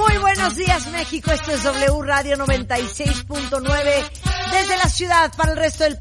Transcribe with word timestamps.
Muy 0.00 0.16
buenos 0.18 0.56
días 0.56 0.86
México, 0.88 1.30
esto 1.30 1.52
es 1.52 1.62
W 1.62 2.02
Radio 2.02 2.36
96.9 2.36 4.10
desde 4.50 4.76
la 4.78 4.88
ciudad 4.88 5.30
para 5.36 5.52
el 5.52 5.58
resto 5.58 5.84
del... 5.84 5.98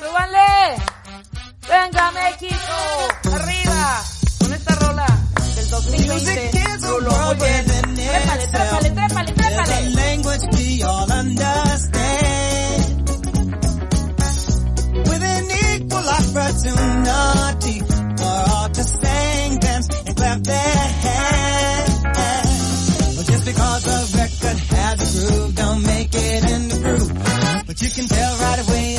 ¡Súbanle! 0.00 0.76
¡Venga 1.68 2.12
México! 2.12 3.34
¡Arriba! 3.34 4.04
Con 4.38 4.52
esta 4.52 4.74
rola 4.76 5.06
del 5.56 5.70
2020. 5.70 6.52
Rulo, 6.82 7.10
muy 7.10 7.34
bien. 7.36 7.64
Trépale, 7.94 8.46
trépale, 8.46 8.90
trépale, 8.90 9.32
trépale. 9.32 10.04
Just 23.24 23.44
because 23.46 23.86
a 23.86 24.16
record 24.18 24.58
has 24.58 25.00
a 25.00 25.06
groove, 25.28 25.54
don't 25.54 25.82
make 25.82 26.10
it 26.12 26.50
in 26.50 26.68
the 26.68 26.78
groove. 26.82 27.12
But 27.66 27.80
you 27.80 27.90
can 27.90 28.06
tell 28.06 28.36
right 28.38 28.68
away 28.68 28.96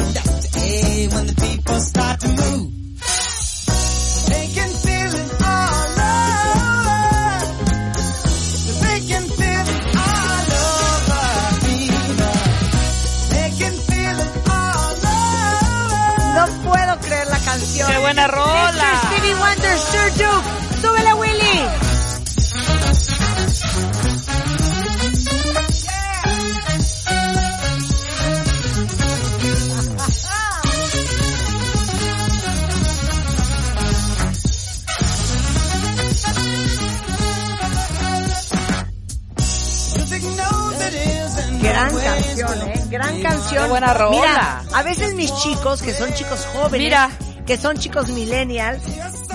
Qué 43.66 43.70
buena 43.72 43.94
rola. 43.94 44.12
Mira, 44.12 44.64
a 44.74 44.84
veces 44.84 45.14
mis 45.16 45.34
chicos, 45.42 45.82
que 45.82 45.94
son 45.94 46.14
chicos 46.14 46.46
jóvenes, 46.54 46.80
Mira. 46.80 47.10
que 47.46 47.58
son 47.58 47.78
chicos 47.78 48.08
millennials, 48.10 48.82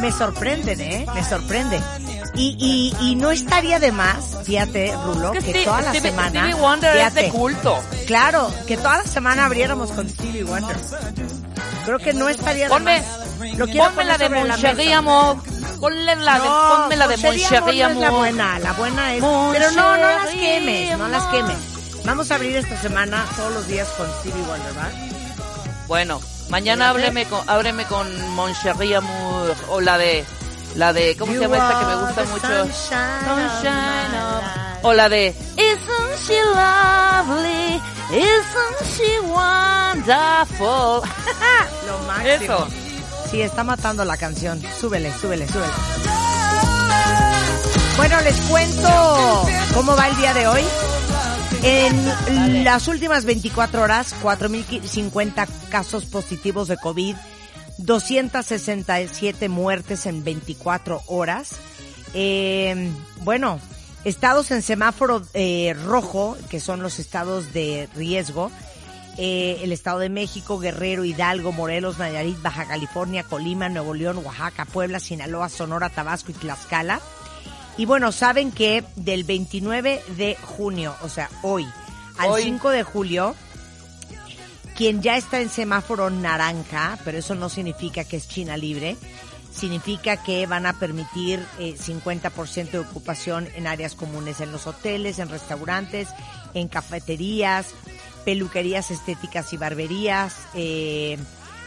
me 0.00 0.10
sorprenden, 0.12 0.80
¿eh? 0.80 1.06
Me 1.14 1.24
sorprende. 1.24 1.80
Y, 2.34 2.56
y, 3.00 3.10
y 3.10 3.14
no 3.16 3.30
estaría 3.32 3.78
de 3.80 3.90
más, 3.92 4.38
fíjate, 4.44 4.94
Rulo, 5.04 5.32
que 5.32 5.40
Stevie- 5.40 5.64
toda 5.64 5.82
la 5.82 5.92
semana... 5.94 6.40
Stevie 6.40 6.54
Wonder 6.54 6.96
es 6.96 7.14
de 7.14 7.20
fíjate, 7.22 7.36
culto. 7.38 7.80
Claro, 8.06 8.52
que 8.69 8.76
toda 8.76 8.98
la 8.98 9.04
semana 9.04 9.46
abriéramos 9.46 9.90
con 9.90 10.08
Stevie 10.08 10.44
Wonder. 10.44 10.76
Creo 11.84 11.98
que 11.98 12.12
no 12.12 12.28
estaría 12.28 12.64
de 12.64 12.70
Ponme, 12.70 13.00
más. 13.00 13.58
Lo 13.58 13.66
quiero 13.66 13.84
ponme 13.86 14.04
la 14.04 14.16
de 14.19 14.26
sobre 14.26 14.44
la 14.44 14.46
Mon 14.56 14.60
Chéri 14.60 14.76
mesa. 14.76 14.98
Amor. 14.98 15.36
Ponle 15.80 16.16
la 16.16 16.38
de, 16.38 16.44
No, 16.46 16.69
ponme 16.76 16.96
la 16.96 17.08
de 17.08 17.16
Mon 17.16 17.26
Moncherie 17.26 17.46
Amor 17.56 17.70
Chéri 17.70 17.78
no 17.80 17.88
es 17.90 17.96
la 17.96 18.10
buena, 18.10 18.58
la 18.58 18.72
buena 18.74 19.14
es... 19.14 19.22
Mon 19.22 19.52
Pero 19.52 19.70
no, 19.72 19.96
no 19.96 20.02
las 20.02 20.28
quemes, 20.28 20.98
no 20.98 21.08
las 21.08 21.24
quemes. 21.24 21.56
Vamos 22.05 22.31
a 22.31 22.34
abrir 22.37 22.56
esta 22.56 22.81
semana 22.81 23.27
todos 23.37 23.53
los 23.53 23.66
días 23.69 23.88
con 23.97 24.09
Stevie 24.21 24.43
Wonder, 24.43 24.77
¿va? 24.77 24.91
Bueno, 25.87 26.21
mañana 26.49 26.91
ábreme 26.91 27.27
con, 27.27 27.49
ábreme 27.49 27.84
con 27.84 28.31
Mon 28.31 28.53
Chéri 28.55 28.94
Amour, 28.94 29.55
o 29.69 29.81
la 29.81 29.99
de, 29.99 30.25
la 30.77 30.93
de, 30.93 31.16
¿cómo 31.16 31.33
se 31.33 31.41
llama 31.41 31.56
esta 31.59 31.81
que 31.81 31.87
me 31.87 31.97
gusta 31.97 32.25
mucho? 32.25 32.75
sunshine 32.75 34.15
of. 34.15 34.84
O 34.84 34.93
la 34.94 35.09
de, 35.09 35.34
Isn't 35.56 36.19
she 36.27 36.41
lovely? 36.55 37.81
Isn't 38.12 38.97
she 38.97 39.21
wonderful? 39.21 41.03
Lo 41.87 41.99
máximo. 42.06 42.55
Eso. 42.55 42.69
Sí, 43.31 43.43
está 43.43 43.62
matando 43.62 44.05
la 44.05 44.17
canción. 44.17 44.61
Súbele, 44.81 45.12
súbele, 45.21 45.47
súbele. 45.47 45.72
Bueno, 47.97 48.21
les 48.22 48.41
cuento 48.43 49.49
cómo 49.75 49.94
va 49.94 50.09
el 50.09 50.17
día 50.17 50.34
de 50.34 50.49
hoy. 50.49 50.65
En 51.62 52.65
las 52.65 52.88
últimas 52.88 53.25
24 53.25 53.82
horas, 53.82 54.15
4.050 54.22 55.47
casos 55.69 56.06
positivos 56.06 56.69
de 56.69 56.78
COVID, 56.78 57.16
267 57.78 59.48
muertes 59.48 60.06
en 60.06 60.25
24 60.25 61.03
horas. 61.06 61.56
Eh, 62.15 62.91
bueno, 63.22 63.60
estados 64.04 64.50
en 64.50 64.62
semáforo 64.62 65.22
eh, 65.34 65.75
rojo, 65.84 66.37
que 66.49 66.60
son 66.60 66.82
los 66.82 66.99
estados 66.99 67.53
de 67.53 67.88
riesgo, 67.94 68.50
eh, 69.19 69.60
el 69.62 69.72
Estado 69.72 69.99
de 69.99 70.09
México, 70.09 70.59
Guerrero, 70.59 71.04
Hidalgo, 71.04 71.53
Morelos, 71.53 71.99
Nayarit, 71.99 72.41
Baja 72.41 72.65
California, 72.65 73.22
Colima, 73.22 73.69
Nuevo 73.69 73.93
León, 73.93 74.22
Oaxaca, 74.25 74.65
Puebla, 74.65 74.99
Sinaloa, 74.99 75.50
Sonora, 75.50 75.91
Tabasco 75.91 76.31
y 76.31 76.34
Tlaxcala. 76.34 77.00
Y 77.76 77.86
bueno, 77.86 78.12
saben 78.12 78.53
que 78.53 78.84
del 78.97 79.25
29 79.25 80.03
de 80.16 80.36
junio, 80.36 80.94
o 81.03 81.08
sea, 81.08 81.31
hoy, 81.42 81.66
al 82.19 82.31
Hoy. 82.31 82.42
5 82.42 82.70
de 82.70 82.82
julio, 82.82 83.34
quien 84.76 85.03
ya 85.03 85.16
está 85.16 85.41
en 85.41 85.48
semáforo 85.48 86.10
naranja, 86.10 86.98
pero 87.04 87.19
eso 87.19 87.34
no 87.34 87.48
significa 87.48 88.04
que 88.04 88.16
es 88.16 88.28
China 88.28 88.56
libre, 88.56 88.97
significa 89.53 90.22
que 90.22 90.47
van 90.47 90.66
a 90.66 90.78
permitir 90.78 91.44
eh, 91.58 91.75
50% 91.76 92.70
de 92.70 92.78
ocupación 92.78 93.48
en 93.56 93.66
áreas 93.66 93.94
comunes, 93.94 94.41
en 94.41 94.52
los 94.52 94.66
hoteles, 94.66 95.19
en 95.19 95.28
restaurantes, 95.28 96.08
en 96.54 96.69
cafeterías, 96.69 97.69
peluquerías 98.25 98.91
estéticas 98.91 99.52
y 99.52 99.56
barberías, 99.56 100.37
eh, 100.54 101.19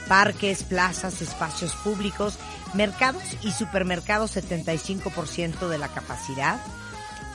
parques, 0.07 0.63
plazas, 0.63 1.21
espacios 1.21 1.73
públicos, 1.75 2.37
mercados 2.73 3.23
y 3.41 3.51
supermercados 3.51 4.35
75% 4.35 5.67
de 5.67 5.77
la 5.77 5.87
capacidad. 5.87 6.59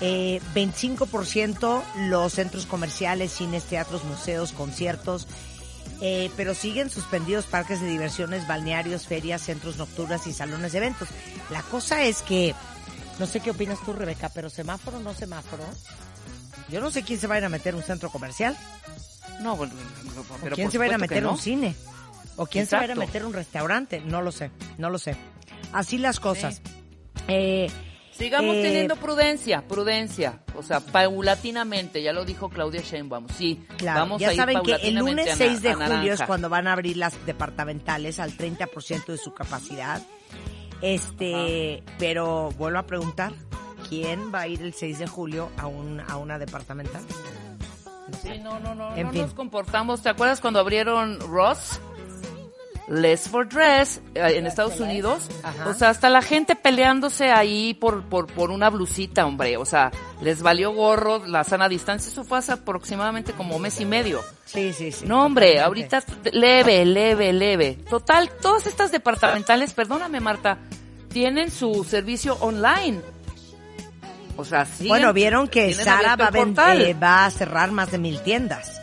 Eh, 0.01 0.41
25% 0.55 1.83
los 2.09 2.33
centros 2.33 2.67
comerciales, 2.67 3.33
cines, 3.33 3.65
teatros, 3.65 4.05
museos, 4.05 4.53
conciertos, 4.53 5.27
eh, 6.01 6.31
pero 6.37 6.55
siguen 6.55 6.89
suspendidos 6.91 7.47
parques 7.47 7.81
de 7.81 7.89
diversiones, 7.89 8.47
balnearios, 8.47 9.07
ferias, 9.09 9.43
centros 9.43 9.77
nocturnas 9.77 10.27
y 10.29 10.33
salones 10.33 10.71
de 10.73 10.79
eventos. 10.79 11.09
La 11.51 11.63
cosa 11.63 12.05
es 12.05 12.23
que, 12.23 12.55
no 13.19 13.27
sé 13.27 13.41
qué 13.41 13.51
opinas 13.51 13.79
tú, 13.85 13.93
Rebeca, 13.93 14.29
pero 14.29 14.49
semáforo 14.51 15.01
no 15.01 15.15
semáforo. 15.15 15.65
Yo 16.69 16.81
no 16.81 16.91
sé 16.93 17.03
quién 17.03 17.19
se 17.19 17.27
va 17.27 17.35
a 17.37 17.39
ir 17.39 17.45
a 17.45 17.49
meter 17.49 17.75
un 17.75 17.83
centro 17.83 18.11
comercial, 18.11 18.57
No, 19.41 19.57
bueno, 19.57 19.73
o 19.75 20.35
pero 20.43 20.55
quién 20.55 20.67
por 20.67 20.73
se 20.73 20.79
va 20.79 20.85
a 20.85 20.89
ir 20.89 20.95
a 20.95 20.99
meter 20.99 21.23
no. 21.23 21.33
un 21.33 21.39
cine, 21.39 21.75
o 22.39 22.47
quién 22.47 22.67
se 22.67 22.77
va 22.77 22.83
a 22.83 22.85
Exacto. 22.87 23.01
meter 23.07 23.25
un 23.27 23.33
restaurante. 23.35 24.01
No 24.01 24.23
lo 24.23 24.33
sé, 24.33 24.51
no 24.79 24.89
lo 24.89 24.99
sé. 24.99 25.17
Así 25.73 25.99
las 25.99 26.19
cosas. 26.21 26.63
Eh, 27.29 27.71
Sigamos 28.11 28.57
Eh, 28.57 28.63
teniendo 28.63 28.97
prudencia, 28.97 29.63
prudencia. 29.69 30.41
O 30.57 30.63
sea, 30.65 30.81
paulatinamente, 30.81 32.03
ya 32.03 32.13
lo 32.13 32.25
dijo 32.25 32.49
Claudia 32.49 32.81
Sheinbaum. 32.81 33.29
Sí, 33.29 33.65
Claro, 33.77 34.01
vamos 34.01 34.21
ya 34.21 34.31
a 34.31 34.33
ir 34.33 34.37
saben 34.41 34.61
que 34.63 34.73
el 34.75 34.97
lunes 34.97 35.27
a 35.29 35.31
na- 35.31 35.37
6 35.37 35.63
de 35.63 35.75
julio 35.75 36.15
es 36.15 36.23
cuando 36.23 36.49
van 36.49 36.67
a 36.67 36.73
abrir 36.73 36.97
las 36.97 37.15
departamentales 37.27 38.19
al 38.19 38.33
30% 38.37 39.13
de 39.13 39.19
su 39.19 39.33
capacidad. 39.35 40.03
Este, 40.83 41.83
pero 41.99 42.51
vuelvo 42.59 42.79
a 42.81 42.87
preguntar, 42.87 43.33
¿quién 43.89 44.33
va 44.35 44.41
a 44.43 44.49
ir 44.49 44.63
el 44.63 44.75
6 44.75 44.99
de 44.99 45.07
julio 45.07 45.51
a, 45.57 45.67
un, 45.69 46.01
a 46.01 46.17
una 46.17 46.39
departamental? 46.41 47.03
Sí, 48.23 48.31
no, 48.43 48.59
no, 48.59 48.75
no, 48.75 48.97
En 48.97 49.07
no 49.07 49.13
fin. 49.13 49.23
nos 49.23 49.35
comportamos. 49.35 50.03
¿Te 50.03 50.09
acuerdas 50.09 50.41
cuando 50.41 50.61
abrieron 50.61 51.21
Ross? 51.21 51.81
Less 52.89 53.29
for 53.29 53.47
Dress 53.49 54.01
eh, 54.15 54.35
en 54.37 54.47
Estados 54.47 54.81
Unidos. 54.81 55.29
Ajá. 55.43 55.69
O 55.69 55.75
sea, 55.75 55.91
hasta 55.91 56.09
la 56.09 56.23
gente 56.23 56.57
peleándose 56.57 57.31
ahí 57.31 57.75
por, 57.75 58.05
por, 58.05 58.27
por 58.27 58.51
una 58.51 58.71
blusita, 58.71 59.27
hombre. 59.27 59.57
O 59.57 59.65
sea, 59.65 59.91
les 60.23 60.43
valió 60.43 60.73
gorro 60.73 61.25
la 61.27 61.45
sana 61.45 61.69
distancia. 61.69 62.11
Eso 62.11 62.25
fue 62.25 62.39
hace 62.39 62.53
aproximadamente 62.53 63.33
como 63.33 63.59
mes 63.59 63.81
y 63.81 63.85
medio. 63.85 64.23
Sí, 64.47 64.73
sí, 64.73 64.91
sí. 64.93 65.05
No, 65.07 65.25
hombre, 65.25 65.61
ahorita 65.61 66.03
leve, 66.33 66.85
leve, 66.85 67.33
leve. 67.33 67.79
Total, 67.89 68.31
todas 68.41 68.67
estas 68.67 68.91
departamentales, 68.91 69.75
perdóname 69.75 70.21
Marta, 70.21 70.59
tienen 71.13 71.51
su 71.51 71.85
servicio 71.85 72.37
online. 72.41 73.01
O 74.39 74.45
sea, 74.45 74.65
sí. 74.65 74.89
Bueno, 74.89 75.13
vieron 75.13 75.49
que 75.49 75.75
Sara 75.75 76.17
va 76.17 76.31
eh, 76.75 76.95
va 76.95 77.27
a 77.27 77.31
cerrar 77.31 77.73
más 77.73 77.91
de 77.91 77.99
mil 77.99 78.21
tiendas. 78.23 78.81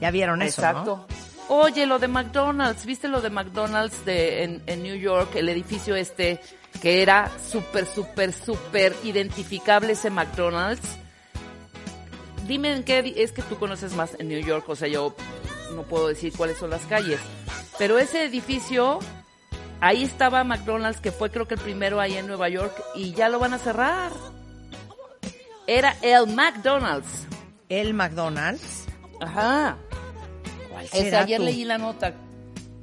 Ya 0.00 0.10
vieron 0.10 0.42
eso, 0.42 0.60
Exacto. 0.60 1.06
Oye, 1.48 1.86
lo 1.86 2.00
de 2.00 2.08
McDonald's, 2.08 2.84
¿viste 2.84 3.06
lo 3.06 3.20
de 3.20 3.30
McDonald's 3.30 4.04
de, 4.04 4.42
en, 4.42 4.62
en 4.66 4.82
New 4.82 4.96
York? 4.96 5.36
El 5.36 5.48
edificio 5.48 5.94
este, 5.94 6.40
que 6.82 7.02
era 7.02 7.30
súper, 7.38 7.86
súper, 7.86 8.32
súper 8.32 8.96
identificable 9.04 9.92
ese 9.92 10.10
McDonald's. 10.10 10.96
Dime 12.48 12.72
en 12.72 12.82
qué, 12.82 13.14
es 13.16 13.30
que 13.30 13.42
tú 13.42 13.58
conoces 13.58 13.94
más 13.94 14.16
en 14.18 14.28
New 14.28 14.40
York, 14.40 14.68
o 14.68 14.74
sea, 14.74 14.88
yo 14.88 15.14
no 15.74 15.82
puedo 15.82 16.08
decir 16.08 16.32
cuáles 16.36 16.58
son 16.58 16.70
las 16.70 16.82
calles. 16.82 17.20
Pero 17.78 17.98
ese 17.98 18.24
edificio, 18.24 18.98
ahí 19.80 20.02
estaba 20.02 20.42
McDonald's, 20.42 21.00
que 21.00 21.12
fue 21.12 21.30
creo 21.30 21.46
que 21.46 21.54
el 21.54 21.60
primero 21.60 22.00
ahí 22.00 22.14
en 22.14 22.26
Nueva 22.26 22.48
York, 22.48 22.74
y 22.96 23.12
ya 23.12 23.28
lo 23.28 23.38
van 23.38 23.54
a 23.54 23.58
cerrar. 23.58 24.10
Era 25.68 25.96
el 26.02 26.26
McDonald's. 26.28 27.26
El 27.68 27.94
McDonald's. 27.94 28.86
Ajá. 29.20 29.76
¿Cuál 30.76 30.88
será 30.88 31.20
ayer 31.20 31.38
tú? 31.38 31.44
leí 31.46 31.64
la 31.64 31.78
nota. 31.78 32.12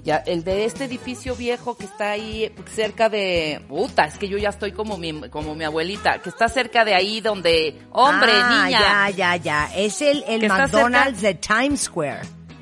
Ya, 0.04 0.18
el 0.18 0.44
de 0.44 0.66
este 0.66 0.86
edificio 0.86 1.36
viejo 1.36 1.78
que 1.78 1.86
está 1.86 2.12
ahí 2.12 2.54
cerca 2.74 3.08
de... 3.08 3.64
Puta, 3.70 4.04
es 4.04 4.18
que 4.18 4.28
yo 4.28 4.38
ya 4.38 4.50
estoy 4.50 4.74
como 4.74 4.98
mi, 4.98 5.30
como 5.30 5.56
mi 5.56 5.64
abuelita, 5.64 6.18
que 6.22 6.28
está 6.28 6.50
cerca 6.50 6.84
de 6.84 6.94
ahí 6.94 7.22
donde... 7.22 7.80
Hombre, 7.92 8.32
ah, 8.34 8.66
niña. 8.66 8.80
ya, 8.82 9.10
ya, 9.12 9.36
ya. 9.38 9.76
Es 9.76 10.02
el, 10.02 10.24
el 10.28 10.50
McDonald's 10.50 11.22
de 11.22 11.36
Times 11.36 11.84
Square. 11.84 12.22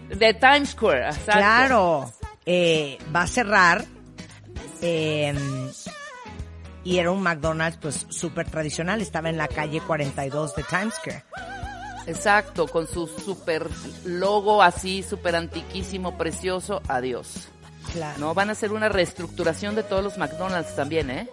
De 0.09 0.33
Times 0.35 0.69
Square, 0.69 1.05
exacto. 1.05 1.31
Claro. 1.31 2.13
Eh, 2.45 2.99
va 3.15 3.23
a 3.23 3.27
cerrar. 3.27 3.85
eh, 4.83 5.33
y 6.83 6.97
era 6.97 7.11
un 7.11 7.21
McDonald's 7.23 7.79
pues 7.81 8.05
súper 8.09 8.49
tradicional. 8.49 9.01
Estaba 9.01 9.29
en 9.29 9.37
la 9.37 9.47
calle 9.47 9.81
42 9.81 10.55
de 10.55 10.63
Times 10.63 10.93
Square. 10.95 11.23
Exacto, 12.07 12.68
con 12.68 12.88
su 12.88 13.07
super 13.07 13.68
logo 14.06 14.62
así, 14.62 15.03
súper 15.03 15.36
antiquísimo, 15.36 16.18
precioso. 16.18 16.81
Adiós. 16.88 17.48
Claro. 17.94 18.19
No, 18.19 18.33
van 18.33 18.50
a 18.50 18.51
hacer 18.53 18.71
una 18.71 18.89
reestructuración 18.89 19.75
de 19.75 19.83
todos 19.83 20.03
los 20.03 20.18
McDonald's 20.18 20.75
también, 20.75 21.09
¿eh? 21.09 21.30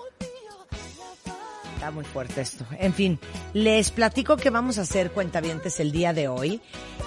Está 1.74 1.90
muy 1.92 2.04
fuerte 2.04 2.40
esto. 2.40 2.64
En 2.78 2.92
fin, 2.92 3.20
les 3.54 3.92
platico 3.92 4.36
que 4.36 4.50
vamos 4.50 4.78
a 4.78 4.82
hacer 4.82 5.12
cuentavientes 5.12 5.78
el 5.78 5.92
día 5.92 6.12
de 6.12 6.26
hoy. 6.26 6.60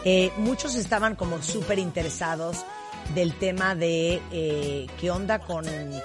Eh, 0.06 0.32
muchos 0.38 0.76
estaban 0.76 1.16
como 1.16 1.42
súper 1.44 1.78
interesados 1.78 2.64
del 3.14 3.34
tema 3.34 3.76
de 3.76 4.22
eh, 4.32 4.88
qué 5.00 5.12
onda 5.12 5.40
con 5.40 5.66
eh, 5.68 6.02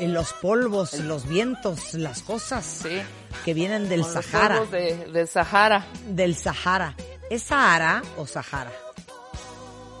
los 0.00 0.32
polvos, 0.32 0.98
los 1.00 1.28
vientos, 1.28 1.92
las 1.94 2.22
cosas 2.22 2.64
Sí. 2.64 3.00
Que 3.44 3.54
vienen 3.54 3.88
del 3.88 4.02
Con 4.02 4.12
Sahara. 4.22 4.64
de- 4.66 5.06
del 5.12 5.28
Sahara. 5.28 5.86
Del 6.08 6.34
Sahara. 6.36 6.94
¿Es 7.30 7.42
Sahara 7.44 8.02
o 8.16 8.26
Sahara? 8.26 8.72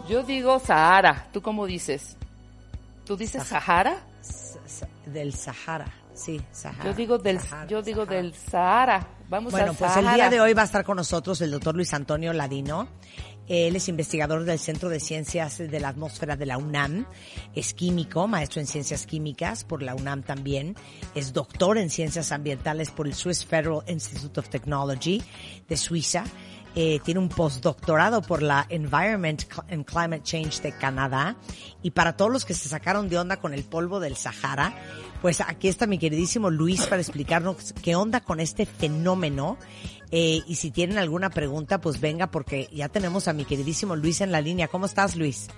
Yo 0.08 0.22
digo 0.22 0.58
Sahara. 0.58 1.26
¿Tú 1.32 1.42
cómo 1.42 1.66
dices? 1.66 2.16
¿Tú 3.04 3.16
dices 3.16 3.44
Sahara? 3.44 3.98
Del 5.06 5.34
Sahara. 5.34 5.86
Sí, 6.14 6.40
Sahara. 6.50 6.84
Yo 6.84 6.94
digo 6.94 7.18
del, 7.18 7.38
Sahara, 7.40 7.66
yo 7.68 7.82
digo 7.82 8.04
Sahara. 8.04 8.16
del 8.22 8.34
Sahara. 8.34 9.06
Vamos 9.28 9.52
Bueno, 9.52 9.74
pues 9.74 9.92
Sahara. 9.92 10.10
el 10.10 10.14
día 10.16 10.30
de 10.30 10.40
hoy 10.40 10.52
va 10.54 10.62
a 10.62 10.64
estar 10.64 10.84
con 10.84 10.96
nosotros 10.96 11.40
el 11.42 11.50
doctor 11.50 11.74
Luis 11.76 11.92
Antonio 11.94 12.32
Ladino. 12.32 12.88
Él 13.48 13.76
es 13.76 13.88
investigador 13.88 14.44
del 14.44 14.58
Centro 14.58 14.88
de 14.88 15.00
Ciencias 15.00 15.58
de 15.58 15.80
la 15.80 15.88
Atmósfera 15.88 16.36
de 16.36 16.46
la 16.46 16.58
UNAM. 16.58 17.06
Es 17.54 17.74
químico, 17.74 18.28
maestro 18.28 18.60
en 18.60 18.66
ciencias 18.66 19.06
químicas 19.06 19.64
por 19.64 19.82
la 19.82 19.94
UNAM 19.94 20.22
también. 20.22 20.76
Es 21.14 21.32
doctor 21.32 21.78
en 21.78 21.90
ciencias 21.90 22.32
ambientales 22.32 22.90
por 22.90 23.06
el 23.06 23.14
Swiss 23.14 23.44
Federal 23.44 23.82
Institute 23.86 24.40
of 24.40 24.48
Technology 24.48 25.22
de 25.68 25.76
Suiza. 25.76 26.24
Eh, 26.80 27.00
tiene 27.02 27.18
un 27.18 27.28
postdoctorado 27.28 28.22
por 28.22 28.40
la 28.40 28.64
Environment 28.68 29.42
and 29.68 29.84
Climate 29.84 30.22
Change 30.22 30.62
de 30.62 30.70
Canadá. 30.70 31.34
Y 31.82 31.90
para 31.90 32.16
todos 32.16 32.30
los 32.30 32.44
que 32.44 32.54
se 32.54 32.68
sacaron 32.68 33.08
de 33.08 33.18
onda 33.18 33.38
con 33.38 33.52
el 33.52 33.64
polvo 33.64 33.98
del 33.98 34.14
Sahara, 34.14 34.72
pues 35.20 35.40
aquí 35.40 35.66
está 35.66 35.88
mi 35.88 35.98
queridísimo 35.98 36.50
Luis 36.50 36.86
para 36.86 37.02
explicarnos 37.02 37.72
qué 37.82 37.96
onda 37.96 38.20
con 38.20 38.38
este 38.38 38.64
fenómeno. 38.64 39.58
Eh, 40.12 40.42
y 40.46 40.54
si 40.54 40.70
tienen 40.70 40.98
alguna 40.98 41.30
pregunta, 41.30 41.80
pues 41.80 42.00
venga, 42.00 42.28
porque 42.28 42.68
ya 42.70 42.88
tenemos 42.88 43.26
a 43.26 43.32
mi 43.32 43.44
queridísimo 43.44 43.96
Luis 43.96 44.20
en 44.20 44.30
la 44.30 44.40
línea. 44.40 44.68
¿Cómo 44.68 44.86
estás, 44.86 45.16
Luis? 45.16 45.48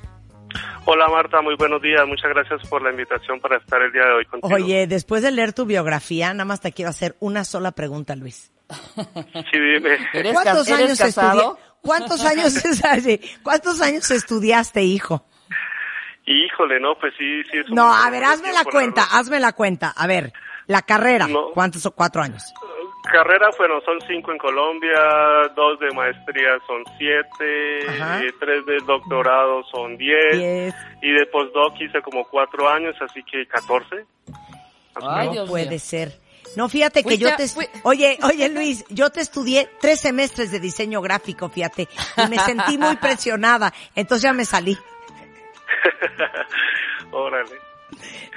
Hola 0.86 1.06
Marta, 1.08 1.42
muy 1.42 1.54
buenos 1.56 1.82
días. 1.82 2.00
Muchas 2.08 2.30
gracias 2.30 2.66
por 2.70 2.80
la 2.80 2.92
invitación 2.92 3.40
para 3.40 3.58
estar 3.58 3.82
el 3.82 3.92
día 3.92 4.06
de 4.06 4.12
hoy 4.12 4.24
contigo. 4.24 4.54
Oye, 4.54 4.86
después 4.86 5.22
de 5.22 5.32
leer 5.32 5.52
tu 5.52 5.66
biografía, 5.66 6.32
nada 6.32 6.46
más 6.46 6.62
te 6.62 6.72
quiero 6.72 6.88
hacer 6.88 7.14
una 7.20 7.44
sola 7.44 7.72
pregunta, 7.72 8.16
Luis. 8.16 8.50
Sí, 9.50 9.58
dime. 9.58 9.96
¿Eres, 10.12 10.32
¿Cuántos 10.32 10.66
ca- 10.68 10.74
eres 10.80 10.86
años 10.86 10.98
casado? 10.98 11.58
¿Cuántos 11.82 12.24
años 12.24 12.56
es 12.64 12.84
así? 12.84 13.20
¿Cuántos 13.42 13.80
años 13.80 14.10
estudiaste, 14.10 14.82
hijo? 14.82 15.24
Híjole, 16.26 16.78
no, 16.80 16.94
pues 17.00 17.14
sí, 17.18 17.42
sí. 17.50 17.58
es 17.58 17.68
No, 17.70 17.92
a 17.92 18.08
ver, 18.10 18.22
hazme 18.24 18.52
la 18.52 18.64
cuenta, 18.64 19.02
hazme 19.12 19.40
la 19.40 19.52
cuenta. 19.52 19.90
A 19.96 20.06
ver, 20.06 20.32
la 20.66 20.82
carrera, 20.82 21.26
No. 21.26 21.50
¿cuántos 21.52 21.84
o 21.86 21.90
cuatro 21.92 22.22
años? 22.22 22.44
Carrera, 23.10 23.48
bueno, 23.58 23.80
son 23.84 23.98
cinco 24.06 24.30
en 24.30 24.38
Colombia, 24.38 24.92
dos 25.56 25.80
de 25.80 25.90
maestría 25.92 26.50
son 26.66 26.84
siete, 26.98 27.80
eh, 28.26 28.32
tres 28.38 28.64
de 28.66 28.76
doctorado 28.86 29.64
son 29.72 29.96
diez, 29.96 30.32
Diez. 30.36 30.74
y 31.02 31.10
de 31.10 31.26
postdoc 31.26 31.80
hice 31.80 32.00
como 32.02 32.24
cuatro 32.28 32.68
años, 32.68 32.94
así 33.00 33.22
que 33.24 33.46
catorce. 33.46 34.04
Ay, 35.02 35.28
no 35.28 35.32
Dios 35.32 35.48
puede 35.48 35.78
ser. 35.78 36.12
No, 36.56 36.68
fíjate 36.68 37.02
que 37.02 37.16
Fuiste 37.16 37.24
yo 37.24 37.36
te... 37.36 37.80
Oye, 37.84 38.18
oye 38.22 38.48
Luis, 38.48 38.84
yo 38.88 39.10
te 39.10 39.20
estudié 39.20 39.70
tres 39.80 40.00
semestres 40.00 40.50
de 40.50 40.60
diseño 40.60 41.00
gráfico, 41.00 41.48
fíjate, 41.48 41.88
y 42.16 42.28
me 42.28 42.38
sentí 42.38 42.76
muy 42.76 42.96
presionada, 43.00 43.72
entonces 43.94 44.22
ya 44.22 44.32
me 44.32 44.44
salí. 44.44 44.76
Órale. 47.12 47.70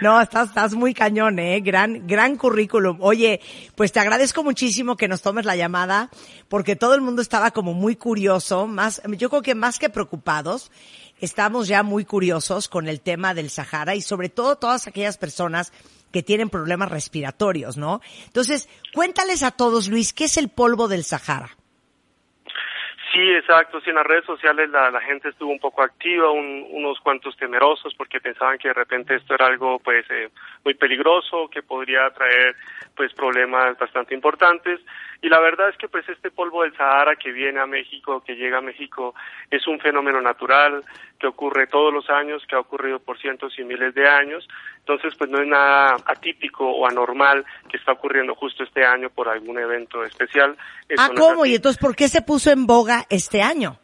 No, 0.02 0.20
estás, 0.20 0.50
estás 0.50 0.74
muy 0.74 0.94
cañón, 0.94 1.40
¿eh? 1.40 1.62
Gran, 1.62 2.08
gran 2.08 2.36
currículum. 2.38 2.98
Oye, 3.02 3.40
pues 3.76 3.92
te 3.92 4.00
agradezco 4.00 4.44
muchísimo 4.44 4.98
que 4.98 5.08
nos 5.08 5.22
tomes 5.22 5.46
la 5.46 5.56
llamada, 5.56 6.10
porque 6.50 6.76
todo 6.76 6.96
el 6.96 7.02
mundo 7.02 7.22
estaba 7.22 7.52
como 7.52 7.74
muy 7.74 7.96
curioso, 7.96 8.68
más, 8.68 9.02
yo 9.18 9.30
creo 9.30 9.42
que 9.42 9.56
más 9.56 9.80
que 9.80 9.90
preocupados, 9.90 10.72
estamos 11.22 11.68
ya 11.68 11.84
muy 11.84 12.06
curiosos 12.06 12.68
con 12.68 12.88
el 12.88 13.02
tema 13.02 13.34
del 13.34 13.50
Sahara 13.50 13.96
y 13.96 14.02
sobre 14.02 14.30
todo 14.30 14.58
todas 14.58 14.88
aquellas 14.88 15.18
personas 15.18 15.72
que 16.14 16.24
tienen 16.24 16.50
problemas 16.50 16.90
respiratorios, 16.92 17.76
¿no? 17.76 18.00
Entonces, 18.28 18.70
cuéntales 18.94 19.44
a 19.44 19.52
todos, 19.52 19.90
Luis, 19.90 20.14
¿qué 20.14 20.26
es 20.26 20.38
el 20.38 20.48
polvo 20.50 20.88
del 20.88 21.04
Sahara? 21.04 21.50
Sí, 23.12 23.20
exacto. 23.32 23.80
Sí, 23.82 23.92
en 23.92 23.96
las 23.98 24.08
redes 24.08 24.26
sociales 24.26 24.72
la, 24.72 24.90
la 24.90 25.00
gente 25.02 25.30
estuvo 25.30 25.52
un 25.52 25.60
poco 25.60 25.84
activa, 25.84 26.32
un- 26.32 26.66
unos 26.72 27.00
cuantos 27.00 27.38
temerosos 27.38 27.94
porque 27.96 28.20
pensaban 28.20 28.58
que 28.58 28.70
de 28.70 28.74
repente 28.74 29.14
esto 29.16 29.36
era 29.36 29.46
algo 29.46 29.78
pues 29.78 30.04
eh, 30.10 30.30
muy 30.66 30.74
peligroso, 30.74 31.48
que 31.48 31.62
podría 31.62 32.10
traer 32.10 32.56
pues 32.96 33.14
problemas 33.14 33.78
bastante 33.78 34.16
importantes. 34.16 34.80
Y 35.22 35.30
la 35.30 35.40
verdad 35.40 35.70
es 35.70 35.78
que 35.78 35.88
pues 35.88 36.10
este 36.10 36.32
polvo 36.32 36.64
del 36.64 36.76
Sahara 36.76 37.16
que 37.16 37.32
viene 37.32 37.60
a 37.60 37.68
México, 37.68 38.24
que 38.26 38.36
llega 38.36 38.58
a 38.58 38.62
México, 38.62 39.14
es 39.52 39.68
un 39.68 39.80
fenómeno 39.80 40.20
natural 40.20 40.84
que 41.20 41.28
ocurre 41.28 41.68
todos 41.68 41.94
los 41.94 42.10
años, 42.10 42.44
que 42.48 42.56
ha 42.56 42.60
ocurrido 42.60 42.98
por 43.00 43.20
cientos 43.20 43.58
y 43.60 43.64
miles 43.64 43.94
de 43.94 44.10
años. 44.10 44.48
Entonces 44.86 45.14
pues 45.18 45.30
no 45.30 45.42
es 45.42 45.48
nada 45.48 45.96
atípico 46.06 46.70
o 46.70 46.86
anormal 46.86 47.46
que 47.70 47.78
está 47.78 47.94
ocurriendo 47.94 48.36
justo 48.36 48.64
este 48.64 48.86
año 48.86 49.10
por 49.10 49.30
algún 49.30 49.58
evento 49.58 50.04
especial. 50.04 50.58
Eso 50.90 51.02
Ah, 51.02 51.08
no 51.08 51.22
¿cómo? 51.22 51.46
Y 51.46 51.56
entonces, 51.56 51.80
¿por 51.80 51.96
qué 51.96 52.10
se 52.10 52.22
puso 52.22 52.52
en 52.52 52.68
boga 52.68 53.06
este 53.10 53.42
año? 53.42 53.80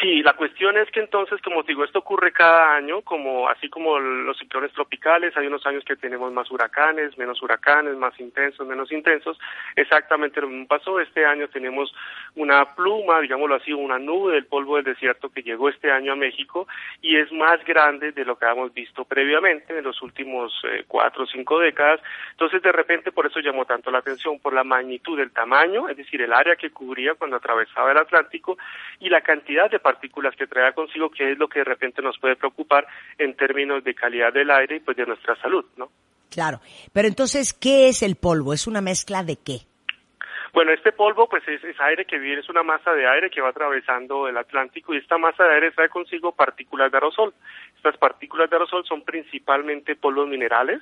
Sí, 0.00 0.22
la 0.22 0.34
cuestión 0.34 0.76
es 0.76 0.90
que 0.90 1.00
entonces, 1.00 1.40
como 1.40 1.64
te 1.64 1.72
digo, 1.72 1.84
esto 1.84 2.00
ocurre 2.00 2.32
cada 2.32 2.74
año, 2.74 3.00
como 3.02 3.48
así 3.48 3.68
como 3.68 3.98
los 3.98 4.36
ciclones 4.36 4.72
tropicales, 4.72 5.36
hay 5.36 5.46
unos 5.46 5.64
años 5.66 5.84
que 5.84 5.96
tenemos 5.96 6.32
más 6.32 6.50
huracanes, 6.50 7.16
menos 7.16 7.40
huracanes, 7.42 7.96
más 7.96 8.18
intensos, 8.20 8.66
menos 8.66 8.92
intensos. 8.92 9.38
Exactamente 9.76 10.40
lo 10.40 10.48
mismo 10.48 10.66
pasó. 10.66 11.00
Este 11.00 11.24
año 11.24 11.48
tenemos 11.48 11.94
una 12.34 12.74
pluma, 12.74 13.20
digámoslo 13.20 13.54
así, 13.54 13.72
una 13.72 13.98
nube 13.98 14.34
del 14.34 14.46
polvo 14.46 14.76
del 14.76 14.84
desierto 14.84 15.30
que 15.30 15.42
llegó 15.42 15.68
este 15.68 15.90
año 15.90 16.12
a 16.12 16.16
México 16.16 16.68
y 17.00 17.16
es 17.16 17.32
más 17.32 17.64
grande 17.64 18.12
de 18.12 18.24
lo 18.24 18.36
que 18.36 18.44
habíamos 18.44 18.74
visto 18.74 19.04
previamente 19.04 19.76
en 19.76 19.84
los 19.84 20.02
últimos 20.02 20.52
eh, 20.64 20.84
cuatro 20.86 21.24
o 21.24 21.26
cinco 21.26 21.58
décadas. 21.60 22.00
Entonces, 22.32 22.62
de 22.62 22.72
repente, 22.72 23.10
por 23.12 23.26
eso 23.26 23.40
llamó 23.40 23.64
tanto 23.64 23.90
la 23.90 23.98
atención, 23.98 24.38
por 24.38 24.52
la 24.52 24.64
magnitud 24.64 25.16
del 25.16 25.30
tamaño, 25.30 25.88
es 25.88 25.96
decir, 25.96 26.20
el 26.20 26.32
área 26.32 26.56
que 26.56 26.70
cubría 26.70 27.14
cuando 27.14 27.36
atravesaba 27.36 27.92
el 27.92 27.98
Atlántico 27.98 28.58
y 29.00 29.08
la 29.08 29.20
cantidad 29.20 29.70
de 29.70 29.77
partículas 29.78 30.34
que 30.36 30.46
traía 30.46 30.72
consigo, 30.72 31.10
que 31.10 31.32
es 31.32 31.38
lo 31.38 31.48
que 31.48 31.60
de 31.60 31.64
repente 31.64 32.02
nos 32.02 32.18
puede 32.18 32.36
preocupar 32.36 32.86
en 33.18 33.34
términos 33.36 33.82
de 33.84 33.94
calidad 33.94 34.32
del 34.32 34.50
aire 34.50 34.76
y 34.76 34.80
pues 34.80 34.96
de 34.96 35.06
nuestra 35.06 35.36
salud, 35.36 35.64
¿no? 35.76 35.90
Claro. 36.30 36.60
Pero 36.92 37.08
entonces, 37.08 37.54
¿qué 37.54 37.88
es 37.88 38.02
el 38.02 38.16
polvo? 38.16 38.52
¿Es 38.52 38.66
una 38.66 38.80
mezcla 38.80 39.22
de 39.22 39.36
qué? 39.36 39.60
Bueno, 40.52 40.72
este 40.72 40.92
polvo 40.92 41.28
pues 41.28 41.46
es, 41.46 41.62
es 41.62 41.78
aire 41.80 42.04
que 42.04 42.18
viene, 42.18 42.40
es 42.40 42.48
una 42.48 42.62
masa 42.62 42.92
de 42.92 43.06
aire 43.06 43.30
que 43.30 43.40
va 43.40 43.50
atravesando 43.50 44.28
el 44.28 44.36
Atlántico 44.36 44.94
y 44.94 44.98
esta 44.98 45.18
masa 45.18 45.44
de 45.44 45.54
aire 45.54 45.70
trae 45.72 45.88
consigo 45.88 46.32
partículas 46.32 46.90
de 46.90 46.96
aerosol. 46.96 47.34
Estas 47.76 47.96
partículas 47.98 48.48
de 48.48 48.56
aerosol 48.56 48.84
son 48.86 49.02
principalmente 49.02 49.94
polvos 49.94 50.26
minerales, 50.26 50.80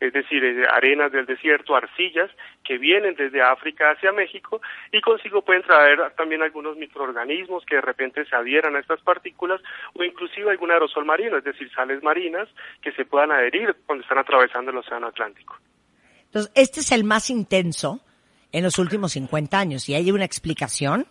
es 0.00 0.12
decir, 0.12 0.44
eh, 0.44 0.66
arenas 0.70 1.12
del 1.12 1.26
desierto, 1.26 1.74
arcillas, 1.74 2.30
que 2.64 2.78
vienen 2.78 3.14
desde 3.14 3.42
África 3.42 3.90
hacia 3.90 4.12
México 4.12 4.60
y 4.92 5.00
consigo 5.00 5.42
pueden 5.42 5.62
traer 5.62 5.98
también 6.16 6.42
algunos 6.42 6.76
microorganismos 6.76 7.64
que 7.64 7.76
de 7.76 7.80
repente 7.80 8.24
se 8.26 8.36
adhieran 8.36 8.76
a 8.76 8.80
estas 8.80 9.00
partículas 9.00 9.60
o 9.94 10.04
inclusive 10.04 10.50
algún 10.50 10.70
aerosol 10.70 11.04
marino, 11.04 11.38
es 11.38 11.44
decir, 11.44 11.70
sales 11.72 12.02
marinas 12.02 12.48
que 12.82 12.92
se 12.92 13.04
puedan 13.04 13.32
adherir 13.32 13.74
cuando 13.86 14.02
están 14.02 14.18
atravesando 14.18 14.70
el 14.70 14.76
Océano 14.78 15.06
Atlántico. 15.06 15.56
Entonces, 16.26 16.52
este 16.54 16.80
es 16.80 16.92
el 16.92 17.04
más 17.04 17.30
intenso 17.30 18.00
en 18.52 18.64
los 18.64 18.78
últimos 18.78 19.12
50 19.12 19.58
años. 19.58 19.88
¿Y 19.88 19.94
hay 19.94 20.10
una 20.10 20.24
explicación? 20.24 21.06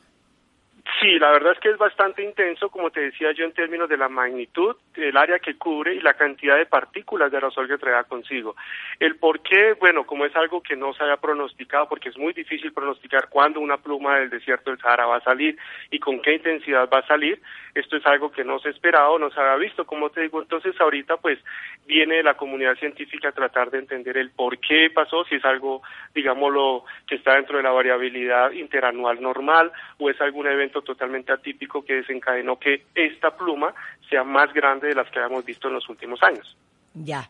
Sí, 1.02 1.18
la 1.18 1.32
verdad 1.32 1.54
es 1.54 1.60
que 1.60 1.70
es 1.70 1.78
bastante 1.78 2.24
intenso, 2.24 2.70
como 2.70 2.92
te 2.92 3.02
decía 3.02 3.32
yo, 3.32 3.44
en 3.44 3.54
términos 3.54 3.90
de 3.90 3.98
la 3.98 4.08
magnitud, 4.08 4.76
el 4.96 5.18
área 5.18 5.40
que 5.40 5.58
cubre 5.58 5.96
y 5.96 6.00
la 6.00 6.14
cantidad 6.14 6.58
de 6.58 6.68
partículas 6.68 7.32
de 7.32 7.38
aerosol 7.38 7.68
que 7.68 7.80
trae 7.80 8.04
consigo. 8.06 8.56
El 9.00 9.16
por 9.16 9.42
qué, 9.42 9.74
bueno, 9.74 10.06
como 10.06 10.26
es 10.26 10.36
algo 10.36 10.62
que 10.62 10.76
no 10.76 10.94
se 10.94 11.04
haya 11.04 11.18
pronosticado, 11.18 11.90
porque 11.90 12.10
es 12.10 12.18
muy 12.18 12.34
difícil 12.34 12.72
pronosticar 12.72 13.30
cuándo 13.30 13.60
una 13.62 13.78
pluma 13.78 14.20
del 14.20 14.30
desierto 14.30 14.70
del 14.70 14.80
Sahara 14.80 15.08
va 15.08 15.18
a 15.18 15.24
salir 15.24 15.58
y 15.90 15.98
con 16.00 16.22
qué 16.22 16.36
intensidad 16.36 16.88
va 16.88 17.00
a 17.00 17.08
salir, 17.08 17.42
esto 17.74 17.98
es 17.98 18.06
algo 18.06 18.32
que 18.32 18.44
no 18.44 18.60
se 18.60 18.70
esperaba 18.70 19.10
o 19.10 19.20
no 19.20 19.32
se 19.32 19.40
había 19.40 19.56
visto, 19.56 19.86
como 19.86 20.10
te 20.12 20.22
digo, 20.22 20.42
entonces 20.42 20.80
ahorita 20.80 21.18
pues 21.18 21.40
viene 21.86 22.24
la 22.24 22.36
comunidad 22.36 22.76
científica 22.76 23.30
a 23.30 23.34
tratar 23.34 23.70
de 23.70 23.80
entender 23.80 24.18
el 24.18 24.32
por 24.32 24.60
qué 24.60 24.90
pasó, 24.94 25.26
si 25.26 25.36
es 25.36 25.46
algo, 25.46 25.82
digámoslo, 26.14 26.86
que 27.08 27.16
está 27.16 27.36
dentro 27.36 27.58
de 27.58 27.64
la 27.64 27.72
variabilidad 27.72 28.52
interanual 28.52 29.22
normal 29.22 29.72
o 29.98 30.10
es 30.10 30.20
algún 30.22 30.48
evento 30.48 30.75
totalmente 30.82 31.32
atípico 31.32 31.84
que 31.84 31.94
desencadenó 31.96 32.58
que 32.60 32.86
esta 32.96 33.36
pluma 33.36 33.74
sea 34.10 34.24
más 34.24 34.54
grande 34.54 34.88
de 34.90 34.96
las 34.96 35.10
que 35.12 35.20
habíamos 35.20 35.46
visto 35.46 35.68
en 35.68 35.76
los 35.76 35.88
últimos 35.90 36.22
años. 36.24 36.56
Ya. 36.94 37.30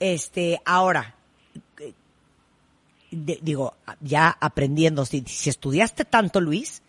Este, 0.00 0.60
ahora, 0.64 1.14
eh, 1.80 1.92
de- 3.10 3.38
digo, 3.42 3.74
ya 4.00 4.36
aprendiendo, 4.40 5.04
si, 5.04 5.20
si 5.22 5.50
estudiaste 5.50 6.04
tanto, 6.04 6.40
Luis, 6.40 6.82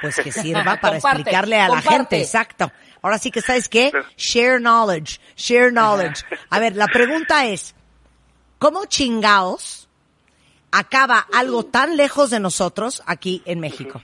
pues 0.00 0.16
que 0.16 0.32
sirva 0.32 0.76
para 0.80 0.94
Comparte, 0.98 1.20
explicarle 1.22 1.60
a 1.60 1.68
la 1.68 1.82
gente, 1.82 2.18
exacto. 2.20 2.70
Ahora 3.02 3.18
sí 3.18 3.30
que, 3.30 3.40
¿sabes 3.40 3.68
qué? 3.68 3.92
Share 4.16 4.58
knowledge, 4.60 5.20
share 5.36 5.70
knowledge. 5.70 6.24
A 6.50 6.58
ver, 6.58 6.76
la 6.76 6.86
pregunta 6.88 7.46
es, 7.46 7.74
¿cómo 8.58 8.86
chingaos 8.86 9.88
acaba 10.72 11.26
algo 11.32 11.64
tan 11.64 11.96
lejos 11.96 12.30
de 12.30 12.40
nosotros 12.40 13.02
aquí 13.06 13.42
en 13.46 13.60
México? 13.60 14.02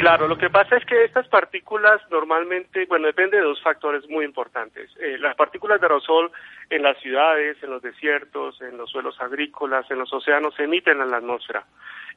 Claro, 0.00 0.28
lo 0.28 0.38
que 0.38 0.48
pasa 0.48 0.78
es 0.78 0.86
que 0.86 1.04
estas 1.04 1.28
partículas 1.28 2.00
normalmente, 2.10 2.86
bueno, 2.86 3.06
depende 3.06 3.36
de 3.36 3.42
dos 3.42 3.60
factores 3.60 4.08
muy 4.08 4.24
importantes. 4.24 4.90
Eh, 4.98 5.18
las 5.18 5.36
partículas 5.36 5.78
de 5.78 5.84
aerosol 5.84 6.32
en 6.70 6.82
las 6.82 6.98
ciudades, 7.02 7.62
en 7.62 7.68
los 7.68 7.82
desiertos, 7.82 8.58
en 8.62 8.78
los 8.78 8.88
suelos 8.88 9.20
agrícolas, 9.20 9.90
en 9.90 9.98
los 9.98 10.10
océanos, 10.10 10.54
se 10.54 10.64
emiten 10.64 11.02
en 11.02 11.10
la 11.10 11.18
atmósfera 11.18 11.66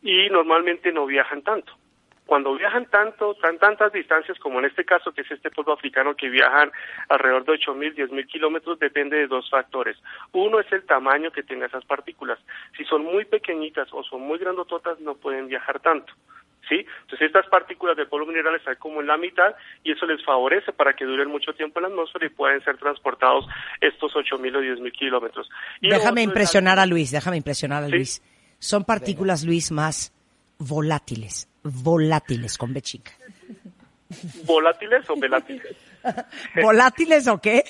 y 0.02 0.30
normalmente 0.30 0.94
no 0.94 1.06
viajan 1.06 1.42
tanto. 1.42 1.74
Cuando 2.26 2.56
viajan 2.56 2.86
tanto, 2.86 3.36
tan 3.36 3.58
tantas 3.60 3.92
distancias 3.92 4.40
como 4.40 4.60
en 4.60 4.66
este 4.66 4.86
caso, 4.86 5.12
que 5.12 5.24
es 5.24 5.32
este 5.32 5.52
polvo 5.52 5.74
africano 5.74 6.16
que 6.16 6.30
viajan 6.30 6.72
alrededor 7.10 7.44
de 7.44 7.60
8.000, 7.60 7.96
10.000 7.96 8.28
kilómetros, 8.28 8.80
depende 8.80 9.18
de 9.18 9.28
dos 9.28 9.50
factores. 9.50 9.98
Uno 10.32 10.62
es 10.62 10.72
el 10.72 10.86
tamaño 10.86 11.32
que 11.32 11.44
tenga 11.44 11.66
esas 11.66 11.84
partículas. 11.84 12.40
Si 12.78 12.86
son 12.86 13.04
muy 13.04 13.26
pequeñitas 13.26 13.90
o 13.92 14.04
son 14.04 14.22
muy 14.22 14.40
grandototas, 14.40 15.02
no 15.02 15.16
pueden 15.16 15.50
viajar 15.50 15.82
tanto. 15.82 16.14
¿Sí? 16.70 16.86
Entonces 17.02 17.28
estas 17.28 17.48
partículas 17.48 17.96
de 17.98 18.06
polvo 18.06 18.28
mineral 18.28 18.56
están 18.56 18.76
como 18.76 19.02
en 19.02 19.08
la 19.08 19.18
mitad 19.18 19.54
y 19.84 19.92
eso 19.92 20.06
les 20.06 20.24
favorece 20.24 20.72
para 20.74 20.94
que 20.94 21.06
duren 21.06 21.30
mucho 21.30 21.54
tiempo 21.54 21.80
en 21.80 21.84
la 21.84 21.90
atmósfera 21.90 22.26
y 22.26 22.30
pueden 22.30 22.64
ser 22.64 22.78
transportados 22.78 23.46
estos 23.82 24.14
8.000 24.14 24.56
o 24.56 24.62
10.000 24.62 24.92
kilómetros. 24.92 25.50
Y 25.82 25.88
lo 25.88 25.96
otro 25.96 26.00
Déjame 26.04 26.22
impresionar 26.24 26.80
a 26.80 26.86
Luis, 26.86 27.12
déjame 27.12 27.38
impresionar 27.38 27.84
a 27.84 27.88
Sí. 27.88 27.92
Luis. 27.94 28.22
Son 28.60 28.84
partículas, 28.86 29.44
Luis, 29.44 29.72
más 29.72 30.14
volátiles, 30.58 31.50
volátiles 31.64 32.58
con 32.58 32.74
B 32.74 32.82
chica. 32.82 33.12
¿Volátiles 34.46 35.10
o 35.10 35.16
velátiles? 35.20 35.76
¿Volátiles 36.62 37.28
o 37.28 37.40
qué? 37.40 37.64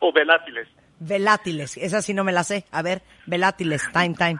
o 0.00 0.12
velátiles. 0.12 0.68
Velátiles, 1.00 1.76
esa 1.76 2.02
sí 2.02 2.12
no 2.14 2.24
me 2.24 2.32
la 2.32 2.44
sé. 2.44 2.64
A 2.70 2.82
ver, 2.82 3.02
velátiles, 3.26 3.82
time, 3.92 4.14
time. 4.14 4.38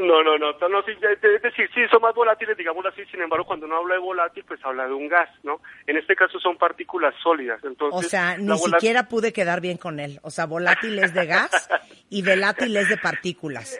No, 0.00 0.22
no, 0.22 0.38
no, 0.38 0.52
no, 0.52 0.68
no, 0.68 0.82
sí, 0.82 0.92
es 0.92 1.42
decir, 1.42 1.68
sí, 1.74 1.80
son 1.90 2.00
más 2.00 2.14
volátiles, 2.14 2.56
digámoslo 2.56 2.88
así, 2.88 3.04
sin 3.10 3.20
embargo, 3.20 3.44
cuando 3.44 3.66
uno 3.66 3.76
habla 3.76 3.96
de 3.96 4.00
volátil, 4.00 4.44
pues 4.48 4.58
habla 4.64 4.86
de 4.86 4.94
un 4.94 5.08
gas, 5.08 5.28
¿no? 5.42 5.60
En 5.86 5.98
este 5.98 6.16
caso 6.16 6.40
son 6.40 6.56
partículas 6.56 7.14
sólidas, 7.22 7.62
entonces... 7.64 8.06
O 8.06 8.08
sea, 8.08 8.38
ni 8.38 8.56
siquiera 8.56 9.08
pude 9.08 9.34
quedar 9.34 9.60
bien 9.60 9.76
con 9.76 10.00
él. 10.00 10.18
O 10.22 10.30
sea, 10.30 10.46
volátil 10.46 10.98
es 10.98 11.12
de 11.12 11.26
gas 11.26 11.68
y 12.08 12.22
velátil 12.22 12.74
es 12.78 12.88
de 12.88 12.96
partículas. 12.96 13.78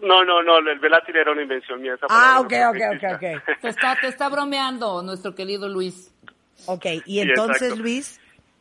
No, 0.00 0.24
no, 0.24 0.42
no, 0.42 0.58
el 0.58 0.78
velátil 0.78 1.16
era 1.16 1.32
una 1.32 1.42
invención 1.42 1.82
mía. 1.82 1.94
esa 1.94 2.06
Ah, 2.08 2.40
ok, 2.40 2.52
ok, 2.70 2.80
ok, 2.96 3.14
ok. 3.16 3.60
Te 3.60 3.68
está, 3.68 3.98
te 4.00 4.06
está 4.06 4.30
bromeando 4.30 5.02
nuestro 5.02 5.34
querido 5.34 5.68
Luis. 5.68 6.14
Ok, 6.66 6.86
y 7.04 7.20
entonces. 7.20 7.76
Luis, 7.76 8.20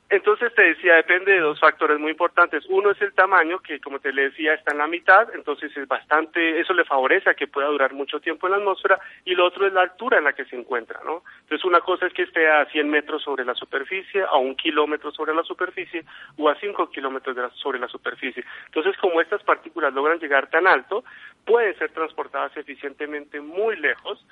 Entonces 0.10 0.54
te 0.56 0.62
decía, 0.62 0.96
depende 0.96 1.34
de 1.34 1.42
dos 1.42 1.60
factores 1.60 2.00
muy 2.00 2.12
importantes. 2.12 2.66
Uno 2.70 2.92
es 2.92 3.02
el 3.02 3.14
tamaño, 3.14 3.60
que 3.60 3.82
como 3.82 4.00
te 4.00 4.14
le 4.14 4.30
decía 4.30 4.54
está 4.54 4.72
en 4.72 4.78
la 4.78 4.88
mitad, 4.88 5.28
entonces 5.36 5.76
es 5.76 5.86
bastante, 5.86 6.62
eso 6.62 6.74
le 6.74 6.86
favorece 6.86 7.30
a 7.30 7.34
que 7.34 7.48
pueda 7.48 7.68
durar 7.68 7.92
mucho 7.94 8.22
tiempo 8.22 8.48
en 8.48 8.52
la 8.52 8.58
atmósfera, 8.58 9.00
y 9.26 9.36
lo 9.36 9.46
otro 9.46 9.68
es 9.68 9.74
la 9.74 9.82
altura 9.82 10.20
en 10.20 10.24
la 10.24 10.32
que 10.32 10.46
se 10.46 10.56
encuentra, 10.56 11.02
¿no? 11.04 11.24
Entonces 11.42 11.66
una 11.66 11.82
cosa 11.82 12.08
es 12.08 12.14
que 12.14 12.24
esté 12.24 12.48
a 12.50 12.66
100 12.68 12.90
metros 12.90 13.22
sobre 13.22 13.44
la 13.44 13.54
superficie, 13.54 14.22
a 14.24 14.38
un 14.38 14.56
kilómetro 14.56 15.12
sobre 15.12 15.36
la 15.36 15.44
superficie, 15.44 16.06
o 16.38 16.48
a 16.48 16.56
5 16.56 16.90
kilómetros 16.90 17.36
de 17.36 17.42
la- 17.42 17.50
sobre 17.56 17.78
la 17.78 17.90
superficie. 17.90 18.46
Entonces 18.68 18.96
como 19.02 19.20
estas 19.20 19.44
partículas 19.44 19.94
logran 19.94 20.20
llegar 20.20 20.50
tan 20.50 20.68
alto, 20.68 21.04
pueden 21.46 21.78
ser 21.78 21.92
transportadas 21.92 22.56
eficientemente 22.56 23.42
muy 23.42 23.76
lejos, 23.76 24.26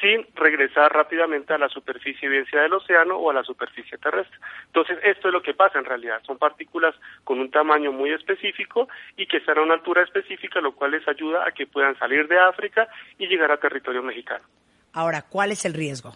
sin 0.00 0.26
regresar 0.34 0.92
rápidamente 0.92 1.52
a 1.52 1.58
la 1.58 1.68
superficie, 1.68 2.28
bien 2.28 2.46
del 2.50 2.72
océano 2.72 3.16
o 3.16 3.30
a 3.30 3.34
la 3.34 3.42
superficie 3.42 3.98
terrestre. 3.98 4.38
Entonces, 4.66 4.98
esto 5.04 5.28
es 5.28 5.32
lo 5.34 5.42
que 5.42 5.54
pasa 5.54 5.78
en 5.78 5.84
realidad. 5.84 6.20
Son 6.26 6.38
partículas 6.38 6.94
con 7.24 7.38
un 7.38 7.50
tamaño 7.50 7.92
muy 7.92 8.10
específico 8.12 8.88
y 9.16 9.26
que 9.26 9.38
están 9.38 9.58
a 9.58 9.62
una 9.62 9.74
altura 9.74 10.02
específica, 10.02 10.60
lo 10.60 10.74
cual 10.74 10.92
les 10.92 11.06
ayuda 11.06 11.46
a 11.46 11.52
que 11.52 11.66
puedan 11.66 11.98
salir 11.98 12.28
de 12.28 12.38
África 12.38 12.88
y 13.18 13.26
llegar 13.26 13.52
a 13.52 13.58
territorio 13.58 14.02
mexicano. 14.02 14.44
ahora, 14.92 15.22
¿cuál 15.22 15.52
es 15.52 15.64
el 15.64 15.74
riesgo? 15.74 16.14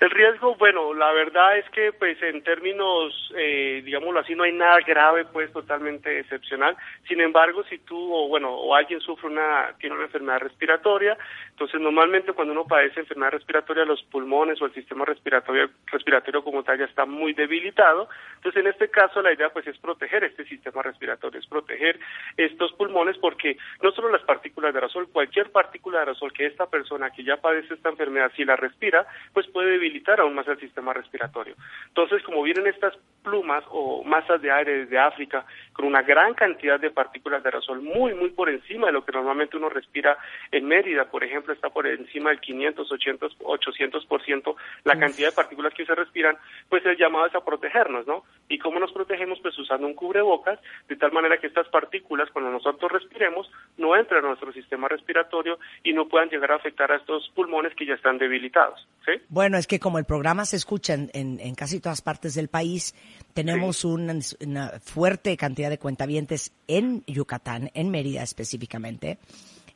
El 0.00 0.10
riesgo, 0.10 0.54
bueno, 0.54 0.94
la 0.94 1.10
verdad 1.12 1.58
es 1.58 1.68
que, 1.70 1.92
pues, 1.92 2.22
en 2.22 2.44
términos, 2.44 3.32
eh, 3.36 3.82
digámoslo 3.84 4.20
así, 4.20 4.32
no 4.36 4.44
hay 4.44 4.52
nada 4.52 4.78
grave, 4.86 5.24
pues, 5.24 5.52
totalmente 5.52 6.20
excepcional. 6.20 6.76
Sin 7.08 7.20
embargo, 7.20 7.64
si 7.64 7.78
tú, 7.78 8.14
o 8.14 8.28
bueno, 8.28 8.54
o 8.54 8.76
alguien 8.76 9.00
sufre 9.00 9.28
una, 9.28 9.74
tiene 9.80 9.96
una 9.96 10.04
enfermedad 10.04 10.38
respiratoria, 10.38 11.18
entonces 11.50 11.80
normalmente 11.80 12.32
cuando 12.32 12.52
uno 12.52 12.64
padece 12.64 13.00
enfermedad 13.00 13.32
respiratoria, 13.32 13.84
los 13.84 14.00
pulmones 14.04 14.62
o 14.62 14.66
el 14.66 14.74
sistema 14.74 15.04
respiratorio, 15.04 15.68
respiratorio 15.86 16.44
como 16.44 16.62
tal 16.62 16.78
ya 16.78 16.84
está 16.84 17.04
muy 17.04 17.32
debilitado. 17.32 18.08
Entonces, 18.36 18.60
en 18.60 18.68
este 18.68 18.90
caso, 18.90 19.20
la 19.20 19.32
idea, 19.32 19.48
pues, 19.50 19.66
es 19.66 19.76
proteger 19.78 20.22
este 20.22 20.44
sistema 20.44 20.80
respiratorio, 20.80 21.40
es 21.40 21.46
proteger 21.48 21.98
estos 22.36 22.72
pulmones, 22.74 23.18
porque 23.18 23.56
no 23.82 23.90
solo 23.90 24.10
las 24.10 24.22
partículas 24.22 24.72
de 24.72 24.78
aerosol, 24.78 25.08
cualquier 25.10 25.50
partícula 25.50 25.98
de 25.98 26.02
aerosol 26.02 26.32
que 26.32 26.46
esta 26.46 26.66
persona 26.66 27.10
que 27.10 27.24
ya 27.24 27.38
padece 27.38 27.74
esta 27.74 27.88
enfermedad, 27.88 28.30
si 28.36 28.44
la 28.44 28.54
respira, 28.54 29.04
pues 29.32 29.48
puede 29.48 29.87
debilitar 29.88 30.20
aún 30.20 30.34
más 30.34 30.46
el 30.48 30.60
sistema 30.60 30.92
respiratorio. 30.92 31.54
Entonces, 31.88 32.22
como 32.22 32.42
vienen 32.42 32.66
estas 32.66 32.94
plumas 33.22 33.64
o 33.70 34.04
masas 34.04 34.40
de 34.40 34.50
aire 34.50 34.84
desde 34.84 34.98
África 34.98 35.44
con 35.72 35.86
una 35.86 36.02
gran 36.02 36.34
cantidad 36.34 36.78
de 36.80 36.90
partículas 36.90 37.42
de 37.42 37.48
aerosol 37.48 37.82
muy, 37.82 38.14
muy 38.14 38.30
por 38.30 38.48
encima 38.48 38.86
de 38.86 38.92
lo 38.92 39.04
que 39.04 39.12
normalmente 39.12 39.56
uno 39.56 39.68
respira 39.68 40.16
en 40.50 40.66
Mérida, 40.66 41.04
por 41.04 41.24
ejemplo, 41.24 41.52
está 41.52 41.70
por 41.70 41.86
encima 41.86 42.30
del 42.30 42.40
500, 42.40 42.90
800, 42.90 43.38
800% 43.38 44.56
la 44.84 44.98
cantidad 44.98 45.28
de 45.28 45.34
partículas 45.34 45.74
que 45.74 45.86
se 45.86 45.94
respiran, 45.94 46.36
pues 46.68 46.84
el 46.86 46.96
llamado 46.96 47.26
es 47.26 47.34
a 47.34 47.44
protegernos, 47.44 48.06
¿no? 48.06 48.24
¿Y 48.48 48.58
cómo 48.58 48.80
nos 48.80 48.92
protegemos? 48.92 49.38
Pues 49.40 49.58
usando 49.58 49.86
un 49.86 49.94
cubrebocas, 49.94 50.58
de 50.88 50.96
tal 50.96 51.12
manera 51.12 51.38
que 51.38 51.46
estas 51.46 51.68
partículas, 51.68 52.30
cuando 52.30 52.50
nosotros 52.50 52.90
respiremos, 52.90 53.50
no 53.76 53.96
entren 53.96 54.24
a 54.24 54.28
nuestro 54.28 54.52
sistema 54.52 54.88
respiratorio 54.88 55.58
y 55.82 55.92
no 55.92 56.08
puedan 56.08 56.28
llegar 56.28 56.52
a 56.52 56.56
afectar 56.56 56.90
a 56.92 56.96
estos 56.96 57.30
pulmones 57.34 57.74
que 57.74 57.86
ya 57.86 57.94
están 57.94 58.18
debilitados, 58.18 58.86
¿sí? 59.04 59.12
Bueno, 59.28 59.58
es 59.58 59.66
que 59.66 59.77
como 59.78 59.98
el 59.98 60.04
programa 60.04 60.44
se 60.46 60.56
escucha 60.56 60.94
en, 60.94 61.10
en- 61.14 61.40
en 61.40 61.54
casi 61.54 61.80
todas 61.80 62.00
partes 62.02 62.34
del 62.34 62.48
país, 62.48 62.94
tenemos 63.34 63.84
una, 63.84 64.14
una 64.44 64.80
fuerte 64.82 65.36
cantidad 65.36 65.70
de 65.70 65.78
cuentavientes 65.78 66.52
en 66.66 67.04
Yucatán, 67.06 67.70
en 67.74 67.90
Mérida 67.90 68.22
específicamente, 68.22 69.18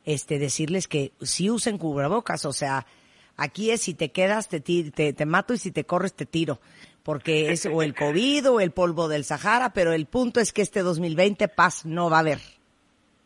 este, 0.04 0.38
decirles 0.38 0.88
que 0.88 1.12
sí 1.23 1.50
usen 1.50 1.78
cubrebocas, 1.78 2.44
o 2.44 2.52
sea, 2.52 2.87
aquí 3.37 3.71
es 3.71 3.82
si 3.82 3.94
te 3.94 4.11
quedas 4.11 4.49
te, 4.49 4.61
te, 4.61 5.12
te 5.12 5.26
mato 5.26 5.54
y 5.54 5.59
si 5.59 5.71
te 5.71 5.85
corres 5.85 6.12
te 6.14 6.26
tiro, 6.26 6.61
porque 7.02 7.50
es 7.52 7.66
o 7.66 7.82
el 7.82 7.94
COVID 7.97 8.50
o 8.50 8.61
el 8.61 8.71
polvo 8.73 9.09
del 9.09 9.25
Sahara, 9.25 9.73
pero 9.73 9.92
el 9.92 10.06
punto 10.06 10.40
es 10.40 10.52
que 10.52 10.62
este 10.62 10.80
2020 10.82 11.49
paz 11.49 11.85
no 11.85 12.11
va 12.11 12.16
a 12.18 12.21
haber. 12.21 12.40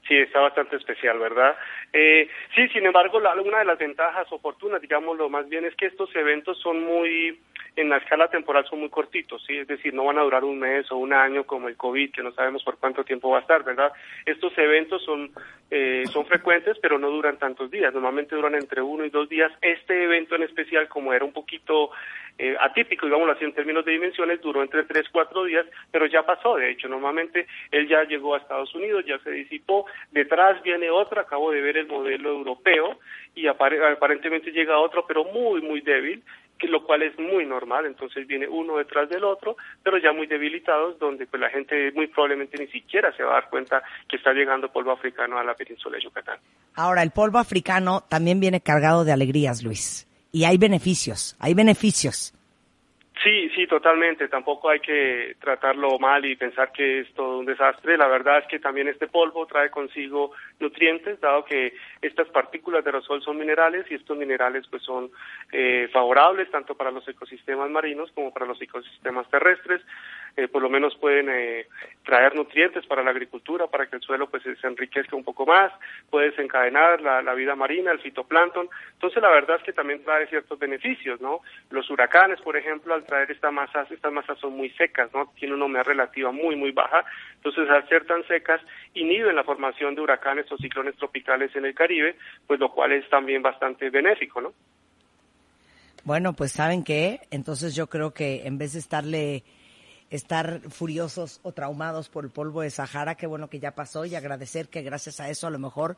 Sí, 0.07 0.17
está 0.17 0.41
bastante 0.41 0.77
especial, 0.77 1.19
¿verdad? 1.19 1.57
Eh, 1.93 2.29
sí, 2.55 2.69
sin 2.69 2.87
embargo, 2.87 3.19
la- 3.19 3.35
una 3.35 3.59
de 3.59 3.65
las 3.65 3.79
ventajas 3.79 4.27
oportunas, 4.31 4.81
digámoslo 4.81 5.29
más 5.29 5.49
bien, 5.49 5.65
es 5.65 5.75
que 5.75 5.87
estos 5.87 6.15
eventos 6.15 6.59
son 6.61 6.85
muy 6.85 7.41
en 7.77 7.91
la 7.91 7.99
escala 7.99 8.29
temporal 8.29 8.65
son 8.69 8.81
muy 8.81 8.89
cortitos, 8.89 9.45
¿sí? 9.47 9.59
Es 9.59 9.69
decir, 9.69 9.93
no 9.93 10.07
van 10.07 10.19
a 10.19 10.23
durar 10.23 10.45
un 10.45 10.59
mes 10.59 10.91
o 10.91 10.97
un 10.97 11.13
año 11.13 11.45
como 11.45 11.69
el 11.69 11.77
COVID, 11.77 12.11
que 12.11 12.23
no 12.23 12.33
sabemos 12.33 12.65
por 12.65 12.79
cuánto 12.79 13.05
tiempo 13.05 13.31
va 13.31 13.39
a 13.39 13.43
estar, 13.43 13.63
¿verdad? 13.65 13.93
Estos 14.25 14.57
eventos 14.57 15.05
son, 15.05 15.31
eh, 15.71 16.05
son 16.11 16.25
frecuentes, 16.25 16.79
pero 16.81 16.99
no 16.99 17.11
duran 17.11 17.39
tantos 17.39 17.71
días. 17.71 17.93
Normalmente 17.93 18.35
duran 18.35 18.55
entre 18.55 18.81
uno 18.81 19.05
y 19.05 19.11
dos 19.11 19.29
días. 19.29 19.53
Este 19.61 20.05
evento 20.05 20.35
en 20.35 20.45
especial, 20.45 20.89
como 20.89 21.13
era 21.13 21.25
un 21.25 21.33
poquito 21.33 21.91
eh, 22.39 22.57
atípico, 22.61 23.07
digámoslo 23.07 23.33
así, 23.33 23.45
en 23.45 23.55
términos 23.55 23.85
de 23.85 23.93
dimensiones, 23.93 24.41
duró 24.41 24.63
entre 24.63 24.85
tres, 24.85 25.07
cuatro 25.11 25.45
días, 25.45 25.65
pero 25.91 26.07
ya 26.07 26.23
pasó, 26.23 26.57
de 26.57 26.71
hecho, 26.71 26.87
normalmente 26.87 27.47
él 27.71 27.89
ya 27.89 28.05
llegó 28.05 28.35
a 28.35 28.39
Estados 28.39 28.75
Unidos, 28.75 29.05
ya 29.07 29.19
se 29.21 29.31
disipó, 29.31 29.87
detrás 30.11 30.63
viene 30.63 30.91
otro, 30.91 31.19
acabo 31.19 31.51
de 31.51 31.63
ver 31.63 31.79
el 31.79 31.87
modelo 31.87 32.31
europeo, 32.31 32.99
y 33.35 33.47
aparentemente 33.47 34.51
llega 34.51 34.79
otro, 34.79 35.07
pero 35.07 35.25
muy, 35.25 35.63
muy 35.63 35.81
débil, 35.81 36.23
que 36.59 36.69
lo 36.69 36.85
cual 36.85 37.03
es 37.03 37.19
muy 37.19 37.45
normal, 37.45 37.87
entonces 37.87 38.27
viene 38.27 38.49
uno 38.49 38.77
detrás 38.77 39.09
del 39.09 39.25
otro, 39.25 39.57
pero 39.83 39.99
ya 39.99 40.13
muy 40.13 40.27
debilitados, 40.27 40.99
donde 40.99 41.27
pues 41.27 41.41
la 41.41 41.51
gente 41.51 41.93
muy 41.93 42.07
probablemente 42.07 42.59
ni 42.59 42.67
siquiera 42.69 43.15
se 43.17 43.23
va 43.23 43.33
a 43.33 43.41
dar 43.41 43.51
cuenta 43.51 43.83
que 44.09 44.17
está 44.17 44.33
llegando 44.33 44.73
polvo 44.73 44.93
africano 44.93 45.39
a 45.39 45.45
la 45.45 45.55
península 45.55 45.97
de 45.97 46.05
Yucatán. 46.05 46.39
Ahora, 46.75 47.03
el 47.03 47.11
polvo 47.11 47.39
africano 47.39 48.05
también 48.09 48.41
viene 48.41 48.61
cargado 48.61 49.05
de 49.05 49.13
alegrías, 49.13 49.63
Luis, 49.63 50.09
y 50.33 50.45
hay 50.45 50.59
beneficios, 50.59 51.37
hay 51.41 51.55
beneficios. 51.55 52.36
Sí, 53.23 53.49
sí, 53.55 53.67
totalmente. 53.67 54.29
Tampoco 54.29 54.69
hay 54.69 54.81
que 54.81 55.37
tratarlo 55.41 55.99
mal 55.99 56.25
y 56.27 56.37
pensar 56.37 56.71
que 56.71 57.01
es 57.01 57.15
todo 57.15 57.39
un 57.39 57.47
desastre. 57.47 57.97
La 57.97 58.09
verdad 58.09 58.39
es 58.41 58.47
que 58.47 58.59
también 58.59 58.89
este 58.89 59.09
polvo 59.09 59.47
trae 59.47 59.71
consigo 59.71 60.33
nutrientes, 60.61 61.21
dado 61.21 61.45
que 61.45 61.73
estas 62.03 62.29
partículas 62.29 62.85
de 62.85 62.91
aerosol 62.91 63.23
son 63.23 63.39
minerales 63.39 63.87
y 63.91 63.95
estos 63.95 64.19
minerales 64.19 64.67
pues 64.71 64.83
son 64.83 65.11
eh, 65.51 65.89
favorables 65.93 66.51
tanto 66.51 66.75
para 66.75 66.91
los 66.91 67.09
ecosistemas 67.09 67.71
marinos 67.71 68.13
como 68.13 68.33
para 68.35 68.47
los 68.47 68.61
ecosistemas 68.61 69.29
terrestres. 69.31 69.81
Eh, 70.37 70.49
por 70.49 70.61
lo 70.61 70.69
menos 70.69 70.95
pueden 70.97 71.31
eh, 71.31 71.67
traer 72.05 72.35
nutrientes 72.35 72.85
para 72.87 73.03
la 73.03 73.11
agricultura, 73.11 73.69
para 73.69 73.87
que 73.87 73.97
el 73.97 74.03
suelo 74.03 74.29
pues 74.29 74.43
se 74.43 74.67
enriquezca 74.67 75.17
un 75.17 75.25
poco 75.25 75.47
más, 75.47 75.73
puede 76.11 76.31
desencadenar 76.31 77.01
la, 77.01 77.23
la 77.23 77.33
vida 77.33 77.57
marina, 77.57 77.91
el 77.91 78.01
fitoplancton. 78.01 78.69
Entonces 78.93 79.23
la 79.23 79.31
verdad 79.31 79.57
es 79.57 79.63
que 79.63 79.73
también 79.73 80.05
trae 80.05 80.27
ciertos 80.27 80.59
beneficios, 80.59 81.23
¿no? 81.23 81.41
Los 81.71 81.89
huracanes, 81.89 82.39
por 82.43 82.55
ejemplo, 82.55 82.93
al 82.93 83.07
traer 83.07 83.31
estas 83.31 83.51
masas, 83.51 83.91
estas 83.91 84.13
masas 84.13 84.39
son 84.39 84.55
muy 84.55 84.69
secas, 84.71 85.11
¿no? 85.15 85.33
Tienen 85.39 85.57
una 85.57 85.65
humedad 85.65 85.87
relativa 85.87 86.31
muy, 86.31 86.55
muy 86.55 86.73
baja. 86.73 87.03
Entonces 87.37 87.71
al 87.71 87.89
ser 87.89 88.05
tan 88.05 88.23
secas, 88.27 88.61
inhiben 88.93 89.37
la 89.37 89.45
formación 89.45 89.95
de 89.95 90.03
huracanes 90.03 90.53
o 90.53 90.59
ciclones 90.59 90.97
tropicales 90.97 91.57
en 91.57 91.65
el 91.65 91.75
Caribe, 91.75 92.17
pues 92.47 92.61
lo 92.61 92.71
cual 92.73 92.93
es 92.93 93.09
también 93.09 93.41
bastante 93.41 93.89
benéfico, 93.89 94.43
¿no? 94.43 94.53
Bueno, 96.05 96.35
pues 96.35 96.53
saben 96.53 96.85
qué, 96.85 97.21
entonces 97.33 97.75
yo 97.75 97.89
creo 97.89 98.15
que 98.15 98.47
en 98.47 98.59
vez 98.59 98.75
de 98.75 98.79
estarle 98.79 99.43
estar 100.11 100.61
furiosos 100.71 101.41
o 101.43 101.53
traumados 101.53 102.09
por 102.09 102.25
el 102.25 102.31
polvo 102.31 102.63
de 102.63 102.71
Sahara, 102.71 103.17
qué 103.17 103.27
bueno 103.27 103.49
que 103.51 103.61
ya 103.61 103.75
pasó 103.75 104.05
y 104.05 104.15
agradecer 104.15 104.69
que 104.69 104.83
gracias 104.83 105.21
a 105.21 105.29
eso 105.29 105.47
a 105.47 105.51
lo 105.51 105.59
mejor 105.59 105.97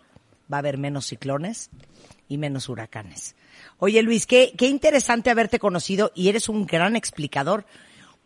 va 0.53 0.57
a 0.57 0.61
haber 0.61 0.79
menos 0.79 1.07
ciclones 1.07 1.71
y 2.29 2.38
menos 2.38 2.69
huracanes. 2.69 3.37
Oye 3.79 4.03
Luis, 4.03 4.27
qué, 4.27 4.55
qué 4.57 4.67
interesante 4.67 5.31
haberte 5.31 5.59
conocido 5.59 6.11
y 6.15 6.29
eres 6.29 6.49
un 6.49 6.67
gran 6.67 6.97
explicador. 6.97 7.67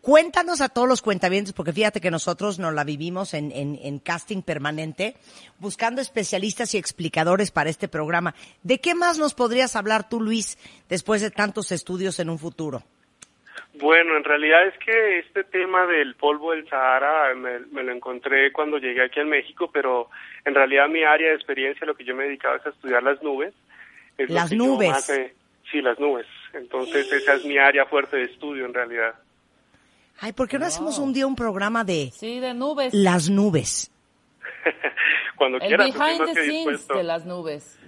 Cuéntanos 0.01 0.59
a 0.59 0.67
todos 0.67 0.85
los 0.85 1.01
cuentavientes, 1.01 1.53
porque 1.53 1.71
fíjate 1.71 2.01
que 2.01 2.11
nosotros 2.11 2.59
nos 2.59 2.73
la 2.73 2.83
vivimos 2.83 3.33
en, 3.33 3.53
en, 3.53 3.79
en, 3.81 3.99
casting 3.99 4.41
permanente, 4.41 5.15
buscando 5.59 6.01
especialistas 6.01 6.73
y 6.73 6.77
explicadores 6.77 7.51
para 7.51 7.69
este 7.69 7.87
programa. 7.87 8.35
¿De 8.63 8.81
qué 8.81 8.95
más 8.95 9.17
nos 9.17 9.33
podrías 9.33 9.77
hablar 9.77 10.09
tú, 10.09 10.19
Luis, 10.19 10.57
después 10.89 11.21
de 11.21 11.31
tantos 11.31 11.71
estudios 11.71 12.19
en 12.19 12.29
un 12.29 12.37
futuro? 12.37 12.83
Bueno, 13.75 14.15
en 14.17 14.23
realidad 14.23 14.67
es 14.67 14.77
que 14.77 15.19
este 15.19 15.43
tema 15.43 15.85
del 15.87 16.15
polvo 16.15 16.51
del 16.51 16.67
Sahara 16.69 17.33
me, 17.35 17.59
me, 17.71 17.83
lo 17.83 17.91
encontré 17.91 18.51
cuando 18.51 18.77
llegué 18.77 19.03
aquí 19.03 19.19
a 19.19 19.25
México, 19.25 19.69
pero 19.71 20.09
en 20.45 20.53
realidad 20.53 20.87
mi 20.87 21.03
área 21.03 21.29
de 21.29 21.35
experiencia, 21.35 21.87
lo 21.87 21.95
que 21.95 22.03
yo 22.03 22.15
me 22.15 22.25
dedicaba 22.25 22.57
es 22.57 22.65
a 22.65 22.69
estudiar 22.69 23.01
las 23.01 23.21
nubes. 23.23 23.53
Es 24.17 24.29
las 24.29 24.51
nubes. 24.51 25.11
sí, 25.71 25.81
las 25.81 25.99
nubes. 25.99 26.27
Entonces 26.53 27.11
esa 27.11 27.33
es 27.33 27.45
mi 27.45 27.57
área 27.57 27.85
fuerte 27.85 28.17
de 28.17 28.23
estudio 28.23 28.65
en 28.65 28.73
realidad. 28.73 29.15
Ay, 30.19 30.33
¿por 30.33 30.47
qué 30.47 30.59
no 30.59 30.65
hacemos 30.65 30.99
un 30.99 31.11
día 31.11 31.25
un 31.25 31.35
programa 31.35 31.83
de... 31.83 32.11
Sí, 32.13 32.39
de 32.39 32.53
nubes. 32.53 32.93
Las 32.93 33.29
nubes. 33.29 33.91
cuando 35.35 35.57
El 35.57 35.67
quieras. 35.67 35.87
behind 35.87 36.25
the 36.25 36.45
scenes 36.45 36.87
de 36.87 37.03
las 37.03 37.25
nubes. 37.25 37.79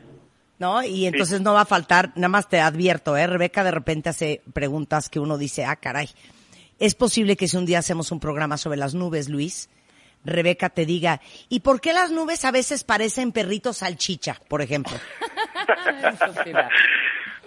¿No? 0.59 0.83
Y 0.83 1.05
entonces 1.05 1.39
sí. 1.39 1.43
no 1.43 1.53
va 1.53 1.61
a 1.61 1.65
faltar, 1.65 2.11
nada 2.15 2.29
más 2.29 2.49
te 2.49 2.59
advierto, 2.59 3.17
¿eh? 3.17 3.27
Rebeca 3.27 3.63
de 3.63 3.71
repente 3.71 4.09
hace 4.09 4.41
preguntas 4.53 5.09
que 5.09 5.19
uno 5.19 5.37
dice, 5.37 5.65
ah, 5.65 5.75
caray. 5.75 6.09
Es 6.79 6.95
posible 6.95 7.35
que 7.35 7.47
si 7.47 7.57
un 7.57 7.65
día 7.65 7.79
hacemos 7.79 8.11
un 8.11 8.19
programa 8.19 8.57
sobre 8.57 8.77
las 8.77 8.95
nubes, 8.95 9.29
Luis, 9.29 9.69
Rebeca 10.25 10.69
te 10.69 10.85
diga, 10.85 11.21
¿y 11.49 11.61
por 11.61 11.79
qué 11.79 11.93
las 11.93 12.11
nubes 12.11 12.43
a 12.45 12.51
veces 12.51 12.83
parecen 12.83 13.31
perritos 13.31 13.77
salchicha, 13.77 14.35
por 14.49 14.61
ejemplo? 14.61 14.93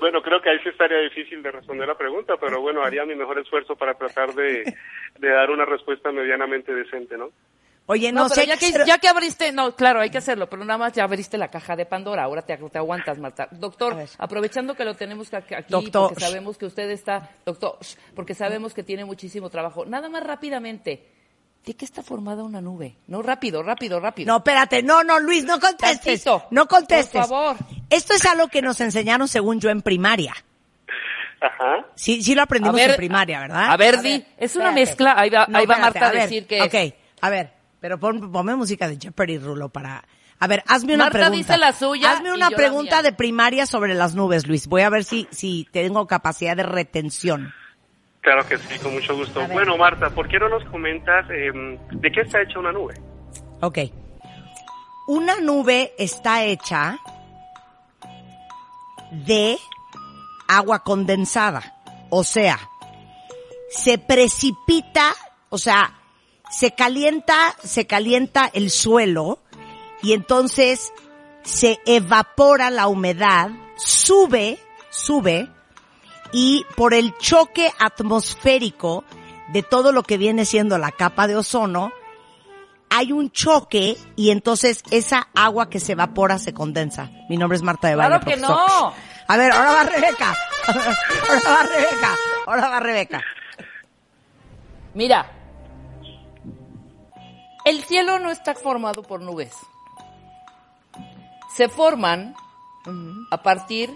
bueno, 0.01 0.23
creo 0.23 0.41
que 0.41 0.51
ahí 0.51 0.59
sí 0.63 0.71
estaría 0.71 0.99
difícil 0.99 1.43
de 1.43 1.51
responder 1.51 1.89
la 1.89 1.99
pregunta, 1.99 2.37
pero 2.41 2.61
bueno, 2.61 2.83
haría 2.83 3.05
mi 3.05 3.17
mejor 3.17 3.39
esfuerzo 3.39 3.77
para 3.77 3.95
tratar 3.95 4.35
de, 4.35 4.75
de 5.19 5.29
dar 5.29 5.51
una 5.51 5.65
respuesta 5.65 6.13
medianamente 6.13 6.73
decente, 6.73 7.19
¿no? 7.19 7.31
Oye, 7.91 8.13
no, 8.13 8.25
no 8.25 8.29
sé. 8.29 8.47
Ya 8.47 8.59
que, 8.59 8.71
ya 8.87 8.99
que 8.99 9.09
abriste, 9.09 9.51
no, 9.51 9.75
claro, 9.75 10.01
hay 10.01 10.11
que 10.11 10.19
hacerlo, 10.19 10.47
pero 10.51 10.63
nada 10.63 10.77
más 10.77 10.93
ya 10.93 11.05
abriste 11.05 11.39
la 11.39 11.49
caja 11.49 11.75
de 11.75 11.87
Pandora, 11.87 12.25
ahora 12.25 12.43
te, 12.43 12.55
te 12.55 12.79
aguantas, 12.79 13.19
Marta. 13.19 13.49
Doctor, 13.51 13.97
aprovechando 14.19 14.75
que 14.75 14.85
lo 14.85 14.95
tenemos 14.95 15.33
aquí, 15.33 15.55
doctor. 15.69 16.11
porque 16.11 16.25
sabemos 16.25 16.59
que 16.59 16.67
usted 16.67 16.91
está, 16.91 17.31
doctor, 17.47 17.79
porque 18.15 18.35
sabemos 18.35 18.75
que 18.75 18.83
tiene 18.83 19.07
muchísimo 19.07 19.49
trabajo, 19.49 19.87
nada 19.87 20.11
más 20.11 20.23
rápidamente, 20.23 21.09
¿de 21.65 21.75
qué 21.75 21.87
está 21.87 22.03
formada 22.03 22.45
una 22.45 22.61
nube? 22.61 22.97
No, 23.07 23.23
rápido, 23.23 23.63
rápido, 23.63 24.01
rápido. 24.01 24.31
No, 24.31 24.37
espérate, 24.37 24.83
no, 24.83 25.03
no, 25.03 25.19
Luis, 25.19 25.45
no 25.45 25.59
contestes. 25.59 26.25
Tantito, 26.25 26.47
no 26.51 26.67
contestes. 26.69 27.27
Por 27.27 27.31
favor. 27.31 27.57
Esto 27.89 28.13
es 28.13 28.27
algo 28.27 28.49
que 28.49 28.61
nos 28.61 28.79
enseñaron, 28.83 29.29
según 29.29 29.61
yo, 29.61 29.71
en 29.71 29.81
primaria. 29.81 30.35
Ajá. 31.41 31.87
Sí, 31.95 32.23
sí 32.23 32.35
lo 32.35 32.43
aprendimos 32.43 32.77
ver, 32.77 32.91
en 32.91 32.97
primaria, 32.97 33.41
¿verdad? 33.41 33.71
A 33.71 33.77
ver, 33.79 33.97
a 33.97 34.03
Di, 34.03 34.27
es 34.37 34.57
una 34.57 34.71
espérate. 34.71 34.75
mezcla, 34.75 35.15
ahí 35.17 35.31
va, 35.31 35.47
no, 35.49 35.57
ahí 35.57 35.65
va 35.65 35.75
espérate, 35.77 36.01
Marta 36.01 36.09
a, 36.09 36.13
ver, 36.13 36.23
decir 36.23 36.47
que 36.47 36.61
Ok, 36.63 36.95
a 37.23 37.31
ver. 37.31 37.58
Pero 37.81 37.99
pon, 37.99 38.33
ponme 38.33 38.57
música 38.57 38.89
de 38.89 38.99
Jeopardy, 38.99 39.39
Rulo, 39.39 39.69
para... 39.69 40.05
A 40.41 40.47
ver, 40.47 40.63
hazme 40.69 40.95
una 40.95 41.05
Marta 41.05 41.19
pregunta. 41.19 41.37
dice 41.37 41.59
la 41.59 41.73
suya 41.73 42.13
Hazme 42.13 42.33
una 42.33 42.51
pregunta 42.51 43.03
de 43.03 43.13
primaria 43.13 43.67
sobre 43.67 43.95
las 43.95 44.15
nubes, 44.15 44.47
Luis. 44.47 44.69
Voy 44.69 44.83
a 44.83 44.91
ver 44.91 45.03
si, 45.03 45.27
si 45.31 45.67
tengo 45.73 46.07
capacidad 46.07 46.57
de 46.57 46.63
retención. 46.63 47.53
Claro 48.21 48.47
que 48.47 48.57
sí, 48.59 48.79
con 48.79 48.95
mucho 48.95 49.17
gusto. 49.17 49.47
Bueno, 49.49 49.77
Marta, 49.77 50.11
¿por 50.11 50.29
qué 50.29 50.39
no 50.39 50.49
nos 50.49 50.65
comentas 50.67 51.27
eh, 51.31 51.51
de 51.91 52.13
qué 52.13 52.21
está 52.21 52.43
hecha 52.43 52.59
una 52.59 52.71
nube? 52.71 52.95
Ok. 53.61 53.79
Una 55.09 55.41
nube 55.41 55.93
está 55.99 56.45
hecha 56.45 56.99
de 59.11 59.57
agua 60.47 60.85
condensada. 60.85 61.75
O 62.11 62.23
sea, 62.23 62.59
se 63.71 63.99
precipita, 63.99 65.15
o 65.49 65.59
sea, 65.59 65.98
se 66.51 66.73
calienta, 66.73 67.55
se 67.63 67.87
calienta 67.87 68.51
el 68.53 68.71
suelo 68.71 69.41
y 70.03 70.13
entonces 70.13 70.93
se 71.43 71.81
evapora 71.87 72.71
la 72.71 72.89
humedad, 72.89 73.51
sube, 73.77 74.59
sube 74.91 75.49
y 76.33 76.67
por 76.77 76.95
el 76.95 77.17
choque 77.19 77.73
atmosférico 77.79 79.05
de 79.49 79.63
todo 79.63 79.93
lo 79.93 80.03
que 80.03 80.19
viene 80.19 80.45
siendo 80.45 80.79
la 80.79 80.93
capa 80.93 81.27
de 81.27 81.37
ozono, 81.37 81.93
hay 82.91 83.13
un 83.13 83.31
choque 83.31 83.97
y 84.17 84.31
entonces 84.31 84.83
esa 84.91 85.29
agua 85.35 85.71
que 85.71 85.81
se 85.81 85.93
evapora 85.93 86.39
se 86.39 86.53
condensa. 86.53 87.11
Mi 87.29 87.37
nombre 87.37 87.57
es 87.57 87.63
Marta 87.63 87.89
de 87.89 87.97
Valle. 87.97 88.09
Claro 88.09 88.25
que 88.25 88.37
no. 88.37 88.95
A 89.31 89.37
ver, 89.37 89.53
ahora 89.53 89.73
va 89.73 89.85
Rebeca. 89.85 90.35
Ahora 90.69 91.51
va 91.51 91.63
Rebeca. 91.63 92.17
Ahora 92.47 92.69
va 92.69 92.81
Rebeca. 92.81 93.23
Mira, 94.95 95.38
el 97.69 97.85
cielo 97.85 98.19
no 98.19 98.31
está 98.31 98.55
formado 98.55 99.03
por 99.03 99.21
nubes. 99.21 99.53
Se 101.55 101.69
forman 101.69 102.35
uh 102.87 102.91
-huh. 102.91 103.27
a 103.31 103.43
partir 103.43 103.91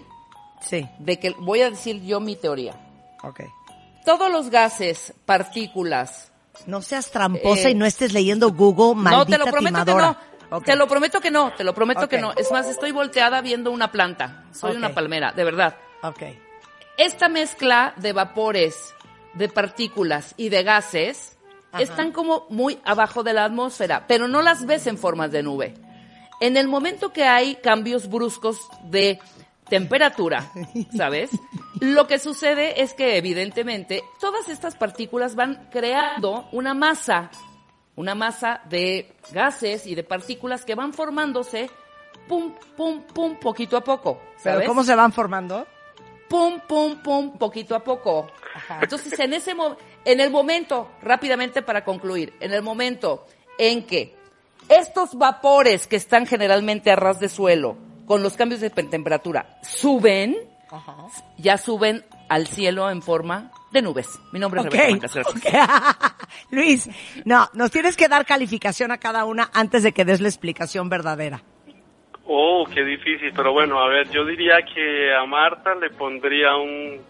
sí. 0.60 0.88
de 0.98 1.18
que, 1.18 1.30
voy 1.38 1.62
a 1.62 1.70
decir 1.70 2.02
yo 2.02 2.20
mi 2.20 2.36
teoría. 2.36 2.74
Okay. 3.22 3.46
Todos 4.04 4.30
los 4.30 4.50
gases, 4.50 5.14
partículas. 5.24 6.32
No 6.66 6.82
seas 6.82 7.10
tramposa 7.10 7.68
eh, 7.68 7.70
y 7.70 7.74
no 7.74 7.86
estés 7.86 8.12
leyendo 8.12 8.50
Google, 8.50 8.94
maldita 8.94 9.16
No, 9.16 9.26
te 9.26 9.38
lo 9.38 9.44
prometo 9.46 9.84
timadora. 9.84 10.18
que 10.18 10.46
no. 10.50 10.56
Okay. 10.56 10.66
Te 10.66 10.76
lo 10.76 10.86
prometo 10.86 11.20
que 11.20 11.30
no, 11.30 11.52
te 11.54 11.64
lo 11.64 11.74
prometo 11.74 12.04
okay. 12.04 12.18
que 12.18 12.22
no. 12.22 12.32
Es 12.32 12.52
más, 12.52 12.66
estoy 12.66 12.92
volteada 12.92 13.40
viendo 13.40 13.70
una 13.70 13.90
planta. 13.90 14.44
Soy 14.52 14.76
una 14.76 14.92
palmera, 14.92 15.32
de 15.32 15.44
verdad. 15.44 15.76
Okay. 16.02 16.38
Esta 16.98 17.30
mezcla 17.30 17.94
de 17.96 18.12
vapores, 18.12 18.92
de 19.32 19.48
partículas 19.48 20.34
y 20.36 20.50
de 20.50 20.62
gases 20.62 21.38
Ajá. 21.72 21.82
están 21.82 22.12
como 22.12 22.46
muy 22.50 22.78
abajo 22.84 23.22
de 23.22 23.32
la 23.32 23.44
atmósfera, 23.44 24.04
pero 24.06 24.28
no 24.28 24.42
las 24.42 24.66
ves 24.66 24.86
en 24.86 24.98
formas 24.98 25.30
de 25.32 25.42
nube. 25.42 25.74
En 26.40 26.56
el 26.56 26.68
momento 26.68 27.12
que 27.12 27.24
hay 27.24 27.54
cambios 27.56 28.08
bruscos 28.08 28.58
de 28.84 29.18
temperatura, 29.68 30.50
¿sabes? 30.96 31.30
Lo 31.80 32.06
que 32.06 32.18
sucede 32.18 32.82
es 32.82 32.94
que 32.94 33.16
evidentemente 33.16 34.02
todas 34.20 34.48
estas 34.48 34.76
partículas 34.76 35.34
van 35.34 35.68
creando 35.70 36.48
una 36.52 36.74
masa, 36.74 37.30
una 37.96 38.14
masa 38.14 38.60
de 38.68 39.14
gases 39.32 39.86
y 39.86 39.94
de 39.94 40.02
partículas 40.04 40.64
que 40.64 40.74
van 40.74 40.92
formándose 40.92 41.70
pum, 42.28 42.52
pum, 42.76 43.02
pum, 43.02 43.36
poquito 43.36 43.76
a 43.76 43.80
poco. 43.82 44.20
¿Pero 44.42 44.56
¿Sabes? 44.56 44.68
cómo 44.68 44.84
se 44.84 44.94
van 44.94 45.12
formando? 45.12 45.66
pum, 46.28 46.60
pum, 46.66 46.96
pum, 47.02 47.36
poquito 47.36 47.74
a 47.76 47.80
poco. 47.84 48.26
Entonces, 48.80 49.18
en 49.20 49.34
ese 49.34 49.54
mo- 49.54 49.76
en 50.04 50.20
el 50.20 50.30
momento, 50.30 50.90
rápidamente 51.02 51.62
para 51.62 51.84
concluir, 51.84 52.34
en 52.40 52.52
el 52.52 52.62
momento 52.62 53.26
en 53.58 53.84
que 53.86 54.14
estos 54.68 55.14
vapores 55.16 55.86
que 55.86 55.96
están 55.96 56.26
generalmente 56.26 56.90
a 56.90 56.96
ras 56.96 57.20
de 57.20 57.28
suelo, 57.28 57.76
con 58.06 58.22
los 58.22 58.36
cambios 58.36 58.60
de 58.60 58.70
pe- 58.70 58.82
temperatura, 58.84 59.58
suben, 59.62 60.36
ya 61.38 61.58
suben 61.58 62.04
al 62.28 62.46
cielo 62.46 62.90
en 62.90 63.02
forma 63.02 63.50
de 63.72 63.82
nubes. 63.82 64.08
Mi 64.32 64.38
nombre 64.38 64.60
es 64.60 64.66
Ok, 64.66 64.72
Rebeca 64.72 64.90
Mancas. 64.90 66.16
Luis, 66.50 66.88
no, 67.24 67.48
nos 67.52 67.70
tienes 67.70 67.96
que 67.96 68.08
dar 68.08 68.24
calificación 68.24 68.90
a 68.90 68.98
cada 68.98 69.24
una 69.24 69.50
antes 69.52 69.82
de 69.82 69.92
que 69.92 70.04
des 70.04 70.20
la 70.20 70.28
explicación 70.28 70.88
verdadera. 70.88 71.42
Oh, 72.26 72.64
qué 72.72 72.84
difícil, 72.84 73.32
pero 73.34 73.52
bueno, 73.52 73.80
a 73.80 73.88
ver, 73.88 74.08
yo 74.10 74.24
diría 74.24 74.56
que 74.74 75.14
a 75.14 75.26
Marta 75.26 75.74
le 75.74 75.90
pondría 75.90 76.56
un 76.56 77.00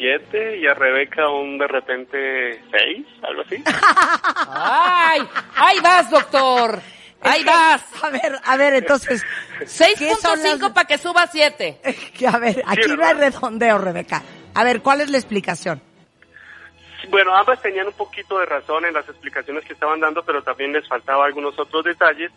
7 0.00 0.56
y 0.56 0.66
a 0.66 0.72
Rebeca 0.72 1.28
un 1.28 1.58
de 1.58 1.68
repente 1.68 2.62
6, 2.70 3.06
algo 3.22 3.42
así. 3.42 3.62
¡Ay! 4.48 5.20
¡Ahí 5.56 5.78
vas, 5.80 6.10
doctor! 6.10 6.80
¡Ahí 7.20 7.44
vas! 7.44 7.84
A 8.02 8.08
ver, 8.08 8.32
a 8.42 8.56
ver, 8.56 8.74
entonces. 8.76 9.22
¿qué 9.58 9.66
son 10.16 10.38
6.5 10.38 10.58
las- 10.62 10.72
para 10.72 10.86
que 10.86 10.96
suba 10.96 11.26
7. 11.26 11.80
que, 12.16 12.26
a 12.26 12.38
ver, 12.38 12.62
aquí 12.66 12.88
no 12.96 13.04
hay 13.04 13.12
redondeo, 13.14 13.76
Rebeca. 13.76 14.22
A 14.54 14.64
ver, 14.64 14.80
¿cuál 14.80 15.02
es 15.02 15.10
la 15.10 15.18
explicación? 15.18 15.82
Bueno, 17.10 17.34
ambas 17.36 17.60
tenían 17.60 17.86
un 17.86 17.92
poquito 17.92 18.38
de 18.38 18.46
razón 18.46 18.86
en 18.86 18.94
las 18.94 19.06
explicaciones 19.06 19.64
que 19.66 19.74
estaban 19.74 20.00
dando, 20.00 20.22
pero 20.24 20.42
también 20.42 20.72
les 20.72 20.88
faltaba 20.88 21.26
algunos 21.26 21.58
otros 21.58 21.84
detalles. 21.84 22.30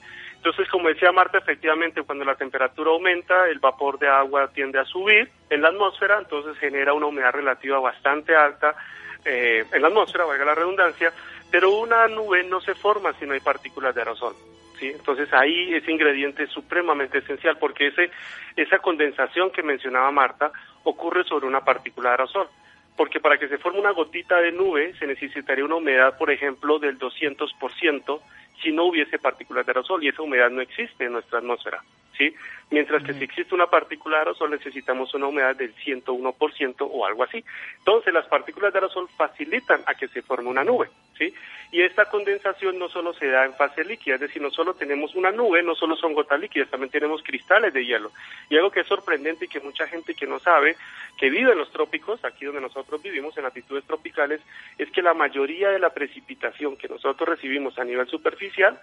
Entonces, 0.44 0.68
como 0.70 0.90
decía 0.90 1.14
Marta, 1.14 1.38
efectivamente, 1.38 2.04
cuando 2.04 2.26
la 2.26 2.36
temperatura 2.36 2.92
aumenta, 2.92 3.48
el 3.48 3.60
vapor 3.60 3.98
de 3.98 4.10
agua 4.10 4.50
tiende 4.50 4.78
a 4.78 4.84
subir 4.84 5.32
en 5.50 5.62
la 5.62 5.70
atmósfera, 5.70 6.20
entonces 6.20 6.58
genera 6.58 6.94
una 6.94 7.06
humedad 7.06 7.32
relativa 7.32 7.80
bastante 7.80 8.36
alta 8.36 8.76
eh, 9.24 9.64
en 9.72 9.82
la 9.82 9.88
atmósfera, 9.88 10.26
valga 10.26 10.44
la 10.44 10.54
redundancia, 10.54 11.14
pero 11.50 11.70
una 11.70 12.10
nube 12.10 12.44
no 12.44 12.60
se 12.60 12.76
forma 12.76 13.14
si 13.14 13.26
no 13.26 13.32
hay 13.32 13.40
partículas 13.40 13.96
de 13.96 14.02
aerosol. 14.02 14.36
¿sí? 14.78 14.88
Entonces 14.88 15.32
ahí 15.32 15.76
ese 15.76 15.90
ingrediente 15.90 16.44
es 16.44 16.50
supremamente 16.50 17.20
esencial 17.20 17.56
porque 17.58 17.88
ese, 17.88 18.12
esa 18.58 18.80
condensación 18.80 19.50
que 19.50 19.64
mencionaba 19.64 20.12
Marta 20.12 20.52
ocurre 20.84 21.24
sobre 21.24 21.48
una 21.48 21.64
partícula 21.64 22.10
de 22.10 22.16
aerosol. 22.16 22.50
Porque 22.98 23.22
para 23.22 23.38
que 23.38 23.48
se 23.48 23.60
forme 23.60 23.80
una 23.80 23.92
gotita 23.92 24.42
de 24.42 24.52
nube 24.52 24.94
se 25.00 25.08
necesitaría 25.08 25.64
una 25.64 25.76
humedad, 25.76 26.18
por 26.18 26.30
ejemplo, 26.32 26.80
del 26.80 27.00
200% 27.00 28.20
si 28.64 28.72
no 28.72 28.86
hubiese 28.86 29.20
partículas 29.20 29.66
de 29.66 29.72
aerosol 29.72 30.04
y 30.04 30.08
esa 30.08 30.22
humedad 30.24 30.50
no 30.50 30.62
existe 30.62 31.06
en 31.06 31.14
nuestra 31.14 31.40
atmósfera. 31.40 31.84
¿Sí? 32.18 32.34
Mientras 32.70 33.04
que 33.04 33.14
si 33.14 33.24
existe 33.24 33.54
una 33.54 33.68
partícula 33.68 34.18
de 34.18 34.22
aerosol 34.22 34.50
necesitamos 34.50 35.14
una 35.14 35.28
humedad 35.28 35.56
del 35.56 35.76
101% 35.76 36.76
o 36.80 37.06
algo 37.06 37.24
así. 37.24 37.44
Entonces 37.78 38.14
las 38.14 38.26
partículas 38.28 38.74
de 38.74 38.80
aerosol 38.80 39.08
facilitan 39.16 39.82
a 39.86 39.94
que 39.94 40.08
se 40.08 40.24
forme 40.24 40.50
una 40.50 40.64
nube. 40.64 40.90
¿sí? 41.18 41.34
Y 41.72 41.82
esta 41.82 42.06
condensación 42.06 42.78
no 42.78 42.90
solo 42.90 43.14
se 43.14 43.28
da 43.28 43.46
en 43.46 43.54
fase 43.54 43.84
líquida, 43.84 44.16
es 44.16 44.22
decir, 44.22 44.42
no 44.42 44.52
solo 44.52 44.74
tenemos 44.74 45.16
una 45.16 45.32
nube, 45.32 45.64
no 45.64 45.76
solo 45.76 45.96
son 45.96 46.14
gotas 46.14 46.40
líquidas, 46.40 46.70
también 46.70 46.92
tenemos 46.92 47.24
cristales 47.24 47.74
de 47.74 47.86
hielo. 47.86 48.12
Y 48.50 48.58
algo 48.58 48.72
que 48.72 48.82
es 48.82 48.88
sorprendente 48.88 49.46
y 49.46 49.48
que 49.48 49.60
mucha 49.60 49.88
gente 49.88 50.14
que 50.14 50.28
no 50.28 50.40
sabe, 50.40 50.76
que 51.18 51.30
vive 51.30 51.52
en 51.52 51.58
los 51.58 51.72
trópicos, 51.72 52.24
aquí 52.26 52.46
donde 52.46 52.62
nosotros 52.62 53.02
vivimos, 53.02 53.36
en 53.38 53.44
latitudes 53.44 53.86
tropicales, 53.86 54.42
es 54.78 54.92
que 54.92 55.02
la 55.02 55.14
mayoría 55.14 55.70
de 55.70 55.80
la 55.80 55.90
precipitación 55.92 56.78
que 56.78 56.88
nosotros 56.88 57.28
recibimos 57.28 57.78
a 57.80 57.84
nivel 57.84 58.08
superficial, 58.08 58.80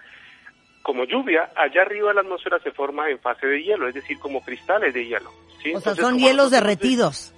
como 0.83 1.05
lluvia, 1.05 1.51
allá 1.57 1.83
arriba 1.83 2.13
la 2.15 2.23
atmósfera 2.23 2.59
se 2.61 2.71
forma 2.73 3.11
en 3.11 3.19
fase 3.19 3.47
de 3.47 3.63
hielo, 3.63 3.89
es 3.89 3.95
decir, 3.95 4.19
como 4.19 4.41
cristales 4.41 4.95
de 4.95 5.07
hielo. 5.07 5.31
¿sí? 5.63 5.75
O 5.75 5.81
sea, 5.81 5.95
son 5.95 6.19
hielos 6.19 6.51
derretidos. 6.51 7.35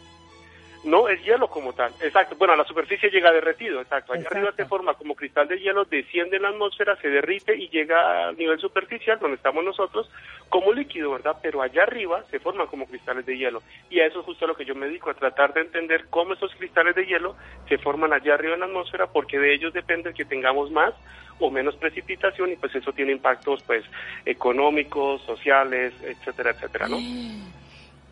No, 0.85 1.09
es 1.09 1.23
hielo 1.25 1.49
como 1.49 1.73
tal. 1.73 1.93
Exacto. 2.01 2.35
Bueno, 2.37 2.55
a 2.55 2.57
la 2.57 2.65
superficie 2.65 3.11
llega 3.11 3.31
derretido, 3.31 3.81
exacto. 3.81 4.13
Allá 4.13 4.23
Exacto. 4.23 4.39
arriba 4.39 4.53
se 4.57 4.65
forma 4.67 4.95
como 4.95 5.15
cristal 5.15 5.47
de 5.47 5.61
hielo, 5.61 5.85
desciende 5.85 6.37
en 6.37 6.43
la 6.43 6.49
atmósfera, 6.49 6.97
se 6.97 7.09
derrite 7.09 7.57
y 7.57 7.69
llega 7.69 8.29
a 8.29 8.33
nivel 8.33 8.59
superficial, 8.59 9.19
donde 9.21 9.37
estamos 9.37 9.65
nosotros, 9.65 10.11
como 10.49 10.73
líquido, 10.73 11.13
¿verdad? 11.13 11.37
Pero 11.43 11.63
allá 11.63 11.85
arriba 11.85 12.25
se 12.31 12.41
forman 12.41 12.67
como 12.67 12.87
cristales 12.87 13.25
de 13.25 13.39
hielo. 13.39 13.63
Y 13.91 14.01
a 14.01 14.07
eso 14.07 14.21
es 14.21 14.27
justo 14.27 14.45
a 14.45 14.49
lo 14.49 14.57
que 14.57 14.65
yo 14.65 14.75
me 14.75 14.87
dedico, 14.87 15.11
a 15.11 15.15
tratar 15.15 15.55
de 15.55 15.61
entender 15.61 16.07
cómo 16.11 16.35
esos 16.35 16.53
cristales 16.57 16.95
de 16.97 17.07
hielo 17.07 17.37
se 17.69 17.79
forman 17.79 18.13
allá 18.13 18.35
arriba 18.35 18.55
en 18.55 18.61
la 18.61 18.67
atmósfera, 18.67 19.07
porque 19.07 19.39
de 19.39 19.55
ellos 19.55 19.73
depende 19.73 20.13
que 20.13 20.25
tengamos 20.25 20.71
más 20.71 20.95
o 21.39 21.51
menos 21.51 21.77
precipitación 21.77 22.53
y 22.53 22.57
pues 22.57 22.75
eso 22.75 22.93
tiene 22.93 23.13
impactos 23.13 23.63
pues 23.65 23.85
económicos, 24.25 25.23
sociales, 25.23 25.93
etcétera, 26.03 26.51
etcétera, 26.51 26.89
¿no? 26.89 26.99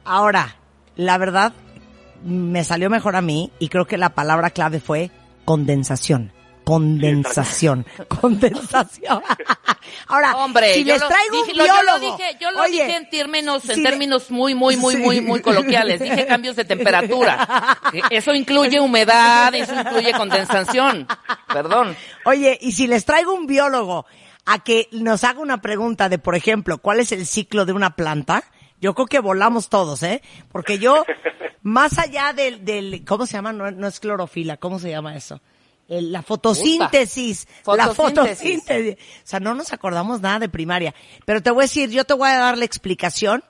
Ahora, 0.04 0.56
la 0.96 1.18
verdad, 1.18 1.52
me 2.24 2.64
salió 2.64 2.90
mejor 2.90 3.16
a 3.16 3.20
mí 3.22 3.50
y 3.58 3.68
creo 3.68 3.86
que 3.86 3.96
la 3.98 4.10
palabra 4.10 4.50
clave 4.50 4.80
fue 4.80 5.10
condensación. 5.44 6.32
Condensación, 6.64 7.84
condensación. 8.20 9.22
Ahora, 10.06 10.36
Hombre, 10.36 10.74
si 10.74 10.84
les 10.84 10.98
traigo 10.98 11.36
dije, 11.44 11.52
un 11.52 11.58
lo- 11.58 11.66
yo 11.66 11.72
lo 11.82 11.98
biólogo, 11.98 12.16
dije, 12.16 12.36
yo 12.40 12.50
lo 12.52 12.60
oye, 12.62 12.72
dije 12.84 12.96
en 12.96 13.10
términos, 13.10 13.68
en 13.68 13.74
si 13.76 13.82
términos 13.82 14.30
muy, 14.30 14.54
muy, 14.54 14.76
muy, 14.76 14.94
Sí. 14.96 15.02
muy, 15.02 15.20
muy 15.20 15.40
coloquiales. 15.40 16.00
Dije 16.00 16.26
cambios 16.26 16.54
de 16.56 16.64
temperatura. 16.64 17.76
Eso 18.10 18.34
incluye 18.34 18.78
humedad, 18.80 19.52
eso 19.54 19.74
incluye 19.74 20.12
condensación. 20.12 21.08
Perdón. 21.52 21.96
Oye, 22.24 22.56
y 22.60 22.72
si 22.72 22.86
les 22.86 23.04
traigo 23.04 23.34
un 23.34 23.46
biólogo 23.46 24.06
a 24.46 24.58
que 24.60 24.88
nos 24.92 25.24
haga 25.24 25.40
una 25.40 25.60
pregunta 25.60 26.08
de, 26.08 26.18
por 26.18 26.34
ejemplo, 26.36 26.78
¿cuál 26.78 27.00
es 27.00 27.10
el 27.12 27.26
ciclo 27.26 27.66
de 27.66 27.72
una 27.72 27.96
planta? 27.96 28.44
Yo 28.80 28.94
creo 28.94 29.06
que 29.06 29.18
volamos 29.20 29.68
todos, 29.68 30.02
¿eh? 30.02 30.22
Porque 30.50 30.78
yo, 30.78 31.04
más 31.62 31.98
allá 31.98 32.32
del, 32.32 32.64
del 32.64 33.04
¿cómo 33.04 33.26
se 33.26 33.34
llama? 33.34 33.52
No, 33.52 33.70
no 33.70 33.86
es 33.86 34.00
clorofila, 34.00 34.56
¿cómo 34.56 34.78
se 34.78 34.90
llama 34.90 35.16
eso? 35.16 35.40
El- 35.88 36.12
la 36.12 36.22
fotosíntesis, 36.22 37.46
la 37.66 37.88
Fotosíntesis. 37.88 37.96
fotosíntesis. 38.62 38.94
O 38.94 39.26
sea, 39.26 39.40
no 39.40 39.54
nos 39.54 39.72
acordamos 39.72 40.20
nada 40.20 40.38
de 40.38 40.48
primaria. 40.48 40.94
Pero 41.26 41.42
te 41.42 41.50
voy 41.50 41.62
a 41.62 41.64
decir, 41.64 41.90
yo 41.90 42.04
te 42.04 42.14
voy 42.14 42.28
a 42.30 42.38
dar 42.38 42.56
la 42.58 42.64
explicación 42.64 43.42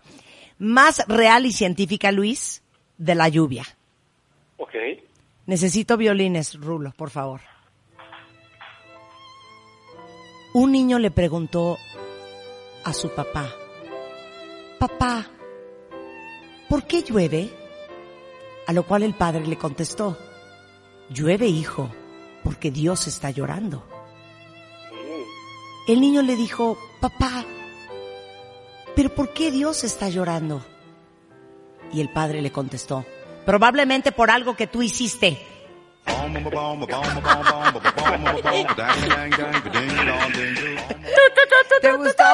más 0.59 1.05
real 1.07 1.47
y 1.47 1.53
científica, 1.53 2.11
Luis, 2.13 2.63
de 2.99 3.15
la 3.15 3.29
lluvia. 3.29 3.65
Ok. 4.57 4.75
Necesito 5.47 5.97
violines, 5.97 6.55
Rulo, 6.61 6.93
por 6.97 7.11
favor. 7.11 7.41
Un 10.53 10.73
niño 10.73 10.99
le 10.99 11.11
preguntó 11.11 11.79
a 12.85 12.93
su 12.93 13.09
papá, 13.15 13.53
Papá, 14.81 15.27
¿por 16.67 16.87
qué 16.87 17.03
llueve? 17.03 17.55
A 18.67 18.73
lo 18.73 18.85
cual 18.85 19.03
el 19.03 19.13
padre 19.13 19.47
le 19.47 19.59
contestó, 19.59 20.17
Llueve, 21.11 21.49
hijo, 21.49 21.91
porque 22.43 22.71
Dios 22.71 23.07
está 23.07 23.31
llorando. 23.31 23.87
El 25.87 26.01
niño 26.01 26.23
le 26.23 26.35
dijo, 26.35 26.79
Papá, 26.99 27.45
¿pero 28.97 29.15
por 29.15 29.35
qué 29.35 29.51
Dios 29.51 29.85
está 29.85 30.09
llorando? 30.09 30.65
Y 31.93 32.01
el 32.01 32.11
padre 32.11 32.41
le 32.41 32.51
contestó, 32.51 33.05
Probablemente 33.45 34.13
por 34.13 34.31
algo 34.31 34.57
que 34.57 34.67
tú 34.67 34.81
hiciste. 34.81 35.47
¿Te 41.83 41.93
gustó? 41.93 42.25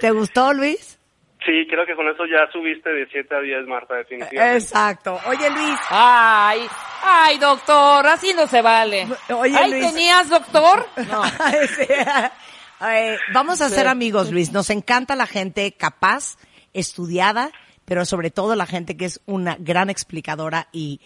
¿Te 0.00 0.10
gustó, 0.10 0.52
Luis? 0.52 0.98
Sí, 1.44 1.66
creo 1.68 1.84
que 1.84 1.96
con 1.96 2.08
eso 2.08 2.24
ya 2.24 2.50
subiste 2.52 2.88
de 2.90 3.08
7 3.10 3.34
a 3.34 3.40
10, 3.40 3.66
Marta, 3.66 3.94
definitivamente. 3.94 4.58
Exacto. 4.58 5.18
Oye, 5.26 5.50
Luis, 5.50 5.78
Ay, 5.90 6.60
ay, 7.02 7.38
doctor, 7.38 8.06
así 8.06 8.32
no 8.34 8.46
se 8.46 8.62
vale. 8.62 9.08
Oye, 9.36 9.56
Ahí 9.56 9.70
Luis. 9.72 9.86
tenías, 9.92 10.28
doctor. 10.28 10.86
No. 11.10 11.22
Sí. 11.76 11.86
Eh, 12.84 13.16
vamos 13.32 13.60
a 13.60 13.68
ser 13.68 13.86
amigos, 13.86 14.30
Luis. 14.32 14.50
Nos 14.52 14.68
encanta 14.70 15.14
la 15.14 15.26
gente 15.26 15.72
capaz, 15.72 16.36
estudiada, 16.72 17.52
pero 17.84 18.04
sobre 18.04 18.30
todo 18.30 18.56
la 18.56 18.66
gente 18.66 18.96
que 18.96 19.04
es 19.04 19.20
una 19.26 19.56
gran 19.58 19.88
explicadora 19.88 20.68
y 20.72 21.00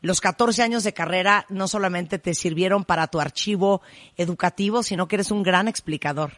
los 0.00 0.20
14 0.22 0.62
años 0.62 0.84
de 0.84 0.94
carrera 0.94 1.44
no 1.50 1.68
solamente 1.68 2.18
te 2.18 2.32
sirvieron 2.32 2.84
para 2.84 3.08
tu 3.08 3.20
archivo 3.20 3.82
educativo, 4.16 4.82
sino 4.82 5.06
que 5.08 5.16
eres 5.16 5.30
un 5.30 5.42
gran 5.42 5.68
explicador. 5.68 6.32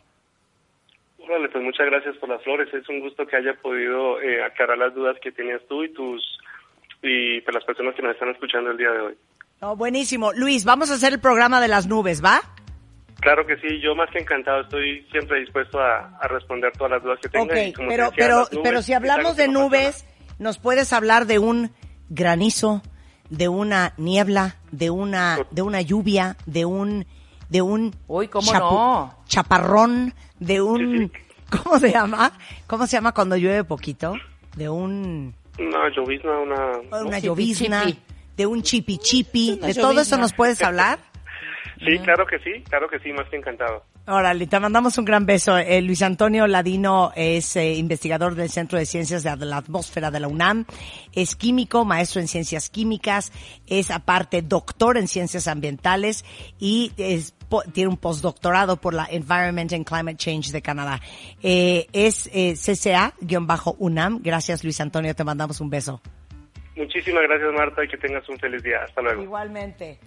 Órale, 1.30 1.48
pues 1.48 1.62
muchas 1.62 1.86
gracias 1.86 2.16
por 2.16 2.28
las 2.28 2.42
flores. 2.42 2.74
Es 2.74 2.88
un 2.88 2.98
gusto 2.98 3.24
que 3.24 3.36
haya 3.36 3.54
podido 3.62 4.20
eh, 4.20 4.42
aclarar 4.42 4.78
las 4.78 4.94
dudas 4.94 5.16
que 5.22 5.30
tenías 5.30 5.60
tú 5.68 5.84
y 5.84 5.92
tus 5.92 6.20
y 7.02 7.40
pues, 7.42 7.54
las 7.54 7.64
personas 7.64 7.94
que 7.94 8.02
nos 8.02 8.14
están 8.14 8.30
escuchando 8.30 8.72
el 8.72 8.76
día 8.76 8.90
de 8.90 9.00
hoy. 9.00 9.14
Oh, 9.60 9.76
buenísimo. 9.76 10.32
Luis, 10.32 10.64
vamos 10.64 10.90
a 10.90 10.94
hacer 10.94 11.12
el 11.12 11.20
programa 11.20 11.60
de 11.60 11.68
las 11.68 11.86
nubes, 11.86 12.24
¿va? 12.24 12.40
Claro 13.20 13.46
que 13.46 13.56
sí, 13.58 13.80
yo 13.80 13.94
más 13.94 14.10
que 14.10 14.18
encantado 14.18 14.62
estoy 14.62 15.06
siempre 15.12 15.38
dispuesto 15.38 15.78
a, 15.78 16.18
a 16.20 16.26
responder 16.26 16.72
todas 16.72 16.90
las 16.90 17.02
dudas 17.04 17.20
que 17.22 17.28
tengan. 17.28 17.56
Ok, 17.56 17.64
y 17.68 17.72
como 17.74 17.88
te 17.90 17.94
pero, 17.94 18.10
decía, 18.10 18.16
pero, 18.18 18.36
nubes 18.38 18.60
pero 18.64 18.82
si 18.82 18.92
hablamos 18.94 19.36
de 19.36 19.48
nubes, 19.48 20.06
nos 20.40 20.58
puedes 20.58 20.92
hablar 20.92 21.26
de 21.26 21.38
un 21.38 21.70
granizo, 22.08 22.82
de 23.28 23.46
una 23.46 23.92
niebla, 23.98 24.56
de 24.72 24.90
una, 24.90 25.46
de 25.52 25.62
una 25.62 25.80
lluvia, 25.80 26.36
de 26.46 26.64
un, 26.64 27.06
de 27.48 27.62
un 27.62 27.94
Uy, 28.08 28.26
¿cómo 28.26 28.52
no? 28.52 29.14
chaparrón, 29.26 30.12
de 30.40 30.60
un, 30.60 31.12
Sí, 31.12 31.20
¿cómo 31.62 31.78
se 31.78 31.92
llama? 31.92 32.32
¿Cómo 32.66 32.86
se 32.86 32.96
llama 32.96 33.12
cuando 33.12 33.36
llueve 33.36 33.62
poquito? 33.64 34.14
De 34.56 34.68
un, 34.68 35.32
Una 35.58 35.88
llovizna, 35.94 36.38
una... 36.38 37.02
una 37.04 37.18
llovizna, 37.20 37.84
chipi. 37.84 38.00
de 38.36 38.46
un 38.46 38.62
chipi 38.62 38.98
chipi, 38.98 39.58
Una 39.58 39.68
de 39.68 39.74
todo 39.74 40.00
eso 40.00 40.16
nos 40.16 40.32
puedes 40.32 40.60
hablar. 40.62 40.98
Sí, 41.82 41.98
claro 42.00 42.26
que 42.26 42.38
sí, 42.40 42.62
claro 42.68 42.90
que 42.90 42.98
sí, 42.98 43.10
más 43.10 43.26
que 43.30 43.36
encantado. 43.36 43.82
Órale, 44.06 44.46
te 44.46 44.60
mandamos 44.60 44.98
un 44.98 45.06
gran 45.06 45.24
beso. 45.24 45.56
Eh, 45.56 45.80
Luis 45.80 46.02
Antonio 46.02 46.46
Ladino 46.46 47.10
es 47.14 47.56
eh, 47.56 47.74
investigador 47.74 48.34
del 48.34 48.50
Centro 48.50 48.78
de 48.78 48.84
Ciencias 48.84 49.22
de 49.22 49.46
la 49.46 49.56
Atmósfera 49.56 50.10
de 50.10 50.20
la 50.20 50.28
UNAM, 50.28 50.66
es 51.14 51.36
químico, 51.36 51.86
maestro 51.86 52.20
en 52.20 52.28
ciencias 52.28 52.68
químicas, 52.68 53.32
es 53.66 53.90
aparte 53.90 54.42
doctor 54.42 54.98
en 54.98 55.08
ciencias 55.08 55.48
ambientales 55.48 56.24
y 56.58 56.92
es, 56.98 57.34
tiene 57.72 57.88
un 57.90 57.96
postdoctorado 57.96 58.76
por 58.76 58.94
la 58.94 59.06
Environment 59.10 59.72
and 59.72 59.84
Climate 59.84 60.16
Change 60.16 60.50
de 60.52 60.62
Canadá. 60.62 61.00
Eh, 61.42 61.86
es 61.92 62.28
eh, 62.32 62.54
CCA-UNAM. 62.54 64.20
Gracias 64.22 64.64
Luis 64.64 64.80
Antonio, 64.80 65.14
te 65.14 65.24
mandamos 65.24 65.60
un 65.60 65.70
beso. 65.70 66.00
Muchísimas 66.76 67.22
gracias, 67.24 67.52
Marta, 67.52 67.84
y 67.84 67.88
que 67.88 67.96
tengas 67.98 68.26
un 68.28 68.38
feliz 68.38 68.62
día. 68.62 68.78
Hasta 68.84 69.02
luego. 69.02 69.22
Igualmente. 69.22 69.98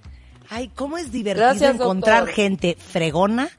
Ay, 0.49 0.69
cómo 0.73 0.97
es 0.97 1.11
divertido 1.11 1.47
Gracias, 1.49 1.75
encontrar 1.75 2.19
doctor. 2.21 2.35
gente 2.35 2.75
fregona, 2.79 3.49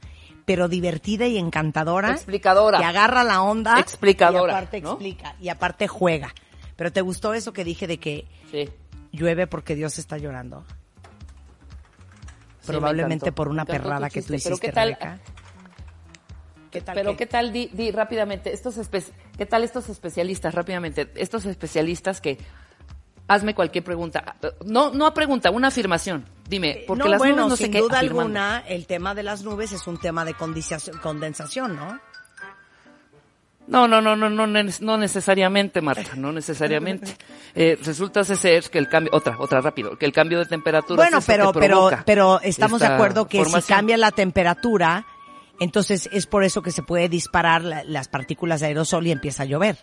pero 0.45 0.67
divertida 0.67 1.25
y 1.27 1.37
encantadora. 1.37 2.11
Explicadora. 2.11 2.77
Que 2.79 2.83
agarra 2.85 3.23
la 3.23 3.41
onda. 3.41 3.79
Explicadora, 3.79 4.53
Y 4.53 4.55
aparte 4.55 4.81
¿no? 4.81 4.89
explica. 4.91 5.35
Y 5.39 5.49
aparte 5.49 5.87
juega. 5.87 6.33
Pero 6.75 6.91
¿te 6.91 7.01
gustó 7.01 7.33
eso 7.33 7.53
que 7.53 7.63
dije 7.63 7.87
de 7.87 7.97
que 7.99 8.25
Sí. 8.51 8.69
llueve 9.11 9.47
porque 9.47 9.75
Dios 9.75 9.97
está 9.97 10.17
llorando? 10.17 10.65
Probablemente 12.73 13.31
por 13.31 13.47
una 13.47 13.65
perrada 13.65 14.09
que 14.09 14.21
tú 14.21 14.33
chiste, 14.33 14.43
pero 14.43 14.55
hiciste, 14.55 14.67
¿qué 14.67 14.73
tal? 14.73 14.87
Rebeca. 14.89 15.19
¿Qué 16.71 16.81
tal? 16.81 16.95
Pero 16.95 17.11
que- 17.11 17.17
qué 17.17 17.25
tal, 17.25 17.53
di, 17.53 17.69
di 17.71 17.91
rápidamente, 17.91 18.51
estos 18.53 18.77
espe- 18.77 19.11
¿qué 19.37 19.45
tal 19.45 19.63
estos 19.63 19.87
especialistas, 19.89 20.53
rápidamente, 20.53 21.09
estos 21.15 21.45
especialistas 21.45 22.19
que 22.19 22.37
hazme 23.27 23.55
cualquier 23.55 23.83
pregunta, 23.83 24.35
no, 24.65 24.91
no 24.91 25.13
pregunta, 25.13 25.51
una 25.51 25.69
afirmación, 25.69 26.25
dime, 26.49 26.83
porque 26.85 27.03
no, 27.05 27.09
las 27.09 27.17
bueno, 27.19 27.35
nubes 27.37 27.49
no 27.49 27.55
sé 27.55 27.63
sin 27.63 27.71
qué 27.71 27.79
duda 27.79 27.97
afirmando. 27.99 28.21
alguna, 28.39 28.63
el 28.67 28.85
tema 28.87 29.15
de 29.15 29.23
las 29.23 29.43
nubes 29.43 29.71
es 29.71 29.87
un 29.87 29.97
tema 29.99 30.25
de 30.25 30.33
condensación 30.35 31.75
¿no? 31.75 31.99
No, 33.75 33.87
no, 33.87 33.99
no, 34.01 34.15
no, 34.15 34.29
no, 34.29 34.47
no 34.47 34.97
necesariamente, 34.97 35.81
Marta, 35.81 36.11
no 36.15 36.31
necesariamente. 36.31 37.15
Eh, 37.57 37.77
resulta 37.85 38.23
ser 38.25 38.63
que 38.69 38.77
el 38.77 38.89
cambio, 38.89 39.11
otra, 39.13 39.37
otra 39.39 39.61
rápido, 39.61 39.97
que 39.97 40.05
el 40.05 40.11
cambio 40.11 40.39
de 40.39 40.45
temperatura 40.45 40.97
Bueno, 41.01 41.19
es 41.19 41.25
pero, 41.25 41.53
que 41.53 41.59
pero, 41.59 41.89
pero 42.05 42.41
estamos 42.41 42.81
de 42.81 42.87
acuerdo 42.87 43.27
que 43.29 43.45
si 43.45 43.61
cambia 43.61 43.95
la 43.95 44.11
temperatura, 44.11 45.05
entonces 45.61 46.09
es 46.11 46.25
por 46.27 46.43
eso 46.43 46.61
que 46.61 46.71
se 46.71 46.83
puede 46.83 47.07
disparar 47.07 47.63
la- 47.63 47.83
las 47.85 48.09
partículas 48.09 48.59
de 48.59 48.67
aerosol 48.67 49.07
y 49.07 49.11
empieza 49.11 49.43
a 49.43 49.45
llover. 49.45 49.77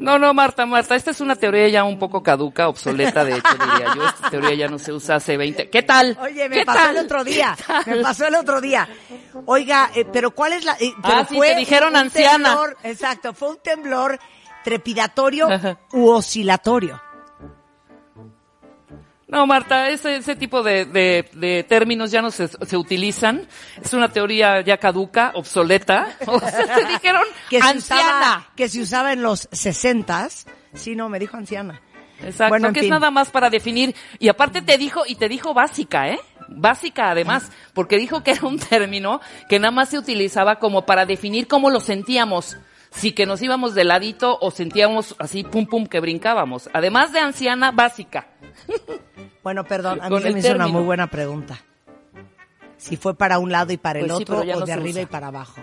No, 0.00 0.18
no, 0.18 0.32
Marta, 0.32 0.64
Marta, 0.64 0.96
esta 0.96 1.10
es 1.10 1.20
una 1.20 1.36
teoría 1.36 1.68
ya 1.68 1.84
un 1.84 1.98
poco 1.98 2.22
caduca, 2.22 2.68
obsoleta, 2.68 3.22
de 3.22 3.36
hecho, 3.36 3.52
diría 3.52 3.94
yo. 3.94 4.04
Esta 4.06 4.30
teoría 4.30 4.54
ya 4.54 4.68
no 4.68 4.78
se 4.78 4.92
usa 4.92 5.16
hace 5.16 5.36
20. 5.36 5.68
¿Qué 5.68 5.82
tal? 5.82 6.16
Oye, 6.22 6.48
me 6.48 6.56
¿Qué 6.60 6.64
pasó 6.64 6.78
tal? 6.78 6.96
el 6.96 7.04
otro 7.04 7.22
día, 7.22 7.56
me 7.86 7.96
pasó 7.98 8.26
el 8.26 8.34
otro 8.34 8.60
día. 8.62 8.88
Oiga, 9.44 9.90
eh, 9.94 10.06
pero 10.10 10.30
¿cuál 10.30 10.54
es 10.54 10.64
la...? 10.64 10.72
eh, 10.80 10.92
pero 11.02 11.14
Ah, 11.18 11.26
sí, 11.28 11.38
te 11.38 11.54
dijeron 11.54 11.94
anciana. 11.96 12.48
temblor, 12.48 12.76
exacto, 12.82 13.34
fue 13.34 13.50
un 13.50 13.58
temblor 13.58 14.18
trepidatorio 14.64 15.50
Ajá. 15.50 15.78
u 15.92 16.08
oscilatorio. 16.08 17.00
No, 19.30 19.46
Marta, 19.46 19.88
ese, 19.90 20.16
ese 20.16 20.34
tipo 20.34 20.62
de, 20.62 20.84
de, 20.86 21.28
de 21.34 21.62
términos 21.64 22.10
ya 22.10 22.20
no 22.20 22.30
se, 22.30 22.48
se 22.48 22.76
utilizan. 22.76 23.46
Es 23.82 23.92
una 23.94 24.08
teoría 24.08 24.60
ya 24.62 24.76
caduca, 24.78 25.32
obsoleta. 25.34 26.08
O 26.26 26.38
sea, 26.40 26.74
te 26.74 26.84
dijeron 26.86 27.22
Que 27.48 27.60
se, 27.60 27.68
anciana. 27.68 28.02
usaba, 28.02 28.48
que 28.56 28.68
se 28.68 28.80
usaba 28.82 29.12
en 29.12 29.22
los 29.22 29.48
sesentas. 29.52 30.46
Sí, 30.74 30.96
no, 30.96 31.08
me 31.08 31.18
dijo 31.18 31.36
anciana. 31.36 31.80
Exacto, 32.22 32.50
Bueno, 32.50 32.68
en 32.68 32.74
que 32.74 32.80
fin. 32.80 32.88
es 32.88 32.90
nada 33.00 33.10
más 33.10 33.30
para 33.30 33.48
definir. 33.50 33.94
Y 34.18 34.28
aparte 34.28 34.62
te 34.62 34.76
dijo, 34.78 35.02
y 35.06 35.14
te 35.14 35.28
dijo 35.28 35.54
básica, 35.54 36.08
¿eh? 36.08 36.20
Básica 36.48 37.10
además, 37.10 37.50
porque 37.72 37.96
dijo 37.96 38.22
que 38.24 38.32
era 38.32 38.46
un 38.46 38.58
término 38.58 39.20
que 39.48 39.58
nada 39.60 39.70
más 39.70 39.90
se 39.90 39.98
utilizaba 39.98 40.58
como 40.58 40.84
para 40.84 41.06
definir 41.06 41.46
cómo 41.46 41.70
lo 41.70 41.80
sentíamos. 41.80 42.56
Si 42.90 43.12
que 43.12 43.24
nos 43.24 43.40
íbamos 43.40 43.74
de 43.76 43.84
ladito 43.84 44.36
o 44.40 44.50
sentíamos 44.50 45.14
así 45.20 45.44
pum 45.44 45.64
pum 45.66 45.86
que 45.86 46.00
brincábamos. 46.00 46.68
Además 46.72 47.12
de 47.12 47.20
anciana, 47.20 47.70
básica. 47.70 48.26
Bueno, 49.42 49.64
perdón, 49.64 50.00
a 50.02 50.10
mí 50.10 50.20
se 50.20 50.28
el 50.28 50.34
me 50.34 50.40
hizo 50.40 50.48
una 50.50 50.58
término. 50.58 50.78
muy 50.78 50.84
buena 50.86 51.06
pregunta. 51.06 51.58
Si 52.76 52.96
fue 52.96 53.14
para 53.14 53.38
un 53.38 53.50
lado 53.50 53.72
y 53.72 53.76
para 53.78 53.98
el 54.00 54.06
Pues 54.06 54.18
sí, 54.18 54.22
otro, 54.24 54.40
o 54.40 54.44
no 54.44 54.66
de 54.66 54.72
arriba 54.72 54.90
usa. 54.90 55.02
y 55.02 55.06
para 55.06 55.28
abajo. 55.28 55.60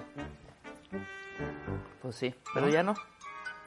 Pues 2.02 2.16
sí, 2.16 2.34
pero 2.54 2.70
ya 2.70 2.84
no. 2.84 2.96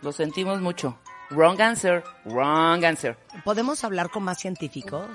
Lo 0.03 0.13
sentimos 0.13 0.61
mucho. 0.61 0.99
Wrong 1.31 1.61
answer, 1.61 2.03
wrong 2.25 2.85
answer. 2.85 3.17
¿Podemos 3.45 3.85
hablar 3.85 4.11
con 4.11 4.25
más 4.25 4.39
científicos? 4.41 5.07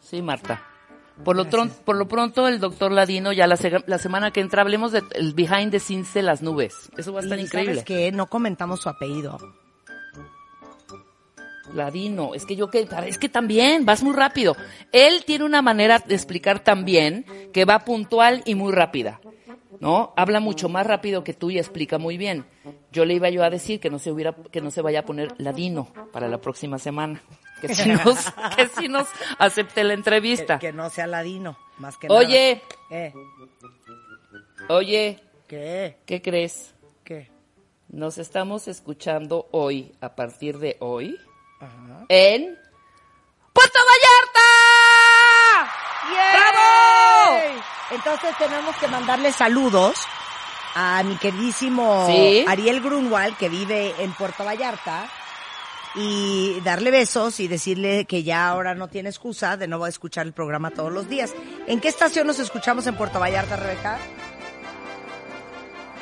Sí, 0.00 0.22
Marta. 0.22 0.62
Por 1.24 1.34
lo, 1.36 1.46
tron- 1.46 1.70
por 1.70 1.96
lo 1.96 2.06
pronto, 2.08 2.46
el 2.48 2.60
doctor 2.60 2.92
Ladino, 2.92 3.32
ya 3.32 3.46
la, 3.46 3.56
se- 3.56 3.82
la 3.86 3.98
semana 3.98 4.32
que 4.32 4.40
entra, 4.40 4.62
hablemos 4.62 4.92
del 4.92 5.34
behind 5.34 5.70
the 5.70 5.80
scenes 5.80 6.12
de 6.14 6.22
las 6.22 6.42
nubes. 6.42 6.90
Eso 6.96 7.12
va 7.12 7.20
a 7.20 7.22
estar 7.22 7.38
Y 7.38 7.42
increíble. 7.42 7.74
¿Sabes 7.74 7.84
qué? 7.86 8.12
No 8.12 8.26
comentamos 8.26 8.80
su 8.80 8.88
apellido. 8.88 9.38
Ladino, 11.74 12.34
es 12.34 12.46
que 12.46 12.56
yo 12.56 12.70
que, 12.70 12.88
es 13.06 13.18
que 13.18 13.28
también, 13.28 13.84
vas 13.84 14.02
muy 14.02 14.14
rápido. 14.14 14.56
Él 14.92 15.24
tiene 15.24 15.44
una 15.44 15.62
manera 15.62 15.98
de 15.98 16.14
explicar 16.14 16.60
también 16.60 17.24
que 17.52 17.64
va 17.64 17.80
puntual 17.80 18.42
y 18.44 18.54
muy 18.54 18.72
rápida. 18.72 19.20
¿No? 19.78 20.14
Habla 20.16 20.40
mucho 20.40 20.70
más 20.70 20.86
rápido 20.86 21.22
que 21.22 21.34
tú 21.34 21.50
y 21.50 21.58
explica 21.58 21.98
muy 21.98 22.16
bien. 22.16 22.46
Yo 22.92 23.04
le 23.04 23.12
iba 23.12 23.28
yo 23.28 23.44
a 23.44 23.50
decir 23.50 23.78
que 23.78 23.90
no 23.90 23.98
se 23.98 24.10
hubiera, 24.10 24.34
que 24.50 24.62
no 24.62 24.70
se 24.70 24.80
vaya 24.80 25.00
a 25.00 25.04
poner 25.04 25.34
ladino 25.36 25.92
para 26.12 26.28
la 26.28 26.40
próxima 26.40 26.78
semana. 26.78 27.20
Que 27.60 27.74
si 27.74 27.88
nos, 28.04 28.32
que 28.56 28.68
si 28.68 28.88
nos 28.88 29.06
acepte 29.38 29.84
la 29.84 29.92
entrevista. 29.92 30.58
Que, 30.58 30.68
que 30.68 30.72
no 30.72 30.88
sea 30.88 31.06
ladino, 31.06 31.58
más 31.76 31.98
que 31.98 32.08
Oye, 32.08 32.62
nada. 32.90 33.04
Eh, 33.04 33.12
oye, 34.68 35.20
¿Qué? 35.46 35.98
¿qué 36.06 36.22
crees? 36.22 36.74
¿Qué? 37.04 37.30
Nos 37.88 38.18
estamos 38.18 38.66
escuchando 38.66 39.46
hoy, 39.52 39.92
a 40.00 40.16
partir 40.16 40.58
de 40.58 40.76
hoy, 40.80 41.16
Ajá. 41.60 42.04
en 42.08 42.58
Puerto 43.52 43.78
Vallarta. 43.88 45.72
¡Bravo! 46.32 47.40
Entonces 47.90 48.36
tenemos 48.38 48.76
que 48.76 48.88
mandarle 48.88 49.32
saludos 49.32 49.96
a 50.74 51.02
mi 51.02 51.16
queridísimo 51.16 52.06
Sí. 52.06 52.44
Ariel 52.46 52.80
Grunwald, 52.82 53.36
que 53.38 53.48
vive 53.48 53.94
en 53.98 54.12
Puerto 54.12 54.44
Vallarta, 54.44 55.08
y 55.94 56.60
darle 56.60 56.90
besos 56.90 57.40
y 57.40 57.48
decirle 57.48 58.04
que 58.04 58.22
ya 58.22 58.48
ahora 58.48 58.74
no 58.74 58.88
tiene 58.88 59.08
excusa 59.08 59.56
de 59.56 59.66
no 59.66 59.78
va 59.78 59.86
a 59.86 59.88
escuchar 59.88 60.26
el 60.26 60.34
programa 60.34 60.70
todos 60.70 60.92
los 60.92 61.08
días. 61.08 61.32
¿En 61.66 61.80
qué 61.80 61.88
estación 61.88 62.26
nos 62.26 62.38
escuchamos 62.38 62.86
en 62.86 62.96
Puerto 62.96 63.18
Vallarta, 63.18 63.56
Rebeca? 63.56 63.98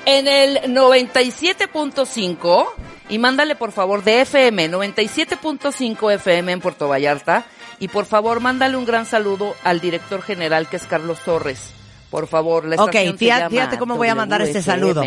En 0.06 0.26
el 0.26 0.74
97.5 0.74 2.66
y 3.08 3.18
mándale 3.18 3.54
por 3.54 3.72
favor 3.72 4.02
de 4.02 4.22
FM, 4.22 4.70
97.5 4.70 6.12
FM 6.12 6.52
en 6.52 6.60
Puerto 6.60 6.88
Vallarta 6.88 7.44
y 7.78 7.88
por 7.88 8.06
favor 8.06 8.40
mándale 8.40 8.76
un 8.76 8.84
gran 8.86 9.04
saludo 9.06 9.54
al 9.64 9.80
director 9.80 10.22
general 10.22 10.68
que 10.68 10.76
es 10.76 10.86
Carlos 10.86 11.18
Torres. 11.24 11.72
Por 12.10 12.26
favor, 12.28 12.64
la 12.64 12.76
Ok, 12.76 12.88
estación 12.94 13.12
se 13.14 13.18
fíjate- 13.18 13.40
llama 13.40 13.50
fíjate 13.50 13.78
cómo 13.78 13.96
voy 13.96 14.08
a 14.08 14.14
mandar 14.14 14.40
este 14.42 14.62
saludo. 14.62 15.02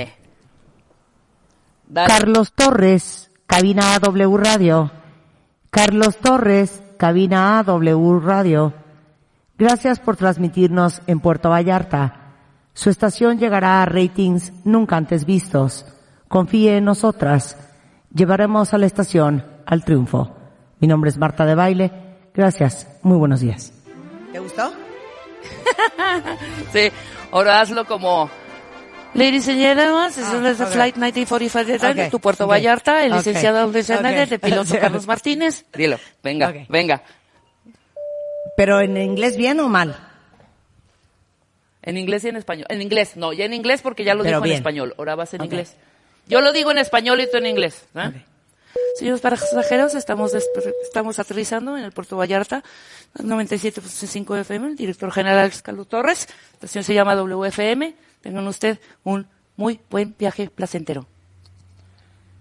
Dale. 1.87 2.07
Carlos 2.07 2.51
Torres, 2.53 3.31
cabina 3.45 3.95
AW 3.95 4.37
Radio. 4.37 4.91
Carlos 5.69 6.17
Torres, 6.17 6.81
cabina 6.97 7.59
AW 7.59 8.19
Radio. 8.19 8.73
Gracias 9.57 9.99
por 9.99 10.17
transmitirnos 10.17 11.01
en 11.07 11.19
Puerto 11.19 11.49
Vallarta. 11.49 12.33
Su 12.73 12.89
estación 12.89 13.39
llegará 13.39 13.81
a 13.81 13.85
ratings 13.85 14.51
nunca 14.65 14.97
antes 14.97 15.25
vistos. 15.25 15.85
Confíe 16.27 16.77
en 16.77 16.85
nosotras. 16.85 17.57
Llevaremos 18.17 18.73
a 18.73 18.79
la 18.79 18.87
estación 18.87 19.45
al 19.67 19.83
triunfo. 19.85 20.35
Mi 20.79 20.87
nombre 20.87 21.11
es 21.11 21.17
Marta 21.17 21.45
de 21.45 21.53
Baile. 21.53 21.91
Gracias. 22.33 22.87
Muy 23.03 23.15
buenos 23.17 23.41
días. 23.41 23.71
¿Te 24.31 24.39
gustó? 24.39 24.73
Sí, 26.73 26.89
ahora 27.31 27.61
hazlo 27.61 27.85
como 27.85 28.29
Ladies 29.13 29.47
and 29.47 29.59
gentlemen, 29.59 30.07
this 30.07 30.23
Ah, 30.31 30.49
is 30.51 30.57
the 30.57 30.65
flight 30.65 30.95
1945 30.95 31.93
de 31.93 32.03
Ok, 32.05 32.11
tu 32.11 32.19
Puerto 32.19 32.45
ok, 32.45 32.49
Vallarta, 32.51 33.03
el 33.05 33.13
licenciado 33.13 33.71
Luis 33.71 33.89
Hernández, 33.89 34.29
de 34.31 34.39
piloto. 34.39 34.73
Carlos 34.81 35.05
Martínez. 35.07 35.65
Dilo, 35.73 35.97
venga, 36.23 36.53
venga. 36.69 37.03
¿Pero 38.57 38.81
en 38.81 38.97
inglés 38.97 39.37
bien 39.37 39.59
o 39.59 39.69
mal? 39.69 39.95
En 41.83 41.97
inglés 41.97 42.25
y 42.25 42.29
en 42.29 42.35
español. 42.37 42.65
En 42.69 42.81
inglés, 42.81 43.15
no, 43.15 43.31
ya 43.31 43.45
en 43.45 43.53
inglés 43.53 43.81
porque 43.81 44.03
ya 44.03 44.13
lo 44.15 44.23
Pero 44.23 44.37
dijo 44.37 44.43
bien. 44.43 44.55
en 44.55 44.57
español. 44.57 44.95
Ahora 44.97 45.15
vas 45.15 45.33
en 45.35 45.43
inglés. 45.43 45.77
Yo 46.27 46.41
lo 46.41 46.51
digo 46.51 46.71
en 46.71 46.77
español 46.77 47.21
y 47.21 47.29
tú 47.29 47.37
en 47.37 47.45
inglés. 47.45 47.85
¿eh? 47.95 48.23
Señores 48.97 49.21
pasajeros, 49.21 49.95
estamos, 49.95 50.33
estamos 50.33 51.19
aterrizando 51.19 51.77
en 51.77 51.83
el 51.83 51.91
Puerto 51.91 52.17
Vallarta, 52.17 52.63
97.5 53.15 54.39
FM, 54.39 54.67
el 54.69 54.75
director 54.75 55.11
general 55.11 55.47
es 55.47 55.61
Carlos 55.61 55.87
Torres, 55.87 56.27
la 56.27 56.55
estación 56.55 56.83
se 56.83 56.93
llama 56.93 57.15
WFM, 57.15 57.95
tengan 58.21 58.47
usted 58.47 58.79
un 59.03 59.27
muy 59.55 59.79
buen 59.89 60.15
viaje 60.17 60.49
placentero. 60.49 61.05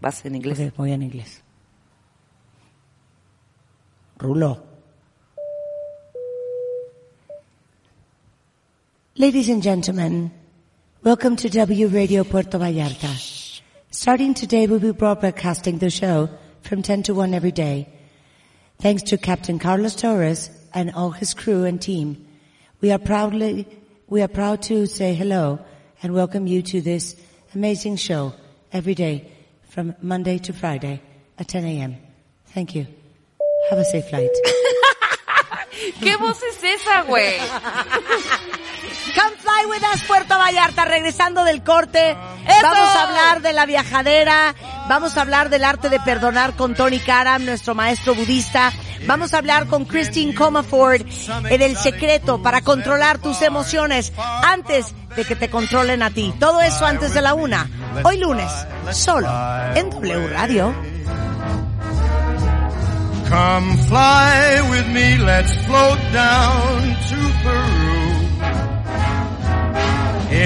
Vas 0.01 0.25
en 0.25 0.35
inglés. 0.35 0.59
Ok, 0.61 0.79
muy 0.79 0.93
en 0.93 1.03
inglés. 1.03 1.43
Rulo. 4.19 4.65
Ladies 9.15 9.51
and 9.51 9.63
gentlemen, 9.63 10.33
welcome 11.03 11.37
to 11.37 11.49
W 11.49 11.89
Radio 11.89 12.25
Puerto 12.25 12.59
Vallarta. 12.59 13.09
Starting 13.97 14.35
today, 14.35 14.67
we'll 14.67 14.79
be 14.79 14.91
broadcasting 14.93 15.79
the 15.79 15.89
show 15.89 16.29
from 16.61 16.83
10 16.83 17.05
to 17.05 17.15
1 17.15 17.33
every 17.33 17.51
day. 17.51 17.89
Thanks 18.79 19.05
to 19.05 19.17
Captain 19.17 19.59
Carlos 19.59 19.95
Torres 19.95 20.51
and 20.75 20.93
all 20.93 21.13
his 21.13 21.33
crew 21.33 21.65
and 21.65 21.81
team, 21.81 22.29
we 22.83 22.93
are 22.93 22.99
proudly, 22.99 23.67
we 24.07 24.21
are 24.21 24.29
proud 24.29 24.61
to 24.65 24.85
say 24.85 25.15
hello 25.15 25.61
and 26.03 26.13
welcome 26.13 26.47
you 26.47 26.61
to 26.61 26.83
this 26.83 27.17
amazing 27.55 27.97
show 27.97 28.35
every 28.71 28.95
day 28.95 29.33
from 29.71 29.95
Monday 30.03 30.37
to 30.41 30.53
Friday 30.53 31.01
at 31.39 31.49
10 31.49 31.65
a.m. 31.65 31.97
Thank 32.49 32.75
you. 32.75 32.87
Have 33.71 33.79
a 33.79 33.85
safe 33.87 34.11
flight. 34.11 34.29
¿Qué 36.01 36.19
voz 36.19 36.43
es 36.43 36.63
esa, 36.63 37.03
güey? 37.07 37.39
Come 39.15 39.37
fly 39.37 39.67
with 39.69 39.83
us, 39.95 40.03
Puerto 40.03 40.37
Vallarta. 40.39 40.85
Regresando 40.85 41.45
del 41.45 41.63
corte, 41.63 42.17
vamos 42.63 42.97
a 42.97 43.03
hablar 43.03 43.43
de 43.43 43.53
la 43.53 43.67
viajadera, 43.67 44.55
vamos 44.89 45.17
a 45.17 45.23
hablar 45.23 45.49
del 45.49 45.65
arte 45.65 45.89
de 45.89 46.01
perdonar 46.01 46.55
con 46.55 46.75
Tony 46.75 46.99
Karam, 46.99 47.45
nuestro 47.45 47.75
maestro 47.75 48.15
budista. 48.15 48.73
Vamos 49.07 49.35
a 49.35 49.39
hablar 49.39 49.67
con 49.67 49.85
Christine 49.85 50.35
Comaford 50.35 51.03
en 51.49 51.63
el 51.63 51.77
secreto 51.77 52.43
para 52.43 52.63
controlar 52.63 53.19
tus 53.19 53.41
emociones 53.43 54.13
antes 54.43 54.95
de 55.15 55.25
que 55.25 55.37
te 55.37 55.49
controlen 55.51 56.03
a 56.03 56.11
ti. 56.11 56.35
Todo 56.41 56.61
eso 56.61 56.85
antes 56.85 57.15
de 57.15 57.23
la 57.23 57.35
una. 57.35 57.69
Hoy 58.03 58.19
lunes, 58.19 58.51
solo 58.93 59.29
en 59.75 59.91
W 59.91 60.29
Radio. 60.29 60.75
Come 63.29 63.77
fly 63.89 64.61
with 64.71 64.87
me, 64.89 65.19
let's 65.19 65.53
float 65.67 65.99
down 66.13 66.97
to 67.09 67.17
Peru. 67.43 67.66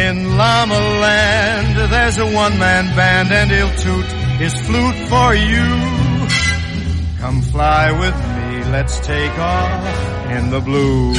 In 0.07 0.37
Llama 0.39 0.81
Land, 1.05 1.93
there's 1.93 2.19
a 2.19 2.25
one-man 2.25 2.97
band 2.97 3.31
and 3.33 3.51
he'll 3.51 3.77
toot 3.85 4.07
his 4.39 4.55
flute 4.67 5.01
for 5.13 5.35
you. 5.35 5.67
Come 7.19 7.43
fly 7.43 7.93
with 7.93 8.17
me, 8.37 8.65
let's 8.73 8.99
take 9.01 9.39
off 9.39 10.31
in 10.31 10.51
the 10.51 10.61
blue. 10.61 11.13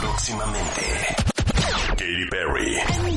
Próximamente. 0.00 0.88
Katy 1.96 2.26
Perry. 2.30 3.09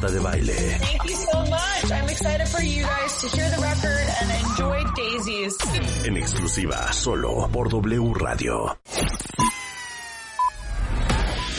Marta 0.00 0.14
de 0.14 0.20
Baile. 0.20 0.54
Thank 0.80 1.04
you 1.10 1.16
so 1.16 1.38
much. 1.44 1.92
I'm 1.92 2.08
excited 2.08 2.48
for 2.48 2.62
you 2.62 2.82
guys 2.84 3.20
to 3.20 3.28
hear 3.36 3.50
the 3.50 3.60
record 3.60 4.06
and 4.20 4.30
enjoy 4.48 4.84
Daisies. 4.96 5.58
En 6.06 6.16
exclusiva, 6.16 6.90
solo 6.94 7.46
por 7.52 7.68
W 7.68 8.14
Radio. 8.14 8.78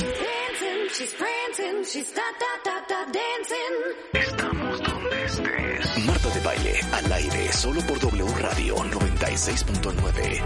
dancing, 0.01 0.89
she's 0.89 1.13
prancing, 1.13 1.83
she's 1.85 2.11
da 2.15 2.23
da 2.41 2.51
da 2.65 2.81
da 2.89 3.05
dancing. 3.11 3.75
Estamos 4.13 4.81
donde 4.81 5.23
estés. 5.23 6.05
Marta 6.07 6.29
de 6.29 6.39
Baile, 6.39 6.79
al 6.93 7.11
aire, 7.11 7.53
solo 7.53 7.81
por 7.81 7.99
W 7.99 8.25
Radio 8.39 8.75
96.9. 8.75 10.41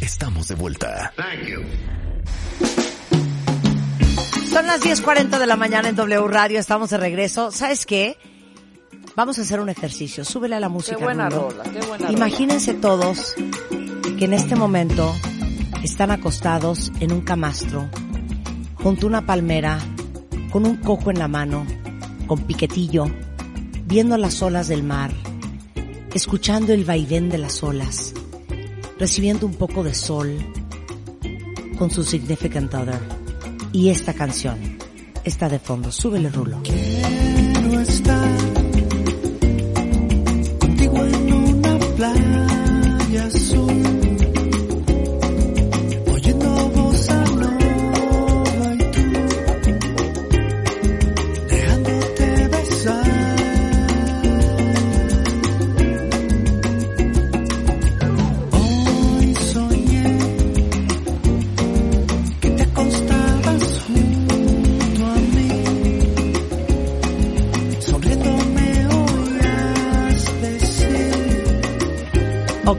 Estamos 0.00 0.48
de 0.48 0.54
vuelta. 0.54 1.12
Son 4.54 4.68
las 4.68 4.82
10.40 4.82 5.40
de 5.40 5.48
la 5.48 5.56
mañana 5.56 5.88
en 5.88 5.96
W 5.96 6.28
Radio, 6.28 6.60
estamos 6.60 6.90
de 6.90 6.96
regreso. 6.96 7.50
¿Sabes 7.50 7.84
qué? 7.84 8.16
Vamos 9.16 9.36
a 9.36 9.42
hacer 9.42 9.58
un 9.58 9.68
ejercicio. 9.68 10.24
Súbele 10.24 10.54
a 10.54 10.60
la 10.60 10.68
música. 10.68 10.96
Qué 10.96 11.02
buena 11.02 11.28
rola, 11.28 11.64
qué 11.64 11.84
buena 11.84 12.12
Imagínense 12.12 12.72
todos 12.74 13.34
que 14.16 14.26
en 14.26 14.32
este 14.32 14.54
momento 14.54 15.12
están 15.82 16.12
acostados 16.12 16.92
en 17.00 17.10
un 17.10 17.22
camastro, 17.22 17.90
junto 18.76 19.06
a 19.06 19.08
una 19.08 19.26
palmera, 19.26 19.80
con 20.52 20.66
un 20.66 20.76
cojo 20.76 21.10
en 21.10 21.18
la 21.18 21.26
mano, 21.26 21.66
con 22.28 22.46
piquetillo, 22.46 23.06
viendo 23.86 24.16
las 24.18 24.40
olas 24.40 24.68
del 24.68 24.84
mar, 24.84 25.10
escuchando 26.14 26.72
el 26.72 26.84
vaivén 26.84 27.28
de 27.28 27.38
las 27.38 27.60
olas, 27.64 28.14
recibiendo 29.00 29.46
un 29.46 29.54
poco 29.54 29.82
de 29.82 29.94
sol 29.94 30.38
con 31.76 31.90
su 31.90 32.04
significant 32.04 32.72
other. 32.72 33.13
Y 33.74 33.90
esta 33.90 34.14
canción 34.14 34.78
está 35.24 35.48
de 35.48 35.58
fondo. 35.58 35.90
Súbele, 35.90 36.28
Rulo. 36.30 36.62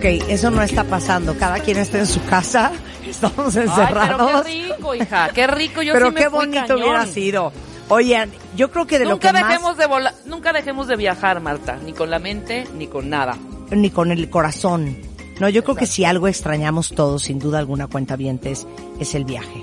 Eso 0.09 0.51
no 0.51 0.61
está 0.61 0.83
pasando. 0.83 1.37
Cada 1.37 1.59
quien 1.59 1.77
está 1.77 1.99
en 1.99 2.07
su 2.07 2.23
casa. 2.25 2.71
Estamos 3.07 3.55
Ay, 3.55 3.63
encerrados. 3.67 4.43
pero 4.43 4.43
qué 4.43 4.63
rico, 4.73 4.95
hija, 4.95 5.29
qué 5.33 5.47
rico. 5.47 5.81
Yo 5.81 5.93
Pero 5.93 6.07
sí 6.07 6.13
me 6.13 6.21
qué 6.21 6.29
fui 6.29 6.39
bonito 6.39 6.61
cañón. 6.67 6.81
hubiera 6.81 7.05
sido. 7.05 7.51
Oigan, 7.89 8.31
yo 8.55 8.71
creo 8.71 8.87
que 8.87 8.97
de 8.97 9.05
Nunca 9.05 9.31
lo 9.31 9.37
que 9.37 9.43
dejemos 9.43 9.77
de 9.77 9.85
volar, 9.85 10.13
nunca 10.25 10.53
dejemos 10.53 10.87
de 10.87 10.95
viajar, 10.95 11.39
Marta, 11.39 11.77
ni 11.85 11.93
con 11.93 12.09
la 12.09 12.17
mente 12.17 12.65
ni 12.75 12.87
con 12.87 13.09
nada. 13.09 13.35
más, 13.35 13.71
ni 13.77 13.91
con 13.91 14.11
el 14.11 14.27
corazón. 14.29 14.97
No, 15.39 15.49
yo 15.49 15.63
creo 15.63 15.75
que 15.75 15.85
si 15.85 16.03
algo 16.03 16.27
extrañamos 16.27 16.89
todos, 16.95 17.23
sin 17.23 17.37
duda 17.37 17.59
alguna 17.59 17.87
cuenta 17.87 18.15
vientes, 18.15 18.65
es 18.99 19.13
el 19.13 19.25
viaje. 19.25 19.61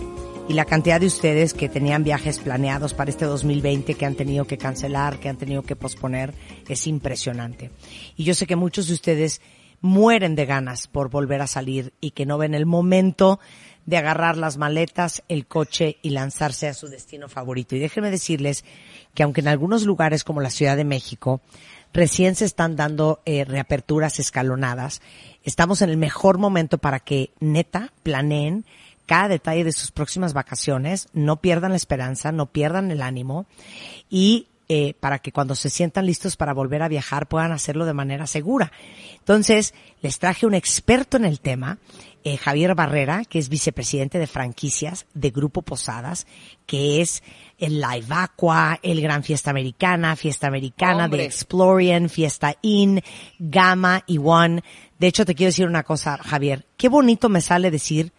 Y 0.48 0.52
la 0.54 0.66
cantidad 0.66 1.00
de 1.00 1.06
ustedes 1.06 1.54
que 1.54 1.68
tenían 1.68 2.04
viajes 2.04 2.38
planeados 2.38 2.94
para 2.94 3.10
este 3.10 3.24
2020 3.24 3.94
que 3.94 4.06
han 4.06 4.14
tenido 4.14 4.44
que 4.44 4.58
cancelar, 4.58 5.18
que 5.18 5.28
han 5.28 5.36
tenido 5.36 5.62
que 5.62 5.74
posponer, 5.76 6.34
es 6.68 6.86
impresionante. 6.86 7.70
Y 8.16 8.24
yo 8.24 8.34
sé 8.34 8.46
que 8.46 8.54
muchos 8.56 8.86
de 8.88 8.94
ustedes 8.94 9.40
mueren 9.82 10.34
de 10.34 10.46
ganas 10.46 10.86
por 10.86 11.10
volver 11.10 11.42
a 11.42 11.46
salir 11.46 11.92
y 12.00 12.12
que 12.12 12.24
no 12.24 12.38
ven 12.38 12.54
el 12.54 12.66
momento 12.66 13.38
de 13.84 13.96
agarrar 13.96 14.36
las 14.36 14.56
maletas, 14.56 15.22
el 15.28 15.46
coche 15.46 15.98
y 16.02 16.10
lanzarse 16.10 16.68
a 16.68 16.74
su 16.74 16.86
destino 16.86 17.28
favorito. 17.28 17.74
Y 17.74 17.80
déjenme 17.80 18.10
decirles 18.10 18.64
que 19.12 19.24
aunque 19.24 19.40
en 19.40 19.48
algunos 19.48 19.84
lugares 19.84 20.24
como 20.24 20.40
la 20.40 20.50
Ciudad 20.50 20.76
de 20.76 20.84
México 20.84 21.40
recién 21.92 22.36
se 22.36 22.44
están 22.44 22.76
dando 22.76 23.20
eh, 23.26 23.44
reaperturas 23.44 24.18
escalonadas, 24.18 25.02
estamos 25.42 25.82
en 25.82 25.90
el 25.90 25.96
mejor 25.96 26.38
momento 26.38 26.78
para 26.78 27.00
que 27.00 27.30
neta 27.40 27.92
planeen 28.02 28.64
cada 29.04 29.28
detalle 29.28 29.64
de 29.64 29.72
sus 29.72 29.90
próximas 29.90 30.32
vacaciones, 30.32 31.08
no 31.12 31.40
pierdan 31.40 31.72
la 31.72 31.76
esperanza, 31.76 32.30
no 32.30 32.46
pierdan 32.46 32.90
el 32.92 33.02
ánimo 33.02 33.46
y 34.08 34.46
eh, 34.74 34.94
para 34.98 35.18
que 35.18 35.32
cuando 35.32 35.54
se 35.54 35.68
sientan 35.68 36.06
listos 36.06 36.38
para 36.38 36.54
volver 36.54 36.82
a 36.82 36.88
viajar 36.88 37.28
puedan 37.28 37.52
hacerlo 37.52 37.84
de 37.84 37.92
manera 37.92 38.26
segura. 38.26 38.72
Entonces, 39.18 39.74
les 40.00 40.18
traje 40.18 40.46
un 40.46 40.54
experto 40.54 41.18
en 41.18 41.26
el 41.26 41.40
tema, 41.40 41.76
eh, 42.24 42.38
Javier 42.38 42.74
Barrera, 42.74 43.26
que 43.26 43.38
es 43.38 43.50
vicepresidente 43.50 44.18
de 44.18 44.26
franquicias 44.26 45.04
de 45.12 45.28
Grupo 45.28 45.60
Posadas, 45.60 46.26
que 46.64 47.02
es 47.02 47.22
el 47.58 47.82
Live 47.82 48.06
Aqua, 48.08 48.80
el 48.82 49.02
Gran 49.02 49.22
Fiesta 49.22 49.50
Americana, 49.50 50.16
Fiesta 50.16 50.46
Americana, 50.46 51.06
de 51.06 51.26
Explorian, 51.26 52.08
Fiesta 52.08 52.56
Inn, 52.62 53.02
Gamma 53.38 54.02
y 54.06 54.16
One. 54.16 54.64
De 54.98 55.06
hecho, 55.06 55.26
te 55.26 55.34
quiero 55.34 55.48
decir 55.48 55.66
una 55.66 55.82
cosa, 55.82 56.16
Javier. 56.16 56.64
Qué 56.78 56.88
bonito 56.88 57.28
me 57.28 57.42
sale 57.42 57.70
decir 57.70 58.10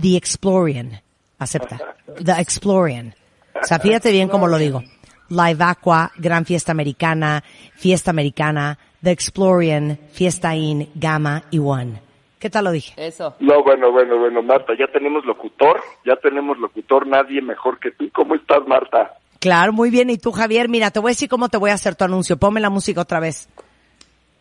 The 0.00 0.16
Explorian. 0.16 1.02
Acepta. 1.38 1.78
The 2.24 2.32
Explorian. 2.40 3.14
O 3.62 3.66
sea, 3.66 3.78
fíjate 3.78 4.10
bien 4.10 4.30
cómo 4.30 4.46
lo 4.46 4.56
digo. 4.56 4.82
Live 5.28 5.64
Aqua, 5.64 6.10
Gran 6.16 6.44
Fiesta 6.44 6.72
Americana, 6.72 7.42
Fiesta 7.74 8.10
Americana, 8.10 8.78
The 9.02 9.10
Explorian, 9.10 9.98
Fiesta 10.12 10.54
In, 10.54 10.88
Gamma 10.94 11.44
y 11.50 11.58
One. 11.58 12.00
¿Qué 12.38 12.50
tal 12.50 12.64
lo 12.64 12.70
dije? 12.70 12.94
Eso. 12.96 13.34
No, 13.40 13.62
bueno, 13.64 13.90
bueno, 13.90 14.18
bueno, 14.18 14.42
Marta, 14.42 14.72
ya 14.78 14.86
tenemos 14.92 15.24
locutor, 15.24 15.80
ya 16.06 16.14
tenemos 16.16 16.56
locutor, 16.58 17.06
nadie 17.06 17.42
mejor 17.42 17.80
que 17.80 17.90
tú. 17.90 18.08
¿Cómo 18.12 18.36
estás, 18.36 18.60
Marta? 18.66 19.18
Claro, 19.40 19.72
muy 19.72 19.90
bien. 19.90 20.10
¿Y 20.10 20.18
tú, 20.18 20.32
Javier? 20.32 20.68
Mira, 20.68 20.90
te 20.90 21.00
voy 21.00 21.10
a 21.10 21.12
decir 21.12 21.28
cómo 21.28 21.48
te 21.48 21.58
voy 21.58 21.70
a 21.70 21.74
hacer 21.74 21.96
tu 21.96 22.04
anuncio. 22.04 22.36
Ponme 22.36 22.60
la 22.60 22.70
música 22.70 23.00
otra 23.00 23.20
vez. 23.20 23.48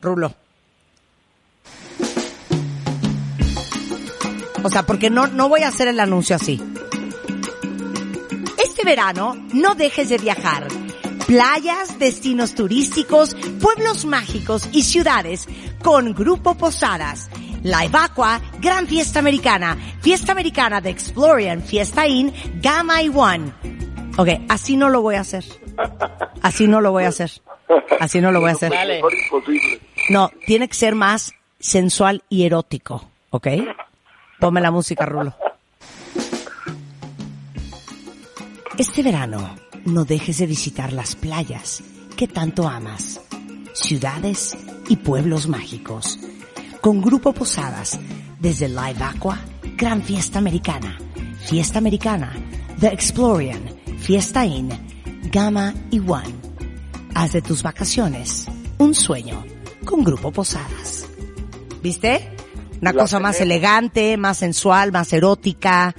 Rulo. 0.02 0.32
O 4.64 4.70
sea, 4.70 4.84
porque 4.84 5.10
no, 5.10 5.28
no 5.28 5.50
voy 5.50 5.62
a 5.62 5.70
hacer 5.70 5.88
el 5.88 6.00
anuncio 6.00 6.36
así. 6.36 6.62
Verano, 8.88 9.36
no 9.54 9.76
dejes 9.76 10.08
de 10.08 10.18
viajar. 10.18 10.66
Playas, 11.28 12.00
destinos 12.00 12.56
turísticos, 12.56 13.36
pueblos 13.62 14.06
mágicos 14.06 14.70
y 14.72 14.84
ciudades 14.84 15.46
con 15.84 16.14
Grupo 16.14 16.56
Posadas. 16.56 17.30
Live 17.64 17.92
Aqua, 17.92 18.40
Gran 18.62 18.88
Fiesta 18.88 19.20
Americana, 19.20 19.78
Fiesta 20.02 20.32
Americana 20.32 20.80
de 20.80 20.92
Explorian, 20.92 21.62
Fiesta 21.62 22.08
In, 22.08 22.32
Gamma 22.62 23.02
y 23.02 23.10
One. 23.10 23.52
Ok, 24.18 24.30
así 24.48 24.78
no 24.78 24.88
lo 24.88 25.02
voy 25.02 25.16
a 25.16 25.20
hacer. 25.20 25.44
Así 26.42 26.66
no 26.66 26.80
lo 26.80 26.94
voy 26.94 27.04
a 27.04 27.10
hacer. 27.10 27.32
Así 28.00 28.22
no 28.22 28.32
lo 28.32 28.40
voy 28.40 28.52
a 28.52 28.54
hacer. 28.54 28.72
Dale. 28.72 29.02
No, 30.10 30.32
tiene 30.46 30.70
que 30.70 30.76
ser 30.76 30.96
más 30.96 31.34
sensual 31.60 32.24
y 32.30 32.46
erótico, 32.46 33.04
¿ok? 33.32 33.48
Ponme 34.40 34.62
la 34.62 34.72
música, 34.72 35.06
Rulo. 35.06 35.36
Este 38.78 39.02
verano, 39.04 39.56
no 39.86 40.06
dejes 40.06 40.38
de 40.38 40.46
visitar 40.46 40.94
las 40.94 41.16
playas 41.16 41.84
que 42.16 42.28
tanto 42.28 42.68
amas, 42.68 43.22
ciudades 43.74 44.58
y 44.88 44.98
pueblos 44.98 45.48
mágicos. 45.48 46.20
Con 46.82 47.02
Grupo 47.02 47.34
Posadas, 47.34 48.00
desde 48.40 48.70
Live 48.70 49.04
Aqua, 49.04 49.40
Gran 49.76 50.02
Fiesta 50.04 50.40
Americana, 50.40 50.98
Fiesta 51.48 51.80
Americana, 51.80 52.34
The 52.80 52.88
Explorian, 52.88 53.62
Fiesta 54.00 54.46
Inn, 54.46 54.70
Gamma 55.32 55.74
y 55.92 56.00
One. 56.00 56.36
Haz 57.16 57.34
de 57.34 57.42
tus 57.42 57.64
vacaciones 57.64 58.48
un 58.78 58.94
sueño 58.94 59.44
con 59.86 60.04
Grupo 60.04 60.32
Posadas. 60.32 61.08
¿Viste? 61.82 62.30
Una 62.82 62.94
La 62.94 63.02
cosa 63.02 63.20
más 63.20 63.42
elegante, 63.42 64.18
más 64.18 64.38
sensual, 64.38 64.92
más 64.92 65.12
erótica. 65.14 65.96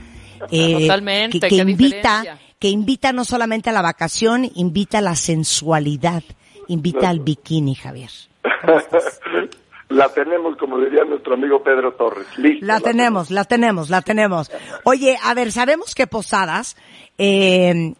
eh, 0.51 0.79
Totalmente, 0.83 1.41
Que, 1.41 1.49
que 1.49 1.57
invita, 1.57 2.21
diferencia. 2.21 2.39
Que 2.59 2.69
invita 2.69 3.13
no 3.13 3.25
solamente 3.25 3.71
a 3.71 3.73
la 3.73 3.83
vacación, 3.83 4.51
invita 4.55 4.99
a 4.99 5.03
la 5.03 5.15
sensualidad, 5.15 6.23
invita 6.69 7.09
al 7.09 7.21
bikini, 7.21 7.75
Javier. 7.75 8.11
La 9.91 10.11
tenemos, 10.11 10.59
como 10.59 10.79
diría 10.79 11.03
nuestro 11.05 11.33
amigo 11.33 11.63
Pedro 11.63 11.95
Torres. 11.95 12.27
Listo. 12.37 12.67
La 12.67 12.79
tenemos, 12.79 13.31
la 13.31 13.45
tenemos, 13.45 13.89
la 13.89 14.03
tenemos. 14.03 14.51
Oye, 14.85 15.17
a 15.25 15.33
ver, 15.33 15.51
sabemos 15.51 15.95
que 15.95 16.07
Posadas, 16.07 16.77
eh, 17.17 17.95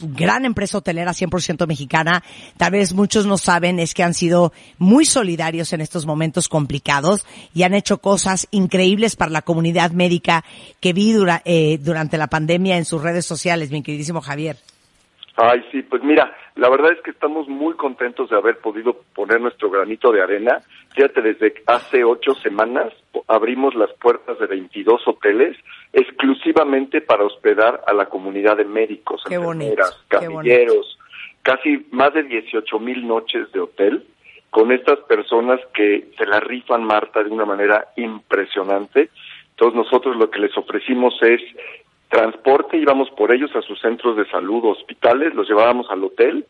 gran 0.00 0.44
empresa 0.44 0.78
hotelera 0.78 1.12
100% 1.12 1.66
mexicana, 1.66 2.22
tal 2.56 2.72
vez 2.72 2.92
muchos 2.92 3.26
no 3.26 3.38
saben, 3.38 3.78
es 3.78 3.94
que 3.94 4.02
han 4.02 4.14
sido 4.14 4.52
muy 4.78 5.04
solidarios 5.04 5.72
en 5.72 5.80
estos 5.80 6.06
momentos 6.06 6.48
complicados 6.48 7.26
y 7.54 7.62
han 7.62 7.74
hecho 7.74 7.98
cosas 7.98 8.46
increíbles 8.50 9.16
para 9.16 9.30
la 9.30 9.42
comunidad 9.42 9.92
médica 9.92 10.44
que 10.80 10.92
vi 10.92 11.14
eh, 11.44 11.78
durante 11.80 12.18
la 12.18 12.28
pandemia 12.28 12.76
en 12.76 12.84
sus 12.84 13.02
redes 13.02 13.26
sociales, 13.26 13.70
mi 13.70 13.82
queridísimo 13.82 14.20
Javier. 14.20 14.56
Ay, 15.36 15.64
sí, 15.72 15.82
pues 15.82 16.02
mira, 16.02 16.36
la 16.56 16.68
verdad 16.68 16.92
es 16.92 17.00
que 17.02 17.12
estamos 17.12 17.48
muy 17.48 17.74
contentos 17.74 18.28
de 18.28 18.36
haber 18.36 18.58
podido 18.58 18.94
poner 19.14 19.40
nuestro 19.40 19.70
granito 19.70 20.12
de 20.12 20.22
arena. 20.22 20.60
Fíjate, 20.94 21.22
desde 21.22 21.54
hace 21.66 22.04
ocho 22.04 22.34
semanas 22.34 22.92
abrimos 23.28 23.74
las 23.74 23.92
puertas 23.94 24.38
de 24.38 24.46
22 24.46 25.06
hoteles 25.06 25.56
exclusivamente 25.92 27.00
para 27.00 27.24
hospedar 27.24 27.82
a 27.86 27.92
la 27.92 28.06
comunidad 28.06 28.56
de 28.56 28.64
médicos, 28.64 29.22
Qué 29.28 29.38
bonito, 29.38 29.70
enfermeras, 29.70 30.04
qué 30.08 30.16
camilleros, 30.18 30.98
casi 31.42 31.86
más 31.92 32.12
de 32.14 32.24
18 32.24 32.78
mil 32.80 33.06
noches 33.06 33.50
de 33.52 33.60
hotel 33.60 34.04
con 34.50 34.72
estas 34.72 34.98
personas 35.00 35.60
que 35.74 36.08
se 36.18 36.26
la 36.26 36.40
rifan, 36.40 36.84
Marta, 36.84 37.22
de 37.22 37.30
una 37.30 37.44
manera 37.44 37.86
impresionante. 37.96 39.10
Entonces 39.50 39.76
nosotros 39.76 40.16
lo 40.16 40.28
que 40.28 40.40
les 40.40 40.56
ofrecimos 40.56 41.14
es 41.22 41.40
transporte, 42.08 42.76
íbamos 42.76 43.08
por 43.10 43.32
ellos 43.32 43.54
a 43.54 43.62
sus 43.62 43.80
centros 43.80 44.16
de 44.16 44.28
salud 44.28 44.64
hospitales, 44.64 45.34
los 45.34 45.48
llevábamos 45.48 45.88
al 45.90 46.02
hotel, 46.02 46.44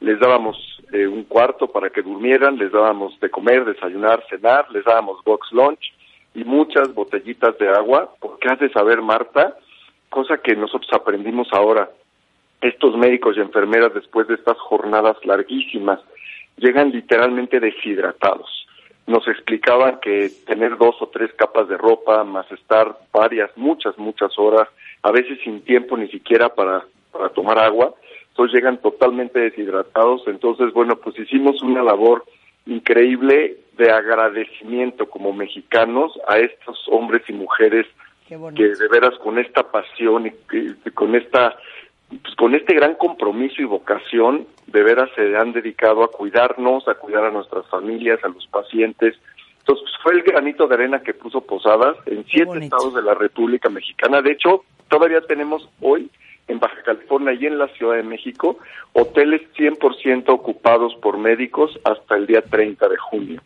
les 0.00 0.18
dábamos 0.18 0.56
eh, 0.92 1.06
un 1.06 1.24
cuarto 1.24 1.68
para 1.68 1.90
que 1.90 2.02
durmieran, 2.02 2.58
les 2.58 2.72
dábamos 2.72 3.18
de 3.20 3.30
comer, 3.30 3.64
desayunar, 3.64 4.24
cenar, 4.28 4.70
les 4.70 4.84
dábamos 4.84 5.22
box 5.24 5.52
lunch 5.52 5.92
y 6.34 6.44
muchas 6.44 6.92
botellitas 6.94 7.56
de 7.58 7.68
agua, 7.68 8.10
porque 8.20 8.48
has 8.48 8.58
de 8.58 8.70
saber, 8.70 9.00
Marta, 9.00 9.56
cosa 10.08 10.38
que 10.38 10.54
nosotros 10.56 10.90
aprendimos 10.92 11.48
ahora, 11.52 11.90
estos 12.60 12.96
médicos 12.96 13.36
y 13.36 13.40
enfermeras 13.40 13.92
después 13.94 14.26
de 14.26 14.34
estas 14.34 14.58
jornadas 14.58 15.16
larguísimas 15.24 16.00
llegan 16.56 16.90
literalmente 16.90 17.60
deshidratados. 17.60 18.66
Nos 19.06 19.28
explicaban 19.28 20.00
que 20.00 20.30
tener 20.46 20.78
dos 20.78 20.96
o 21.00 21.08
tres 21.08 21.32
capas 21.34 21.68
de 21.68 21.76
ropa, 21.76 22.24
más 22.24 22.50
estar 22.50 22.96
varias, 23.12 23.50
muchas, 23.56 23.98
muchas 23.98 24.38
horas, 24.38 24.68
a 25.02 25.10
veces 25.10 25.38
sin 25.44 25.60
tiempo 25.62 25.96
ni 25.96 26.08
siquiera 26.08 26.54
para, 26.54 26.84
para 27.12 27.28
tomar 27.28 27.58
agua, 27.58 27.94
entonces 28.34 28.54
llegan 28.56 28.78
totalmente 28.78 29.38
deshidratados. 29.38 30.22
Entonces, 30.26 30.72
bueno, 30.72 30.96
pues 30.96 31.16
hicimos 31.16 31.62
una 31.62 31.84
labor 31.84 32.24
increíble 32.66 33.58
de 33.78 33.92
agradecimiento 33.92 35.06
como 35.08 35.32
mexicanos 35.32 36.18
a 36.26 36.38
estos 36.38 36.84
hombres 36.90 37.22
y 37.28 37.32
mujeres 37.32 37.86
que 38.56 38.64
de 38.74 38.88
veras 38.88 39.14
con 39.22 39.38
esta 39.38 39.62
pasión 39.70 40.26
y 40.26 40.30
que- 40.50 40.90
con 40.94 41.14
esta 41.14 41.56
pues, 42.22 42.34
con 42.36 42.54
este 42.54 42.74
gran 42.74 42.94
compromiso 42.96 43.60
y 43.62 43.64
vocación 43.64 44.46
de 44.66 44.82
veras 44.82 45.10
se 45.14 45.36
han 45.36 45.52
dedicado 45.52 46.02
a 46.04 46.10
cuidarnos, 46.10 46.86
a 46.88 46.94
cuidar 46.94 47.24
a 47.24 47.30
nuestras 47.30 47.66
familias, 47.68 48.18
a 48.24 48.28
los 48.28 48.46
pacientes. 48.48 49.14
Entonces 49.60 49.84
pues, 49.84 49.94
fue 50.02 50.12
el 50.14 50.22
granito 50.22 50.66
de 50.66 50.74
arena 50.74 51.02
que 51.02 51.14
puso 51.14 51.40
Posadas 51.40 51.96
en 52.06 52.24
siete 52.26 52.46
bonito. 52.46 52.76
estados 52.76 52.94
de 52.94 53.02
la 53.02 53.14
República 53.14 53.68
Mexicana. 53.68 54.22
De 54.22 54.32
hecho, 54.32 54.64
todavía 54.88 55.20
tenemos 55.22 55.68
hoy 55.80 56.10
en 56.48 56.58
Baja 56.58 56.82
California 56.84 57.32
y 57.32 57.46
en 57.46 57.58
la 57.58 57.68
Ciudad 57.68 57.96
de 57.96 58.02
México 58.02 58.58
hoteles 58.92 59.42
100% 59.56 60.24
ocupados 60.28 60.94
por 60.96 61.18
médicos 61.18 61.78
hasta 61.84 62.16
el 62.16 62.26
día 62.26 62.42
30 62.42 62.88
de 62.88 62.96
junio. 62.96 63.42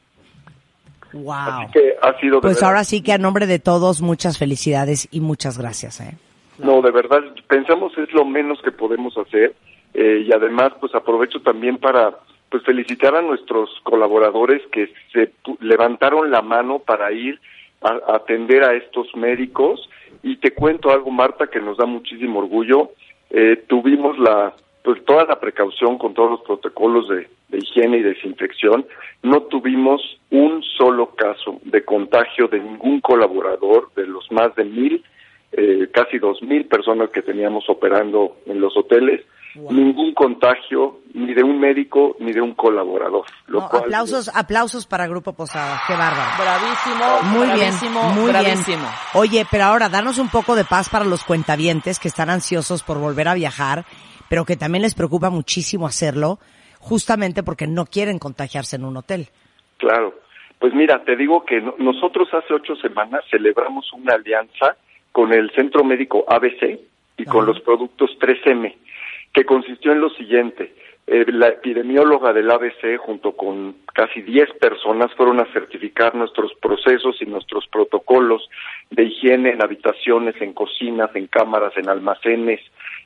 Wow. 1.13 1.33
Así 1.33 1.73
que 1.73 1.95
ha 2.03 2.19
sido 2.21 2.37
de 2.37 2.43
Pues 2.43 2.63
ahora 2.63 2.85
sí 2.85 3.03
que 3.03 3.13
a 3.13 3.19
nombre 3.19 3.47
de 3.47 3.59
todos, 3.59 4.03
muchas 4.03 4.39
felicidades 4.39 5.09
y 5.11 5.21
muchas 5.21 5.59
gracias, 5.59 6.01
¿eh? 6.01 6.17
No, 6.59 6.83
de 6.83 6.91
verdad, 6.91 7.21
pensamos 7.47 7.97
es 7.97 8.13
lo 8.13 8.25
menos 8.25 8.61
que 8.63 8.73
podemos 8.73 9.17
hacer 9.17 9.55
eh, 9.95 10.25
y 10.27 10.33
además 10.33 10.73
pues 10.81 10.95
aprovecho 10.95 11.41
también 11.41 11.79
para 11.79 12.19
pues 12.51 12.65
felicitar 12.65 13.15
a 13.15 13.23
nuestros 13.23 13.71
colaboradores 13.85 14.63
que 14.73 14.93
se 15.13 15.33
levantaron 15.61 16.31
la 16.31 16.43
mano 16.43 16.81
para 16.81 17.13
ir 17.13 17.41
a, 17.81 17.91
a 18.13 18.17
atender 18.17 18.65
a 18.65 18.75
estos 18.75 19.07
médicos 19.15 19.89
y 20.29 20.37
te 20.37 20.51
cuento 20.51 20.91
algo 20.91 21.11
Marta 21.11 21.47
que 21.47 21.59
nos 21.59 21.79
da 21.79 21.87
muchísimo 21.87 22.41
orgullo. 22.41 22.91
Eh, 23.31 23.65
tuvimos 23.67 24.19
la 24.19 24.55
pues 24.85 25.05
toda 25.05 25.25
la 25.25 25.41
precaución 25.41 25.99
con 25.99 26.15
todos 26.15 26.31
los 26.31 26.41
protocolos 26.43 27.09
de, 27.09 27.29
higiene 27.51 27.99
y 27.99 28.03
desinfección. 28.03 28.87
No 29.23 29.43
tuvimos 29.43 30.01
un 30.31 30.63
solo 30.63 31.15
caso 31.15 31.59
de 31.65 31.83
contagio 31.83 32.49
de 32.49 32.61
ningún 32.61 33.01
colaborador 33.01 33.91
de 33.97 34.07
los 34.07 34.31
más 34.31 34.55
de 34.55 34.65
mil 34.65 35.03
eh, 35.53 35.89
casi 35.93 36.19
dos 36.19 36.43
mil 36.43 36.67
personas 36.67 37.09
que 37.09 37.23
teníamos 37.23 37.71
operando 37.71 38.37
en 38.47 38.61
los 38.61 38.77
hoteles, 38.77 39.25
ningún 39.71 40.15
contagio 40.15 41.01
ni 41.15 41.35
de 41.35 41.43
un 41.43 41.59
médico 41.59 42.17
ni 42.21 42.33
de 42.33 42.41
un 42.41 42.55
colaborador. 42.55 43.25
Lo 43.47 43.61
No, 43.61 43.69
cual- 43.69 43.83
aplausos, 43.85 44.31
aplausos 44.35 44.87
para 44.87 45.07
Grupo 45.07 45.33
Posada. 45.33 45.81
Qué 45.87 45.95
bárbaro. 45.95 46.31
Bravísimo, 46.39 47.23
Muy 47.39 47.47
bien, 47.47 47.59
bravísimo, 47.59 48.03
muy 48.15 48.31
bravísimo. 48.31 48.77
bien. 48.79 48.91
Oye, 49.15 49.47
pero 49.51 49.65
ahora 49.65 49.89
danos 49.89 50.19
un 50.19 50.29
poco 50.29 50.55
de 50.55 50.65
paz 50.65 50.89
para 50.89 51.05
los 51.05 51.25
cuentavientes 51.25 51.99
que 51.99 52.09
están 52.09 52.31
ansiosos 52.31 52.83
por 52.83 52.99
volver 52.99 53.29
a 53.29 53.35
viajar, 53.35 53.85
pero 54.29 54.45
que 54.45 54.57
también 54.57 54.83
les 54.83 54.95
preocupa 54.95 55.31
muchísimo 55.31 55.87
hacerlo, 55.87 56.39
justamente 56.79 57.43
porque 57.43 57.67
no 57.67 57.87
quieren 57.87 58.19
contagiarse 58.19 58.77
en 58.77 58.85
un 58.85 58.97
hotel. 58.97 59.29
Claro. 59.79 60.15
Pues 60.59 60.75
mira, 60.75 61.03
te 61.05 61.17
digo 61.17 61.45
que 61.45 61.61
no- 61.61 61.75
nosotros 61.79 62.29
hace 62.33 62.53
ocho 62.53 62.75
semanas 62.77 63.23
celebramos 63.31 63.93
una 63.93 64.15
alianza 64.15 64.77
con 65.13 65.33
el 65.33 65.51
Centro 65.55 65.85
Médico 65.85 66.25
ABC 66.29 66.81
y 67.17 67.25
con 67.25 67.47
los 67.47 67.61
productos 67.61 68.11
3M, 68.21 68.77
que 69.33 69.45
consistió 69.45 69.93
en 69.93 70.01
lo 70.01 70.11
siguiente. 70.11 70.75
eh, 71.07 71.25
la 71.33 71.49
epidemióloga 71.49 72.35
del 72.35 72.51
ABC 72.51 72.99
junto 72.99 73.33
con 73.33 73.77
casi 73.95 74.21
10 74.21 74.51
personas 74.61 75.11
fueron 75.15 75.41
a 75.41 75.51
certificar 75.53 76.15
nuestros 76.15 76.53
procesos 76.61 77.17
y 77.23 77.27
nuestros 77.27 77.67
protocolos 77.69 78.49
de 78.91 79.05
higiene 79.05 79.51
en 79.51 79.63
habitaciones, 79.63 80.35
en 80.43 80.53
cocinas, 80.53 81.11
en 81.17 81.27
cámaras, 81.27 81.73
en 81.77 81.89
almacenes, 81.89 82.61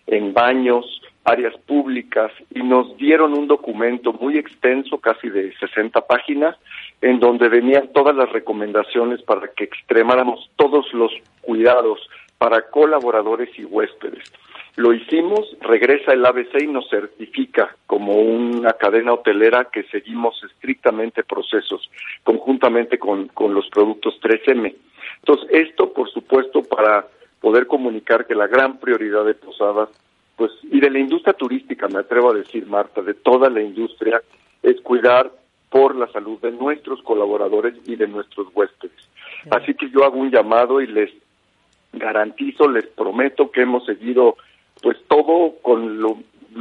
en 0.08 0.34
baños, 0.34 1.00
áreas 1.24 1.54
públicas 1.66 2.32
y 2.50 2.62
nos 2.62 2.96
dieron 2.96 3.32
un 3.34 3.46
documento 3.46 4.12
muy 4.12 4.36
extenso, 4.36 4.98
casi 4.98 5.28
de 5.30 5.54
60 5.58 6.00
páginas, 6.06 6.56
en 7.00 7.20
donde 7.20 7.48
venían 7.48 7.92
todas 7.92 8.16
las 8.16 8.30
recomendaciones 8.30 9.22
para 9.22 9.48
que 9.48 9.64
extremáramos 9.64 10.50
todos 10.56 10.92
los 10.92 11.12
cuidados 11.40 12.00
para 12.38 12.68
colaboradores 12.70 13.50
y 13.56 13.64
huéspedes. 13.64 14.32
Lo 14.76 14.94
hicimos, 14.94 15.54
regresa 15.60 16.12
el 16.12 16.24
ABC 16.24 16.62
y 16.62 16.66
nos 16.66 16.88
certifica 16.88 17.76
como 17.86 18.14
una 18.14 18.72
cadena 18.72 19.12
hotelera 19.12 19.66
que 19.70 19.82
seguimos 19.84 20.42
estrictamente 20.44 21.22
procesos, 21.24 21.90
conjuntamente 22.24 22.98
con, 22.98 23.28
con 23.28 23.52
los 23.52 23.68
productos 23.68 24.18
3M. 24.22 24.74
Entonces, 25.18 25.48
esto, 25.50 25.92
por 25.92 26.10
supuesto, 26.10 26.62
para 26.62 27.06
poder 27.40 27.66
comunicar 27.66 28.26
que 28.26 28.34
la 28.34 28.46
gran 28.46 28.78
prioridad 28.78 29.26
de 29.26 29.34
Posadas, 29.34 29.90
pues, 30.36 30.52
y 30.62 30.80
de 30.80 30.90
la 30.90 31.00
industria 31.00 31.34
turística, 31.34 31.86
me 31.88 31.98
atrevo 31.98 32.30
a 32.30 32.34
decir, 32.34 32.66
Marta, 32.66 33.02
de 33.02 33.14
toda 33.14 33.50
la 33.50 33.60
industria, 33.60 34.22
es 34.62 34.80
cuidar 34.80 35.30
por 35.68 35.96
la 35.96 36.06
salud 36.12 36.40
de 36.40 36.52
nuestros 36.52 37.02
colaboradores 37.02 37.74
y 37.86 37.96
de 37.96 38.06
nuestros 38.06 38.48
huéspedes. 38.54 39.08
Así 39.50 39.74
que 39.74 39.90
yo 39.90 40.04
hago 40.04 40.18
un 40.18 40.30
llamado 40.30 40.80
y 40.80 40.86
les 40.86 41.10
garantizo, 41.92 42.68
les 42.68 42.86
prometo 42.86 43.50
que 43.50 43.62
hemos 43.62 43.84
seguido 43.84 44.36
pues 44.82 44.98
todo 45.08 45.54
con 45.62 46.00
lo, 46.00 46.18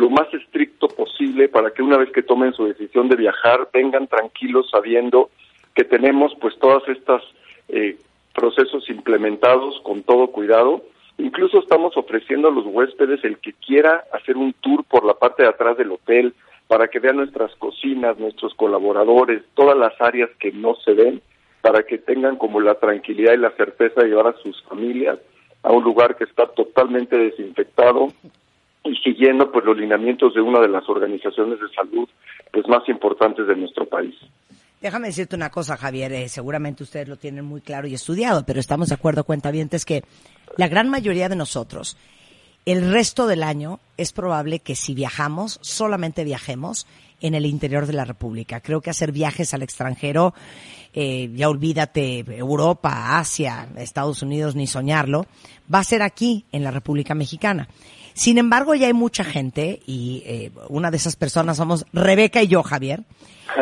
más 0.10 0.34
estricto 0.34 0.88
posible 0.88 1.50
para 1.50 1.72
que 1.72 1.82
una 1.82 1.98
vez 1.98 2.12
que 2.12 2.24
tomen 2.24 2.54
su 2.54 2.66
decisión 2.66 3.10
de 3.10 3.16
viajar 3.16 3.70
vengan 3.74 4.08
tranquilos 4.08 4.70
sabiendo 4.70 5.30
que 5.74 5.84
tenemos 5.84 6.34
pues 6.40 6.58
todas 6.60 6.88
estas 6.88 7.22
eh, 7.70 7.98
procesos 8.34 8.90
implementados 8.90 9.80
con 9.84 10.04
todo 10.04 10.28
cuidado. 10.28 10.84
Incluso 11.18 11.60
estamos 11.60 11.98
ofreciendo 11.98 12.48
a 12.48 12.52
los 12.52 12.66
huéspedes 12.66 13.24
el 13.24 13.38
que 13.40 13.54
quiera 13.54 14.06
hacer 14.14 14.38
un 14.38 14.54
tour 14.54 14.84
por 14.86 15.06
la 15.06 15.14
parte 15.14 15.44
de 15.44 15.50
atrás 15.50 15.78
del 15.78 15.92
hotel 15.92 16.34
para 16.68 16.88
que 16.88 17.00
vean 17.00 17.18
nuestras 17.18 17.54
cocinas, 17.56 18.18
nuestros 18.18 18.54
colaboradores, 18.56 19.44
todas 19.56 19.78
las 19.78 20.00
áreas 20.00 20.30
que 20.40 20.52
no 20.52 20.76
se 20.76 20.94
ven, 20.94 21.22
para 21.62 21.84
que 21.84 21.98
tengan 21.98 22.38
como 22.38 22.60
la 22.60 22.76
tranquilidad 22.76 23.34
y 23.34 23.38
la 23.38 23.52
certeza 23.52 24.02
de 24.02 24.08
llevar 24.08 24.28
a 24.28 24.38
sus 24.42 24.62
familias 24.64 25.20
a 25.64 25.72
un 25.72 25.84
lugar 25.84 26.16
que 26.16 26.24
está 26.24 26.48
totalmente 26.48 27.18
desinfectado 27.18 28.08
y 28.84 28.96
siguiendo 28.98 29.52
pues 29.52 29.66
los 29.66 29.78
lineamientos 29.78 30.34
de 30.34 30.42
una 30.42 30.60
de 30.60 30.68
las 30.68 30.88
organizaciones 30.90 31.60
de 31.60 31.70
salud 31.70 32.10
pues 32.52 32.68
más 32.68 32.88
importantes 32.90 33.48
de 33.48 33.56
nuestro 33.56 33.86
país. 33.86 34.16
Déjame 34.82 35.08
decirte 35.08 35.36
una 35.36 35.52
cosa, 35.52 35.78
Javier, 35.78 36.12
eh, 36.12 36.28
seguramente 36.28 36.82
ustedes 36.82 37.08
lo 37.08 37.16
tienen 37.16 37.46
muy 37.46 37.62
claro 37.62 37.88
y 37.88 37.94
estudiado, 37.94 38.44
pero 38.46 38.60
estamos 38.60 38.90
de 38.90 38.96
acuerdo, 38.96 39.24
cuentavientes, 39.24 39.86
que 39.86 40.04
la 40.58 40.68
gran 40.68 40.90
mayoría 40.90 41.30
de 41.30 41.36
nosotros, 41.36 41.98
el 42.66 42.92
resto 42.92 43.28
del 43.28 43.44
año, 43.44 43.80
es 43.98 44.12
probable 44.12 44.58
que 44.58 44.76
si 44.76 44.96
viajamos, 44.96 45.60
solamente 45.62 46.24
viajemos 46.24 46.88
en 47.22 47.36
el 47.36 47.46
interior 47.46 47.86
de 47.86 47.94
la 47.94 48.06
República. 48.06 48.60
Creo 48.60 48.82
que 48.82 48.90
hacer 48.90 49.12
viajes 49.12 49.54
al 49.54 49.64
extranjero, 49.64 50.34
eh, 50.94 51.32
ya 51.36 51.50
olvídate 51.50 52.20
Europa, 52.20 53.18
Asia, 53.18 53.70
Estados 53.78 54.22
Unidos, 54.22 54.56
ni 54.56 54.68
soñarlo, 54.68 55.26
va 55.74 55.80
a 55.80 55.84
ser 55.84 56.02
aquí, 56.02 56.46
en 56.52 56.64
la 56.64 56.72
República 56.72 57.16
Mexicana. 57.16 57.70
Sin 58.14 58.38
embargo, 58.38 58.76
ya 58.76 58.88
hay 58.88 58.94
mucha 58.94 59.24
gente, 59.24 59.82
y 59.86 60.24
eh, 60.26 60.52
una 60.68 60.92
de 60.92 60.98
esas 60.98 61.16
personas 61.16 61.58
somos 61.58 61.86
Rebeca 61.94 62.44
y 62.44 62.48
yo, 62.48 62.62
Javier, 62.64 63.04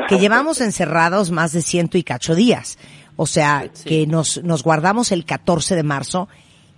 que 0.07 0.17
llevamos 0.19 0.61
encerrados 0.61 1.29
más 1.31 1.51
de 1.51 1.61
ciento 1.61 1.97
y 1.97 2.03
cacho 2.03 2.33
días. 2.33 2.77
O 3.15 3.27
sea, 3.27 3.69
que 3.83 4.07
nos, 4.07 4.41
nos 4.43 4.63
guardamos 4.63 5.11
el 5.11 5.25
14 5.25 5.75
de 5.75 5.83
marzo 5.83 6.29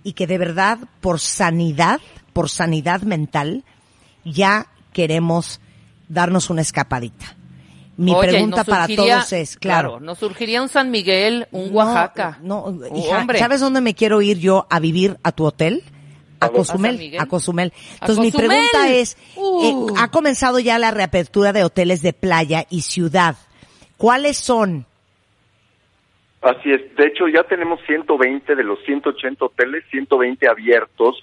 y 0.02 0.14
que 0.14 0.26
de 0.26 0.38
verdad, 0.38 0.78
por 1.00 1.20
sanidad, 1.20 2.00
por 2.32 2.50
sanidad 2.50 3.02
mental, 3.02 3.64
ya 4.24 4.66
queremos 4.92 5.60
darnos 6.12 6.50
una 6.50 6.60
escapadita. 6.62 7.36
Mi 7.96 8.14
Oye, 8.14 8.28
pregunta 8.30 8.64
para 8.64 8.86
surgiría- 8.86 9.14
todos 9.16 9.32
es, 9.34 9.56
claro, 9.56 10.00
Nos 10.00 10.18
surgiría 10.18 10.62
un 10.62 10.68
San 10.68 10.90
Miguel, 10.90 11.46
un 11.52 11.66
No, 11.72 11.78
Oaxaca. 11.78 12.38
No, 12.42 12.64
Oh, 12.64 12.96
hija, 12.98 13.18
hombre. 13.18 13.38
¿sabes 13.38 13.60
dónde 13.60 13.80
me 13.80 13.94
quiero 13.94 14.22
ir 14.22 14.38
yo 14.38 14.66
a 14.70 14.80
vivir 14.80 15.16
a 15.22 15.32
tu 15.32 15.44
hotel? 15.44 15.82
A 16.40 16.46
¿A 16.46 16.48
San 16.48 16.56
Cozumel, 16.56 17.16
a 17.20 17.26
Cozumel. 17.26 17.72
¿A 17.76 17.94
Entonces 18.06 18.18
mi 18.24 18.32
pregunta 18.32 18.88
es, 18.88 19.16
Uh. 19.36 19.90
eh, 19.90 19.94
ha 19.98 20.10
comenzado 20.10 20.58
ya 20.58 20.78
la 20.78 20.90
reapertura 20.90 21.52
de 21.52 21.62
hoteles 21.64 22.02
de 22.02 22.12
playa 22.12 22.66
y 22.70 22.80
ciudad. 22.80 23.36
¿Cuáles 23.96 24.38
son? 24.38 24.86
Así 26.40 26.72
es, 26.72 26.96
de 26.96 27.06
hecho 27.06 27.28
ya 27.28 27.44
tenemos 27.44 27.78
120 27.86 28.56
de 28.56 28.64
los 28.64 28.78
180 28.84 29.44
hoteles, 29.44 29.84
120 29.92 30.48
abiertos, 30.48 31.14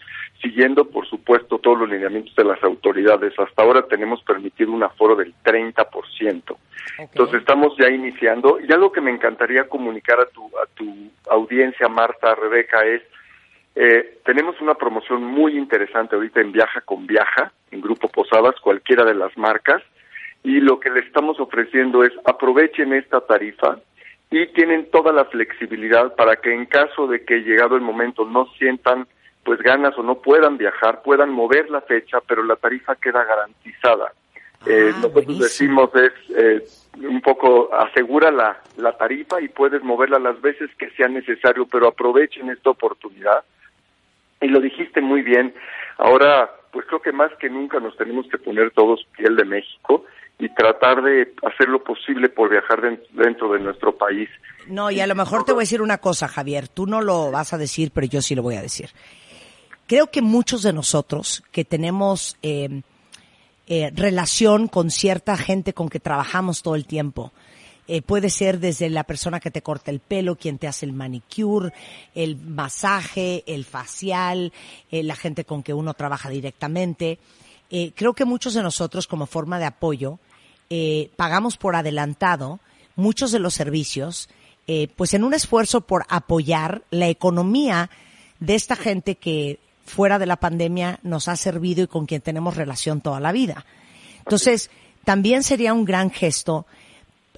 siguiendo 0.42 0.86
por 0.86 1.08
supuesto 1.08 1.60
todos 1.60 1.80
los 1.80 1.90
lineamientos 1.90 2.36
de 2.36 2.44
las 2.44 2.62
autoridades. 2.64 3.34
Hasta 3.38 3.64
ahora 3.64 3.84
tenemos 3.84 4.22
permitido 4.24 4.72
un 4.72 4.84
aforo 4.84 5.16
del 5.16 5.34
30%. 5.44 6.58
Entonces 6.98 7.40
estamos 7.40 7.76
ya 7.78 7.90
iniciando. 7.90 8.60
Y 8.60 8.72
algo 8.72 8.92
que 8.92 9.02
me 9.02 9.12
encantaría 9.12 9.68
comunicar 9.68 10.20
a 10.20 10.26
tu, 10.26 10.46
a 10.58 10.66
tu 10.74 10.86
audiencia, 11.30 11.88
Marta, 11.88 12.36
Rebeca, 12.36 12.86
es, 12.86 13.02
eh, 13.76 14.20
tenemos 14.26 14.60
una 14.62 14.76
promoción 14.76 15.24
muy 15.24 15.58
interesante 15.58 16.16
ahorita 16.16 16.42
en 16.42 16.52
Viaja 16.52 16.82
con 16.82 17.06
Viaja, 17.06 17.52
en 17.72 17.82
Grupo 17.82 18.08
Posadas, 18.10 18.56
cualquiera 18.62 19.06
de 19.06 19.14
las 19.14 19.38
marcas, 19.38 19.82
y 20.44 20.60
lo 20.62 20.80
que 20.80 20.90
le 20.90 21.02
estamos 21.02 21.40
ofreciendo 21.40 22.04
es 22.04 22.14
aprovechen 22.26 22.94
esta 22.94 23.22
tarifa 23.22 23.80
y 24.32 24.48
tienen 24.48 24.90
toda 24.92 25.12
la 25.12 25.26
flexibilidad 25.26 26.16
para 26.16 26.38
que 26.38 26.54
en 26.54 26.66
caso 26.66 27.08
de 27.08 27.26
que 27.26 27.40
llegado 27.40 27.76
el 27.76 27.82
momento 27.82 28.26
no 28.26 28.46
sientan 28.58 29.08
pues 29.50 29.64
ganas 29.64 29.98
o 29.98 30.04
no 30.04 30.14
puedan 30.22 30.60
viajar, 30.60 31.02
puedan 31.02 31.32
mover 31.32 31.72
la 31.72 31.82
fecha, 31.82 32.20
pero 32.28 32.44
la 32.44 32.56
tarifa 32.56 32.96
queda 32.98 33.24
garantizada. 33.24 34.14
Eh, 34.68 34.92
nosotros 35.02 35.40
decimos 35.40 35.90
es 35.96 36.12
eh, 36.38 36.64
un 36.98 37.20
poco 37.22 37.74
asegura 37.74 38.30
la, 38.30 38.62
la 38.78 38.96
tarifa 38.96 39.42
y 39.42 39.48
puedes 39.48 39.82
moverla 39.82 40.20
las 40.20 40.40
veces 40.40 40.70
que 40.78 40.92
sea 40.92 41.08
necesario, 41.08 41.66
pero 41.66 41.88
aprovechen 41.88 42.52
esta 42.52 42.70
oportunidad. 42.70 43.44
Y 44.40 44.50
lo 44.50 44.60
dijiste 44.62 45.02
muy 45.02 45.24
bien. 45.24 45.56
Ahora, 45.98 46.52
pues 46.72 46.86
creo 46.86 47.02
que 47.02 47.12
más 47.12 47.32
que 47.40 47.50
nunca 47.50 47.80
nos 47.80 47.98
tenemos 47.98 48.28
que 48.30 48.38
poner 48.38 48.70
todos 48.70 49.04
piel 49.18 49.36
de 49.36 49.46
México 49.46 50.06
y 50.38 50.48
tratar 50.54 51.02
de 51.02 51.34
hacer 51.42 51.70
lo 51.70 51.84
posible 51.84 52.30
por 52.30 52.52
viajar 52.52 52.82
den- 52.82 53.02
dentro 53.14 53.52
de 53.52 53.60
nuestro 53.62 53.94
país. 53.98 54.30
No, 54.68 54.92
y 54.92 55.00
a 55.00 55.08
lo 55.08 55.16
mejor 55.16 55.44
te 55.44 55.54
voy 55.54 55.62
a 55.62 55.64
decir 55.66 55.82
una 55.82 55.98
cosa, 55.98 56.28
Javier. 56.28 56.68
Tú 56.68 56.86
no 56.86 57.02
lo 57.02 57.32
vas 57.32 57.54
a 57.54 57.58
decir, 57.58 57.90
pero 57.92 58.06
yo 58.06 58.22
sí 58.22 58.36
lo 58.36 58.44
voy 58.44 58.56
a 58.56 58.62
decir. 58.62 58.90
Creo 59.90 60.12
que 60.12 60.22
muchos 60.22 60.62
de 60.62 60.72
nosotros 60.72 61.42
que 61.52 61.66
tenemos 61.66 62.38
eh, 62.44 62.84
eh, 63.66 63.92
relación 63.96 64.68
con 64.68 64.92
cierta 64.92 65.36
gente 65.36 65.74
con 65.74 65.90
que 65.90 66.00
trabajamos 66.00 66.62
todo 66.62 66.76
el 66.76 66.86
tiempo, 66.86 67.34
eh, 67.88 68.04
puede 68.04 68.30
ser 68.30 68.60
desde 68.60 68.88
la 68.92 69.04
persona 69.04 69.40
que 69.40 69.50
te 69.50 69.64
corta 69.64 69.90
el 69.90 70.00
pelo, 70.00 70.36
quien 70.36 70.60
te 70.60 70.68
hace 70.68 70.86
el 70.86 70.94
manicure, 70.94 71.74
el 72.14 72.38
masaje, 72.38 73.44
el 73.48 73.66
facial, 73.66 74.54
eh, 74.92 75.02
la 75.02 75.16
gente 75.16 75.44
con 75.44 75.64
que 75.64 75.74
uno 75.74 75.96
trabaja 75.96 76.30
directamente. 76.30 77.18
Eh, 77.72 77.92
creo 77.96 78.14
que 78.14 78.26
muchos 78.26 78.54
de 78.54 78.62
nosotros 78.62 79.08
como 79.08 79.26
forma 79.26 79.58
de 79.58 79.66
apoyo 79.66 80.20
eh, 80.70 81.10
pagamos 81.16 81.58
por 81.58 81.76
adelantado 81.76 82.60
muchos 82.96 83.32
de 83.32 83.40
los 83.40 83.56
servicios, 83.56 84.30
eh, 84.68 84.88
pues 84.96 85.16
en 85.16 85.24
un 85.24 85.34
esfuerzo 85.34 85.82
por 85.82 86.06
apoyar 86.10 86.84
la 86.92 87.08
economía 87.08 87.90
de 88.40 88.54
esta 88.54 88.76
gente 88.76 89.16
que 89.16 89.58
fuera 89.90 90.20
de 90.20 90.26
la 90.26 90.36
pandemia 90.38 91.00
nos 91.04 91.28
ha 91.28 91.36
servido 91.36 91.84
y 91.84 91.88
con 91.88 92.06
quien 92.06 92.22
tenemos 92.22 92.56
relación 92.56 93.02
toda 93.02 93.20
la 93.20 93.32
vida. 93.32 93.66
Entonces, 94.20 94.70
también 95.04 95.44
sería 95.44 95.74
un 95.74 95.86
gran 95.86 96.12
gesto 96.12 96.66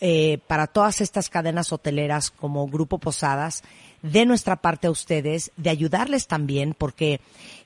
eh, 0.01 0.39
para 0.47 0.67
todas 0.67 0.99
estas 0.99 1.29
cadenas 1.29 1.71
hoteleras 1.71 2.31
como 2.31 2.67
Grupo 2.67 2.97
Posadas, 2.97 3.63
de 4.01 4.25
nuestra 4.25 4.55
parte 4.55 4.87
a 4.87 4.91
ustedes, 4.91 5.51
de 5.57 5.69
ayudarles 5.69 6.25
también, 6.27 6.73
porque 6.75 7.21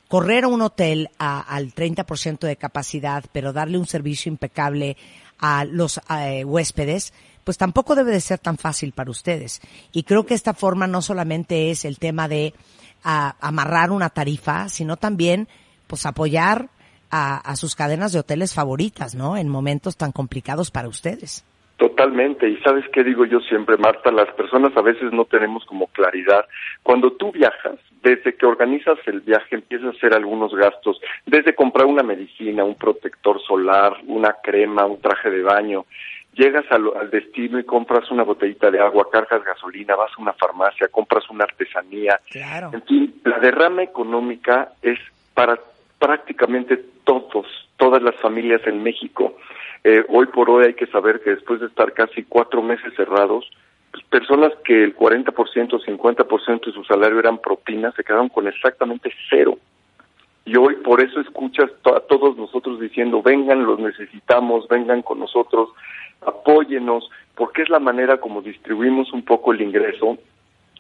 correr 0.10 0.44
a 0.44 0.50
un 0.50 0.62
hotel 0.62 1.10
a- 1.18 1.40
al 1.40 1.74
30% 1.74 2.46
de 2.46 2.58
capacidad, 2.58 3.24
pero 3.32 3.54
darle 3.54 3.78
un 3.78 3.88
servicio 3.88 4.30
impecable 4.30 4.98
a 5.40 5.64
los 5.66 6.00
eh, 6.10 6.44
huéspedes, 6.46 7.14
pues 7.46 7.58
tampoco 7.58 7.96
debe 7.96 8.12
de 8.12 8.22
ser 8.22 8.40
tan 8.40 8.58
fácil 8.58 8.92
para 8.92 9.12
ustedes. 9.12 9.62
Y 9.94 10.04
creo 10.04 10.26
que 10.26 10.34
esta 10.34 10.54
forma 10.54 10.88
no 10.88 11.02
solamente 11.02 11.72
es 11.72 11.86
el 11.86 12.00
tema 12.00 12.28
de 12.28 12.54
a- 13.06 13.36
amarrar 13.40 13.92
una 13.92 14.10
tarifa, 14.10 14.68
sino 14.68 14.98
también 14.98 15.48
pues 15.88 16.06
apoyar 16.06 16.68
a, 17.12 17.38
a 17.38 17.56
sus 17.56 17.76
cadenas 17.76 18.12
de 18.12 18.20
hoteles 18.20 18.54
favoritas, 18.54 19.16
¿no? 19.16 19.38
En 19.38 19.48
momentos 19.48 19.96
tan 19.96 20.12
complicados 20.12 20.72
para 20.72 20.90
ustedes. 20.90 21.46
Totalmente, 21.78 22.48
y 22.50 22.56
sabes 22.62 22.86
qué 22.94 23.04
digo 23.04 23.26
yo 23.26 23.40
siempre, 23.42 23.76
Marta, 23.78 24.10
las 24.10 24.34
personas 24.36 24.72
a 24.78 24.82
veces 24.82 25.12
no 25.12 25.26
tenemos 25.26 25.66
como 25.66 25.88
claridad. 25.88 26.46
Cuando 26.84 27.12
tú 27.12 27.34
viajas, 27.34 27.76
desde 28.02 28.34
que 28.34 28.46
organizas 28.46 28.98
el 29.08 29.20
viaje 29.20 29.56
empiezas 29.56 29.88
a 29.88 29.98
hacer 29.98 30.14
algunos 30.14 30.56
gastos, 30.56 31.02
desde 31.26 31.54
comprar 31.54 31.86
una 31.86 32.02
medicina, 32.02 32.64
un 32.64 32.76
protector 32.76 33.42
solar, 33.46 33.98
una 34.08 34.38
crema, 34.42 34.86
un 34.86 35.02
traje 35.02 35.30
de 35.30 35.42
baño, 35.44 35.86
llegas 36.36 36.66
al, 36.70 36.92
al 37.00 37.10
destino 37.10 37.60
y 37.60 37.64
compras 37.64 38.12
una 38.12 38.24
botellita 38.24 38.70
de 38.70 38.80
agua, 38.80 39.08
cargas 39.12 39.44
gasolina, 39.44 39.96
vas 39.96 40.12
a 40.18 40.22
una 40.22 40.34
farmacia, 40.34 40.88
compras 40.90 41.30
una 41.30 41.46
artesanía. 41.46 42.20
Claro. 42.30 42.72
En 42.74 42.82
fin, 42.84 43.22
la 43.24 43.40
derrama 43.40 43.84
económica 43.84 44.74
es 44.82 45.00
para 45.34 45.60
prácticamente 46.00 46.78
todos, 47.04 47.48
todas 47.78 48.02
las 48.02 48.16
familias 48.16 48.62
en 48.66 48.84
México. 48.84 49.38
Eh, 49.84 50.04
hoy 50.10 50.28
por 50.28 50.50
hoy 50.50 50.66
hay 50.66 50.74
que 50.74 50.88
saber 50.88 51.22
que 51.22 51.32
después 51.32 51.60
de 51.60 51.68
estar 51.68 51.94
casi 51.94 52.24
cuatro 52.24 52.62
meses 52.62 52.94
cerrados, 52.96 53.50
pues, 53.92 54.04
personas 54.08 54.52
que 54.64 54.84
el 54.84 54.96
40%, 54.96 55.80
50% 55.80 56.66
de 56.66 56.72
su 56.72 56.84
salario 56.84 57.20
eran 57.20 57.38
propinas, 57.38 57.96
se 57.96 58.04
quedaron 58.04 58.30
con 58.30 58.48
exactamente 58.48 59.12
cero. 59.30 59.58
Y 60.46 60.56
hoy 60.58 60.76
por 60.76 61.02
eso 61.02 61.20
escuchas 61.22 61.72
a 61.86 62.00
todos 62.02 62.38
nosotros 62.38 62.80
diciendo, 62.80 63.22
vengan, 63.24 63.66
los 63.66 63.80
necesitamos, 63.80 64.68
vengan 64.68 65.02
con 65.02 65.20
nosotros, 65.20 65.70
apóyenos, 66.26 67.10
porque 67.36 67.64
es 67.64 67.70
la 67.70 67.80
manera 67.80 68.18
como 68.18 68.42
distribuimos 68.42 69.12
un 69.14 69.24
poco 69.24 69.52
el 69.54 69.62
ingreso 69.62 70.18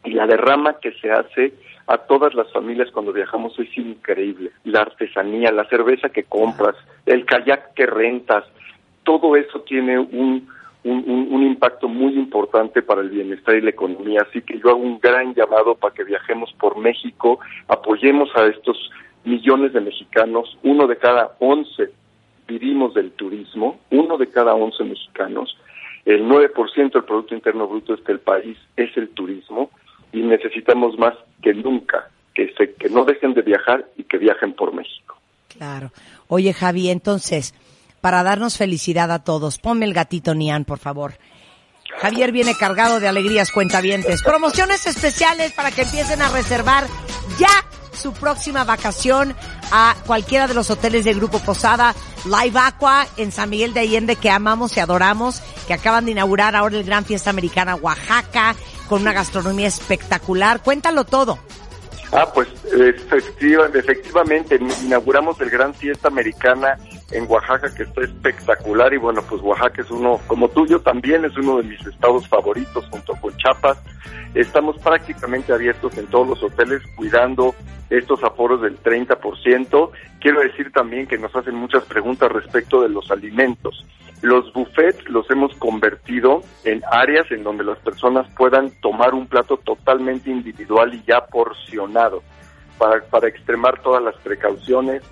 y 0.04 0.12
la 0.12 0.28
derrama 0.28 0.80
que 0.80 0.92
se 0.94 1.12
hace 1.12 1.54
a 1.88 1.98
todas 1.98 2.34
las 2.34 2.52
familias 2.52 2.90
cuando 2.92 3.12
viajamos 3.12 3.58
es 3.60 3.76
increíble. 3.78 4.52
La 4.64 4.82
artesanía, 4.82 5.52
la 5.52 5.66
cerveza 5.66 6.10
que 6.10 6.24
compras, 6.24 6.76
el 7.06 7.26
kayak 7.26 7.74
que 7.74 7.86
rentas, 7.86 8.44
todo 9.04 9.36
eso 9.36 9.62
tiene 9.62 10.00
un, 10.00 10.48
un- 10.84 11.28
un 11.32 11.44
impacto 11.44 11.88
muy 11.88 12.14
importante 12.14 12.82
para 12.82 13.02
el 13.02 13.10
bienestar 13.10 13.56
y 13.56 13.62
la 13.62 13.70
economía. 13.72 14.22
Así 14.28 14.42
que 14.42 14.60
yo 14.60 14.70
hago 14.70 14.80
un 14.80 15.00
gran 15.00 15.34
llamado 15.34 15.76
para 15.76 15.94
que 15.94 16.04
viajemos 16.04 16.54
por 16.54 16.78
México, 16.78 17.40
apoyemos 17.68 18.30
a 18.36 18.46
estos 18.48 18.92
millones 19.26 19.74
de 19.74 19.82
mexicanos, 19.82 20.58
uno 20.64 20.88
de 20.88 20.98
cada 20.98 21.36
once 21.40 21.92
vivimos 22.48 22.94
del 22.94 23.12
turismo, 23.12 23.80
uno 23.90 24.18
de 24.18 24.28
cada 24.28 24.54
once 24.54 24.84
mexicanos, 24.84 25.58
el 26.06 26.24
9% 26.26 26.94
del 26.94 27.04
Producto 27.04 27.34
Interno 27.34 27.68
Bruto 27.68 27.96
del 27.96 28.20
país 28.20 28.58
es 28.78 28.96
el 28.96 29.10
turismo 29.10 29.72
y 30.14 30.22
necesitamos 30.22 30.98
más 31.00 31.16
que 31.42 31.54
nunca 31.54 32.10
que, 32.36 32.54
se, 32.58 32.74
que 32.76 32.90
no 32.90 33.06
dejen 33.06 33.34
de 33.34 33.42
viajar 33.42 33.86
y 33.98 34.04
que 34.04 34.18
viajen 34.18 34.54
por 34.54 34.74
México. 34.74 35.18
Claro. 35.48 35.92
Oye, 36.28 36.54
Javi, 36.54 36.90
entonces, 36.90 37.56
para 38.02 38.24
darnos 38.24 38.58
felicidad 38.58 39.12
a 39.12 39.24
todos, 39.24 39.58
ponme 39.58 39.86
el 39.86 39.94
gatito 39.94 40.36
Nian, 40.36 40.66
por 40.66 40.78
favor. 40.78 41.14
Javier 42.02 42.32
viene 42.32 42.56
cargado 42.56 43.00
de 43.00 43.08
alegrías 43.08 43.52
cuentavientes. 43.52 44.22
Promociones 44.22 44.86
especiales 44.86 45.52
para 45.54 45.72
que 45.72 45.84
empiecen 45.84 46.22
a 46.22 46.30
reservar 46.30 46.88
ya 47.40 47.66
su 47.96 48.14
próxima 48.14 48.64
vacación 48.64 49.36
a 49.72 49.96
cualquiera 50.06 50.48
de 50.48 50.54
los 50.54 50.70
hoteles 50.70 51.06
de 51.06 51.14
Grupo 51.14 51.40
Posada, 51.40 51.96
Live 52.26 52.60
Aqua 52.60 53.08
en 53.18 53.32
San 53.32 53.50
Miguel 53.50 53.74
de 53.74 53.80
Allende 53.80 54.16
que 54.16 54.30
amamos 54.30 54.78
y 54.78 54.80
adoramos, 54.80 55.42
que 55.68 55.74
acaban 55.74 56.06
de 56.06 56.12
inaugurar 56.12 56.56
ahora 56.56 56.78
el 56.78 56.84
Gran 56.84 57.06
Fiesta 57.06 57.30
Americana 57.30 57.76
Oaxaca 57.76 58.56
con 58.88 59.02
una 59.02 59.14
gastronomía 59.14 59.68
espectacular. 59.68 60.62
Cuéntalo 60.62 61.06
todo. 61.06 61.40
Ah, 62.12 62.28
pues 62.34 62.48
efectiva- 62.74 63.70
efectivamente, 63.74 64.60
inauguramos 64.84 65.40
el 65.42 65.50
Gran 65.50 65.74
Fiesta 65.74 66.08
Americana 66.08 66.78
en 67.12 67.26
Oaxaca, 67.30 67.74
que 67.76 67.84
está 67.84 68.02
espectacular, 68.02 68.94
y 68.94 68.98
bueno, 68.98 69.22
pues 69.28 69.42
Oaxaca 69.42 69.82
es 69.82 69.92
uno, 69.92 70.20
como 70.28 70.48
tuyo 70.50 70.80
también, 70.80 71.26
es 71.26 71.36
uno 71.38 71.58
de 71.58 71.64
mis 71.64 71.86
estados 71.86 72.28
favoritos, 72.28 72.86
junto 72.90 73.14
con 73.16 73.36
Chiapas. 73.38 73.78
Estamos 74.34 74.78
prácticamente 74.80 75.52
abiertos 75.54 75.98
en 75.98 76.08
todos 76.08 76.28
los 76.28 76.44
hoteles, 76.44 76.82
cuidando 76.96 77.56
estos 77.90 78.24
aforos 78.24 78.62
del 78.62 78.78
30%. 78.80 79.92
Quiero 80.20 80.42
decir 80.42 80.72
también 80.72 81.08
que 81.08 81.18
nos 81.18 81.36
hacen 81.36 81.56
muchas 81.56 81.84
preguntas 81.86 82.32
respecto 82.32 82.82
de 82.82 82.90
los 82.90 83.10
alimentos. 83.12 83.86
Los 84.26 84.52
buffets 84.54 85.08
los 85.08 85.30
hemos 85.30 85.54
convertido 85.58 86.42
en 86.64 86.82
áreas 86.90 87.30
en 87.30 87.44
donde 87.44 87.64
las 87.64 87.78
personas 87.78 88.28
puedan 88.36 88.72
tomar 88.82 89.14
un 89.14 89.28
plato 89.28 89.58
totalmente 89.58 90.32
individual 90.32 90.96
y 90.96 91.04
ya 91.04 91.28
porcionado 91.28 92.24
para, 92.80 93.02
para 93.04 93.28
extremar 93.28 93.84
todas 93.84 94.02
las 94.02 94.16
precauciones 94.16 95.04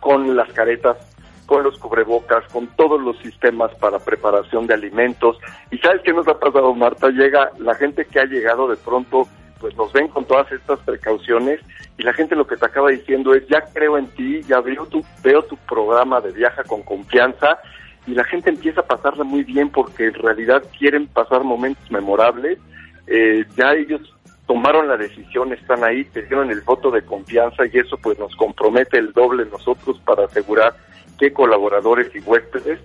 con 0.00 0.36
las 0.36 0.52
caretas, 0.52 0.98
con 1.46 1.62
los 1.62 1.78
cubrebocas, 1.78 2.44
con 2.52 2.66
todos 2.76 3.00
los 3.00 3.16
sistemas 3.20 3.74
para 3.76 4.00
preparación 4.00 4.66
de 4.66 4.74
alimentos. 4.74 5.38
¿Y 5.70 5.78
sabes 5.78 6.02
qué 6.02 6.12
nos 6.12 6.28
ha 6.28 6.38
pasado, 6.38 6.74
Marta? 6.74 7.08
Llega 7.08 7.52
la 7.58 7.74
gente 7.74 8.04
que 8.04 8.20
ha 8.20 8.26
llegado 8.26 8.68
de 8.68 8.76
pronto, 8.76 9.26
pues 9.60 9.74
nos 9.76 9.90
ven 9.94 10.08
con 10.08 10.26
todas 10.26 10.52
estas 10.52 10.78
precauciones 10.80 11.62
y 11.96 12.02
la 12.02 12.12
gente 12.12 12.36
lo 12.36 12.46
que 12.46 12.58
te 12.58 12.66
acaba 12.66 12.90
diciendo 12.90 13.32
es, 13.32 13.48
ya 13.48 13.62
creo 13.72 13.96
en 13.96 14.08
ti, 14.08 14.42
ya 14.42 14.60
veo 14.60 14.84
tu, 14.84 15.02
veo 15.22 15.42
tu 15.44 15.56
programa 15.56 16.20
de 16.20 16.32
viaja 16.32 16.64
con 16.64 16.82
confianza 16.82 17.58
y 18.06 18.14
la 18.14 18.24
gente 18.24 18.50
empieza 18.50 18.80
a 18.80 18.86
pasarla 18.86 19.24
muy 19.24 19.44
bien 19.44 19.70
porque 19.70 20.06
en 20.06 20.14
realidad 20.14 20.62
quieren 20.78 21.06
pasar 21.08 21.42
momentos 21.44 21.90
memorables. 21.90 22.58
Eh, 23.06 23.44
ya 23.56 23.72
ellos 23.72 24.00
tomaron 24.46 24.88
la 24.88 24.96
decisión, 24.96 25.52
están 25.52 25.82
ahí, 25.84 26.04
te 26.04 26.22
dieron 26.22 26.50
el 26.50 26.60
voto 26.60 26.90
de 26.90 27.02
confianza 27.02 27.64
y 27.70 27.78
eso 27.78 27.96
pues 27.98 28.18
nos 28.18 28.34
compromete 28.36 28.98
el 28.98 29.12
doble 29.12 29.44
nosotros 29.46 30.00
para 30.04 30.24
asegurar 30.26 30.74
que 31.18 31.32
colaboradores 31.32 32.14
y 32.14 32.20
huéspedes 32.20 32.78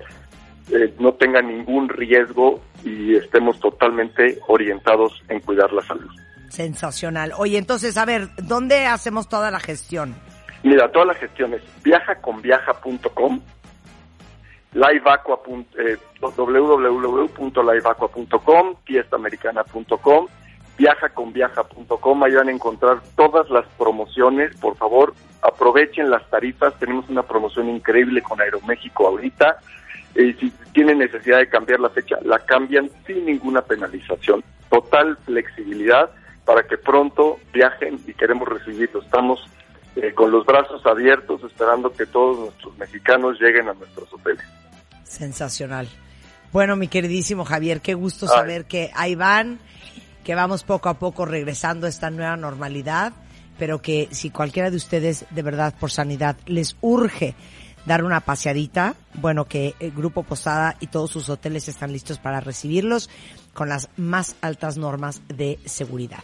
eh, 0.72 0.94
no 1.00 1.14
tengan 1.14 1.48
ningún 1.48 1.90
riesgo 1.90 2.62
y 2.84 3.16
estemos 3.16 3.60
totalmente 3.60 4.40
orientados 4.48 5.22
en 5.28 5.40
cuidar 5.42 5.72
la 5.74 5.82
salud. 5.84 6.10
Sensacional. 6.50 7.34
Oye, 7.38 7.58
entonces, 7.58 7.98
a 7.98 8.06
ver, 8.06 8.30
¿dónde 8.38 8.86
hacemos 8.86 9.30
toda 9.30 9.52
la 9.52 9.60
gestión? 9.60 10.16
Mira, 10.64 10.92
todas 10.92 11.08
las 11.08 11.18
gestiones, 11.18 11.62
viajaconviaja.com, 11.84 13.42
liveaqua. 13.42 13.61
Eh, 14.74 15.98
www.liveaqua.com, 16.22 18.76
fiestamericana.com, 18.86 20.28
viajaconviaja.com, 20.78 22.24
ahí 22.24 22.36
van 22.36 22.48
a 22.48 22.52
encontrar 22.52 23.02
todas 23.16 23.50
las 23.50 23.66
promociones, 23.78 24.56
por 24.58 24.78
favor, 24.78 25.14
aprovechen 25.42 26.10
las 26.10 26.26
tarifas, 26.30 26.80
tenemos 26.80 27.10
una 27.10 27.24
promoción 27.24 27.68
increíble 27.70 28.22
con 28.22 28.40
Aeroméxico 28.40 29.08
ahorita, 29.08 29.58
y 30.16 30.32
si 30.34 30.52
tienen 30.74 31.00
necesidad 31.00 31.40
de 31.40 31.50
cambiar 31.50 31.82
la 31.82 31.90
fecha, 31.90 32.18
la 32.24 32.40
cambian 32.40 32.90
sin 33.06 33.26
ninguna 33.26 33.62
penalización, 33.62 34.42
total 34.70 35.18
flexibilidad 35.26 36.12
para 36.46 36.64
que 36.64 36.78
pronto 36.78 37.40
viajen 37.52 38.00
y 38.08 38.14
queremos 38.14 38.48
recibirlos, 38.48 39.04
estamos 39.04 39.46
eh, 39.98 40.14
con 40.14 40.32
los 40.32 40.46
brazos 40.46 40.86
abiertos 40.86 41.44
esperando 41.44 41.92
que 41.92 42.06
todos 42.06 42.40
nuestros 42.40 42.78
mexicanos 42.78 43.38
lleguen 43.42 43.68
a 43.68 43.74
nuestros 43.74 44.14
hoteles. 44.14 44.61
Sensacional. 45.12 45.90
Bueno, 46.54 46.76
mi 46.76 46.88
queridísimo 46.88 47.44
Javier, 47.44 47.82
qué 47.82 47.94
gusto 47.96 48.28
Ay. 48.30 48.38
saber 48.38 48.66
que 48.66 48.92
ahí 48.96 49.16
van, 49.16 49.60
que 50.24 50.36
vamos 50.36 50.64
poco 50.64 50.88
a 50.90 50.96
poco 51.00 51.26
regresando 51.26 51.86
a 51.86 51.90
esta 51.90 52.10
nueva 52.10 52.38
normalidad, 52.38 53.12
pero 53.60 53.82
que 53.82 54.08
si 54.12 54.30
cualquiera 54.30 54.70
de 54.72 54.78
ustedes 54.78 55.26
de 55.30 55.42
verdad 55.42 55.74
por 55.80 55.92
sanidad 55.92 56.38
les 56.46 56.78
urge 56.82 57.36
dar 57.86 58.04
una 58.04 58.22
paseadita, 58.22 58.96
bueno, 59.16 59.46
que 59.46 59.76
el 59.80 59.92
Grupo 59.92 60.24
Posada 60.24 60.76
y 60.80 60.88
todos 60.88 61.12
sus 61.12 61.30
hoteles 61.30 61.68
están 61.68 61.92
listos 61.92 62.18
para 62.20 62.40
recibirlos 62.40 63.10
con 63.54 63.68
las 63.70 63.90
más 63.98 64.36
altas 64.42 64.78
normas 64.78 65.22
de 65.28 65.60
seguridad. 65.66 66.24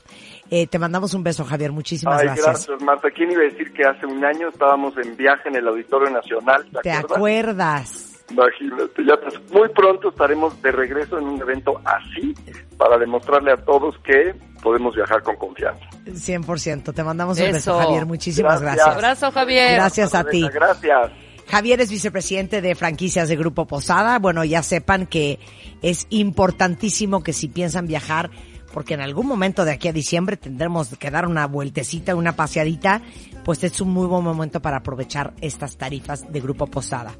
Eh, 0.49 0.67
te 0.67 0.79
mandamos 0.79 1.13
un 1.13 1.23
beso, 1.23 1.43
Javier. 1.43 1.71
Muchísimas 1.71 2.21
Ay, 2.21 2.27
gracias. 2.27 2.45
gracias, 2.45 2.81
Marta. 2.81 3.09
¿Quién 3.11 3.31
iba 3.31 3.41
a 3.41 3.45
decir 3.45 3.73
que 3.73 3.83
hace 3.83 4.05
un 4.05 4.23
año 4.23 4.47
estábamos 4.49 4.93
en 4.97 5.17
viaje 5.17 5.49
en 5.49 5.57
el 5.57 5.67
Auditorio 5.67 6.09
Nacional? 6.09 6.63
¿Te, 6.71 6.79
¿Te 6.83 6.91
acuerdas? 6.91 7.17
acuerdas? 7.17 8.16
Imagínate, 8.29 9.05
ya 9.05 9.15
pues, 9.21 9.51
muy 9.51 9.69
pronto 9.69 10.09
estaremos 10.09 10.61
de 10.61 10.71
regreso 10.71 11.17
en 11.17 11.25
un 11.25 11.41
evento 11.41 11.79
así 11.85 12.33
para 12.77 12.97
demostrarle 12.97 13.53
a 13.53 13.57
todos 13.57 13.97
que 13.99 14.35
podemos 14.61 14.95
viajar 14.95 15.23
con 15.23 15.35
confianza. 15.37 15.85
100%. 16.05 16.93
Te 16.93 17.03
mandamos 17.03 17.39
un 17.39 17.45
beso, 17.45 17.57
Eso. 17.57 17.79
Javier. 17.79 18.05
Muchísimas 18.05 18.61
Gracias. 18.61 18.85
gracias. 18.85 18.95
Abrazo, 18.95 19.31
Javier. 19.31 19.73
Gracias 19.75 20.15
a 20.15 20.23
ti. 20.25 20.47
Gracias. 20.53 21.11
Javier 21.47 21.79
es 21.79 21.89
vicepresidente 21.89 22.61
de 22.61 22.75
franquicias 22.75 23.29
de 23.29 23.37
Grupo 23.37 23.65
Posada. 23.65 24.19
Bueno, 24.19 24.43
ya 24.43 24.61
sepan 24.61 25.05
que 25.05 25.39
es 25.81 26.05
importantísimo 26.09 27.23
que 27.23 27.31
si 27.31 27.47
piensan 27.47 27.87
viajar, 27.87 28.29
porque 28.73 28.95
en 28.95 29.01
algún 29.01 29.27
momento 29.27 29.63
de 29.63 29.71
aquí 29.71 29.87
a 29.87 29.93
diciembre 29.93 30.35
tendremos 30.35 30.89
que 30.97 31.09
dar 31.09 31.25
una 31.25 31.47
vueltecita, 31.47 32.15
una 32.15 32.35
paseadita, 32.35 33.01
pues 33.45 33.63
es 33.63 33.79
un 33.79 33.89
muy 33.91 34.07
buen 34.07 34.23
momento 34.23 34.61
para 34.61 34.77
aprovechar 34.77 35.33
estas 35.39 35.77
tarifas 35.77 36.29
de 36.29 36.41
Grupo 36.41 36.67
Posada. 36.67 37.13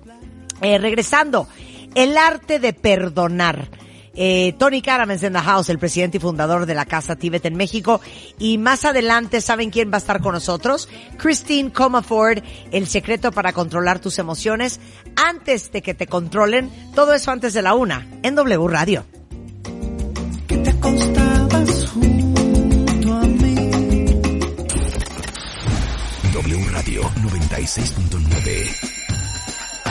Eh, 0.61 0.77
regresando, 0.77 1.47
el 1.95 2.17
arte 2.17 2.59
de 2.59 2.73
perdonar. 2.73 3.69
Eh, 4.19 4.55
Tony 4.57 4.81
Karam 4.81 5.11
es 5.11 5.21
en 5.21 5.33
the 5.33 5.39
house, 5.39 5.69
el 5.69 5.77
presidente 5.77 6.17
y 6.17 6.19
fundador 6.19 6.65
de 6.65 6.73
la 6.73 6.85
Casa 6.85 7.15
Tibet 7.15 7.45
en 7.45 7.55
México. 7.55 8.01
Y 8.39 8.57
más 8.57 8.83
adelante, 8.83 9.41
¿saben 9.41 9.69
quién 9.69 9.91
va 9.91 9.95
a 9.95 9.99
estar 9.99 10.21
con 10.21 10.33
nosotros? 10.33 10.89
Christine 11.17 11.71
Comaford, 11.71 12.43
el 12.71 12.87
secreto 12.87 13.31
para 13.31 13.53
controlar 13.53 13.99
tus 13.99 14.17
emociones 14.17 14.79
antes 15.15 15.71
de 15.71 15.83
que 15.83 15.93
te 15.93 16.07
controlen. 16.07 16.71
Todo 16.95 17.13
eso 17.13 17.29
antes 17.29 17.53
de 17.53 17.61
la 17.61 17.75
una, 17.75 18.07
en 18.23 18.33
W 18.33 18.67
Radio. 18.67 19.05
Que 20.47 20.57
te 20.57 20.71
junto 20.73 21.19
a 21.19 21.57
mí. 23.27 23.57
W 26.33 26.65
Radio 26.71 27.01
96.9. 27.03 28.96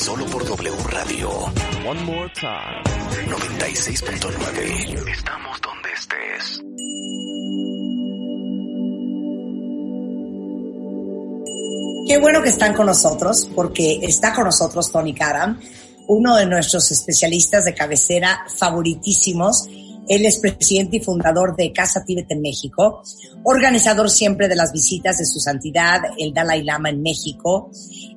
Solo 0.00 0.24
por 0.24 0.42
W 0.46 0.76
Radio. 0.84 1.28
One 1.86 2.02
more 2.04 2.32
time. 2.32 2.82
96.9. 3.28 5.08
Estamos 5.10 5.60
donde 5.60 5.92
estés. 5.92 6.62
Qué 12.08 12.18
bueno 12.18 12.42
que 12.42 12.48
están 12.48 12.72
con 12.72 12.86
nosotros, 12.86 13.50
porque 13.54 14.00
está 14.02 14.32
con 14.32 14.44
nosotros 14.44 14.90
Tony 14.90 15.12
Karam, 15.12 15.60
uno 16.06 16.34
de 16.36 16.46
nuestros 16.46 16.90
especialistas 16.90 17.66
de 17.66 17.74
cabecera 17.74 18.46
favoritísimos. 18.56 19.68
Él 20.10 20.26
es 20.26 20.38
presidente 20.38 20.96
y 20.96 21.00
fundador 21.00 21.54
de 21.54 21.72
Casa 21.72 22.02
Tíbet 22.04 22.28
en 22.32 22.40
México, 22.42 23.00
organizador 23.44 24.10
siempre 24.10 24.48
de 24.48 24.56
las 24.56 24.72
visitas 24.72 25.18
de 25.18 25.24
su 25.24 25.38
santidad, 25.38 26.00
el 26.18 26.34
Dalai 26.34 26.64
Lama 26.64 26.90
en 26.90 27.00
México. 27.00 27.70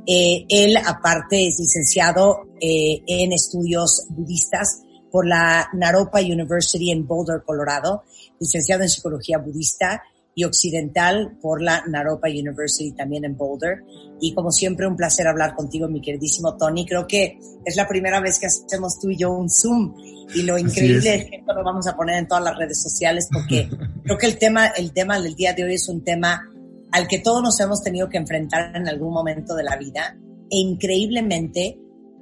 Eh, 0.07 0.43
él, 0.49 0.75
aparte, 0.83 1.47
es 1.47 1.59
licenciado 1.59 2.47
eh, 2.59 3.03
en 3.05 3.31
estudios 3.31 4.07
budistas 4.09 4.81
por 5.11 5.27
la 5.27 5.69
Naropa 5.73 6.19
University 6.19 6.89
en 6.89 7.05
Boulder, 7.05 7.43
Colorado, 7.45 8.01
licenciado 8.39 8.81
en 8.81 8.89
psicología 8.89 9.37
budista 9.37 10.01
y 10.35 10.43
occidental 10.43 11.37
por 11.41 11.61
la 11.61 11.83
Naropa 11.87 12.27
University 12.27 12.91
también 12.91 13.25
en 13.25 13.37
Boulder. 13.37 13.83
Y 14.19 14.33
como 14.33 14.51
siempre, 14.51 14.87
un 14.87 14.95
placer 14.95 15.27
hablar 15.27 15.55
contigo, 15.55 15.87
mi 15.87 16.01
queridísimo 16.01 16.55
Tony. 16.57 16.85
Creo 16.85 17.05
que 17.05 17.37
es 17.65 17.75
la 17.75 17.87
primera 17.87 18.19
vez 18.19 18.39
que 18.39 18.47
hacemos 18.47 18.99
tú 18.99 19.09
y 19.09 19.17
yo 19.17 19.31
un 19.31 19.49
Zoom. 19.49 19.95
Y 20.33 20.43
lo 20.43 20.57
increíble 20.57 21.15
es. 21.15 21.25
que 21.29 21.35
esto 21.37 21.53
lo 21.53 21.63
vamos 21.63 21.85
a 21.87 21.95
poner 21.95 22.17
en 22.17 22.27
todas 22.27 22.43
las 22.43 22.57
redes 22.57 22.81
sociales 22.81 23.27
porque 23.31 23.69
creo 24.03 24.17
que 24.17 24.25
el 24.25 24.37
tema, 24.37 24.67
el 24.67 24.91
tema 24.91 25.19
del 25.19 25.35
día 25.35 25.53
de 25.53 25.65
hoy 25.65 25.75
es 25.75 25.87
un 25.87 26.03
tema 26.03 26.49
al 26.91 27.07
que 27.07 27.19
todos 27.19 27.41
nos 27.41 27.59
hemos 27.59 27.83
tenido 27.83 28.09
que 28.09 28.17
enfrentar 28.17 28.75
en 28.75 28.87
algún 28.87 29.13
momento 29.13 29.55
de 29.55 29.63
la 29.63 29.75
vida. 29.75 30.17
E 30.49 30.57
increíblemente 30.57 31.77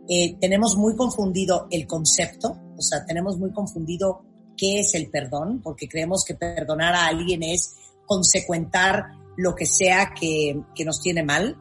eh, 0.10 0.36
tenemos 0.40 0.76
muy 0.76 0.96
confundido 0.96 1.68
el 1.70 1.88
concepto, 1.88 2.58
o 2.78 2.82
sea, 2.82 3.06
tenemos 3.06 3.38
muy 3.38 3.52
confundido 3.52 4.24
qué 4.58 4.80
es 4.80 4.96
el 4.96 5.10
perdón, 5.10 5.62
porque 5.62 5.88
creemos 5.88 6.24
que 6.26 6.36
perdonar 6.36 6.94
a 6.94 7.08
alguien 7.08 7.44
es 7.44 7.76
consecuentar 8.12 9.06
lo 9.38 9.56
que 9.56 9.66
sea 9.66 10.14
que, 10.14 10.62
que 10.76 10.84
nos 10.84 11.00
tiene 11.00 11.24
mal. 11.24 11.56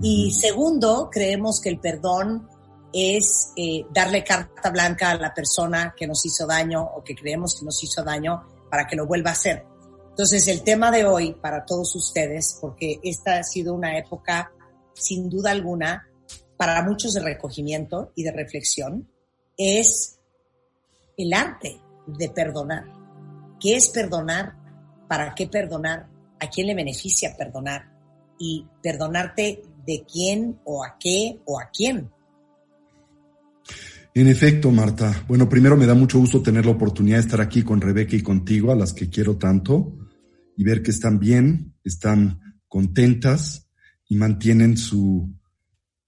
Y 0.00 0.30
segundo, 0.30 1.10
creemos 1.12 1.60
que 1.60 1.68
el 1.68 1.78
perdón 1.78 2.48
es 2.90 3.52
eh, 3.54 3.84
darle 3.92 4.24
carta 4.24 4.70
blanca 4.70 5.10
a 5.10 5.16
la 5.16 5.34
persona 5.34 5.94
que 5.94 6.06
nos 6.06 6.24
hizo 6.24 6.46
daño 6.46 6.82
o 6.82 7.04
que 7.04 7.14
creemos 7.14 7.54
que 7.54 7.66
nos 7.66 7.84
hizo 7.84 8.02
daño 8.02 8.48
para 8.70 8.86
que 8.86 8.96
lo 8.96 9.06
vuelva 9.06 9.28
a 9.28 9.34
hacer. 9.34 9.66
Entonces, 10.08 10.48
el 10.48 10.62
tema 10.62 10.90
de 10.90 11.04
hoy 11.04 11.34
para 11.34 11.66
todos 11.66 11.94
ustedes, 11.94 12.56
porque 12.62 12.98
esta 13.04 13.36
ha 13.36 13.42
sido 13.42 13.74
una 13.74 13.98
época, 13.98 14.52
sin 14.94 15.28
duda 15.28 15.50
alguna, 15.50 16.08
para 16.56 16.82
muchos 16.82 17.12
de 17.12 17.20
recogimiento 17.20 18.10
y 18.14 18.22
de 18.22 18.32
reflexión, 18.32 19.06
es 19.58 20.18
el 21.18 21.34
arte 21.34 21.78
de 22.06 22.30
perdonar. 22.30 22.84
¿Qué 23.60 23.76
es 23.76 23.90
perdonar? 23.90 24.59
¿Para 25.10 25.34
qué 25.34 25.48
perdonar? 25.48 26.06
¿A 26.38 26.48
quién 26.48 26.68
le 26.68 26.74
beneficia 26.76 27.36
perdonar? 27.36 27.82
Y 28.38 28.64
perdonarte 28.80 29.60
de 29.84 30.04
quién 30.06 30.60
o 30.62 30.84
a 30.84 30.98
qué 31.00 31.40
o 31.46 31.58
a 31.58 31.68
quién. 31.76 32.08
En 34.14 34.28
efecto, 34.28 34.70
Marta. 34.70 35.24
Bueno, 35.26 35.48
primero 35.48 35.76
me 35.76 35.86
da 35.86 35.94
mucho 35.94 36.20
gusto 36.20 36.40
tener 36.40 36.64
la 36.64 36.70
oportunidad 36.70 37.16
de 37.16 37.22
estar 37.22 37.40
aquí 37.40 37.64
con 37.64 37.80
Rebeca 37.80 38.14
y 38.14 38.22
contigo, 38.22 38.70
a 38.70 38.76
las 38.76 38.92
que 38.92 39.10
quiero 39.10 39.36
tanto, 39.36 39.98
y 40.56 40.62
ver 40.62 40.80
que 40.80 40.92
están 40.92 41.18
bien, 41.18 41.74
están 41.82 42.60
contentas 42.68 43.68
y 44.08 44.14
mantienen 44.14 44.76
su 44.76 45.28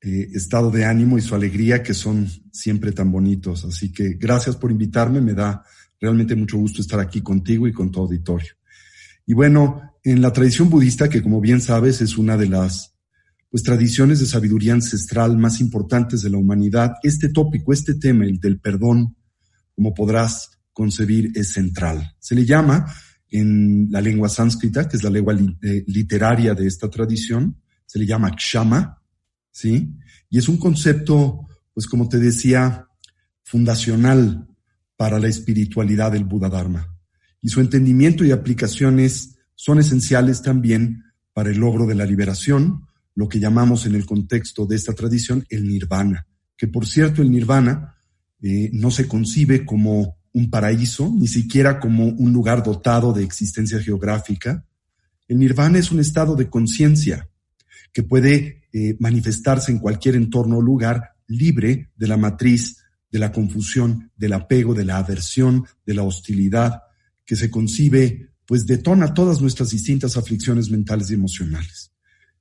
eh, 0.00 0.28
estado 0.32 0.70
de 0.70 0.84
ánimo 0.84 1.18
y 1.18 1.22
su 1.22 1.34
alegría, 1.34 1.82
que 1.82 1.94
son 1.94 2.28
siempre 2.52 2.92
tan 2.92 3.10
bonitos. 3.10 3.64
Así 3.64 3.92
que 3.92 4.10
gracias 4.10 4.54
por 4.54 4.70
invitarme, 4.70 5.20
me 5.20 5.34
da 5.34 5.64
realmente 6.00 6.36
mucho 6.36 6.56
gusto 6.56 6.80
estar 6.80 7.00
aquí 7.00 7.20
contigo 7.20 7.66
y 7.66 7.72
con 7.72 7.90
tu 7.90 7.98
auditorio. 7.98 8.61
Y 9.26 9.34
bueno, 9.34 9.80
en 10.04 10.20
la 10.20 10.32
tradición 10.32 10.68
budista, 10.68 11.08
que 11.08 11.22
como 11.22 11.40
bien 11.40 11.60
sabes 11.60 12.00
es 12.00 12.18
una 12.18 12.36
de 12.36 12.48
las 12.48 12.94
pues 13.50 13.62
tradiciones 13.62 14.18
de 14.18 14.26
sabiduría 14.26 14.72
ancestral 14.72 15.36
más 15.36 15.60
importantes 15.60 16.22
de 16.22 16.30
la 16.30 16.38
humanidad, 16.38 16.94
este 17.02 17.28
tópico, 17.28 17.72
este 17.72 17.94
tema, 17.94 18.24
el 18.24 18.40
del 18.40 18.58
perdón, 18.58 19.14
como 19.74 19.92
podrás 19.92 20.58
concebir, 20.72 21.32
es 21.34 21.52
central. 21.52 22.16
Se 22.18 22.34
le 22.34 22.46
llama 22.46 22.86
en 23.30 23.88
la 23.90 24.00
lengua 24.00 24.30
sánscrita, 24.30 24.88
que 24.88 24.96
es 24.96 25.02
la 25.02 25.10
lengua 25.10 25.34
eh, 25.34 25.84
literaria 25.86 26.54
de 26.54 26.66
esta 26.66 26.88
tradición, 26.88 27.60
se 27.84 27.98
le 27.98 28.06
llama 28.06 28.34
kshama, 28.34 29.02
¿sí? 29.50 29.96
Y 30.30 30.38
es 30.38 30.48
un 30.48 30.56
concepto, 30.56 31.46
pues 31.74 31.86
como 31.86 32.08
te 32.08 32.18
decía, 32.18 32.86
fundacional 33.42 34.48
para 34.96 35.18
la 35.18 35.28
espiritualidad 35.28 36.12
del 36.12 36.24
Buda 36.24 36.48
Dharma. 36.48 36.91
Y 37.42 37.48
su 37.48 37.60
entendimiento 37.60 38.24
y 38.24 38.30
aplicaciones 38.30 39.36
son 39.54 39.78
esenciales 39.78 40.40
también 40.42 41.04
para 41.34 41.50
el 41.50 41.58
logro 41.58 41.86
de 41.86 41.94
la 41.94 42.06
liberación, 42.06 42.86
lo 43.14 43.28
que 43.28 43.40
llamamos 43.40 43.84
en 43.84 43.94
el 43.94 44.06
contexto 44.06 44.64
de 44.64 44.76
esta 44.76 44.94
tradición 44.94 45.44
el 45.50 45.66
nirvana, 45.66 46.26
que 46.56 46.68
por 46.68 46.86
cierto 46.86 47.20
el 47.20 47.30
nirvana 47.30 47.96
eh, 48.40 48.70
no 48.72 48.90
se 48.90 49.06
concibe 49.06 49.66
como 49.66 50.16
un 50.32 50.50
paraíso, 50.50 51.12
ni 51.14 51.28
siquiera 51.28 51.78
como 51.78 52.06
un 52.06 52.32
lugar 52.32 52.62
dotado 52.62 53.12
de 53.12 53.22
existencia 53.22 53.80
geográfica. 53.80 54.64
El 55.28 55.38
nirvana 55.38 55.78
es 55.78 55.92
un 55.92 56.00
estado 56.00 56.36
de 56.36 56.48
conciencia 56.48 57.28
que 57.92 58.02
puede 58.02 58.62
eh, 58.72 58.96
manifestarse 58.98 59.70
en 59.70 59.78
cualquier 59.78 60.16
entorno 60.16 60.58
o 60.58 60.62
lugar 60.62 61.16
libre 61.26 61.90
de 61.96 62.08
la 62.08 62.16
matriz 62.16 62.78
de 63.10 63.18
la 63.18 63.30
confusión, 63.30 64.10
del 64.16 64.32
apego, 64.32 64.72
de 64.74 64.86
la 64.86 64.96
aversión, 64.96 65.66
de 65.84 65.94
la 65.94 66.02
hostilidad, 66.02 66.80
que 67.24 67.36
se 67.36 67.50
concibe, 67.50 68.30
pues 68.46 68.66
detona 68.66 69.14
todas 69.14 69.40
nuestras 69.40 69.70
distintas 69.70 70.16
aflicciones 70.16 70.70
mentales 70.70 71.10
y 71.10 71.14
emocionales. 71.14 71.92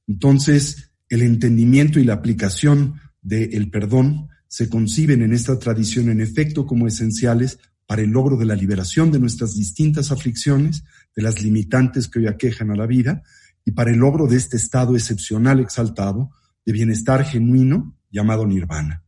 Entonces, 0.08 0.92
el 1.10 1.22
entendimiento 1.22 2.00
y 2.00 2.04
la 2.04 2.14
aplicación 2.14 3.00
del 3.22 3.70
perdón 3.70 4.30
se 4.48 4.70
conciben 4.70 5.22
en 5.22 5.34
esta 5.34 5.58
tradición 5.60 6.10
en 6.10 6.20
efecto 6.20 6.66
como 6.66 6.88
esenciales 6.88 7.60
para 7.86 8.02
el 8.02 8.10
logro 8.10 8.38
de 8.38 8.46
la 8.46 8.56
liberación 8.56 9.12
de 9.12 9.20
nuestras 9.20 9.56
distintas 9.56 10.12
aflicciones, 10.12 10.84
de 11.16 11.22
las 11.22 11.42
limitantes 11.42 12.08
que 12.08 12.20
hoy 12.20 12.28
aquejan 12.28 12.72
a 12.72 12.76
la 12.76 12.86
vida, 12.86 13.24
y 13.66 13.72
para 13.72 13.92
el 13.92 13.98
logro 13.98 14.28
de 14.28 14.38
este 14.38 14.58
estado 14.58 14.96
excepcional 14.96 15.60
exaltado 15.60 16.32
de 16.66 16.74
bienestar 16.74 17.24
genuino 17.26 17.96
llamado 18.10 18.46
nirvana. 18.46 19.04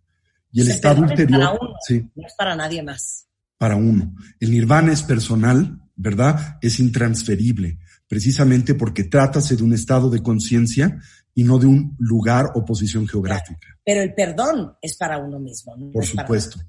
Y 0.52 0.62
el 0.62 0.68
Se 0.68 0.74
estado 0.74 1.02
ulterior, 1.02 1.58
uno, 1.60 1.74
sí, 1.88 2.06
no 2.16 2.28
es 2.28 2.34
para 2.38 2.56
nadie 2.56 2.84
más. 2.84 3.28
Para 3.64 3.78
uno. 3.78 4.14
El 4.42 4.52
nirvana 4.52 4.92
es 4.92 5.04
personal, 5.04 5.80
¿verdad? 5.96 6.58
Es 6.62 6.82
intransferible, 6.82 7.80
precisamente 8.10 8.76
porque 8.76 9.06
trátase 9.06 9.56
de 9.56 9.64
un 9.64 9.72
estado 9.72 10.10
de 10.10 10.22
conciencia 10.22 11.00
y 11.34 11.46
no 11.46 11.60
de 11.60 11.68
un 11.68 11.96
lugar 11.98 12.48
o 12.56 12.66
posición 12.66 13.08
geográfica, 13.08 13.70
Pero 13.86 14.02
el 14.02 14.14
perdón 14.14 14.74
es 14.82 14.98
para 14.98 15.18
uno 15.18 15.40
mismo. 15.40 15.78
no 15.78 15.92
por 15.92 16.04
supuesto. 16.06 16.60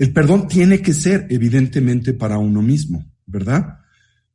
El 0.00 0.12
perdón 0.12 0.48
tiene 0.48 0.82
que 0.82 0.94
ser 0.94 1.28
evidentemente 1.30 2.12
para 2.12 2.38
uno 2.38 2.60
mismo, 2.60 3.04
¿verdad? 3.24 3.78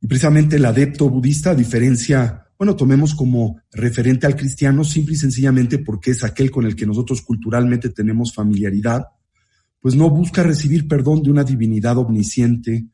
Y 0.00 0.06
precisamente 0.06 0.56
el 0.56 0.64
adepto 0.64 1.10
budista, 1.10 1.54
diferencia, 1.54 2.46
bueno, 2.58 2.74
tomemos 2.74 3.14
como 3.14 3.60
referente 3.70 4.26
al 4.26 4.34
cristiano 4.34 4.82
simple 4.82 5.12
y 5.12 5.18
sencillamente 5.18 5.78
porque 5.78 6.12
es 6.12 6.24
aquel 6.24 6.50
con 6.50 6.64
el 6.64 6.74
que 6.74 6.86
nosotros 6.86 7.20
culturalmente 7.20 7.90
tenemos 7.90 8.32
familiaridad, 8.32 9.08
pues 9.82 9.96
no 9.96 10.08
busca 10.08 10.44
recibir 10.44 10.86
perdón 10.86 11.22
de 11.24 11.30
una 11.30 11.42
divinidad 11.42 11.98
omnisciente 11.98 12.86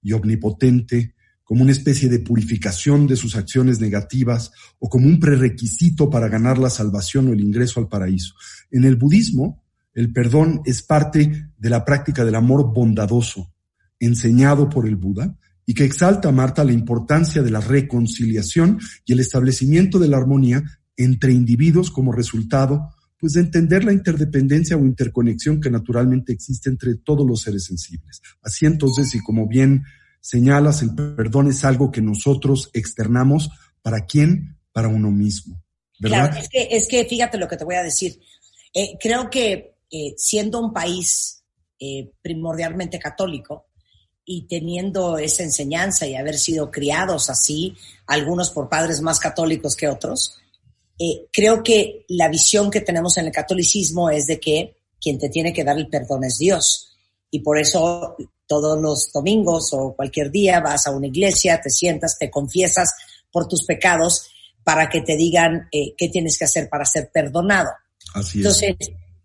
y 0.00 0.12
omnipotente 0.12 1.14
como 1.42 1.62
una 1.62 1.72
especie 1.72 2.08
de 2.08 2.20
purificación 2.20 3.06
de 3.06 3.16
sus 3.16 3.36
acciones 3.36 3.80
negativas 3.80 4.52
o 4.78 4.88
como 4.88 5.06
un 5.06 5.18
prerequisito 5.20 6.08
para 6.08 6.28
ganar 6.28 6.58
la 6.58 6.70
salvación 6.70 7.28
o 7.28 7.32
el 7.32 7.40
ingreso 7.40 7.80
al 7.80 7.88
paraíso. 7.88 8.34
En 8.70 8.84
el 8.84 8.96
budismo, 8.96 9.64
el 9.92 10.12
perdón 10.12 10.62
es 10.64 10.82
parte 10.82 11.50
de 11.58 11.70
la 11.70 11.84
práctica 11.84 12.24
del 12.24 12.36
amor 12.36 12.72
bondadoso, 12.72 13.52
enseñado 13.98 14.68
por 14.68 14.86
el 14.86 14.96
Buda, 14.96 15.36
y 15.66 15.74
que 15.74 15.84
exalta 15.84 16.28
a 16.28 16.32
Marta 16.32 16.64
la 16.64 16.72
importancia 16.72 17.42
de 17.42 17.50
la 17.50 17.60
reconciliación 17.60 18.78
y 19.04 19.12
el 19.12 19.20
establecimiento 19.20 19.98
de 19.98 20.08
la 20.08 20.16
armonía 20.16 20.62
entre 20.96 21.32
individuos 21.32 21.90
como 21.90 22.12
resultado 22.12 22.90
pues 23.18 23.32
de 23.34 23.40
entender 23.40 23.84
la 23.84 23.92
interdependencia 23.92 24.76
o 24.76 24.80
interconexión 24.80 25.60
que 25.60 25.70
naturalmente 25.70 26.32
existe 26.32 26.68
entre 26.68 26.96
todos 26.96 27.26
los 27.26 27.40
seres 27.40 27.64
sensibles. 27.64 28.20
Así 28.42 28.66
entonces, 28.66 29.14
y 29.14 29.22
como 29.22 29.48
bien 29.48 29.84
señalas, 30.20 30.82
el 30.82 30.94
perdón 30.94 31.48
es 31.48 31.64
algo 31.64 31.90
que 31.90 32.02
nosotros 32.02 32.70
externamos 32.74 33.50
para 33.80 34.04
quién, 34.04 34.58
para 34.72 34.88
uno 34.88 35.10
mismo. 35.10 35.62
Claro, 35.98 36.36
es 36.36 36.48
que, 36.48 36.68
es 36.70 36.88
que 36.88 37.04
fíjate 37.06 37.38
lo 37.38 37.48
que 37.48 37.56
te 37.56 37.64
voy 37.64 37.76
a 37.76 37.82
decir. 37.82 38.20
Eh, 38.74 38.98
creo 39.00 39.30
que 39.30 39.76
eh, 39.90 40.14
siendo 40.16 40.60
un 40.60 40.72
país 40.72 41.42
eh, 41.78 42.10
primordialmente 42.20 42.98
católico 42.98 43.68
y 44.24 44.46
teniendo 44.46 45.16
esa 45.18 45.44
enseñanza 45.44 46.06
y 46.06 46.16
haber 46.16 46.36
sido 46.36 46.70
criados 46.70 47.30
así, 47.30 47.74
algunos 48.06 48.50
por 48.50 48.68
padres 48.68 49.00
más 49.00 49.20
católicos 49.20 49.76
que 49.76 49.88
otros, 49.88 50.38
eh, 50.98 51.26
creo 51.32 51.62
que 51.62 52.04
la 52.08 52.28
visión 52.28 52.70
que 52.70 52.80
tenemos 52.80 53.16
en 53.18 53.26
el 53.26 53.32
catolicismo 53.32 54.10
es 54.10 54.26
de 54.26 54.40
que 54.40 54.76
quien 55.00 55.18
te 55.18 55.28
tiene 55.28 55.52
que 55.52 55.64
dar 55.64 55.76
el 55.76 55.88
perdón 55.88 56.24
es 56.24 56.38
Dios. 56.38 56.96
Y 57.30 57.40
por 57.40 57.58
eso 57.58 58.16
todos 58.46 58.80
los 58.80 59.10
domingos 59.12 59.72
o 59.72 59.94
cualquier 59.94 60.30
día 60.30 60.60
vas 60.60 60.86
a 60.86 60.92
una 60.92 61.08
iglesia, 61.08 61.60
te 61.60 61.70
sientas, 61.70 62.18
te 62.18 62.30
confiesas 62.30 62.94
por 63.30 63.46
tus 63.48 63.64
pecados 63.64 64.30
para 64.64 64.88
que 64.88 65.02
te 65.02 65.16
digan 65.16 65.68
eh, 65.70 65.94
qué 65.96 66.08
tienes 66.08 66.38
que 66.38 66.44
hacer 66.44 66.68
para 66.68 66.84
ser 66.84 67.10
perdonado. 67.12 67.70
Así 68.14 68.40
es. 68.40 68.46
Entonces, 68.46 68.76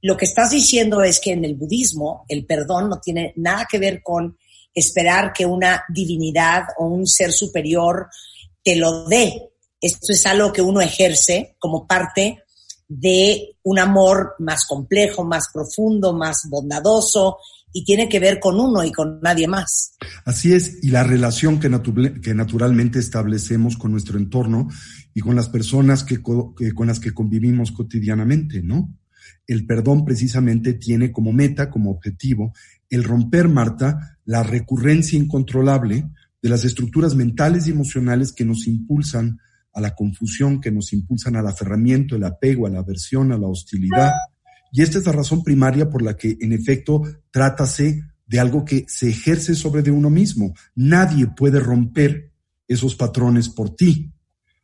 lo 0.02 0.18
que 0.18 0.26
estás 0.26 0.52
diciendo 0.52 1.02
es 1.04 1.20
que 1.20 1.32
en 1.32 1.46
el 1.46 1.56
budismo 1.56 2.26
el 2.28 2.46
perdón 2.46 2.90
no 2.90 3.00
tiene 3.00 3.34
nada 3.38 3.68
que 3.70 3.80
ver 3.80 4.02
con 4.04 4.38
esperar 4.74 5.32
que 5.34 5.46
una 5.46 5.84
divinidad 5.90 6.64
o 6.78 6.86
un 6.86 7.06
ser 7.06 7.32
superior 7.32 8.08
te 8.64 8.76
lo 8.76 9.06
dé. 9.08 9.51
Esto 9.82 10.14
es 10.14 10.26
algo 10.28 10.54
que 10.54 10.62
uno 10.62 10.80
ejerce 10.80 11.56
como 11.60 11.88
parte 11.88 12.44
de 12.88 13.56
un 13.64 13.80
amor 13.80 14.36
más 14.40 14.66
complejo, 14.66 15.24
más 15.24 15.46
profundo, 15.54 16.14
más 16.14 16.42
bondadoso 16.50 17.38
y 17.74 17.86
tiene 17.86 18.10
que 18.10 18.20
ver 18.20 18.40
con 18.40 18.60
uno 18.60 18.84
y 18.84 18.92
con 18.92 19.22
nadie 19.22 19.48
más. 19.48 19.94
Así 20.26 20.52
es, 20.54 20.84
y 20.84 20.90
la 20.90 21.04
relación 21.04 21.60
que, 21.60 21.72
natu- 21.72 22.20
que 22.22 22.34
naturalmente 22.34 23.00
establecemos 23.00 23.78
con 23.78 23.92
nuestro 23.92 24.18
entorno 24.18 24.68
y 25.14 25.22
con 25.22 25.36
las 25.38 25.48
personas 25.48 26.04
que, 26.04 26.22
co- 26.22 26.54
que- 26.54 26.74
con 26.74 26.88
las 26.88 27.00
que 27.00 27.14
convivimos 27.14 27.72
cotidianamente, 27.72 28.62
¿no? 28.62 28.94
El 29.48 29.66
perdón 29.66 30.04
precisamente 30.04 30.74
tiene 30.74 31.12
como 31.14 31.32
meta, 31.32 31.70
como 31.70 31.92
objetivo, 31.92 32.54
el 32.90 33.04
romper, 33.06 33.48
Marta, 33.48 34.18
la 34.26 34.44
recurrencia 34.44 35.18
incontrolable 35.18 36.10
de 36.42 36.50
las 36.50 36.66
estructuras 36.66 37.16
mentales 37.16 37.68
y 37.68 37.72
emocionales 37.72 38.34
que 38.34 38.44
nos 38.46 38.68
impulsan 38.68 39.40
a 39.74 39.82
la 39.82 39.96
confusión, 39.96 40.60
que 40.60 40.72
nos 40.72 40.94
impulsan 40.94 41.36
al 41.36 41.48
aferramiento, 41.48 42.16
el 42.16 42.24
apego, 42.24 42.68
a 42.68 42.70
la 42.70 42.80
aversión, 42.80 43.32
a 43.32 43.38
la 43.38 43.48
hostilidad. 43.48 44.12
Y 44.72 44.82
esta 44.82 45.00
es 45.00 45.06
la 45.06 45.12
razón 45.12 45.44
primaria 45.44 45.90
por 45.90 46.02
la 46.02 46.16
que, 46.16 46.38
en 46.40 46.54
efecto, 46.54 47.02
trátase 47.32 48.04
de 48.26 48.40
algo 48.40 48.64
que 48.64 48.86
se 48.88 49.10
ejerce 49.10 49.56
sobre 49.56 49.82
de 49.82 49.92
uno 49.92 50.10
mismo. 50.10 50.54
Nadie 50.76 51.28
puede 51.28 51.60
romper 51.60 52.32
esos 52.68 52.96
patrones 52.96 53.50
por 53.50 53.76
ti. 53.76 54.14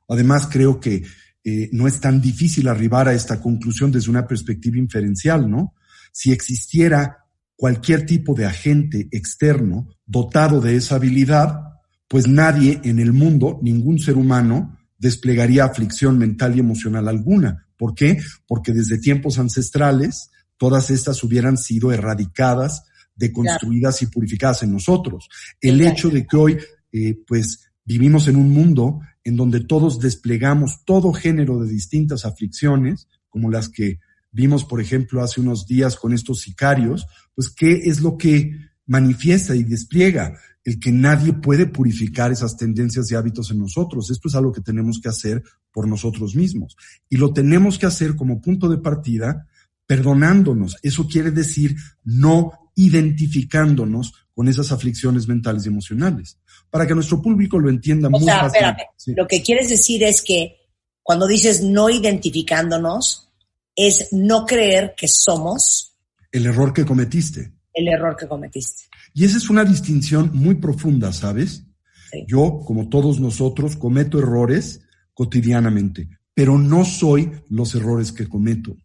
Además, 0.07 0.47
creo 0.49 0.79
que 0.79 1.03
eh, 1.43 1.69
no 1.71 1.87
es 1.87 1.99
tan 1.99 2.21
difícil 2.21 2.67
arribar 2.67 3.07
a 3.07 3.13
esta 3.13 3.41
conclusión 3.41 3.91
desde 3.91 4.09
una 4.09 4.27
perspectiva 4.27 4.77
inferencial, 4.77 5.49
¿no? 5.49 5.73
Si 6.11 6.31
existiera 6.31 7.25
cualquier 7.55 8.05
tipo 8.05 8.33
de 8.33 8.45
agente 8.45 9.07
externo 9.11 9.87
dotado 10.05 10.61
de 10.61 10.75
esa 10.75 10.95
habilidad, 10.95 11.81
pues 12.07 12.27
nadie 12.27 12.79
en 12.83 12.99
el 12.99 13.11
mundo, 13.11 13.59
ningún 13.61 13.99
ser 13.99 14.15
humano, 14.15 14.76
desplegaría 14.97 15.65
aflicción 15.65 16.17
mental 16.17 16.55
y 16.55 16.59
emocional 16.59 17.07
alguna. 17.07 17.67
¿Por 17.77 17.93
qué? 17.93 18.17
Porque 18.47 18.73
desde 18.73 18.97
tiempos 18.97 19.37
ancestrales 19.39 20.29
todas 20.57 20.89
estas 20.89 21.23
hubieran 21.23 21.57
sido 21.57 21.91
erradicadas, 21.91 22.83
deconstruidas 23.15 24.01
y 24.01 24.07
purificadas 24.07 24.63
en 24.63 24.71
nosotros. 24.71 25.29
El 25.61 25.77
Claro. 25.77 25.93
hecho 25.93 26.09
de 26.09 26.25
que 26.25 26.37
hoy, 26.37 26.57
eh, 26.91 27.17
pues, 27.27 27.69
vivimos 27.85 28.27
en 28.27 28.35
un 28.35 28.49
mundo 28.49 28.99
en 29.23 29.35
donde 29.35 29.59
todos 29.61 29.99
desplegamos 29.99 30.83
todo 30.85 31.13
género 31.13 31.59
de 31.59 31.69
distintas 31.69 32.25
aflicciones, 32.25 33.07
como 33.29 33.51
las 33.51 33.69
que 33.69 33.99
vimos, 34.31 34.65
por 34.65 34.81
ejemplo, 34.81 35.21
hace 35.21 35.41
unos 35.41 35.67
días 35.67 35.95
con 35.95 36.13
estos 36.13 36.41
sicarios, 36.41 37.05
pues, 37.35 37.49
¿qué 37.49 37.81
es 37.85 38.01
lo 38.01 38.17
que 38.17 38.51
manifiesta 38.87 39.55
y 39.55 39.63
despliega? 39.63 40.37
El 40.63 40.79
que 40.79 40.91
nadie 40.91 41.31
puede 41.33 41.65
purificar 41.65 42.31
esas 42.31 42.57
tendencias 42.57 43.09
y 43.11 43.15
hábitos 43.15 43.51
en 43.51 43.59
nosotros. 43.59 44.09
Esto 44.11 44.27
es 44.27 44.35
algo 44.35 44.51
que 44.51 44.61
tenemos 44.61 44.99
que 45.01 45.07
hacer 45.09 45.41
por 45.71 45.87
nosotros 45.87 46.35
mismos. 46.35 46.75
Y 47.09 47.17
lo 47.17 47.31
tenemos 47.31 47.77
que 47.77 47.85
hacer 47.85 48.15
como 48.15 48.41
punto 48.41 48.67
de 48.67 48.77
partida 48.79 49.47
perdonándonos. 49.85 50.75
Eso 50.81 51.07
quiere 51.07 51.31
decir 51.31 51.75
no 52.03 52.51
identificándonos 52.75 54.13
con 54.33 54.47
esas 54.47 54.71
aflicciones 54.71 55.27
mentales 55.27 55.65
y 55.65 55.69
emocionales. 55.69 56.37
Para 56.69 56.85
que 56.85 56.93
nuestro 56.93 57.21
público 57.21 57.57
lo 57.59 57.69
entienda 57.69 58.07
O 58.07 58.11
muy 58.11 58.23
sea, 58.23 58.41
fácilmente. 58.41 58.81
espérame, 58.81 58.93
Sí. 58.97 59.13
lo 59.15 59.27
que 59.27 59.41
quieres 59.41 59.69
decir 59.69 60.03
es 60.03 60.21
que 60.21 60.57
cuando 61.01 61.25
dices 61.27 61.63
no 61.63 61.89
identificándonos, 61.89 63.31
es 63.75 64.09
no 64.11 64.45
creer 64.45 64.93
que 64.97 65.07
somos 65.07 65.95
El 66.31 66.45
error 66.45 66.73
que 66.73 66.85
cometiste. 66.85 67.53
El 67.77 67.87
error 67.87 68.15
que 68.15 68.27
cometiste. 68.27 68.83
Y 69.13 69.25
esa 69.25 69.37
es 69.37 69.49
una 69.49 69.63
distinción 69.63 70.31
muy 70.33 70.55
profunda, 70.55 71.13
¿sabes? 71.13 71.65
Sí. 72.11 72.25
Yo, 72.27 72.59
como 72.65 72.89
todos 72.89 73.19
nosotros, 73.19 73.75
cometo 73.75 74.19
errores 74.19 74.81
cotidianamente, 75.13 76.09
pero 76.33 76.57
no 76.57 76.85
soy 76.85 77.31
los 77.49 77.73
errores 77.75 78.11
que 78.11 78.27
cometo. 78.27 78.75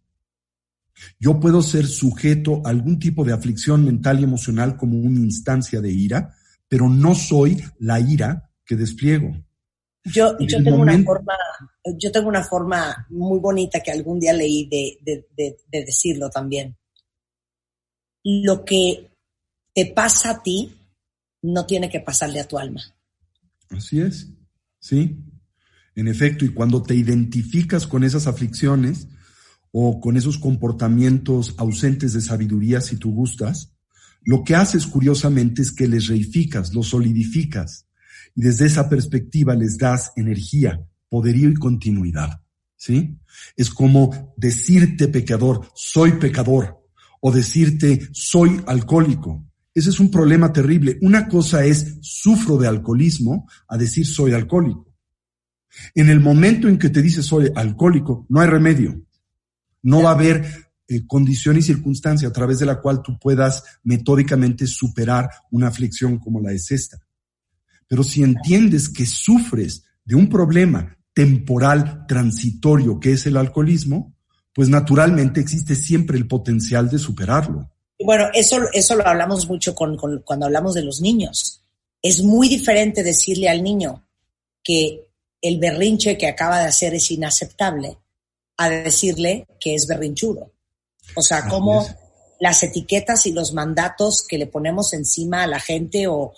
Yo 1.18 1.40
puedo 1.40 1.62
ser 1.62 1.86
sujeto 1.86 2.62
a 2.64 2.70
algún 2.70 2.99
tipo 2.99 3.24
de 3.24 3.32
aflicción 3.32 3.84
mental 3.84 4.20
y 4.20 4.24
emocional 4.24 4.76
como 4.76 4.99
una 4.99 5.20
instancia 5.20 5.80
de 5.80 5.90
ira, 5.90 6.34
pero 6.68 6.88
no 6.88 7.14
soy 7.14 7.62
la 7.78 8.01
ira 8.01 8.51
que 8.64 8.76
despliego. 8.76 9.32
Yo, 10.05 10.36
tengo 10.36 10.74
una 10.76 10.99
forma, 11.03 11.34
yo 11.97 12.11
tengo 12.11 12.28
una 12.28 12.43
forma 12.43 13.07
muy 13.11 13.38
bonita 13.38 13.80
que 13.80 13.93
algún 13.93 14.18
día 14.18 14.32
leí 14.32 14.68
de, 14.68 14.99
de, 15.03 15.28
de, 15.36 15.57
de 15.70 15.84
decirlo 15.84 16.28
también. 16.28 16.76
Lo 18.24 18.64
que 18.64 19.10
te 19.74 19.86
pasa 19.86 20.30
a 20.30 20.42
ti 20.42 20.74
no 21.42 21.66
tiene 21.66 21.90
que 21.90 22.00
pasarle 22.00 22.40
a 22.40 22.48
tu 22.48 22.58
alma. 22.58 22.82
Así 23.70 24.00
es, 24.00 24.28
¿sí? 24.78 25.18
En 25.94 26.08
efecto, 26.08 26.44
y 26.44 26.50
cuando 26.50 26.82
te 26.82 26.94
identificas 26.94 27.86
con 27.86 28.04
esas 28.04 28.26
aflicciones 28.26 29.08
o 29.72 30.00
con 30.00 30.16
esos 30.16 30.38
comportamientos 30.38 31.54
ausentes 31.58 32.12
de 32.12 32.20
sabiduría, 32.20 32.80
si 32.80 32.96
tú 32.96 33.12
gustas, 33.12 33.72
lo 34.22 34.44
que 34.44 34.54
haces 34.54 34.86
curiosamente 34.86 35.62
es 35.62 35.72
que 35.72 35.88
les 35.88 36.06
reificas, 36.06 36.74
los 36.74 36.88
solidificas, 36.88 37.86
y 38.34 38.42
desde 38.42 38.66
esa 38.66 38.88
perspectiva 38.88 39.54
les 39.54 39.76
das 39.78 40.12
energía, 40.16 40.80
poderío 41.08 41.50
y 41.50 41.54
continuidad, 41.54 42.40
¿sí? 42.76 43.18
Es 43.56 43.70
como 43.70 44.34
decirte 44.36 45.08
pecador, 45.08 45.68
soy 45.74 46.12
pecador, 46.12 46.81
o 47.24 47.30
decirte 47.30 48.08
soy 48.12 48.60
alcohólico. 48.66 49.46
Ese 49.72 49.90
es 49.90 50.00
un 50.00 50.10
problema 50.10 50.52
terrible. 50.52 50.98
Una 51.02 51.28
cosa 51.28 51.64
es 51.64 51.98
sufro 52.00 52.58
de 52.58 52.66
alcoholismo 52.66 53.48
a 53.68 53.78
decir 53.78 54.04
soy 54.06 54.32
alcohólico. 54.32 54.92
En 55.94 56.10
el 56.10 56.20
momento 56.20 56.68
en 56.68 56.78
que 56.78 56.90
te 56.90 57.00
dices 57.00 57.24
soy 57.24 57.50
alcohólico, 57.54 58.26
no 58.28 58.40
hay 58.40 58.48
remedio. 58.48 59.06
No 59.82 60.02
va 60.02 60.10
a 60.10 60.14
haber 60.14 60.44
eh, 60.88 61.06
condición 61.06 61.56
y 61.56 61.62
circunstancia 61.62 62.28
a 62.28 62.32
través 62.32 62.58
de 62.58 62.66
la 62.66 62.80
cual 62.80 63.02
tú 63.02 63.18
puedas 63.18 63.62
metódicamente 63.84 64.66
superar 64.66 65.30
una 65.50 65.68
aflicción 65.68 66.18
como 66.18 66.40
la 66.40 66.52
es 66.52 66.72
esta. 66.72 66.98
Pero 67.86 68.02
si 68.02 68.24
entiendes 68.24 68.88
que 68.88 69.06
sufres 69.06 69.84
de 70.04 70.16
un 70.16 70.28
problema 70.28 70.98
temporal 71.14 72.04
transitorio 72.08 72.98
que 72.98 73.12
es 73.12 73.26
el 73.26 73.36
alcoholismo, 73.36 74.11
pues 74.55 74.68
naturalmente 74.68 75.40
existe 75.40 75.74
siempre 75.74 76.16
el 76.18 76.26
potencial 76.28 76.90
de 76.90 76.98
superarlo. 76.98 77.70
Bueno, 78.05 78.26
eso, 78.34 78.59
eso 78.72 78.96
lo 78.96 79.07
hablamos 79.07 79.48
mucho 79.48 79.74
con, 79.74 79.96
con- 79.96 80.22
cuando 80.24 80.46
hablamos 80.46 80.74
de 80.74 80.82
los 80.82 81.00
niños. 81.00 81.61
Es 82.03 82.22
muy 82.22 82.48
diferente 82.48 83.03
decirle 83.03 83.48
al 83.48 83.62
niño 83.62 84.05
que 84.62 85.07
el 85.40 85.59
berrinche 85.59 86.18
que 86.18 86.26
acaba 86.26 86.59
de 86.61 86.66
hacer 86.66 86.94
es 86.94 87.11
inaceptable 87.11 87.98
a 88.57 88.68
decirle 88.68 89.46
que 89.61 89.74
es 89.74 89.86
berrinchudo. 89.86 90.50
O 91.16 91.22
sea, 91.22 91.48
es. 91.82 91.96
las 92.40 92.62
etiquetas 92.62 93.26
y 93.26 93.32
los 93.32 93.53
mandatos 93.53 94.24
que 94.26 94.38
le 94.38 94.46
ponemos 94.46 94.92
encima 94.94 95.42
a 95.44 95.46
la 95.46 95.61
gente 95.61 96.07
o 96.09 96.34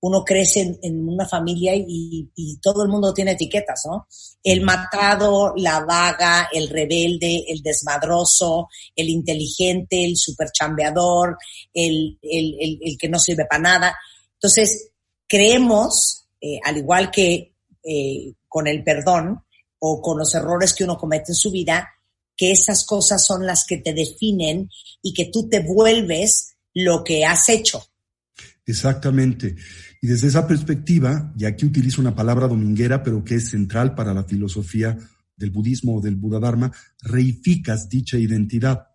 uno 0.00 0.24
crece 0.24 0.78
en, 0.82 1.08
una 1.08 1.26
familia 1.26 1.72
y, 1.74 2.28
todo 2.62 2.82
el 2.82 2.88
mundo 2.88 3.12
tiene 3.12 3.32
etiquetas, 3.32 3.82
¿no? 3.86 4.06
El 4.42 4.62
matado, 4.62 5.54
la 5.56 5.80
vaga, 5.80 6.48
el 6.52 6.68
rebelde, 6.68 7.44
el 7.48 7.62
desmadroso, 7.62 8.68
el 8.94 9.08
inteligente, 9.08 10.04
el 10.04 10.16
superchambeador, 10.16 11.36
el, 11.72 12.18
el, 12.22 12.56
el, 12.60 12.78
el 12.82 12.98
que 12.98 13.08
no 13.08 13.18
sirve 13.18 13.46
para 13.46 13.62
nada. 13.62 13.96
Entonces, 14.34 14.90
creemos, 15.26 16.26
eh, 16.40 16.58
al 16.64 16.78
igual 16.78 17.10
que 17.10 17.54
eh, 17.84 18.34
con 18.48 18.66
el 18.66 18.82
perdón 18.82 19.44
o 19.78 20.00
con 20.00 20.18
los 20.18 20.34
errores 20.34 20.74
que 20.74 20.84
uno 20.84 20.96
comete 20.96 21.32
en 21.32 21.36
su 21.36 21.50
vida, 21.50 21.88
que 22.36 22.52
esas 22.52 22.84
cosas 22.86 23.24
son 23.24 23.46
las 23.46 23.64
que 23.66 23.78
te 23.78 23.92
definen 23.92 24.70
y 25.02 25.12
que 25.12 25.26
tú 25.26 25.48
te 25.48 25.60
vuelves 25.60 26.56
lo 26.72 27.02
que 27.02 27.24
has 27.24 27.48
hecho. 27.48 27.82
Exactamente. 28.68 29.56
Y 30.02 30.06
desde 30.06 30.28
esa 30.28 30.46
perspectiva, 30.46 31.32
y 31.36 31.46
aquí 31.46 31.64
utilizo 31.64 32.02
una 32.02 32.14
palabra 32.14 32.46
dominguera, 32.46 33.02
pero 33.02 33.24
que 33.24 33.36
es 33.36 33.48
central 33.48 33.94
para 33.94 34.12
la 34.12 34.24
filosofía 34.24 34.96
del 35.36 35.50
budismo 35.50 35.96
o 35.96 36.00
del 36.02 36.16
Buda 36.16 36.38
Dharma, 36.38 36.70
reificas 37.00 37.88
dicha 37.88 38.18
identidad. 38.18 38.88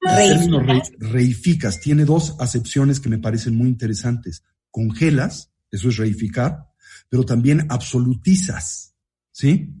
El 0.00 0.38
término 0.38 0.58
re- 0.58 0.82
reificas 0.98 1.80
tiene 1.80 2.04
dos 2.04 2.34
acepciones 2.40 2.98
que 2.98 3.08
me 3.08 3.18
parecen 3.18 3.54
muy 3.54 3.68
interesantes. 3.68 4.42
Congelas, 4.72 5.52
eso 5.70 5.88
es 5.90 5.96
reificar, 5.98 6.66
pero 7.08 7.22
también 7.22 7.66
absolutizas, 7.68 8.94
¿sí? 9.30 9.72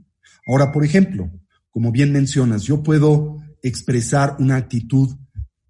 Ahora, 0.46 0.70
por 0.70 0.84
ejemplo, 0.84 1.32
como 1.70 1.90
bien 1.90 2.12
mencionas, 2.12 2.62
yo 2.62 2.82
puedo 2.82 3.38
expresar 3.60 4.36
una 4.38 4.56
actitud, 4.56 5.08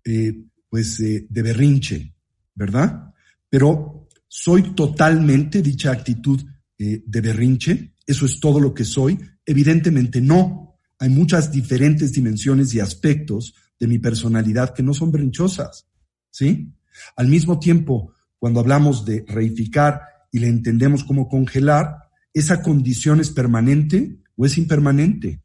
eh, 0.05 0.45
pues, 0.68 1.01
eh, 1.01 1.27
de 1.31 1.43
berrinche, 1.43 2.14
¿verdad? 2.55 3.12
Pero 3.53 4.09
soy 4.28 4.74
totalmente 4.74 5.61
dicha 5.61 5.92
actitud 5.92 6.42
eh, 6.78 7.03
de 7.07 7.20
berrinche, 7.20 7.96
eso 8.07 8.24
es 8.24 8.40
todo 8.40 8.59
lo 8.59 8.72
que 8.72 8.86
soy. 8.86 9.18
Evidentemente 9.44 10.22
no. 10.22 10.78
Hay 10.98 11.11
muchas 11.11 11.53
diferentes 11.53 12.12
dimensiones 12.12 12.72
y 12.72 12.80
aspectos 12.80 13.55
de 13.78 13.88
mi 13.88 13.98
personalidad 13.98 14.72
que 14.72 14.82
no 14.82 14.94
son 14.94 15.12
berrinchosas, 15.12 15.86
¿sí? 16.30 16.72
Al 17.14 17.28
mismo 17.28 17.59
tiempo, 17.59 18.14
cuando 18.38 18.61
hablamos 18.61 19.05
de 19.05 19.22
reificar 19.28 20.00
y 20.30 20.38
le 20.38 20.48
entendemos 20.48 21.05
como 21.05 21.28
congelar, 21.28 22.09
esa 22.32 22.62
condición 22.62 23.20
es 23.20 23.28
permanente 23.28 24.16
o 24.34 24.46
es 24.46 24.57
impermanente. 24.57 25.42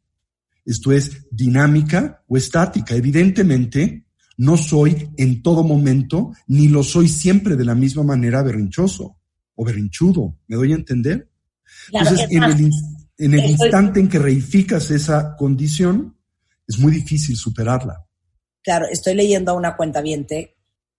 Esto 0.64 0.92
es 0.92 1.26
dinámica 1.30 2.24
o 2.26 2.38
estática. 2.38 2.94
Evidentemente, 2.94 4.06
no 4.38 4.56
soy 4.56 5.10
en 5.16 5.42
todo 5.42 5.64
momento, 5.64 6.32
ni 6.46 6.68
lo 6.68 6.82
soy 6.82 7.08
siempre 7.08 7.56
de 7.56 7.64
la 7.64 7.74
misma 7.74 8.04
manera 8.04 8.42
berrinchoso 8.42 9.18
o 9.56 9.64
berrinchudo. 9.64 10.36
¿Me 10.46 10.56
doy 10.56 10.72
a 10.72 10.76
entender? 10.76 11.28
Claro, 11.88 12.08
Entonces, 12.08 12.26
es 12.26 12.32
en 12.32 12.40
más, 12.40 12.60
el, 12.60 12.70
en 13.18 13.50
instante 13.50 14.00
en 14.00 14.08
que 14.08 14.18
reificas 14.18 14.90
esa 14.92 15.36
condición, 15.36 16.16
es 16.66 16.78
muy 16.78 16.92
difícil 16.92 17.36
superarla. 17.36 18.06
Claro, 18.62 18.86
estoy 18.90 19.14
leyendo 19.14 19.52
a 19.52 19.54
una 19.54 19.76
cuentaviente 19.76 20.56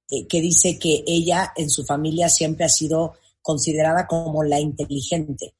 eh, 0.09 0.27
que 0.27 0.41
dice 0.41 0.77
que 0.77 1.03
ella 1.07 1.53
en 1.55 1.69
su 1.69 1.85
familia 1.85 2.27
siempre 2.27 2.65
ha 2.65 2.69
sido 2.69 3.13
considerada 3.41 4.05
como 4.05 4.43
la 4.43 4.59
inteligente. 4.59 5.53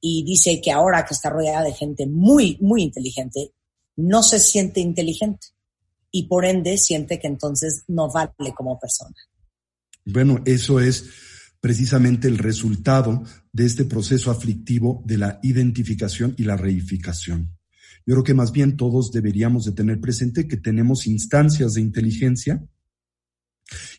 Y 0.00 0.24
dice 0.24 0.60
que 0.60 0.72
ahora 0.72 1.04
que 1.04 1.14
está 1.14 1.30
rodeada 1.30 1.62
de 1.62 1.74
gente 1.74 2.06
muy, 2.06 2.56
muy 2.60 2.82
inteligente, 2.82 3.52
no 3.96 4.22
se 4.24 4.40
siente 4.40 4.80
inteligente. 4.80 5.48
Y 6.10 6.26
por 6.26 6.44
ende 6.44 6.76
siente 6.78 7.18
que 7.18 7.28
entonces 7.28 7.84
no 7.88 8.10
vale 8.10 8.52
como 8.56 8.78
persona. 8.78 9.16
Bueno, 10.04 10.42
eso 10.44 10.80
es 10.80 11.04
precisamente 11.60 12.26
el 12.26 12.38
resultado 12.38 13.22
de 13.52 13.66
este 13.66 13.84
proceso 13.84 14.30
aflictivo 14.30 15.02
de 15.04 15.18
la 15.18 15.40
identificación 15.42 16.34
y 16.38 16.44
la 16.44 16.56
reificación. 16.56 17.56
Yo 18.06 18.14
creo 18.14 18.24
que 18.24 18.34
más 18.34 18.50
bien 18.50 18.76
todos 18.76 19.12
deberíamos 19.12 19.66
de 19.66 19.72
tener 19.72 20.00
presente 20.00 20.48
que 20.48 20.56
tenemos 20.56 21.06
instancias 21.06 21.74
de 21.74 21.82
inteligencia 21.82 22.64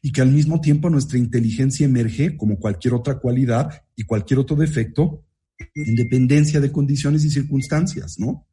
y 0.01 0.11
que 0.11 0.21
al 0.21 0.31
mismo 0.31 0.59
tiempo 0.59 0.89
nuestra 0.89 1.17
inteligencia 1.17 1.85
emerge 1.85 2.35
como 2.35 2.57
cualquier 2.57 2.95
otra 2.95 3.19
cualidad 3.19 3.83
y 3.95 4.03
cualquier 4.03 4.39
otro 4.39 4.55
defecto 4.55 5.23
en 5.75 5.95
dependencia 5.95 6.59
de 6.59 6.71
condiciones 6.71 7.23
y 7.23 7.29
circunstancias, 7.29 8.19
¿no? 8.19 8.47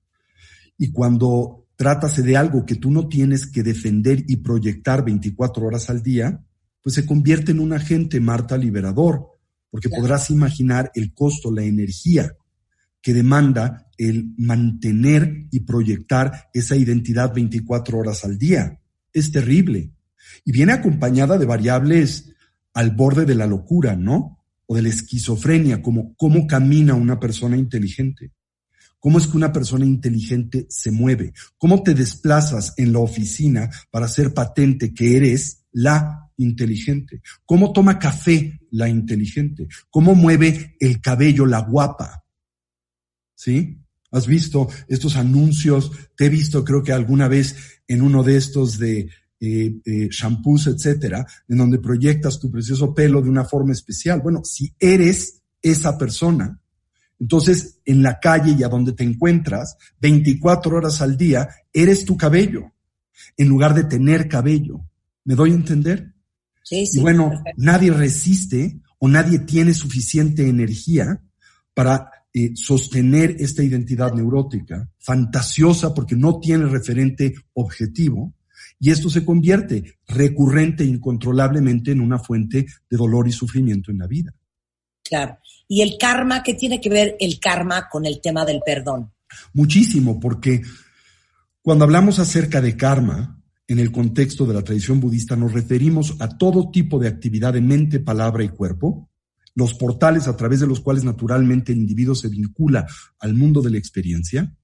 Y 0.76 0.92
cuando 0.92 1.66
trátase 1.78 2.22
de 2.22 2.36
algo 2.36 2.66
que 2.66 2.74
tú 2.74 2.90
no 2.90 3.06
tienes 3.06 3.46
que 3.46 3.62
defender 3.62 4.24
y 4.26 4.38
proyectar 4.38 5.04
24 5.04 5.64
horas 5.64 5.88
al 5.88 6.02
día, 6.02 6.44
pues 6.82 6.96
se 6.96 7.06
convierte 7.06 7.52
en 7.52 7.60
un 7.60 7.72
agente, 7.72 8.18
Marta, 8.18 8.58
liberador, 8.58 9.28
porque 9.70 9.88
podrás 9.88 10.28
imaginar 10.30 10.90
el 10.96 11.14
costo, 11.14 11.52
la 11.52 11.62
energía 11.62 12.34
que 13.00 13.14
demanda 13.14 13.86
el 13.96 14.34
mantener 14.38 15.46
y 15.52 15.60
proyectar 15.60 16.48
esa 16.52 16.74
identidad 16.74 17.32
24 17.32 17.96
horas 17.96 18.24
al 18.24 18.38
día. 18.38 18.80
Es 19.12 19.30
terrible. 19.30 19.92
Y 20.44 20.50
viene 20.50 20.72
acompañada 20.72 21.38
de 21.38 21.46
variables 21.46 22.34
al 22.74 22.90
borde 22.90 23.24
de 23.24 23.36
la 23.36 23.46
locura, 23.46 23.94
¿no? 23.94 24.44
O 24.66 24.74
de 24.74 24.82
la 24.82 24.88
esquizofrenia, 24.88 25.80
como 25.80 26.16
cómo 26.16 26.48
camina 26.48 26.94
una 26.94 27.20
persona 27.20 27.56
inteligente. 27.56 28.32
¿Cómo 29.00 29.18
es 29.18 29.26
que 29.26 29.36
una 29.36 29.52
persona 29.52 29.84
inteligente 29.84 30.66
se 30.68 30.90
mueve? 30.90 31.32
¿Cómo 31.56 31.82
te 31.82 31.94
desplazas 31.94 32.74
en 32.76 32.92
la 32.92 32.98
oficina 32.98 33.70
para 33.90 34.06
hacer 34.06 34.34
patente 34.34 34.92
que 34.92 35.16
eres 35.16 35.64
la 35.72 36.30
inteligente? 36.36 37.22
¿Cómo 37.44 37.72
toma 37.72 37.98
café 37.98 38.60
la 38.70 38.88
inteligente? 38.88 39.68
¿Cómo 39.90 40.14
mueve 40.14 40.76
el 40.80 41.00
cabello 41.00 41.46
la 41.46 41.60
guapa? 41.60 42.24
¿Sí? 43.34 43.78
¿Has 44.10 44.26
visto 44.26 44.68
estos 44.88 45.16
anuncios? 45.16 45.92
Te 46.16 46.26
he 46.26 46.28
visto 46.28 46.64
creo 46.64 46.82
que 46.82 46.92
alguna 46.92 47.28
vez 47.28 47.56
en 47.86 48.02
uno 48.02 48.24
de 48.24 48.36
estos 48.36 48.78
de 48.78 49.10
eh, 49.40 49.80
eh, 49.84 50.08
shampoos, 50.10 50.66
etcétera, 50.66 51.24
en 51.46 51.58
donde 51.58 51.78
proyectas 51.78 52.40
tu 52.40 52.50
precioso 52.50 52.92
pelo 52.92 53.22
de 53.22 53.30
una 53.30 53.44
forma 53.44 53.72
especial. 53.72 54.20
Bueno, 54.20 54.42
si 54.44 54.74
eres 54.80 55.42
esa 55.62 55.96
persona, 55.96 56.60
entonces 57.20 57.80
en 57.84 58.02
la 58.02 58.20
calle 58.20 58.54
y 58.58 58.62
a 58.62 58.68
donde 58.68 58.92
te 58.92 59.04
encuentras, 59.04 59.76
24 60.00 60.76
horas 60.76 61.00
al 61.00 61.16
día, 61.16 61.48
eres 61.72 62.04
tu 62.04 62.16
cabello, 62.16 62.72
en 63.36 63.48
lugar 63.48 63.74
de 63.74 63.84
tener 63.84 64.28
cabello. 64.28 64.80
¿Me 65.24 65.34
doy 65.34 65.50
a 65.50 65.54
entender? 65.54 66.14
Sí, 66.62 66.86
sí. 66.86 66.98
y 66.98 67.02
bueno, 67.02 67.30
perfecto. 67.30 67.52
nadie 67.56 67.90
resiste 67.90 68.80
o 68.98 69.08
nadie 69.08 69.40
tiene 69.40 69.74
suficiente 69.74 70.48
energía 70.48 71.20
para 71.74 72.10
eh, 72.34 72.52
sostener 72.54 73.36
esta 73.38 73.62
identidad 73.62 74.12
neurótica, 74.12 74.88
fantasiosa 74.98 75.94
porque 75.94 76.14
no 76.14 76.38
tiene 76.40 76.66
referente 76.66 77.34
objetivo, 77.54 78.34
y 78.80 78.90
esto 78.90 79.10
se 79.10 79.24
convierte 79.24 79.98
recurrente 80.06 80.84
e 80.84 80.86
incontrolablemente 80.86 81.90
en 81.92 82.00
una 82.00 82.18
fuente 82.18 82.66
de 82.88 82.96
dolor 82.96 83.26
y 83.26 83.32
sufrimiento 83.32 83.90
en 83.90 83.98
la 83.98 84.06
vida. 84.06 84.34
Claro. 85.08 85.38
Y 85.66 85.82
el 85.82 85.96
karma, 85.98 86.42
¿qué 86.42 86.54
tiene 86.54 86.80
que 86.80 86.90
ver 86.90 87.16
el 87.20 87.40
karma 87.40 87.88
con 87.90 88.04
el 88.06 88.20
tema 88.20 88.44
del 88.44 88.60
perdón? 88.64 89.12
Muchísimo, 89.52 90.20
porque 90.20 90.62
cuando 91.62 91.84
hablamos 91.84 92.18
acerca 92.18 92.60
de 92.60 92.76
karma, 92.76 93.38
en 93.66 93.78
el 93.78 93.92
contexto 93.92 94.46
de 94.46 94.54
la 94.54 94.62
tradición 94.62 94.98
budista, 94.98 95.36
nos 95.36 95.52
referimos 95.52 96.16
a 96.20 96.38
todo 96.38 96.70
tipo 96.70 96.98
de 96.98 97.08
actividad 97.08 97.52
de 97.52 97.60
mente, 97.60 98.00
palabra 98.00 98.42
y 98.42 98.48
cuerpo, 98.48 99.10
los 99.54 99.74
portales 99.74 100.26
a 100.26 100.36
través 100.36 100.60
de 100.60 100.66
los 100.66 100.80
cuales 100.80 101.04
naturalmente 101.04 101.72
el 101.72 101.78
individuo 101.78 102.14
se 102.14 102.28
vincula 102.28 102.86
al 103.18 103.34
mundo 103.34 103.60
de 103.60 103.70
la 103.70 103.78
experiencia, 103.78 104.54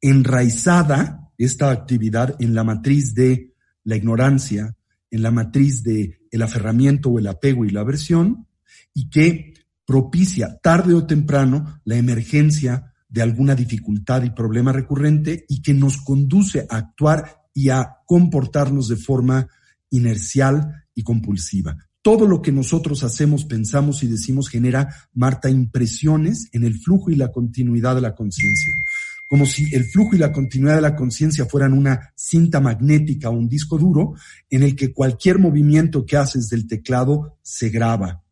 enraizada 0.00 1.30
esta 1.36 1.70
actividad 1.70 2.36
en 2.38 2.54
la 2.54 2.64
matriz 2.64 3.14
de 3.14 3.52
la 3.82 3.96
ignorancia, 3.96 4.74
en 5.10 5.22
la 5.22 5.30
matriz 5.30 5.82
de 5.82 6.20
el 6.30 6.42
aferramiento 6.42 7.10
o 7.10 7.18
el 7.18 7.26
apego 7.26 7.64
y 7.64 7.70
la 7.70 7.80
aversión, 7.80 8.46
y 8.94 9.10
que 9.10 9.54
propicia 9.84 10.58
tarde 10.62 10.94
o 10.94 11.06
temprano 11.06 11.80
la 11.84 11.96
emergencia 11.96 12.94
de 13.08 13.22
alguna 13.22 13.54
dificultad 13.54 14.22
y 14.22 14.30
problema 14.30 14.72
recurrente 14.72 15.44
y 15.48 15.62
que 15.62 15.74
nos 15.74 15.98
conduce 15.98 16.66
a 16.70 16.76
actuar 16.78 17.42
y 17.52 17.68
a 17.68 17.98
comportarnos 18.06 18.88
de 18.88 18.96
forma 18.96 19.48
inercial 19.90 20.84
y 20.94 21.02
compulsiva. 21.02 21.76
Todo 22.02 22.26
lo 22.26 22.42
que 22.42 22.52
nosotros 22.52 23.02
hacemos, 23.04 23.44
pensamos 23.44 24.02
y 24.02 24.08
decimos 24.08 24.48
genera, 24.48 24.88
Marta, 25.14 25.48
impresiones 25.48 26.48
en 26.52 26.64
el 26.64 26.78
flujo 26.78 27.10
y 27.10 27.16
la 27.16 27.30
continuidad 27.30 27.94
de 27.94 28.02
la 28.02 28.14
conciencia. 28.14 28.74
Como 29.30 29.46
si 29.46 29.74
el 29.74 29.84
flujo 29.84 30.14
y 30.14 30.18
la 30.18 30.32
continuidad 30.32 30.76
de 30.76 30.82
la 30.82 30.96
conciencia 30.96 31.46
fueran 31.46 31.72
una 31.72 32.12
cinta 32.14 32.60
magnética 32.60 33.30
o 33.30 33.32
un 33.32 33.48
disco 33.48 33.78
duro 33.78 34.14
en 34.50 34.64
el 34.64 34.76
que 34.76 34.92
cualquier 34.92 35.38
movimiento 35.38 36.04
que 36.04 36.16
haces 36.16 36.48
del 36.48 36.66
teclado 36.66 37.38
se 37.42 37.70
graba. 37.70 38.23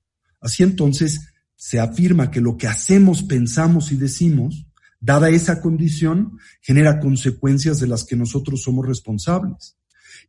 Así 0.43 0.63
entonces 0.63 1.33
se 1.57 1.81
afirma 1.81 2.31
que 2.31 2.41
lo 2.41 2.57
que 2.57 2.67
hacemos, 2.67 3.23
pensamos 3.23 3.93
y 3.93 3.97
decimos, 3.97 4.67
dada 5.01 5.31
esa 5.31 5.61
condición, 5.61 6.39
genera 6.61 7.01
consecuencias 7.01 7.81
de 7.81 7.87
las 7.87 8.05
que 8.05 8.17
nosotros 8.17 8.63
somos 8.63 8.87
responsables. 8.87 9.77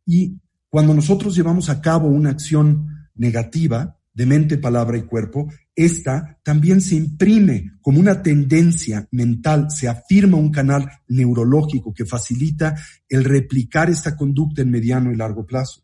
Y 0.06 0.38
Cuando 0.74 0.92
nosotros 0.92 1.36
llevamos 1.36 1.70
a 1.70 1.80
cabo 1.80 2.08
una 2.08 2.30
acción 2.30 2.88
negativa 3.14 3.96
de 4.12 4.26
mente, 4.26 4.58
palabra 4.58 4.98
y 4.98 5.02
cuerpo, 5.02 5.48
esta 5.76 6.40
también 6.42 6.80
se 6.80 6.96
imprime 6.96 7.74
como 7.80 8.00
una 8.00 8.24
tendencia 8.24 9.06
mental, 9.12 9.70
se 9.70 9.86
afirma 9.86 10.36
un 10.36 10.50
canal 10.50 10.90
neurológico 11.06 11.94
que 11.94 12.04
facilita 12.04 12.74
el 13.08 13.22
replicar 13.22 13.88
esta 13.88 14.16
conducta 14.16 14.62
en 14.62 14.72
mediano 14.72 15.12
y 15.12 15.16
largo 15.16 15.46
plazo. 15.46 15.83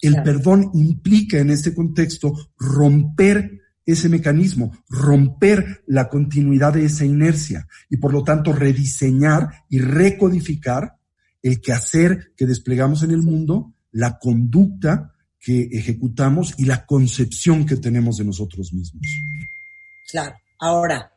El 0.00 0.12
Claro. 0.12 0.24
perdón 0.24 0.70
implica 0.74 1.38
en 1.38 1.50
este 1.50 1.74
contexto 1.74 2.34
romper 2.58 3.60
ese 3.84 4.08
mecanismo, 4.08 4.76
romper 4.88 5.84
la 5.86 6.08
continuidad 6.08 6.74
de 6.74 6.84
esa 6.84 7.04
inercia 7.04 7.68
y 7.88 7.98
por 7.98 8.12
lo 8.12 8.24
tanto 8.24 8.52
rediseñar 8.52 9.64
y 9.68 9.78
recodificar 9.78 10.96
el 11.42 11.60
quehacer 11.60 12.32
que 12.36 12.46
desplegamos 12.46 13.04
en 13.04 13.12
el 13.12 13.22
mundo, 13.22 13.72
la 13.92 14.18
conducta 14.18 15.14
que 15.38 15.68
ejecutamos 15.70 16.54
y 16.58 16.64
la 16.64 16.84
concepción 16.84 17.64
que 17.64 17.76
tenemos 17.76 18.16
de 18.16 18.24
nosotros 18.24 18.72
mismos. 18.72 19.06
Claro. 20.10 20.34
Ahora, 20.58 21.12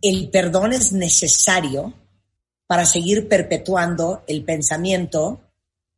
el 0.00 0.30
perdón 0.30 0.72
es 0.72 0.92
necesario 0.92 1.92
para 2.66 2.86
seguir 2.86 3.28
perpetuando 3.28 4.24
el 4.26 4.44
pensamiento 4.44 5.51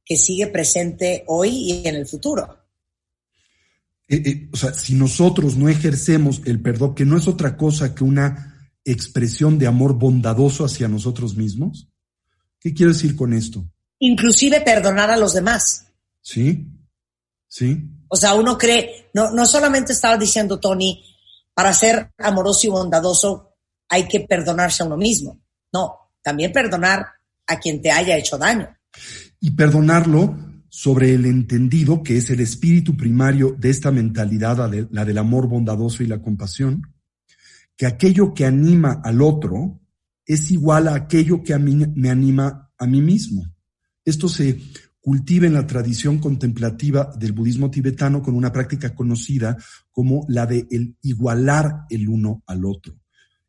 que 0.05 0.17
sigue 0.17 0.49
presente 0.49 1.25
hoy 1.27 1.51
y 1.51 1.89
en 1.89 1.97
el 1.97 2.07
futuro. 2.07 2.59
Eh, 4.09 4.23
eh, 4.25 4.49
o 4.53 4.57
sea, 4.57 4.75
si 4.75 4.95
nosotros 4.95 5.57
no 5.57 5.69
ejercemos 5.69 6.43
el 6.45 6.61
perdón, 6.61 6.95
que 6.95 7.07
no 7.07 7.17
es 7.17 7.27
otra 7.27 7.57
cosa 7.57 7.95
que 7.95 8.05
una 8.05 8.71
expresión 8.85 9.59
de 9.59 9.67
amor 9.67 9.95
bondadoso 9.95 10.65
hacia 10.65 10.89
nosotros 10.89 11.37
mismos, 11.37 11.89
¿qué 12.61 12.75
quiero 12.75 12.93
decir 12.93 13.17
con 13.17 13.33
esto? 13.33 13.65
Inclusive 13.99 14.61
perdonar 14.61 15.11
a 15.11 15.17
los 15.17 15.33
demás. 15.33 15.87
¿Sí? 16.21 16.67
¿Sí? 17.49 17.83
O 18.09 18.17
sea, 18.17 18.35
uno 18.35 18.59
cree, 18.59 19.09
no, 19.15 19.31
no 19.31 19.47
solamente 19.47 19.93
estaba 19.93 20.19
diciendo 20.19 20.61
Tony, 20.61 21.03
para 21.55 21.73
ser 21.73 22.13
amoroso 22.19 22.67
y 22.67 22.71
bondadoso 22.71 23.55
hay 23.89 24.07
que 24.07 24.21
perdonarse 24.21 24.83
a 24.83 24.87
uno 24.87 24.97
mismo. 24.97 25.41
No, 25.73 26.13
también 26.23 26.53
perdonar 26.53 27.07
a 27.47 27.59
quien 27.59 27.81
te 27.81 27.91
haya 27.91 28.17
hecho 28.17 28.37
daño. 28.37 28.77
Y 29.41 29.53
perdonarlo 29.53 30.37
sobre 30.69 31.15
el 31.15 31.27
entendido 31.27 32.03
que 32.03 32.17
es 32.17 32.31
el 32.31 32.41
espíritu 32.41 32.97
primario 32.97 33.55
de 33.59 33.71
esta 33.71 33.91
mentalidad, 33.93 34.57
la, 34.59 34.69
de- 34.69 34.89
la 34.91 35.05
del 35.05 35.19
amor 35.19 35.49
bondadoso 35.49 36.03
y 36.03 36.07
la 36.07 36.21
compasión, 36.21 36.83
que 37.77 37.87
aquello 37.87 38.35
que 38.35 38.45
anima 38.47 39.01
al 39.05 39.23
otro 39.23 39.81
es 40.27 40.51
igual 40.51 40.89
a 40.89 40.95
aquello 40.95 41.43
que 41.43 41.55
a 41.55 41.59
mí 41.59 41.77
me 41.95 42.11
anima 42.11 42.71
a 42.79 42.87
mí 42.87 43.01
mismo. 43.01 43.45
Esto 44.05 44.29
se 44.29 44.61
cultiva 45.01 45.47
en 45.47 45.53
la 45.55 45.67
tradición 45.67 46.19
contemplativa 46.19 47.13
del 47.19 47.33
budismo 47.33 47.71
tibetano 47.71 48.23
con 48.23 48.35
una 48.35 48.51
práctica 48.53 48.95
conocida 48.95 49.57
como 49.91 50.25
la 50.29 50.47
de 50.47 50.67
igualar 51.03 51.85
el 51.91 52.09
uno 52.09 52.43
al 52.47 52.65
otro. 52.65 52.97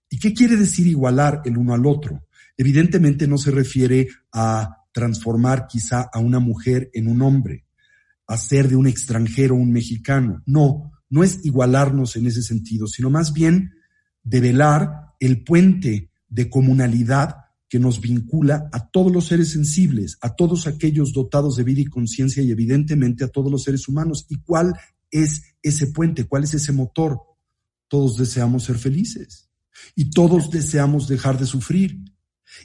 ¿Y 0.09 0.19
qué 0.19 0.33
quiere 0.33 0.57
decir 0.57 0.85
igualar 0.85 1.41
el 1.45 1.57
uno 1.57 1.73
al 1.73 1.85
otro? 1.85 2.25
Evidentemente 2.57 3.27
no 3.27 3.37
se 3.37 3.51
refiere 3.51 4.09
a 4.31 4.84
transformar 4.95 5.67
quizá 5.67 6.09
a 6.13 6.19
una 6.19 6.39
mujer 6.39 6.89
en 6.93 7.09
un 7.09 7.21
hombre, 7.21 7.65
hacer 8.27 8.69
de 8.69 8.77
un 8.77 8.87
extranjero 8.87 9.53
un 9.53 9.73
mexicano. 9.73 10.41
No, 10.45 10.93
no 11.09 11.21
es 11.21 11.43
igualarnos 11.43 12.15
en 12.15 12.27
ese 12.27 12.41
sentido, 12.41 12.87
sino 12.87 13.09
más 13.09 13.33
bien 13.33 13.73
develar 14.23 15.11
el 15.19 15.43
puente 15.43 16.11
de 16.29 16.49
comunalidad 16.49 17.35
que 17.67 17.77
nos 17.77 17.99
vincula 17.99 18.69
a 18.71 18.89
todos 18.89 19.11
los 19.11 19.27
seres 19.27 19.51
sensibles, 19.51 20.17
a 20.21 20.33
todos 20.33 20.65
aquellos 20.65 21.11
dotados 21.11 21.57
de 21.57 21.65
vida 21.65 21.81
y 21.81 21.87
conciencia 21.87 22.41
y 22.41 22.51
evidentemente 22.51 23.25
a 23.25 23.27
todos 23.27 23.51
los 23.51 23.63
seres 23.63 23.89
humanos. 23.89 24.25
¿Y 24.29 24.37
cuál 24.43 24.75
es 25.11 25.57
ese 25.61 25.87
puente? 25.87 26.23
¿Cuál 26.23 26.45
es 26.45 26.53
ese 26.53 26.71
motor? 26.71 27.19
Todos 27.89 28.15
deseamos 28.15 28.63
ser 28.63 28.77
felices 28.77 29.49
y 29.93 30.09
todos 30.09 30.51
deseamos 30.51 31.09
dejar 31.09 31.37
de 31.37 31.47
sufrir. 31.47 31.99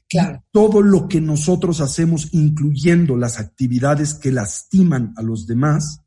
Claro. 0.09 0.45
Todo 0.51 0.83
lo 0.83 1.09
que 1.09 1.21
nosotros 1.21 1.81
hacemos, 1.81 2.29
incluyendo 2.33 3.17
las 3.17 3.39
actividades 3.39 4.15
que 4.15 4.33
lastiman 4.33 5.13
a 5.17 5.23
los 5.23 5.47
demás, 5.47 6.03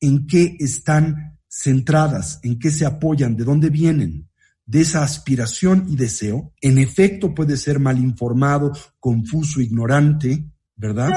en 0.00 0.26
qué 0.26 0.56
están 0.58 1.38
centradas, 1.48 2.40
en 2.42 2.58
qué 2.58 2.70
se 2.70 2.84
apoyan, 2.84 3.36
de 3.36 3.44
dónde 3.44 3.70
vienen, 3.70 4.28
de 4.66 4.80
esa 4.80 5.02
aspiración 5.02 5.86
y 5.88 5.96
deseo, 5.96 6.52
en 6.60 6.78
efecto 6.78 7.34
puede 7.34 7.56
ser 7.56 7.78
mal 7.78 7.98
informado, 7.98 8.72
confuso, 8.98 9.60
ignorante, 9.60 10.44
¿verdad? 10.74 11.10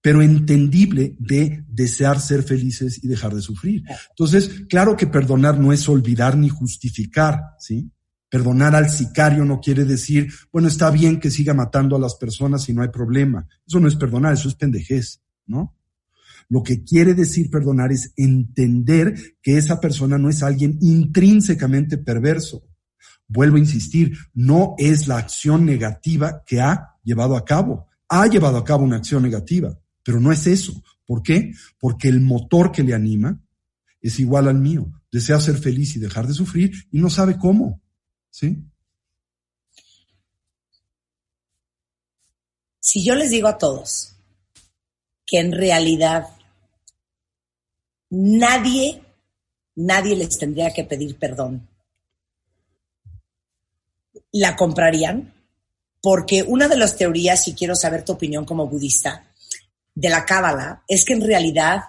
Pero 0.00 0.22
entendible 0.22 1.16
de 1.18 1.64
desear 1.66 2.20
ser 2.20 2.42
felices 2.42 3.02
y 3.02 3.08
dejar 3.08 3.34
de 3.34 3.40
sufrir. 3.40 3.82
Entonces, 4.10 4.64
claro 4.68 4.96
que 4.96 5.06
perdonar 5.06 5.58
no 5.58 5.72
es 5.72 5.88
olvidar 5.88 6.36
ni 6.36 6.50
justificar, 6.50 7.40
¿sí? 7.58 7.90
Perdonar 8.28 8.74
al 8.74 8.90
sicario 8.90 9.44
no 9.44 9.60
quiere 9.60 9.84
decir, 9.84 10.30
bueno, 10.52 10.68
está 10.68 10.90
bien 10.90 11.18
que 11.18 11.30
siga 11.30 11.54
matando 11.54 11.96
a 11.96 12.00
las 12.00 12.14
personas 12.14 12.68
y 12.68 12.74
no 12.74 12.82
hay 12.82 12.88
problema. 12.88 13.46
Eso 13.66 13.80
no 13.80 13.88
es 13.88 13.96
perdonar, 13.96 14.34
eso 14.34 14.48
es 14.48 14.54
pendejez, 14.54 15.20
¿no? 15.46 15.74
Lo 16.50 16.62
que 16.62 16.82
quiere 16.82 17.14
decir 17.14 17.50
perdonar 17.50 17.92
es 17.92 18.12
entender 18.16 19.14
que 19.42 19.58
esa 19.58 19.80
persona 19.80 20.18
no 20.18 20.30
es 20.30 20.42
alguien 20.42 20.78
intrínsecamente 20.80 21.98
perverso. 21.98 22.64
Vuelvo 23.26 23.56
a 23.56 23.60
insistir, 23.60 24.16
no 24.32 24.74
es 24.78 25.06
la 25.06 25.18
acción 25.18 25.66
negativa 25.66 26.42
que 26.46 26.60
ha 26.60 26.96
llevado 27.04 27.36
a 27.36 27.44
cabo. 27.44 27.86
Ha 28.08 28.26
llevado 28.26 28.56
a 28.56 28.64
cabo 28.64 28.84
una 28.84 28.96
acción 28.96 29.22
negativa, 29.22 29.78
pero 30.02 30.20
no 30.20 30.32
es 30.32 30.46
eso. 30.46 30.82
¿Por 31.06 31.22
qué? 31.22 31.52
Porque 31.78 32.08
el 32.08 32.20
motor 32.20 32.72
que 32.72 32.82
le 32.82 32.94
anima 32.94 33.38
es 34.00 34.18
igual 34.18 34.48
al 34.48 34.58
mío. 34.58 34.90
Desea 35.12 35.40
ser 35.40 35.58
feliz 35.58 35.96
y 35.96 35.98
dejar 35.98 36.26
de 36.26 36.34
sufrir 36.34 36.72
y 36.90 36.98
no 36.98 37.10
sabe 37.10 37.36
cómo. 37.36 37.82
¿Sí? 38.30 38.56
Si 42.80 43.04
yo 43.04 43.14
les 43.14 43.30
digo 43.30 43.48
a 43.48 43.58
todos 43.58 44.14
que 45.26 45.38
en 45.38 45.52
realidad 45.52 46.28
nadie, 48.10 49.02
nadie 49.74 50.16
les 50.16 50.38
tendría 50.38 50.72
que 50.72 50.84
pedir 50.84 51.18
perdón, 51.18 51.68
¿la 54.32 54.56
comprarían? 54.56 55.34
Porque 56.00 56.42
una 56.42 56.68
de 56.68 56.76
las 56.76 56.96
teorías, 56.96 57.46
y 57.48 57.54
quiero 57.54 57.74
saber 57.74 58.04
tu 58.04 58.12
opinión 58.12 58.44
como 58.44 58.66
budista, 58.66 59.28
de 59.94 60.08
la 60.08 60.24
cábala, 60.24 60.84
es 60.86 61.04
que 61.04 61.12
en 61.12 61.26
realidad 61.26 61.82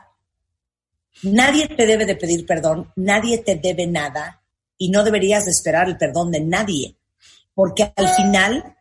nadie 1.24 1.68
te 1.68 1.86
debe 1.86 2.06
de 2.06 2.16
pedir 2.16 2.46
perdón, 2.46 2.92
nadie 2.96 3.38
te 3.38 3.56
debe 3.56 3.86
nada 3.86 4.39
y 4.80 4.90
no 4.90 5.04
deberías 5.04 5.46
de 5.46 5.52
esperar 5.52 5.88
el 5.88 5.98
perdón 5.98 6.32
de 6.32 6.42
nadie, 6.42 6.98
porque 7.54 7.94
al 7.96 8.10
final 8.16 8.76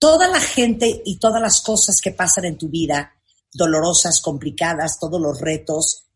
toda 0.00 0.26
la 0.26 0.40
gente 0.40 1.02
y 1.04 1.18
todas 1.18 1.40
las 1.40 1.60
cosas 1.60 2.00
que 2.00 2.10
pasan 2.10 2.46
en 2.46 2.58
tu 2.58 2.68
vida, 2.68 3.14
dolorosas, 3.52 4.20
complicadas, 4.20 4.98
todos 4.98 5.20
los 5.20 5.40
retos, 5.40 6.06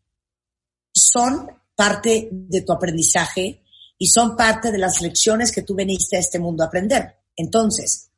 son 0.93 1.47
parte 1.73 2.27
de 2.31 2.61
tu 2.63 2.73
aprendizaje 2.73 3.61
y 3.97 4.07
son 4.07 4.35
parte 4.35 4.71
de 4.71 4.77
las 4.77 5.01
lecciones 5.01 5.53
que 5.53 5.61
tú 5.61 5.75
veniste 5.75 6.17
a 6.17 6.19
este 6.19 6.39
mundo 6.39 6.63
a 6.63 6.67
aprender. 6.67 7.15
Entonces, 7.37 8.09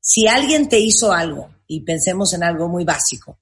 si 0.00 0.26
alguien 0.26 0.68
te 0.68 0.78
hizo 0.78 1.12
algo, 1.12 1.54
y 1.66 1.80
pensemos 1.80 2.32
en 2.34 2.44
algo 2.44 2.68
muy 2.68 2.84
básico, 2.84 3.38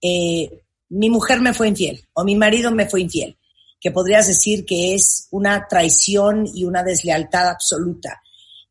eh, 0.00 0.64
mi 0.88 1.10
mujer 1.10 1.40
me 1.40 1.54
fue 1.54 1.68
infiel 1.68 2.06
o 2.12 2.24
mi 2.24 2.36
marido 2.36 2.70
me 2.70 2.88
fue 2.88 3.00
infiel, 3.02 3.36
que 3.80 3.90
podrías 3.90 4.26
decir 4.26 4.64
que 4.64 4.94
es 4.94 5.28
una 5.30 5.66
traición 5.68 6.46
y 6.46 6.64
una 6.64 6.82
deslealtad 6.82 7.48
absoluta 7.48 8.20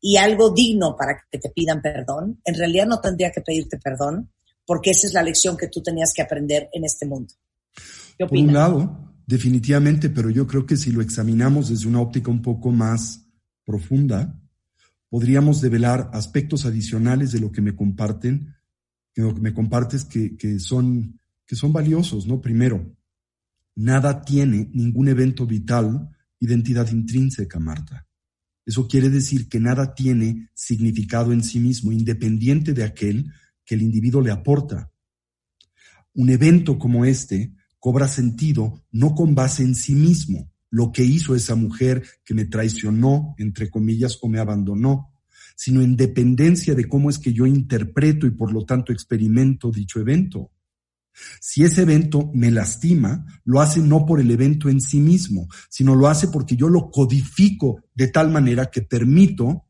y 0.00 0.16
algo 0.16 0.50
digno 0.50 0.96
para 0.96 1.24
que 1.30 1.38
te 1.38 1.50
pidan 1.50 1.80
perdón, 1.80 2.40
en 2.44 2.54
realidad 2.54 2.86
no 2.86 3.00
tendría 3.00 3.30
que 3.30 3.40
pedirte 3.40 3.78
perdón 3.78 4.30
porque 4.66 4.90
esa 4.90 5.06
es 5.06 5.14
la 5.14 5.22
lección 5.22 5.56
que 5.56 5.68
tú 5.68 5.82
tenías 5.82 6.12
que 6.14 6.22
aprender 6.22 6.68
en 6.72 6.84
este 6.84 7.06
mundo. 7.06 7.32
¿Qué 8.18 8.26
Por 8.26 8.36
un 8.36 8.52
lado, 8.52 9.14
definitivamente, 9.26 10.10
pero 10.10 10.28
yo 10.30 10.46
creo 10.46 10.66
que 10.66 10.76
si 10.76 10.90
lo 10.90 11.02
examinamos 11.02 11.68
desde 11.68 11.88
una 11.88 12.00
óptica 12.00 12.30
un 12.30 12.42
poco 12.42 12.70
más 12.70 13.26
profunda, 13.64 14.40
podríamos 15.08 15.60
develar 15.60 16.10
aspectos 16.12 16.66
adicionales 16.66 17.32
de 17.32 17.40
lo 17.40 17.52
que 17.52 17.60
me 17.60 17.76
comparten, 17.76 18.54
de 19.14 19.22
lo 19.22 19.34
que 19.34 19.40
me 19.40 19.54
compartes 19.54 20.04
que, 20.04 20.36
que 20.36 20.58
son, 20.58 21.20
que 21.46 21.54
son 21.54 21.72
valiosos, 21.72 22.26
¿no? 22.26 22.40
Primero, 22.40 22.95
nada 23.76 24.22
tiene 24.22 24.68
ningún 24.72 25.08
evento 25.08 25.46
vital 25.46 26.10
identidad 26.40 26.90
intrínseca, 26.90 27.58
Marta. 27.58 28.06
Eso 28.64 28.88
quiere 28.88 29.10
decir 29.10 29.48
que 29.48 29.60
nada 29.60 29.94
tiene 29.94 30.50
significado 30.54 31.32
en 31.32 31.42
sí 31.42 31.60
mismo, 31.60 31.92
independiente 31.92 32.72
de 32.72 32.82
aquel 32.82 33.32
que 33.64 33.76
el 33.76 33.82
individuo 33.82 34.20
le 34.20 34.32
aporta. 34.32 34.90
Un 36.14 36.30
evento 36.30 36.78
como 36.78 37.04
este 37.04 37.52
cobra 37.78 38.08
sentido 38.08 38.84
no 38.90 39.14
con 39.14 39.34
base 39.34 39.62
en 39.62 39.74
sí 39.74 39.94
mismo, 39.94 40.50
lo 40.70 40.90
que 40.90 41.04
hizo 41.04 41.36
esa 41.36 41.54
mujer 41.54 42.02
que 42.24 42.34
me 42.34 42.44
traicionó, 42.44 43.34
entre 43.38 43.70
comillas, 43.70 44.18
o 44.20 44.28
me 44.28 44.40
abandonó, 44.40 45.12
sino 45.54 45.80
en 45.80 45.96
dependencia 45.96 46.74
de 46.74 46.86
cómo 46.86 47.08
es 47.08 47.18
que 47.18 47.32
yo 47.32 47.46
interpreto 47.46 48.26
y 48.26 48.32
por 48.32 48.52
lo 48.52 48.64
tanto 48.64 48.92
experimento 48.92 49.70
dicho 49.70 50.00
evento. 50.00 50.50
Si 51.40 51.64
ese 51.64 51.82
evento 51.82 52.30
me 52.34 52.50
lastima, 52.50 53.26
lo 53.44 53.60
hace 53.60 53.80
no 53.80 54.04
por 54.06 54.20
el 54.20 54.30
evento 54.30 54.68
en 54.68 54.80
sí 54.80 55.00
mismo, 55.00 55.48
sino 55.68 55.94
lo 55.94 56.08
hace 56.08 56.28
porque 56.28 56.56
yo 56.56 56.68
lo 56.68 56.90
codifico 56.90 57.82
de 57.94 58.08
tal 58.08 58.30
manera 58.30 58.66
que 58.66 58.82
permito 58.82 59.66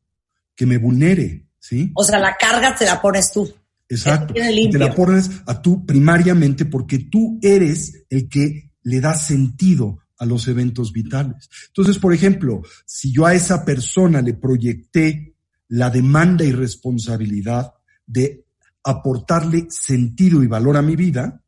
que 0.54 0.66
me 0.66 0.78
vulnere, 0.78 1.48
¿sí? 1.58 1.92
O 1.94 2.04
sea, 2.04 2.18
la 2.18 2.36
carga 2.36 2.74
te 2.74 2.86
la 2.86 3.00
pones 3.00 3.32
tú. 3.32 3.52
Exacto. 3.88 4.34
Y 4.36 4.70
te 4.70 4.78
la 4.78 4.94
pones 4.94 5.30
a 5.46 5.62
tú 5.62 5.86
primariamente 5.86 6.64
porque 6.64 6.98
tú 6.98 7.38
eres 7.40 8.04
el 8.10 8.28
que 8.28 8.72
le 8.82 9.00
da 9.00 9.14
sentido 9.14 9.98
a 10.18 10.26
los 10.26 10.48
eventos 10.48 10.92
vitales. 10.92 11.48
Entonces, 11.68 11.98
por 11.98 12.12
ejemplo, 12.12 12.62
si 12.84 13.12
yo 13.12 13.26
a 13.26 13.34
esa 13.34 13.64
persona 13.64 14.22
le 14.22 14.34
proyecté 14.34 15.34
la 15.68 15.90
demanda 15.90 16.44
y 16.44 16.52
responsabilidad 16.52 17.72
de 18.06 18.45
aportarle 18.86 19.66
sentido 19.68 20.42
y 20.42 20.46
valor 20.46 20.76
a 20.76 20.82
mi 20.82 20.96
vida, 20.96 21.42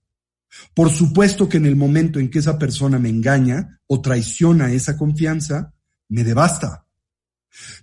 por 0.75 0.91
supuesto 0.91 1.49
que 1.49 1.59
en 1.59 1.67
el 1.67 1.77
momento 1.77 2.19
en 2.19 2.31
que 2.31 2.41
esa 2.41 2.59
persona 2.59 2.99
me 2.99 3.09
engaña 3.09 3.81
o 3.87 4.01
traiciona 4.01 4.73
esa 4.73 4.97
confianza, 4.97 5.73
me 6.09 6.25
devasta. 6.25 6.87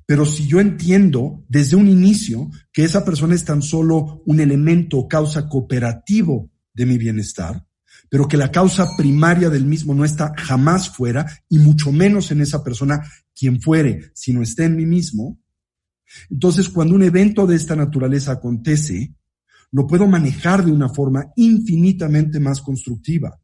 Pero 0.06 0.26
si 0.26 0.48
yo 0.48 0.60
entiendo 0.60 1.44
desde 1.48 1.76
un 1.76 1.88
inicio 1.88 2.50
que 2.72 2.84
esa 2.84 3.04
persona 3.04 3.34
es 3.34 3.46
tan 3.46 3.62
solo 3.62 4.22
un 4.26 4.40
elemento 4.40 4.98
o 4.98 5.08
causa 5.08 5.48
cooperativo 5.48 6.52
de 6.74 6.86
mi 6.86 6.98
bienestar, 6.98 7.66
pero 8.10 8.28
que 8.28 8.38
la 8.38 8.52
causa 8.52 8.88
primaria 8.98 9.50
del 9.50 9.66
mismo 9.66 9.94
no 9.94 10.06
está 10.06 10.34
jamás 10.38 10.90
fuera 10.90 11.26
y 11.50 11.60
mucho 11.60 11.92
menos 11.92 12.32
en 12.32 12.42
esa 12.42 12.64
persona 12.64 13.02
quien 13.34 13.62
fuere, 13.62 14.12
sino 14.14 14.42
está 14.42 14.66
en 14.66 14.76
mí 14.76 14.86
mismo, 14.86 15.40
entonces 16.30 16.70
cuando 16.70 16.96
un 16.96 17.04
evento 17.04 17.48
de 17.48 17.56
esta 17.56 17.76
naturaleza 17.76 18.34
acontece, 18.34 19.14
lo 19.72 19.88
puedo 19.88 20.08
manejar 20.08 20.64
de 20.64 20.72
una 20.72 20.90
forma 20.90 21.32
infinitamente 21.36 22.40
más 22.40 22.62
constructiva. 22.62 23.40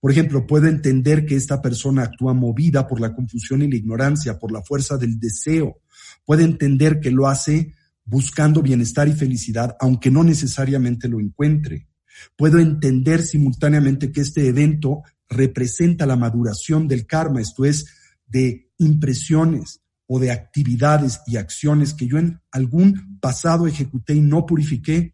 Por 0.00 0.10
ejemplo, 0.10 0.46
puedo 0.46 0.66
entender 0.66 1.24
que 1.24 1.36
esta 1.36 1.62
persona 1.62 2.02
actúa 2.02 2.34
movida 2.34 2.86
por 2.86 3.00
la 3.00 3.14
confusión 3.14 3.62
y 3.62 3.70
la 3.70 3.76
ignorancia, 3.76 4.38
por 4.38 4.52
la 4.52 4.62
fuerza 4.62 4.96
del 4.96 5.18
deseo. 5.18 5.80
Puede 6.24 6.44
entender 6.44 7.00
que 7.00 7.10
lo 7.10 7.26
hace 7.26 7.74
buscando 8.04 8.62
bienestar 8.62 9.08
y 9.08 9.12
felicidad, 9.12 9.76
aunque 9.80 10.10
no 10.10 10.24
necesariamente 10.24 11.08
lo 11.08 11.20
encuentre. 11.20 11.88
Puedo 12.36 12.58
entender 12.58 13.22
simultáneamente 13.22 14.12
que 14.12 14.20
este 14.20 14.46
evento 14.46 15.02
representa 15.28 16.06
la 16.06 16.16
maduración 16.16 16.86
del 16.88 17.06
karma, 17.06 17.40
esto 17.40 17.64
es, 17.64 17.86
de 18.26 18.70
impresiones 18.78 19.80
o 20.06 20.18
de 20.18 20.30
actividades 20.30 21.20
y 21.26 21.36
acciones 21.36 21.94
que 21.94 22.06
yo 22.06 22.18
en 22.18 22.40
algún 22.50 23.18
pasado 23.20 23.66
ejecuté 23.66 24.14
y 24.14 24.20
no 24.20 24.44
purifiqué 24.44 25.11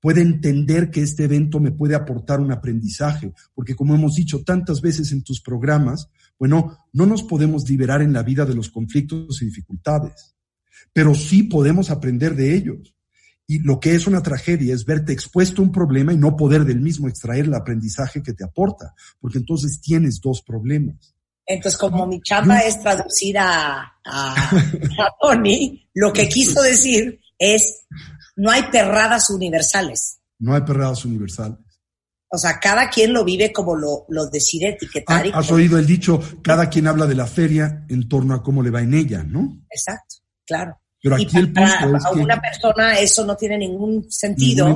puede 0.00 0.22
entender 0.22 0.90
que 0.90 1.02
este 1.02 1.24
evento 1.24 1.60
me 1.60 1.72
puede 1.72 1.94
aportar 1.94 2.40
un 2.40 2.52
aprendizaje, 2.52 3.32
porque 3.54 3.74
como 3.74 3.94
hemos 3.94 4.14
dicho 4.14 4.42
tantas 4.44 4.80
veces 4.80 5.12
en 5.12 5.22
tus 5.22 5.40
programas, 5.40 6.08
bueno, 6.38 6.78
no 6.92 7.06
nos 7.06 7.22
podemos 7.22 7.68
liberar 7.68 8.02
en 8.02 8.12
la 8.12 8.22
vida 8.22 8.44
de 8.44 8.54
los 8.54 8.70
conflictos 8.70 9.42
y 9.42 9.46
dificultades, 9.46 10.36
pero 10.92 11.14
sí 11.14 11.44
podemos 11.44 11.90
aprender 11.90 12.36
de 12.36 12.54
ellos. 12.54 12.94
Y 13.50 13.60
lo 13.60 13.80
que 13.80 13.94
es 13.94 14.06
una 14.06 14.22
tragedia 14.22 14.74
es 14.74 14.84
verte 14.84 15.12
expuesto 15.12 15.62
a 15.62 15.64
un 15.64 15.72
problema 15.72 16.12
y 16.12 16.18
no 16.18 16.36
poder 16.36 16.64
del 16.66 16.80
mismo 16.80 17.08
extraer 17.08 17.46
el 17.46 17.54
aprendizaje 17.54 18.22
que 18.22 18.34
te 18.34 18.44
aporta, 18.44 18.94
porque 19.18 19.38
entonces 19.38 19.80
tienes 19.80 20.20
dos 20.20 20.42
problemas. 20.42 21.14
Entonces, 21.46 21.78
como 21.78 22.06
mi 22.06 22.20
chamba 22.20 22.58
es 22.58 22.78
traducir 22.82 23.38
a, 23.38 23.80
a, 24.04 24.50
a 24.50 25.14
Tony, 25.18 25.88
lo 25.94 26.12
que 26.12 26.28
quiso 26.28 26.60
decir 26.60 27.20
es, 27.38 27.86
no 28.38 28.50
hay 28.50 28.62
perradas 28.72 29.28
universales. 29.30 30.18
No 30.38 30.54
hay 30.54 30.62
perradas 30.62 31.04
universales. 31.04 31.58
O 32.30 32.36
sea, 32.38 32.58
cada 32.60 32.90
quien 32.90 33.12
lo 33.12 33.24
vive 33.24 33.52
como 33.52 33.74
lo, 33.74 34.04
lo 34.08 34.26
decide 34.28 34.70
etiquetar. 34.70 35.26
y 35.26 35.30
Ah, 35.30 35.38
Has 35.38 35.46
como- 35.46 35.56
oído 35.58 35.78
el 35.78 35.86
dicho, 35.86 36.20
cada 36.42 36.68
quien 36.68 36.86
habla 36.86 37.06
de 37.06 37.14
la 37.14 37.26
feria 37.26 37.84
en 37.88 38.08
torno 38.08 38.34
a 38.34 38.42
cómo 38.42 38.62
le 38.62 38.70
va 38.70 38.82
en 38.82 38.92
ella, 38.94 39.22
¿no? 39.22 39.62
Exacto, 39.70 40.16
claro. 40.46 40.78
Pero 41.00 41.16
Y 41.18 41.24
aquí 41.24 41.38
el 41.38 41.52
para, 41.52 41.80
punto 41.80 41.96
es 41.96 42.04
que 42.12 42.20
una 42.20 42.40
persona 42.40 42.98
eso 42.98 43.24
no 43.24 43.36
tiene 43.36 43.56
ningún 43.56 44.10
sentido 44.10 44.66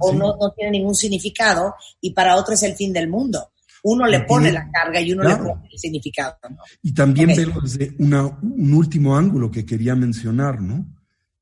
o 0.00 0.10
sí. 0.10 0.16
no, 0.16 0.36
no 0.40 0.50
tiene 0.56 0.70
ningún 0.72 0.94
significado 0.94 1.74
y 2.00 2.12
para 2.12 2.34
otro 2.36 2.54
es 2.54 2.62
el 2.62 2.74
fin 2.74 2.92
del 2.94 3.08
mundo. 3.08 3.52
Uno 3.84 4.06
le 4.06 4.16
Y 4.16 4.22
pone 4.22 4.50
la 4.50 4.68
carga 4.72 5.00
y 5.00 5.12
uno 5.12 5.22
claro. 5.22 5.44
le 5.44 5.50
pone 5.50 5.68
el 5.70 5.78
significado. 5.78 6.34
¿no? 6.50 6.56
Y 6.82 6.92
también 6.92 7.28
verlo 7.28 7.60
desde 7.60 7.94
una- 8.00 8.26
un 8.26 8.74
último 8.74 9.16
ángulo 9.16 9.50
que 9.50 9.64
quería 9.64 9.94
mencionar, 9.94 10.60
¿no? 10.60 10.84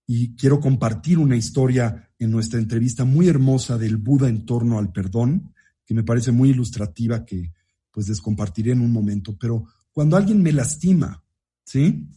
Y 0.07 0.37
quiero 0.37 0.61
compartir 0.61 1.19
una 1.19 1.37
historia 1.37 2.11
en 2.19 2.31
nuestra 2.31 2.59
entrevista 2.59 3.05
muy 3.05 3.29
hermosa 3.29 3.79
del 3.79 3.97
Buda 3.97 4.29
en 4.29 4.45
torno 4.45 4.79
al 4.79 4.93
perdón, 4.93 5.53
que 5.85 5.95
me 5.95 6.03
parece 6.03 6.33
muy 6.33 6.51
ilustrativa, 6.51 7.25
que 7.25 7.53
pues 7.91 8.09
les 8.09 8.21
compartiré 8.21 8.73
en 8.73 8.81
un 8.81 8.93
momento. 8.93 9.37
Pero 9.39 9.65
cuando 9.93 10.17
alguien 10.17 10.43
me 10.43 10.53
lastima, 10.53 11.23
¿sí? 11.65 12.09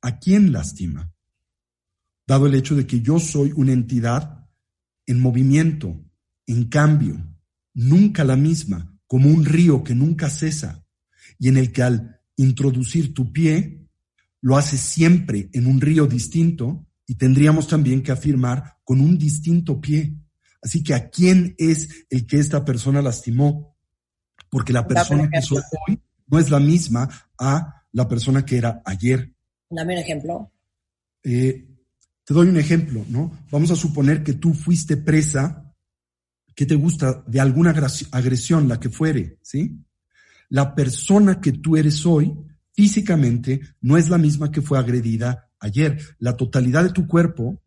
¿A 0.00 0.18
quién 0.18 0.52
lastima? 0.52 1.12
Dado 2.26 2.46
el 2.46 2.54
hecho 2.54 2.76
de 2.76 2.86
que 2.86 3.00
yo 3.00 3.18
soy 3.18 3.52
una 3.56 3.72
entidad 3.72 4.46
en 5.06 5.20
movimiento, 5.20 6.04
en 6.46 6.64
cambio, 6.64 7.16
nunca 7.74 8.24
la 8.24 8.36
misma, 8.36 8.94
como 9.06 9.28
un 9.28 9.44
río 9.44 9.82
que 9.82 9.94
nunca 9.94 10.28
cesa, 10.28 10.84
y 11.38 11.48
en 11.48 11.56
el 11.56 11.72
que 11.72 11.82
al 11.82 12.20
introducir 12.36 13.14
tu 13.14 13.32
pie, 13.32 13.88
lo 14.40 14.56
haces 14.56 14.80
siempre 14.80 15.50
en 15.52 15.66
un 15.66 15.80
río 15.80 16.06
distinto 16.06 16.87
y 17.08 17.14
tendríamos 17.14 17.66
también 17.66 18.02
que 18.02 18.12
afirmar 18.12 18.76
con 18.84 19.00
un 19.00 19.16
distinto 19.18 19.80
pie. 19.80 20.14
Así 20.62 20.82
que 20.84 20.92
a 20.92 21.08
quién 21.08 21.54
es 21.56 22.06
el 22.10 22.26
que 22.26 22.38
esta 22.38 22.64
persona 22.64 23.00
lastimó, 23.00 23.74
porque 24.50 24.74
la 24.74 24.82
Dame 24.82 24.94
persona 24.94 25.30
que 25.30 25.40
soy 25.40 25.62
hoy 25.88 26.00
no 26.26 26.38
es 26.38 26.50
la 26.50 26.60
misma 26.60 27.08
a 27.38 27.82
la 27.92 28.06
persona 28.06 28.44
que 28.44 28.58
era 28.58 28.82
ayer. 28.84 29.32
Dame 29.70 29.94
un 29.94 29.98
ejemplo. 30.00 30.52
Eh, 31.24 31.66
te 32.24 32.34
doy 32.34 32.48
un 32.48 32.58
ejemplo, 32.58 33.02
¿no? 33.08 33.32
Vamos 33.50 33.70
a 33.70 33.76
suponer 33.76 34.22
que 34.22 34.34
tú 34.34 34.52
fuiste 34.52 34.98
presa, 34.98 35.74
que 36.54 36.66
te 36.66 36.74
gusta 36.74 37.24
de 37.26 37.40
alguna 37.40 37.70
agres- 37.72 38.08
agresión, 38.12 38.68
la 38.68 38.78
que 38.78 38.90
fuere, 38.90 39.38
¿sí? 39.40 39.78
La 40.50 40.74
persona 40.74 41.40
que 41.40 41.52
tú 41.52 41.76
eres 41.78 42.04
hoy, 42.04 42.34
físicamente, 42.74 43.60
no 43.80 43.96
es 43.96 44.10
la 44.10 44.18
misma 44.18 44.52
que 44.52 44.60
fue 44.60 44.78
agredida 44.78 45.47
ayer. 45.60 45.98
La 46.18 46.36
totalidad 46.36 46.84
de 46.84 46.92
tu 46.92 47.06
cuerpo, 47.06 47.62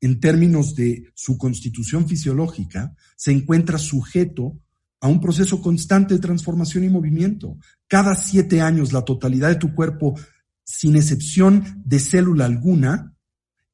en 0.00 0.20
términos 0.20 0.74
de 0.74 1.10
su 1.14 1.38
constitución 1.38 2.08
fisiológica, 2.08 2.94
se 3.16 3.32
encuentra 3.32 3.78
sujeto 3.78 4.58
a 5.00 5.08
un 5.08 5.20
proceso 5.20 5.60
constante 5.60 6.14
de 6.14 6.20
transformación 6.20 6.84
y 6.84 6.88
movimiento. 6.88 7.58
Cada 7.86 8.14
siete 8.14 8.60
años, 8.60 8.92
la 8.92 9.02
totalidad 9.02 9.48
de 9.48 9.56
tu 9.56 9.74
cuerpo, 9.74 10.18
sin 10.64 10.96
excepción 10.96 11.82
de 11.84 12.00
célula 12.00 12.44
alguna, 12.46 13.14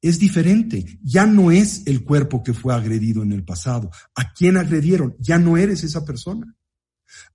es 0.01 0.19
diferente. 0.19 0.99
Ya 1.01 1.25
no 1.25 1.49
es 1.49 1.83
el 1.87 2.03
cuerpo 2.03 2.43
que 2.43 2.53
fue 2.53 2.73
agredido 2.73 3.23
en 3.23 3.31
el 3.31 3.45
pasado. 3.45 3.89
¿A 4.15 4.33
quién 4.33 4.57
agredieron? 4.57 5.15
Ya 5.19 5.39
no 5.39 5.57
eres 5.57 5.83
esa 5.83 6.03
persona. 6.03 6.55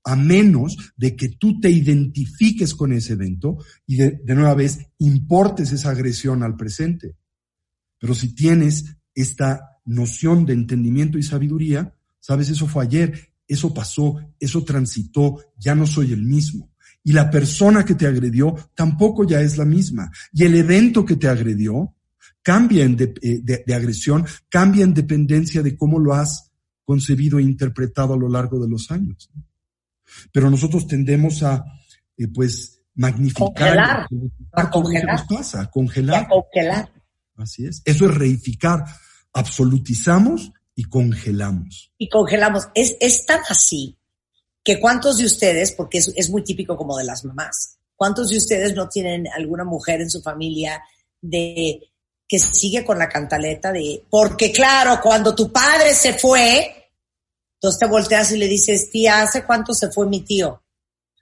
A 0.05 0.17
menos 0.17 0.77
de 0.97 1.17
que 1.17 1.31
tú 1.31 1.61
te 1.61 1.71
identifiques 1.71 2.75
con 2.75 2.93
ese 2.93 3.15
evento 3.15 3.59
y 3.87 3.97
de, 3.97 4.21
nueva 4.27 4.55
vez 4.55 4.79
importes 4.99 5.73
esa 5.73 5.91
agresión 5.91 6.43
al 6.43 6.57
presente. 6.57 7.17
Pero 7.99 8.15
si 8.15 8.35
tienes 8.35 8.97
esta 9.15 9.79
noción 9.85 10.47
de 10.47 10.53
entendimiento 10.53 11.19
y 11.19 11.23
sabiduría, 11.23 11.95
sabes, 12.21 12.49
eso 12.49 12.67
fue 12.67 12.85
ayer, 12.85 13.31
eso 13.47 13.73
pasó, 13.73 14.17
eso 14.39 14.65
transitó, 14.65 15.39
ya 15.59 15.75
no 15.75 15.87
soy 15.87 16.13
el 16.13 16.23
mismo. 16.23 16.71
Y 17.03 17.13
la 17.13 17.31
persona 17.31 17.85
que 17.85 17.95
te 17.95 18.07
agredió 18.07 18.55
tampoco 18.75 19.27
ya 19.27 19.41
es 19.41 19.57
la 19.57 19.65
misma. 19.65 20.11
Y 20.33 20.45
el 20.45 20.55
evento 20.55 21.05
que 21.05 21.17
te 21.17 21.29
agredió 21.29 21.95
cambia 22.43 22.85
en 22.85 22.97
de, 22.97 23.15
eh, 23.23 23.75
agresión, 23.75 24.25
cambia 24.49 24.85
en 24.85 24.95
dependencia 24.95 25.63
de 25.63 25.77
cómo 25.77 25.99
lo 25.99 26.15
has 26.15 26.53
concebido 26.85 27.39
e 27.39 27.43
interpretado 27.43 28.15
a 28.15 28.17
lo 28.17 28.29
largo 28.29 28.59
de 28.59 28.69
los 28.69 28.91
años. 28.91 29.31
Pero 30.33 30.51
nosotros 30.51 30.87
tendemos 30.87 31.43
a, 31.43 31.65
eh, 32.17 32.29
pues, 32.29 32.81
magnificar, 32.95 33.47
Congelar. 33.55 34.07
que 34.09 34.71
congelar. 34.71 35.21
nos 35.21 35.39
pasa, 35.39 35.61
a 35.61 35.63
a 35.65 35.71
congelar. 35.71 36.93
Así 37.37 37.67
es. 37.67 37.83
Eso 37.85 38.07
es 38.07 38.15
reificar. 38.15 38.85
Absolutizamos 39.33 40.51
y 40.75 40.85
congelamos. 40.85 41.93
Y 41.99 42.09
congelamos. 42.09 42.69
Es, 42.75 42.97
es 43.01 43.25
tan 43.25 43.41
así 43.49 43.97
que 44.65 44.81
cuántos 44.81 45.19
de 45.19 45.25
ustedes, 45.25 45.73
porque 45.73 45.99
es, 45.99 46.13
es 46.17 46.29
muy 46.31 46.43
típico 46.43 46.77
como 46.77 46.97
de 46.99 47.05
las 47.05 47.25
mamás, 47.25 47.79
cuántos 47.97 48.29
de 48.31 48.37
ustedes 48.37 48.75
no 48.75 48.89
tienen 48.89 49.27
alguna 49.29 49.65
mujer 49.65 50.01
en 50.01 50.11
su 50.11 50.21
familia 50.21 50.83
de 51.21 51.81
que 52.29 52.39
sigue 52.39 52.85
con 52.85 52.99
la 52.99 53.09
cantaleta 53.09 53.73
de, 53.73 54.05
porque 54.11 54.53
claro, 54.53 55.01
cuando 55.03 55.35
tu 55.35 55.51
padre 55.51 55.95
se 55.95 56.13
fue, 56.13 56.78
entonces 57.61 57.81
te 57.81 57.87
volteas 57.87 58.31
y 58.31 58.39
le 58.39 58.47
dices, 58.47 58.89
tía, 58.91 59.21
¿hace 59.21 59.45
cuánto 59.45 59.75
se 59.75 59.91
fue 59.91 60.07
mi 60.07 60.21
tío? 60.21 60.63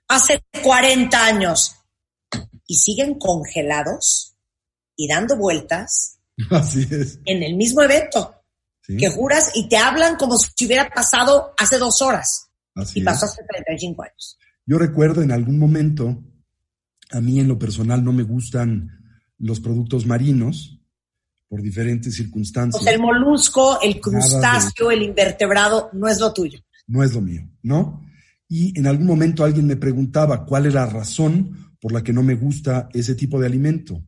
Hace 0.07 0.43
40 0.63 1.25
años. 1.25 1.73
Y 2.67 2.77
siguen 2.77 3.17
congelados 3.17 4.35
y 4.95 5.07
dando 5.07 5.35
vueltas 5.35 6.19
Así 6.51 6.87
es. 6.91 7.19
en 7.25 7.41
el 7.41 7.55
mismo 7.55 7.81
evento 7.81 8.35
¿sí? 8.81 8.97
que 8.97 9.09
juras 9.09 9.51
y 9.55 9.67
te 9.67 9.77
hablan 9.77 10.17
como 10.17 10.37
si 10.37 10.65
hubiera 10.65 10.89
pasado 10.89 11.53
hace 11.57 11.79
dos 11.79 12.01
horas. 12.03 12.49
Así 12.75 12.99
y 12.99 13.03
pasó 13.03 13.25
es. 13.25 13.31
hace 13.31 13.43
35 13.43 14.03
años. 14.03 14.37
Yo 14.65 14.77
recuerdo 14.77 15.23
en 15.23 15.31
algún 15.31 15.57
momento, 15.57 16.23
a 17.09 17.19
mí 17.19 17.39
en 17.39 17.47
lo 17.47 17.57
personal 17.57 18.03
no 18.03 18.13
me 18.13 18.23
gustan 18.23 18.89
los 19.39 19.59
productos 19.59 20.05
marinos 20.05 20.76
por 21.47 21.61
diferentes 21.61 22.13
O 22.13 22.17
circunstancias. 22.17 22.83
sea, 22.83 22.93
el 22.93 22.99
molusco, 22.99 23.79
el 23.81 23.99
crustáceo, 24.01 24.91
el 24.91 25.01
invertebrado, 25.03 25.89
no 25.93 26.07
es 26.07 26.19
lo 26.19 26.33
tuyo. 26.33 26.59
no 26.87 27.03
es 27.03 27.13
lo 27.13 27.21
mío, 27.21 27.41
¿no? 27.63 28.01
Y 28.49 28.77
en 28.79 28.87
algún 28.87 29.07
momento 29.07 29.43
alguien 29.43 29.67
me 29.67 29.75
preguntaba 29.75 30.45
cuál 30.45 30.65
es 30.67 30.73
la 30.73 30.85
razón 30.85 31.73
por 31.81 31.91
la 31.91 32.01
que 32.01 32.13
no 32.13 32.23
me 32.23 32.35
gusta 32.35 32.87
ese 32.93 33.13
tipo 33.15 33.39
de 33.39 33.45
alimento. 33.45 34.01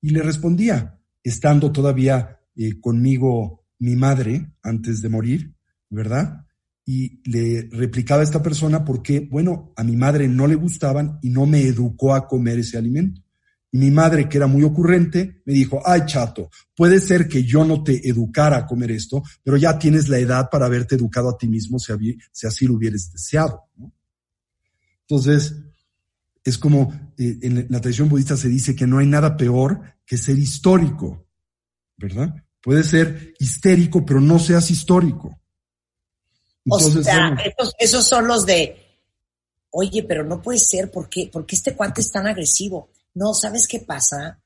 Y 0.00 0.10
le 0.10 0.22
respondía, 0.22 0.98
estando 1.22 1.70
todavía 1.70 2.40
eh, 2.56 2.80
conmigo 2.80 3.64
mi 3.78 3.94
madre 3.96 4.52
antes 4.62 5.02
de 5.02 5.08
morir, 5.10 5.54
¿verdad? 5.90 6.46
Y 6.86 7.20
le 7.30 7.68
replicaba 7.72 8.20
a 8.20 8.24
esta 8.24 8.42
persona 8.42 8.84
porque, 8.84 9.20
bueno, 9.20 9.72
a 9.76 9.84
mi 9.84 9.96
madre 9.96 10.28
no 10.28 10.46
le 10.46 10.54
gustaban 10.54 11.18
y 11.22 11.30
no 11.30 11.44
me 11.46 11.62
educó 11.62 12.14
a 12.14 12.26
comer 12.26 12.58
ese 12.58 12.78
alimento. 12.78 13.22
Y 13.74 13.78
mi 13.78 13.90
madre, 13.90 14.28
que 14.28 14.36
era 14.36 14.46
muy 14.46 14.62
ocurrente, 14.62 15.42
me 15.44 15.52
dijo, 15.52 15.82
ay 15.84 16.02
chato, 16.06 16.48
puede 16.76 17.00
ser 17.00 17.26
que 17.26 17.42
yo 17.42 17.64
no 17.64 17.82
te 17.82 18.08
educara 18.08 18.58
a 18.58 18.66
comer 18.66 18.92
esto, 18.92 19.20
pero 19.42 19.56
ya 19.56 19.76
tienes 19.76 20.08
la 20.08 20.20
edad 20.20 20.48
para 20.48 20.66
haberte 20.66 20.94
educado 20.94 21.28
a 21.28 21.36
ti 21.36 21.48
mismo 21.48 21.80
si, 21.80 21.92
así 22.46 22.68
lo 22.68 22.74
hubieras 22.74 23.10
deseado. 23.10 23.64
¿no? 23.74 23.92
Entonces, 25.00 25.56
es 26.44 26.56
como 26.56 26.92
eh, 27.18 27.36
en 27.42 27.66
la 27.68 27.80
tradición 27.80 28.08
budista 28.08 28.36
se 28.36 28.48
dice 28.48 28.76
que 28.76 28.86
no 28.86 28.98
hay 28.98 29.08
nada 29.08 29.36
peor 29.36 29.80
que 30.06 30.18
ser 30.18 30.38
histórico, 30.38 31.26
¿verdad? 31.96 32.32
Puede 32.62 32.84
ser 32.84 33.34
histérico, 33.40 34.06
pero 34.06 34.20
no 34.20 34.38
seas 34.38 34.70
histórico. 34.70 35.36
O 36.68 36.78
sea, 36.78 37.30
bueno, 37.30 37.42
esos, 37.44 37.74
esos 37.80 38.06
son 38.06 38.28
los 38.28 38.46
de, 38.46 38.76
oye, 39.70 40.04
pero 40.04 40.22
no 40.22 40.40
puede 40.40 40.60
ser, 40.60 40.92
¿por 40.92 41.08
qué, 41.08 41.26
¿Por 41.26 41.44
qué 41.44 41.56
este 41.56 41.74
cuate 41.74 42.02
es 42.02 42.12
tan 42.12 42.28
agresivo? 42.28 42.90
No, 43.14 43.32
¿sabes 43.34 43.66
qué 43.68 43.80
pasa? 43.80 44.40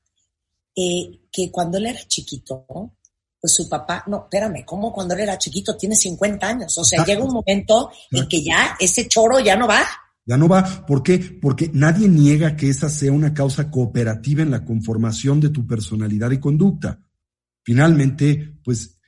Eh, 0.75 1.27
que 1.31 1.51
cuando 1.51 1.77
él 1.77 1.87
era 1.87 1.99
chiquito, 2.07 2.65
pues 3.39 3.53
su 3.53 3.67
papá, 3.69 4.03
no, 4.07 4.23
espérame, 4.23 4.63
¿cómo 4.65 4.93
cuando 4.93 5.13
él 5.13 5.21
era 5.21 5.37
chiquito? 5.37 5.75
Tiene 5.75 5.95
50 5.95 6.47
años. 6.47 6.77
O 6.77 6.83
sea, 6.83 6.97
Exacto. 6.97 7.11
llega 7.11 7.25
un 7.25 7.33
momento 7.33 7.91
en 8.11 8.27
que 8.27 8.43
ya 8.43 8.75
ese 8.79 9.07
choro 9.07 9.39
ya 9.39 9.55
no 9.55 9.67
va. 9.67 9.81
Ya 10.25 10.37
no 10.37 10.47
va. 10.47 10.85
¿Por 10.85 11.01
qué? 11.01 11.39
Porque 11.41 11.71
nadie 11.73 12.07
niega 12.07 12.55
que 12.55 12.69
esa 12.69 12.89
sea 12.89 13.11
una 13.11 13.33
causa 13.33 13.71
cooperativa 13.71 14.43
en 14.43 14.51
la 14.51 14.63
conformación 14.63 15.39
de 15.39 15.49
tu 15.49 15.65
personalidad 15.65 16.31
y 16.31 16.39
conducta. 16.39 17.01
Finalmente, 17.63 18.59
pues 18.63 18.99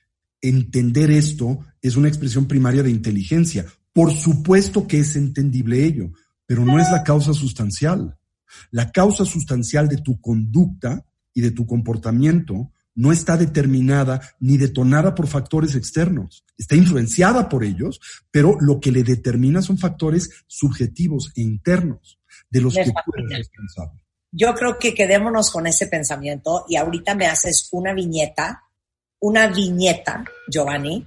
entender 0.42 1.12
esto 1.12 1.60
es 1.82 1.96
una 1.96 2.08
expresión 2.08 2.48
primaria 2.48 2.84
de 2.84 2.90
inteligencia. 2.90 3.66
Por 3.94 4.14
supuesto 4.14 4.88
que 4.88 5.00
es 5.00 5.16
entendible 5.16 5.86
ello, 5.86 6.12
pero 6.46 6.66
no 6.66 6.80
es 6.80 6.90
la 6.92 7.04
causa 7.04 7.34
sustancial. 7.34 8.18
La 8.72 8.92
causa 8.92 9.26
sustancial 9.26 9.88
de 9.88 9.98
tu 9.98 10.20
conducta 10.20 11.06
y 11.34 11.42
de 11.42 11.52
tu 11.52 11.66
comportamiento 11.66 12.72
no 12.96 13.12
está 13.12 13.38
determinada 13.38 14.22
ni 14.40 14.58
detonada 14.58 15.16
por 15.16 15.28
factores 15.28 15.76
externos. 15.76 16.46
Está 16.58 16.76
influenciada 16.76 17.50
por 17.50 17.64
ellos, 17.64 18.00
pero 18.32 18.58
lo 18.60 18.80
que 18.80 18.92
le 18.92 19.04
determina 19.04 19.62
son 19.62 19.78
factores 19.78 20.30
subjetivos 20.48 21.32
e 21.36 21.42
internos 21.42 22.20
de 22.50 22.62
los 22.62 22.76
Me 22.76 22.84
que 22.84 22.92
tú 22.92 23.12
eres 23.18 23.38
responsable. 23.38 24.02
Yo 24.32 24.54
creo 24.54 24.78
que 24.78 24.94
quedémonos 24.94 25.52
con 25.52 25.68
ese 25.68 25.88
pensamiento 25.88 26.66
y 26.70 26.76
ahorita 26.78 27.16
me 27.16 27.28
haces 27.28 27.68
una 27.72 27.94
viñeta, 27.94 28.64
una 29.20 29.48
viñeta, 29.48 30.24
Giovanni, 30.50 31.06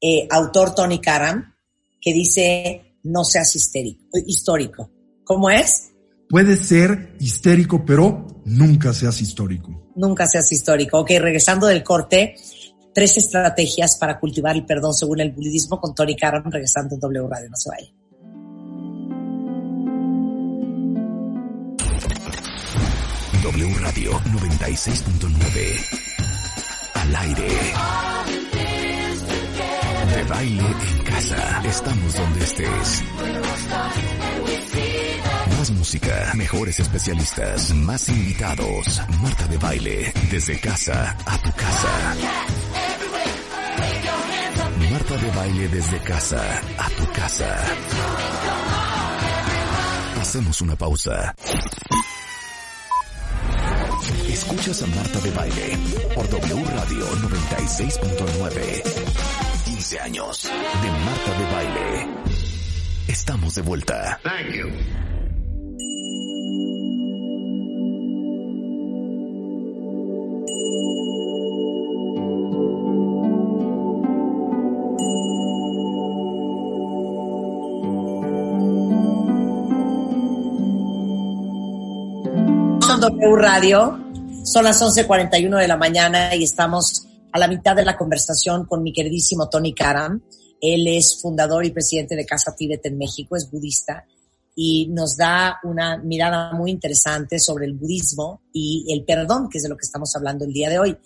eh, 0.00 0.26
autor 0.30 0.74
Tony 0.74 1.00
Karam, 1.00 1.54
que 2.00 2.12
dice, 2.12 2.98
no 3.04 3.24
seas 3.24 3.54
histérico, 3.54 4.18
histórico. 4.26 4.90
¿Cómo 5.24 5.50
es? 5.50 5.92
Puedes 6.28 6.60
ser 6.60 7.14
histérico, 7.20 7.84
pero 7.84 8.26
nunca 8.44 8.92
seas 8.92 9.20
histórico. 9.20 9.90
Nunca 9.94 10.26
seas 10.26 10.50
histórico. 10.50 10.98
Ok, 11.00 11.10
regresando 11.20 11.66
del 11.66 11.84
corte, 11.84 12.34
tres 12.92 13.16
estrategias 13.16 13.96
para 13.96 14.18
cultivar 14.18 14.56
el 14.56 14.66
perdón 14.66 14.94
según 14.94 15.20
el 15.20 15.32
budismo 15.32 15.80
con 15.80 15.94
Tony 15.94 16.16
Karam, 16.16 16.50
regresando 16.50 16.94
en 16.94 17.00
W 17.00 17.28
Radio, 17.28 17.50
no 17.50 17.56
se 17.56 17.70
vaya. 17.70 17.88
W 23.42 23.74
Radio 23.78 24.10
96.9. 24.10 26.06
Al 26.94 27.16
aire. 27.16 27.48
De 30.14 30.24
baile 30.24 30.64
en 30.66 31.04
casa. 31.04 31.62
Estamos 31.64 32.14
donde 32.14 32.40
estés. 32.40 33.04
Más 35.58 35.70
música, 35.70 36.32
mejores 36.34 36.80
especialistas, 36.80 37.74
más 37.74 38.08
invitados. 38.10 39.00
Marta 39.22 39.46
de 39.48 39.56
baile, 39.56 40.12
desde 40.30 40.60
casa 40.60 41.16
a 41.24 41.38
tu 41.38 41.50
casa. 41.52 42.14
Marta 44.90 45.16
de 45.16 45.30
baile 45.30 45.68
desde 45.68 45.98
casa 46.00 46.60
a 46.78 46.90
tu 46.90 47.12
casa. 47.12 47.56
Hacemos 50.20 50.60
una 50.60 50.76
pausa. 50.76 51.34
Escuchas 54.28 54.82
a 54.82 54.86
Marta 54.88 55.20
de 55.20 55.30
Baile 55.30 55.78
por 56.14 56.28
W 56.28 56.64
Radio 56.64 57.06
96.9. 57.16 58.82
15 59.64 60.00
años 60.00 60.42
de 60.42 60.90
Marta 60.90 61.38
de 61.38 61.44
Baile. 61.52 62.08
Estamos 63.08 63.54
de 63.54 63.62
vuelta. 63.62 64.20
Thank. 64.22 65.15
W 83.06 83.36
Radio, 83.36 83.96
son 84.42 84.64
las 84.64 84.82
11.41 84.82 85.60
de 85.60 85.68
la 85.68 85.76
mañana 85.76 86.34
y 86.34 86.42
estamos 86.42 87.06
a 87.30 87.38
la 87.38 87.46
mitad 87.46 87.76
de 87.76 87.84
la 87.84 87.96
conversación 87.96 88.66
con 88.66 88.82
mi 88.82 88.92
queridísimo 88.92 89.48
Tony 89.48 89.72
Karam. 89.72 90.20
Él 90.60 90.88
es 90.88 91.20
fundador 91.22 91.64
y 91.64 91.70
presidente 91.70 92.16
de 92.16 92.26
Casa 92.26 92.56
Tíbet 92.56 92.84
en 92.84 92.98
México, 92.98 93.36
es 93.36 93.48
budista 93.48 94.04
y 94.56 94.88
nos 94.88 95.16
da 95.16 95.60
una 95.62 95.98
mirada 95.98 96.52
muy 96.54 96.72
interesante 96.72 97.38
sobre 97.38 97.66
el 97.66 97.74
budismo 97.74 98.42
y 98.52 98.92
el 98.92 99.04
perdón, 99.04 99.48
que 99.48 99.58
es 99.58 99.62
de 99.62 99.68
lo 99.68 99.76
que 99.76 99.86
estamos 99.86 100.16
hablando 100.16 100.44
el 100.44 100.52
día 100.52 100.68
de 100.68 100.80
hoy. 100.80 100.96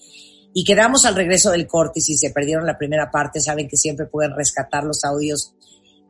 Y 0.55 0.65
quedamos 0.65 1.05
al 1.05 1.17
regreso 1.17 1.51
del 1.51 1.67
corte 1.67 2.01
si 2.01 2.17
se 2.17 2.31
perdieron 2.31 2.65
la 2.65 2.79
primera 2.79 3.11
parte, 3.11 3.43
saben 3.43 3.69
que 3.69 3.77
siempre 3.77 4.07
pueden 4.07 4.35
rescatar 4.35 4.85
los 4.85 5.05
audios 5.05 5.53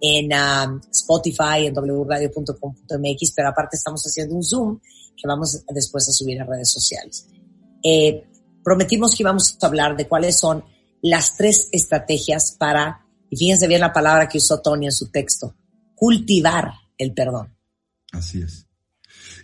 en 0.01 0.27
um, 0.27 0.81
Spotify, 0.93 1.67
en 1.67 1.75
wradio.com.mx, 1.75 3.33
pero 3.35 3.49
aparte 3.49 3.77
estamos 3.77 4.05
haciendo 4.05 4.37
un 4.37 4.45
Zoom 4.45 4.79
que 5.21 5.29
vamos 5.29 5.65
después 5.69 6.09
a 6.09 6.13
subir 6.13 6.41
a 6.41 6.45
redes 6.45 6.71
sociales. 6.71 7.27
Eh, 7.83 8.25
prometimos 8.63 9.15
que 9.15 9.23
íbamos 9.23 9.57
a 9.61 9.67
hablar 9.67 9.97
de 9.97 10.09
cuáles 10.09 10.39
son 10.39 10.65
las 11.03 11.37
tres 11.37 11.69
estrategias 11.73 12.57
para, 12.59 13.07
y 13.29 13.37
fíjense 13.37 13.67
bien 13.67 13.81
la 13.81 13.93
palabra 13.93 14.29
que 14.29 14.39
usó 14.39 14.61
Tony 14.61 14.87
en 14.87 14.93
su 14.93 15.11
texto, 15.11 15.57
cultivar 15.95 16.73
el 16.99 17.13
perdón. 17.13 17.57
Así 18.13 18.43
es. 18.43 18.67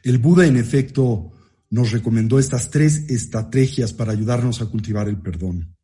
El 0.03 0.19
Buda, 0.19 0.47
en 0.47 0.57
efecto, 0.57 1.32
nos 1.70 1.93
recomendó 1.93 2.39
estas 2.39 2.70
tres 2.70 3.09
estrategias 3.09 3.93
para 3.93 4.12
ayudarnos 4.12 4.61
a 4.61 4.66
cultivar 4.66 5.09
el 5.09 5.20
perdón. 5.20 5.77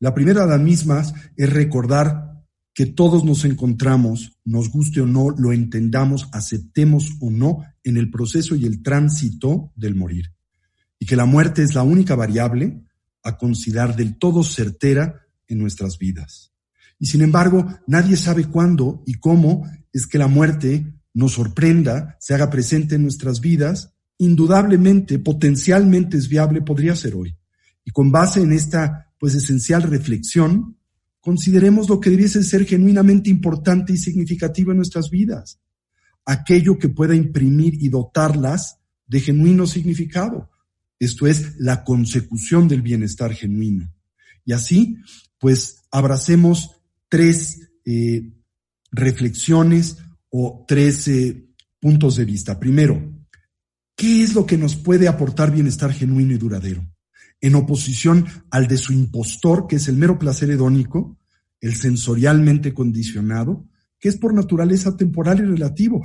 La 0.00 0.12
primera 0.14 0.42
de 0.42 0.48
las 0.48 0.60
mismas 0.60 1.14
es 1.36 1.50
recordar 1.50 2.33
que 2.74 2.86
todos 2.86 3.24
nos 3.24 3.44
encontramos, 3.44 4.32
nos 4.44 4.68
guste 4.68 5.00
o 5.00 5.06
no, 5.06 5.30
lo 5.30 5.52
entendamos, 5.52 6.28
aceptemos 6.32 7.12
o 7.20 7.30
no, 7.30 7.64
en 7.84 7.96
el 7.96 8.10
proceso 8.10 8.56
y 8.56 8.66
el 8.66 8.82
tránsito 8.82 9.72
del 9.76 9.94
morir. 9.94 10.32
Y 10.98 11.06
que 11.06 11.16
la 11.16 11.24
muerte 11.24 11.62
es 11.62 11.74
la 11.74 11.84
única 11.84 12.16
variable 12.16 12.82
a 13.22 13.38
considerar 13.38 13.94
del 13.94 14.18
todo 14.18 14.42
certera 14.42 15.22
en 15.46 15.58
nuestras 15.58 15.98
vidas. 15.98 16.52
Y 16.98 17.06
sin 17.06 17.22
embargo, 17.22 17.66
nadie 17.86 18.16
sabe 18.16 18.46
cuándo 18.46 19.02
y 19.06 19.14
cómo 19.14 19.70
es 19.92 20.06
que 20.06 20.18
la 20.18 20.26
muerte 20.26 20.94
nos 21.12 21.32
sorprenda, 21.32 22.16
se 22.18 22.34
haga 22.34 22.50
presente 22.50 22.96
en 22.96 23.02
nuestras 23.02 23.40
vidas, 23.40 23.94
indudablemente, 24.18 25.18
potencialmente 25.20 26.16
es 26.16 26.28
viable, 26.28 26.60
podría 26.62 26.96
ser 26.96 27.14
hoy. 27.14 27.36
Y 27.84 27.92
con 27.92 28.10
base 28.10 28.42
en 28.42 28.52
esta, 28.52 29.12
pues, 29.18 29.34
esencial 29.34 29.82
reflexión, 29.82 30.76
consideremos 31.24 31.88
lo 31.88 32.00
que 32.00 32.10
debiese 32.10 32.42
ser 32.42 32.66
genuinamente 32.66 33.30
importante 33.30 33.94
y 33.94 33.96
significativo 33.96 34.72
en 34.72 34.76
nuestras 34.76 35.08
vidas. 35.08 35.58
Aquello 36.26 36.78
que 36.78 36.90
pueda 36.90 37.14
imprimir 37.14 37.82
y 37.82 37.88
dotarlas 37.88 38.78
de 39.06 39.20
genuino 39.20 39.66
significado. 39.66 40.50
Esto 40.98 41.26
es 41.26 41.56
la 41.58 41.82
consecución 41.82 42.68
del 42.68 42.82
bienestar 42.82 43.32
genuino. 43.32 43.90
Y 44.44 44.52
así, 44.52 44.98
pues, 45.38 45.84
abracemos 45.90 46.72
tres 47.08 47.70
eh, 47.86 48.30
reflexiones 48.92 49.96
o 50.28 50.66
tres 50.68 51.08
eh, 51.08 51.48
puntos 51.80 52.16
de 52.16 52.26
vista. 52.26 52.60
Primero, 52.60 53.02
¿qué 53.96 54.22
es 54.22 54.34
lo 54.34 54.44
que 54.44 54.58
nos 54.58 54.76
puede 54.76 55.08
aportar 55.08 55.50
bienestar 55.50 55.90
genuino 55.90 56.34
y 56.34 56.38
duradero? 56.38 56.86
En 57.44 57.56
oposición 57.56 58.24
al 58.50 58.68
de 58.68 58.78
su 58.78 58.94
impostor, 58.94 59.66
que 59.66 59.76
es 59.76 59.86
el 59.88 59.98
mero 59.98 60.18
placer 60.18 60.48
hedónico, 60.48 61.18
el 61.60 61.74
sensorialmente 61.74 62.72
condicionado, 62.72 63.68
que 64.00 64.08
es 64.08 64.16
por 64.16 64.32
naturaleza 64.32 64.96
temporal 64.96 65.40
y 65.40 65.42
relativo, 65.42 66.02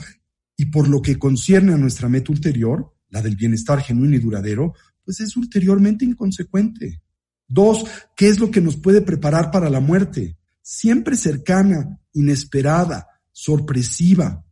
y 0.58 0.66
por 0.66 0.90
lo 0.90 1.02
que 1.02 1.18
concierne 1.18 1.72
a 1.72 1.78
nuestra 1.78 2.10
meta 2.10 2.34
ulterior, 2.34 2.94
la 3.08 3.22
del 3.22 3.38
bienestar 3.38 3.80
genuino 3.80 4.18
y 4.18 4.20
duradero, 4.20 4.74
pues 5.06 5.22
es 5.22 5.38
ulteriormente 5.38 6.04
inconsecuente. 6.04 7.02
Dos, 7.48 7.86
¿qué 8.18 8.28
es 8.28 8.38
lo 8.38 8.52
que 8.52 8.60
nos 8.60 8.76
puede 8.76 9.00
preparar 9.00 9.50
para 9.50 9.70
la 9.70 9.80
muerte? 9.80 10.36
Siempre 10.62 11.16
cercana, 11.16 12.02
inesperada, 12.12 13.08
sorpresiva. 13.32 14.44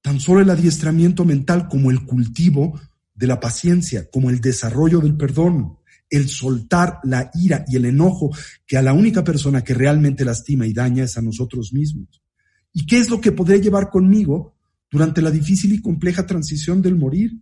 Tan 0.00 0.20
solo 0.20 0.42
el 0.42 0.50
adiestramiento 0.50 1.24
mental 1.24 1.66
como 1.66 1.90
el 1.90 2.06
cultivo 2.06 2.80
de 3.16 3.26
la 3.26 3.40
paciencia, 3.40 4.08
como 4.12 4.30
el 4.30 4.40
desarrollo 4.40 5.00
del 5.00 5.16
perdón, 5.16 5.78
el 6.08 6.28
soltar 6.28 7.00
la 7.04 7.30
ira 7.34 7.64
y 7.68 7.76
el 7.76 7.86
enojo 7.86 8.30
que 8.66 8.76
a 8.76 8.82
la 8.82 8.92
única 8.92 9.24
persona 9.24 9.62
que 9.62 9.74
realmente 9.74 10.24
lastima 10.24 10.66
y 10.66 10.72
daña 10.72 11.04
es 11.04 11.16
a 11.18 11.22
nosotros 11.22 11.72
mismos. 11.72 12.22
¿Y 12.72 12.86
qué 12.86 12.98
es 12.98 13.10
lo 13.10 13.20
que 13.20 13.32
podré 13.32 13.60
llevar 13.60 13.90
conmigo 13.90 14.54
durante 14.90 15.22
la 15.22 15.30
difícil 15.30 15.72
y 15.72 15.82
compleja 15.82 16.26
transición 16.26 16.80
del 16.80 16.96
morir, 16.96 17.38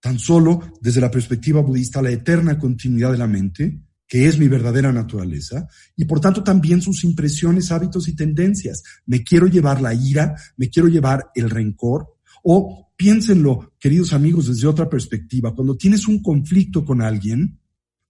tan 0.00 0.18
solo 0.18 0.72
desde 0.80 1.00
la 1.00 1.10
perspectiva 1.10 1.60
budista 1.60 2.02
la 2.02 2.10
eterna 2.10 2.58
continuidad 2.58 3.12
de 3.12 3.18
la 3.18 3.26
mente, 3.26 3.80
que 4.06 4.26
es 4.26 4.38
mi 4.38 4.48
verdadera 4.48 4.92
naturaleza, 4.92 5.68
y 5.96 6.06
por 6.06 6.20
tanto 6.20 6.42
también 6.42 6.80
sus 6.80 7.04
impresiones, 7.04 7.70
hábitos 7.72 8.08
y 8.08 8.16
tendencias. 8.16 8.82
Me 9.06 9.22
quiero 9.22 9.46
llevar 9.46 9.82
la 9.82 9.92
ira, 9.92 10.34
me 10.56 10.70
quiero 10.70 10.88
llevar 10.88 11.30
el 11.34 11.50
rencor, 11.50 12.16
o 12.42 12.90
piénsenlo, 12.96 13.74
queridos 13.78 14.12
amigos, 14.12 14.48
desde 14.48 14.66
otra 14.66 14.88
perspectiva, 14.88 15.54
cuando 15.54 15.76
tienes 15.76 16.08
un 16.08 16.22
conflicto 16.22 16.84
con 16.84 17.02
alguien, 17.02 17.58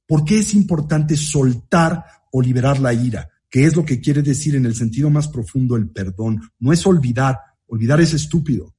¿por 0.09 0.24
qué 0.24 0.40
es 0.40 0.55
importante 0.55 1.16
soltar 1.16 2.05
o 2.32 2.43
liberar 2.43 2.80
la 2.80 2.93
ira? 2.93 3.28
que 3.51 3.64
es 3.64 3.74
lo 3.74 3.82
que 3.82 3.98
quiere 3.98 4.20
decir 4.20 4.56
en 4.56 4.66
el 4.66 4.74
sentido 4.74 5.09
más 5.09 5.26
profundo 5.26 5.74
el 5.74 5.89
perdón. 5.89 6.39
No 6.59 6.70
es 6.70 6.86
olvidar, 6.86 7.39
Olvidar 7.68 8.01
es 8.01 8.14
estúpido, 8.14 8.74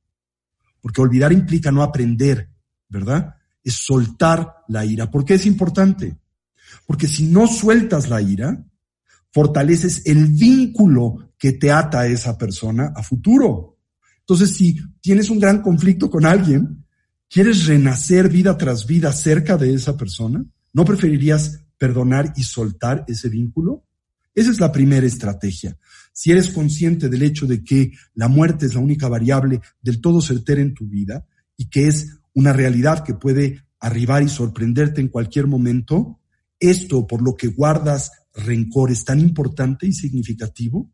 porque 0.81 1.01
olvidar 1.01 1.31
implica 1.31 1.71
no 1.71 1.83
aprender, 1.83 2.49
¿verdad? 2.87 3.35
Es 3.63 3.75
soltar 3.75 4.63
la 4.67 4.83
ira. 4.83 5.11
¿Por 5.11 5.23
qué 5.23 5.35
es 5.35 5.45
importante? 5.45 6.17
Porque 6.87 7.07
si 7.07 7.27
no 7.27 7.45
sueltas 7.45 8.09
la 8.09 8.19
ira, 8.19 8.65
fortaleces 9.31 10.01
el 10.07 10.25
vínculo 10.27 11.33
que 11.37 11.53
te 11.53 11.71
ata 11.71 12.01
a 12.01 12.07
esa 12.07 12.35
persona 12.35 12.91
a 12.95 13.03
futuro. 13.03 13.77
Entonces, 14.21 14.55
si 14.55 14.79
tienes 15.01 15.29
un 15.29 15.39
gran 15.39 15.61
conflicto 15.61 16.09
con 16.09 16.25
alguien, 16.25 16.83
¿quieres 17.29 17.67
renacer 17.67 18.27
vida 18.27 18.57
tras 18.57 18.87
vida 18.87 19.13
cerca 19.13 19.55
de 19.55 19.71
esa 19.71 19.95
persona? 19.95 20.43
¿No 20.73 20.85
preferirías 20.85 21.63
perdonar 21.77 22.33
y 22.35 22.43
soltar 22.43 23.05
ese 23.07 23.29
vínculo? 23.29 23.85
Esa 24.35 24.51
es 24.51 24.59
la 24.59 24.71
primera 24.71 25.05
estrategia. 25.05 25.77
Si 26.13 26.31
eres 26.31 26.51
consciente 26.51 27.09
del 27.09 27.23
hecho 27.23 27.47
de 27.47 27.63
que 27.63 27.91
la 28.13 28.27
muerte 28.27 28.65
es 28.65 28.75
la 28.75 28.81
única 28.81 29.07
variable 29.07 29.61
del 29.81 30.01
todo 30.01 30.21
certera 30.21 30.61
en 30.61 30.73
tu 30.73 30.87
vida 30.87 31.25
y 31.57 31.69
que 31.69 31.87
es 31.87 32.19
una 32.33 32.53
realidad 32.53 33.03
que 33.03 33.15
puede 33.15 33.63
arribar 33.79 34.23
y 34.23 34.29
sorprenderte 34.29 35.01
en 35.01 35.07
cualquier 35.07 35.47
momento, 35.47 36.19
esto 36.59 37.07
por 37.07 37.21
lo 37.21 37.35
que 37.35 37.47
guardas 37.47 38.11
rencor 38.33 38.91
es 38.91 39.05
tan 39.05 39.19
importante 39.19 39.87
y 39.87 39.93
significativo, 39.93 40.91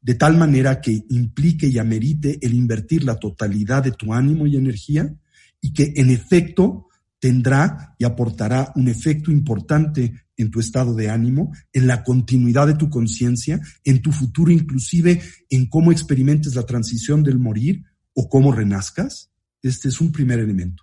de 0.00 0.14
tal 0.14 0.36
manera 0.36 0.80
que 0.80 1.04
implique 1.10 1.68
y 1.68 1.78
amerite 1.78 2.38
el 2.42 2.54
invertir 2.54 3.04
la 3.04 3.16
totalidad 3.16 3.84
de 3.84 3.92
tu 3.92 4.12
ánimo 4.12 4.46
y 4.46 4.56
energía 4.56 5.14
y 5.60 5.72
que 5.72 5.92
en 5.96 6.10
efecto 6.10 6.88
tendrá 7.22 7.94
y 7.98 8.04
aportará 8.04 8.72
un 8.74 8.88
efecto 8.88 9.30
importante 9.30 10.24
en 10.36 10.50
tu 10.50 10.58
estado 10.58 10.92
de 10.92 11.08
ánimo, 11.08 11.52
en 11.72 11.86
la 11.86 12.02
continuidad 12.02 12.66
de 12.66 12.74
tu 12.74 12.90
conciencia, 12.90 13.60
en 13.84 14.02
tu 14.02 14.10
futuro, 14.10 14.50
inclusive 14.50 15.22
en 15.48 15.66
cómo 15.66 15.92
experimentes 15.92 16.56
la 16.56 16.66
transición 16.66 17.22
del 17.22 17.38
morir 17.38 17.84
o 18.12 18.28
cómo 18.28 18.50
renazcas. 18.50 19.30
Este 19.62 19.86
es 19.86 20.00
un 20.00 20.10
primer 20.10 20.40
elemento. 20.40 20.82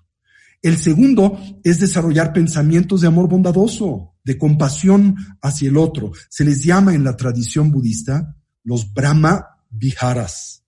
El 0.62 0.78
segundo 0.78 1.38
es 1.62 1.82
desarrollar 1.82 2.32
pensamientos 2.32 3.02
de 3.02 3.08
amor 3.08 3.28
bondadoso, 3.28 4.14
de 4.24 4.38
compasión 4.38 5.18
hacia 5.42 5.68
el 5.68 5.76
otro. 5.76 6.14
Se 6.30 6.46
les 6.46 6.64
llama 6.64 6.94
en 6.94 7.04
la 7.04 7.18
tradición 7.18 7.70
budista 7.70 8.38
los 8.64 8.94
Brahma 8.94 9.58
Viharas. 9.70 10.64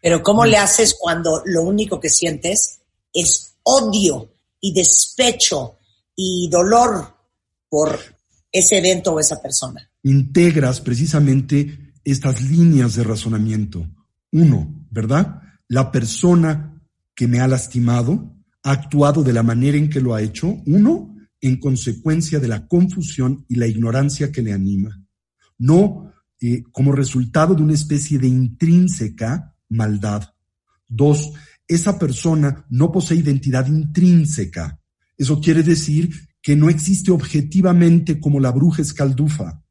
Pero 0.00 0.22
¿cómo 0.22 0.46
le 0.46 0.56
haces 0.56 0.94
cuando 0.96 1.42
lo 1.46 1.62
único 1.62 1.98
que 1.98 2.10
sientes 2.10 2.78
es 3.12 3.56
odio 3.64 4.29
y 4.60 4.72
despecho 4.72 5.78
y 6.14 6.48
dolor 6.50 7.14
por 7.68 7.98
ese 8.52 8.78
evento 8.78 9.14
o 9.14 9.20
esa 9.20 9.40
persona. 9.40 9.88
Integras 10.02 10.80
precisamente 10.80 11.92
estas 12.04 12.42
líneas 12.42 12.94
de 12.94 13.04
razonamiento. 13.04 13.86
Uno, 14.32 14.86
¿verdad? 14.90 15.40
La 15.68 15.92
persona 15.92 16.82
que 17.14 17.28
me 17.28 17.40
ha 17.40 17.48
lastimado 17.48 18.34
ha 18.62 18.72
actuado 18.72 19.22
de 19.22 19.32
la 19.32 19.42
manera 19.42 19.78
en 19.78 19.88
que 19.88 20.00
lo 20.00 20.14
ha 20.14 20.22
hecho. 20.22 20.56
Uno, 20.66 21.14
en 21.40 21.58
consecuencia 21.58 22.38
de 22.38 22.48
la 22.48 22.66
confusión 22.66 23.44
y 23.48 23.56
la 23.56 23.66
ignorancia 23.66 24.30
que 24.30 24.42
le 24.42 24.52
anima. 24.52 25.02
No 25.58 26.12
eh, 26.40 26.62
como 26.72 26.92
resultado 26.92 27.54
de 27.54 27.62
una 27.62 27.74
especie 27.74 28.18
de 28.18 28.26
intrínseca 28.26 29.54
maldad. 29.68 30.34
Dos, 30.88 31.32
esa 31.70 32.00
persona 32.00 32.66
no 32.68 32.90
posee 32.90 33.18
identidad 33.18 33.68
intrínseca. 33.68 34.80
Eso 35.16 35.40
quiere 35.40 35.62
decir 35.62 36.10
que 36.42 36.56
no 36.56 36.68
existe 36.68 37.12
objetivamente 37.12 38.18
como 38.18 38.40
la 38.40 38.50
bruja 38.50 38.82
escaldufa. 38.82 39.62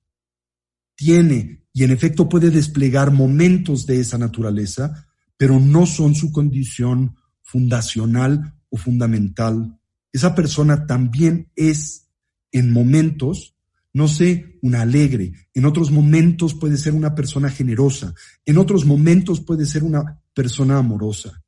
Tiene 0.96 1.66
y 1.74 1.84
en 1.84 1.92
efecto 1.92 2.30
puede 2.30 2.52
desplegar 2.52 3.12
momentos 3.12 3.86
de 3.86 4.00
esa 4.00 4.18
naturaleza, 4.18 5.08
pero 5.36 5.60
no 5.60 5.86
son 5.86 6.16
su 6.16 6.32
condición 6.32 7.18
fundacional 7.42 8.56
o 8.70 8.78
fundamental. 8.78 9.78
Esa 10.14 10.34
persona 10.34 10.86
también 10.86 11.52
es 11.56 12.08
en 12.54 12.72
momentos, 12.72 13.56
no 13.92 14.08
sé, 14.08 14.58
una 14.62 14.82
alegre, 14.82 15.34
en 15.54 15.66
otros 15.66 15.92
momentos 15.92 16.54
puede 16.54 16.78
ser 16.78 16.94
una 16.94 17.14
persona 17.14 17.50
generosa, 17.50 18.14
en 18.46 18.58
otros 18.58 18.86
momentos 18.86 19.42
puede 19.42 19.66
ser 19.66 19.84
una 19.84 20.22
persona 20.34 20.78
amorosa. 20.78 21.39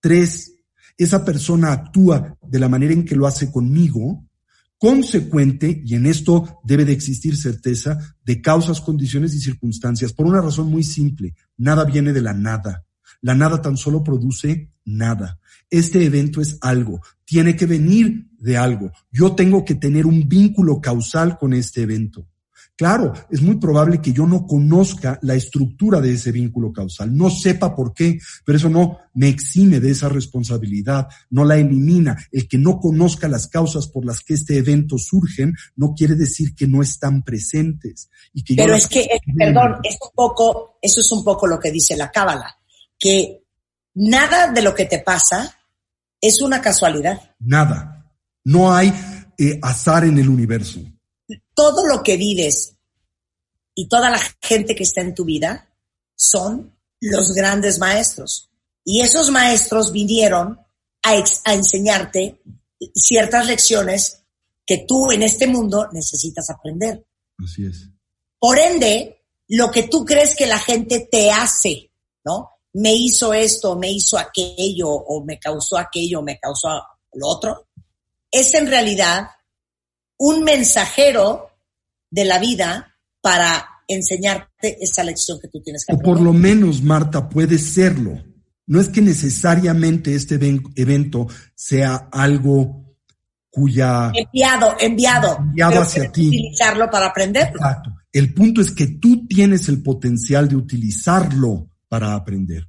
Tres, 0.00 0.54
esa 0.96 1.24
persona 1.24 1.72
actúa 1.72 2.36
de 2.42 2.58
la 2.58 2.68
manera 2.68 2.92
en 2.92 3.04
que 3.04 3.16
lo 3.16 3.26
hace 3.26 3.50
conmigo, 3.50 4.24
consecuente, 4.78 5.82
y 5.84 5.94
en 5.94 6.06
esto 6.06 6.60
debe 6.64 6.84
de 6.84 6.92
existir 6.92 7.36
certeza, 7.36 8.16
de 8.24 8.40
causas, 8.40 8.80
condiciones 8.80 9.34
y 9.34 9.40
circunstancias, 9.40 10.12
por 10.12 10.26
una 10.26 10.40
razón 10.40 10.70
muy 10.70 10.84
simple, 10.84 11.34
nada 11.56 11.84
viene 11.84 12.12
de 12.12 12.22
la 12.22 12.32
nada. 12.32 12.84
La 13.20 13.34
nada 13.34 13.60
tan 13.60 13.76
solo 13.76 14.04
produce 14.04 14.70
nada. 14.84 15.40
Este 15.70 16.04
evento 16.04 16.40
es 16.40 16.58
algo, 16.60 17.00
tiene 17.24 17.56
que 17.56 17.66
venir 17.66 18.28
de 18.38 18.56
algo. 18.56 18.92
Yo 19.10 19.34
tengo 19.34 19.64
que 19.64 19.74
tener 19.74 20.06
un 20.06 20.28
vínculo 20.28 20.80
causal 20.80 21.36
con 21.36 21.52
este 21.52 21.82
evento. 21.82 22.26
Claro, 22.78 23.12
es 23.28 23.42
muy 23.42 23.56
probable 23.56 24.00
que 24.00 24.12
yo 24.12 24.24
no 24.24 24.46
conozca 24.46 25.18
la 25.22 25.34
estructura 25.34 26.00
de 26.00 26.12
ese 26.12 26.30
vínculo 26.30 26.72
causal, 26.72 27.12
no 27.12 27.28
sepa 27.28 27.74
por 27.74 27.92
qué, 27.92 28.20
pero 28.44 28.56
eso 28.56 28.68
no 28.68 29.00
me 29.14 29.28
exime 29.28 29.80
de 29.80 29.90
esa 29.90 30.08
responsabilidad, 30.08 31.08
no 31.30 31.44
la 31.44 31.56
elimina. 31.56 32.16
El 32.30 32.46
que 32.46 32.56
no 32.56 32.78
conozca 32.78 33.26
las 33.26 33.48
causas 33.48 33.88
por 33.88 34.06
las 34.06 34.20
que 34.20 34.34
este 34.34 34.58
evento 34.58 34.96
surgen 34.96 35.56
no 35.74 35.92
quiere 35.92 36.14
decir 36.14 36.54
que 36.54 36.68
no 36.68 36.80
están 36.80 37.24
presentes. 37.24 38.10
Y 38.32 38.44
que 38.44 38.54
pero 38.54 38.76
es 38.76 38.86
que, 38.86 39.00
eh, 39.00 39.20
perdón, 39.36 39.78
es 39.82 39.98
un 40.00 40.10
poco, 40.14 40.78
eso 40.80 41.00
es 41.00 41.10
un 41.10 41.24
poco 41.24 41.48
lo 41.48 41.58
que 41.58 41.72
dice 41.72 41.96
la 41.96 42.12
Cábala, 42.12 42.60
que 42.96 43.42
nada 43.94 44.52
de 44.52 44.62
lo 44.62 44.72
que 44.72 44.84
te 44.84 45.00
pasa 45.00 45.52
es 46.20 46.40
una 46.40 46.60
casualidad. 46.60 47.34
Nada. 47.40 48.08
No 48.44 48.72
hay 48.72 48.94
eh, 49.36 49.58
azar 49.62 50.04
en 50.04 50.16
el 50.16 50.28
universo 50.28 50.80
todo 51.58 51.84
lo 51.86 52.04
que 52.04 52.16
vives 52.16 52.76
y 53.74 53.88
toda 53.88 54.10
la 54.10 54.20
gente 54.40 54.76
que 54.76 54.84
está 54.84 55.00
en 55.00 55.12
tu 55.12 55.24
vida 55.24 55.68
son 56.14 56.78
los 57.00 57.34
grandes 57.34 57.80
maestros. 57.80 58.48
Y 58.84 59.00
esos 59.00 59.30
maestros 59.30 59.90
vinieron 59.90 60.56
a, 61.02 61.52
enseñarte 61.52 62.40
ciertas 62.94 63.46
lecciones 63.46 64.22
que 64.64 64.84
tú 64.86 65.10
en 65.10 65.24
este 65.24 65.48
mundo 65.48 65.88
necesitas 65.90 66.48
aprender. 66.48 67.04
Así 67.44 67.66
es. 67.66 67.88
Por 68.38 68.56
ende, 68.56 69.24
lo 69.48 69.72
que 69.72 69.82
tú 69.88 70.04
crees 70.04 70.36
que 70.36 70.46
la 70.46 70.60
gente 70.60 71.08
te 71.10 71.32
hace, 71.32 71.90
¿no? 72.24 72.50
Me 72.74 72.94
hizo 72.94 73.34
esto, 73.34 73.74
me 73.74 73.90
hizo 73.90 74.16
aquello, 74.16 74.90
o 74.90 75.24
me 75.24 75.40
causó 75.40 75.76
aquello, 75.76 76.22
me 76.22 76.38
causó 76.38 76.68
lo 77.14 77.26
otro, 77.26 77.66
es 78.30 78.54
en 78.54 78.68
realidad 78.68 79.28
un 80.18 80.44
mensajero 80.44 81.47
de 82.10 82.24
la 82.24 82.38
vida 82.38 82.94
para 83.20 83.66
enseñarte 83.86 84.76
esa 84.82 85.02
lección 85.02 85.38
que 85.40 85.48
tú 85.48 85.60
tienes 85.62 85.84
que 85.86 85.92
O 85.92 85.96
aprender. 85.96 86.14
por 86.16 86.24
lo 86.24 86.32
menos, 86.32 86.82
Marta, 86.82 87.28
puede 87.28 87.58
serlo. 87.58 88.22
No 88.66 88.80
es 88.80 88.88
que 88.88 89.00
necesariamente 89.00 90.14
este 90.14 90.36
ven- 90.36 90.62
evento 90.76 91.26
sea 91.54 92.08
algo 92.12 92.84
cuya... 93.50 94.12
Enviado, 94.14 94.76
enviado. 94.78 95.38
Enviado 95.38 95.70
Pero 95.72 95.82
hacia 95.82 96.12
ti. 96.12 96.28
utilizarlo 96.28 96.90
para 96.90 97.06
aprenderlo. 97.06 97.56
Exacto. 97.56 97.94
El 98.12 98.34
punto 98.34 98.60
es 98.60 98.70
que 98.70 98.86
tú 98.86 99.26
tienes 99.26 99.68
el 99.68 99.82
potencial 99.82 100.48
de 100.48 100.56
utilizarlo 100.56 101.70
para 101.88 102.14
aprender. 102.14 102.68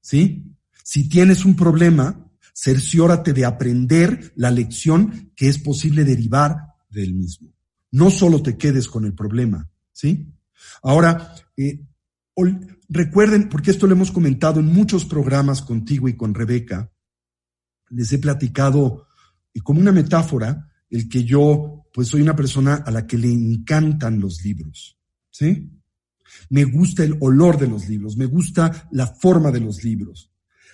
¿Sí? 0.00 0.44
Si 0.82 1.08
tienes 1.08 1.44
un 1.44 1.54
problema, 1.56 2.28
cerciórate 2.54 3.32
de 3.32 3.44
aprender 3.44 4.32
la 4.36 4.50
lección 4.50 5.32
que 5.36 5.48
es 5.48 5.58
posible 5.58 6.04
derivar 6.04 6.56
del 6.88 7.12
mismo. 7.14 7.52
No 7.96 8.10
solo 8.10 8.42
te 8.42 8.58
quedes 8.58 8.88
con 8.88 9.06
el 9.06 9.14
problema. 9.14 9.70
¿Sí? 9.90 10.30
Ahora, 10.82 11.34
eh, 11.56 11.80
recuerden, 12.90 13.48
porque 13.48 13.70
esto 13.70 13.86
lo 13.86 13.94
hemos 13.94 14.12
comentado 14.12 14.60
en 14.60 14.66
muchos 14.66 15.06
programas 15.06 15.62
contigo 15.62 16.06
y 16.06 16.14
con 16.14 16.34
Rebeca, 16.34 16.92
les 17.88 18.12
he 18.12 18.18
platicado 18.18 19.06
y 19.54 19.60
como 19.60 19.80
una 19.80 19.92
metáfora 19.92 20.68
el 20.90 21.08
que 21.08 21.24
yo 21.24 21.86
pues 21.94 22.08
soy 22.08 22.20
una 22.20 22.36
persona 22.36 22.74
a 22.74 22.90
la 22.90 23.06
que 23.06 23.16
le 23.16 23.32
encantan 23.32 24.20
los 24.20 24.44
libros, 24.44 24.98
¿sí? 25.30 25.70
Me 26.50 26.64
gusta 26.64 27.02
el 27.02 27.16
olor 27.20 27.58
de 27.58 27.66
los 27.66 27.88
libros, 27.88 28.18
me 28.18 28.26
gusta 28.26 28.88
la 28.90 29.06
forma 29.06 29.50
de 29.50 29.60
los 29.60 29.82
libros. 29.82 30.30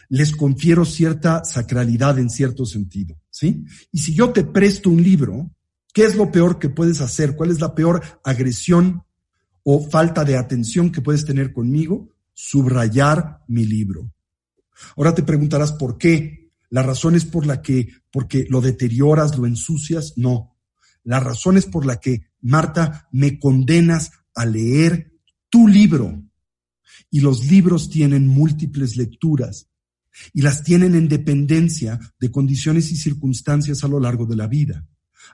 Les 0.08 0.34
confiero 0.34 0.84
cierta 0.84 1.44
sacralidad 1.44 2.18
en 2.18 2.28
cierto 2.28 2.66
sentido, 2.66 3.20
¿sí? 3.30 3.64
Y 3.92 4.00
si 4.00 4.12
yo 4.12 4.32
te 4.32 4.42
presto 4.42 4.90
un 4.90 5.00
libro, 5.00 5.54
¿qué 5.93 6.05
es 6.05 6.16
lo 6.16 6.31
peor 6.31 6.59
que 6.59 6.69
puedes 6.69 7.01
hacer? 7.01 7.36
¿Cuál 7.36 7.51
es 7.51 7.60
la 7.60 7.74
peor 7.74 8.02
agresión 8.24 9.05
o 9.62 9.89
falta 9.89 10.24
de 10.24 10.36
atención 10.36 10.90
que 10.90 11.01
puedes 11.01 11.24
tener 11.24 11.52
conmigo? 11.52 12.10
Subrayar 12.35 13.43
mi 13.48 13.64
libro. 13.64 14.12
Ahora 14.97 15.14
te 15.14 15.23
preguntarás 15.23 15.73
por 15.73 15.98
qué. 15.98 16.51
La 16.70 16.82
razón 16.82 17.14
es 17.14 17.24
por 17.24 17.47
la 17.47 17.60
que, 17.60 17.89
porque 18.10 18.47
lo 18.48 18.60
deterioras, 18.60 19.36
lo 19.36 19.47
ensucias. 19.47 20.14
No. 20.16 20.56
La 21.05 21.20
razón 21.20 21.56
es 21.56 21.66
por 21.66 21.85
la 21.85 22.01
que, 22.01 22.23
Marta, 22.40 23.09
me 23.12 23.39
condenas 23.39 24.12
a 24.35 24.47
leer 24.47 25.12
tu 25.48 25.69
libro. 25.69 26.23
Y 27.10 27.20
los 27.20 27.44
libros 27.44 27.90
tienen 27.90 28.27
múltiples 28.27 28.97
lecturas 28.97 29.69
y 30.32 30.43
las 30.43 30.62
tienen 30.62 30.94
en 30.94 31.09
dependencia 31.09 31.98
de 32.19 32.31
condiciones 32.31 32.90
y 32.90 32.97
circunstancias 32.97 33.85
a 33.85 33.89
lo 33.89 34.01
largo 34.01 34.27
de 34.27 34.36
la 34.36 34.47
vida. 34.47 34.86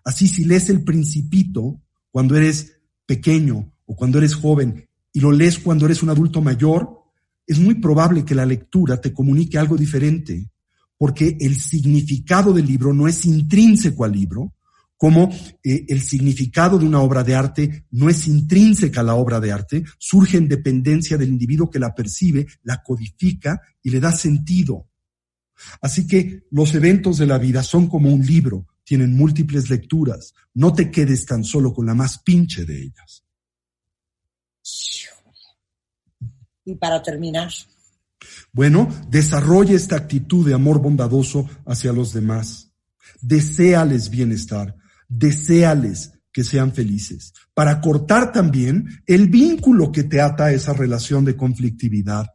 Así, 0.04 0.28
si 0.28 0.44
lees 0.44 0.68
el 0.70 0.84
principito 0.84 1.80
cuando 2.10 2.36
eres 2.36 2.80
pequeño 3.06 3.72
o 3.86 3.96
cuando 3.96 4.18
eres 4.18 4.34
joven 4.34 4.88
y 5.12 5.20
lo 5.20 5.32
lees 5.32 5.58
cuando 5.58 5.86
eres 5.86 6.02
un 6.02 6.10
adulto 6.10 6.40
mayor, 6.40 6.98
es 7.46 7.58
muy 7.58 7.76
probable 7.76 8.24
que 8.24 8.34
la 8.34 8.46
lectura 8.46 9.00
te 9.00 9.12
comunique 9.12 9.58
algo 9.58 9.76
diferente, 9.76 10.50
porque 10.98 11.36
el 11.40 11.56
significado 11.56 12.52
del 12.52 12.66
libro 12.66 12.92
no 12.92 13.08
es 13.08 13.24
intrínseco 13.24 14.04
al 14.04 14.12
libro, 14.12 14.52
como 14.98 15.30
eh, 15.62 15.86
el 15.88 16.02
significado 16.02 16.78
de 16.78 16.84
una 16.84 17.00
obra 17.00 17.22
de 17.22 17.34
arte 17.34 17.84
no 17.92 18.10
es 18.10 18.26
intrínseca 18.26 19.00
a 19.00 19.04
la 19.04 19.14
obra 19.14 19.40
de 19.40 19.52
arte, 19.52 19.84
surge 19.96 20.36
en 20.36 20.48
dependencia 20.48 21.16
del 21.16 21.28
individuo 21.28 21.70
que 21.70 21.78
la 21.78 21.94
percibe, 21.94 22.46
la 22.64 22.82
codifica 22.82 23.60
y 23.82 23.90
le 23.90 24.00
da 24.00 24.12
sentido. 24.12 24.88
Así 25.80 26.06
que 26.06 26.44
los 26.50 26.74
eventos 26.74 27.18
de 27.18 27.26
la 27.26 27.38
vida 27.38 27.62
son 27.62 27.88
como 27.88 28.12
un 28.12 28.26
libro, 28.26 28.66
tienen 28.88 29.14
múltiples 29.14 29.68
lecturas. 29.68 30.32
No 30.54 30.72
te 30.72 30.90
quedes 30.90 31.26
tan 31.26 31.44
solo 31.44 31.74
con 31.74 31.84
la 31.84 31.94
más 31.94 32.22
pinche 32.22 32.64
de 32.64 32.84
ellas. 32.84 33.22
Y 36.64 36.74
para 36.74 37.02
terminar, 37.02 37.50
Bueno, 38.50 38.88
desarrolla 39.10 39.76
esta 39.76 39.96
actitud 39.96 40.46
de 40.46 40.54
amor 40.54 40.80
bondadoso 40.80 41.46
hacia 41.66 41.92
los 41.92 42.14
demás. 42.14 42.72
Deséales 43.20 44.08
bienestar, 44.08 44.74
deséales 45.06 46.14
que 46.32 46.42
sean 46.42 46.72
felices, 46.72 47.34
para 47.52 47.82
cortar 47.82 48.32
también 48.32 48.88
el 49.06 49.28
vínculo 49.28 49.92
que 49.92 50.04
te 50.04 50.22
ata 50.22 50.46
a 50.46 50.52
esa 50.52 50.72
relación 50.72 51.26
de 51.26 51.36
conflictividad. 51.36 52.26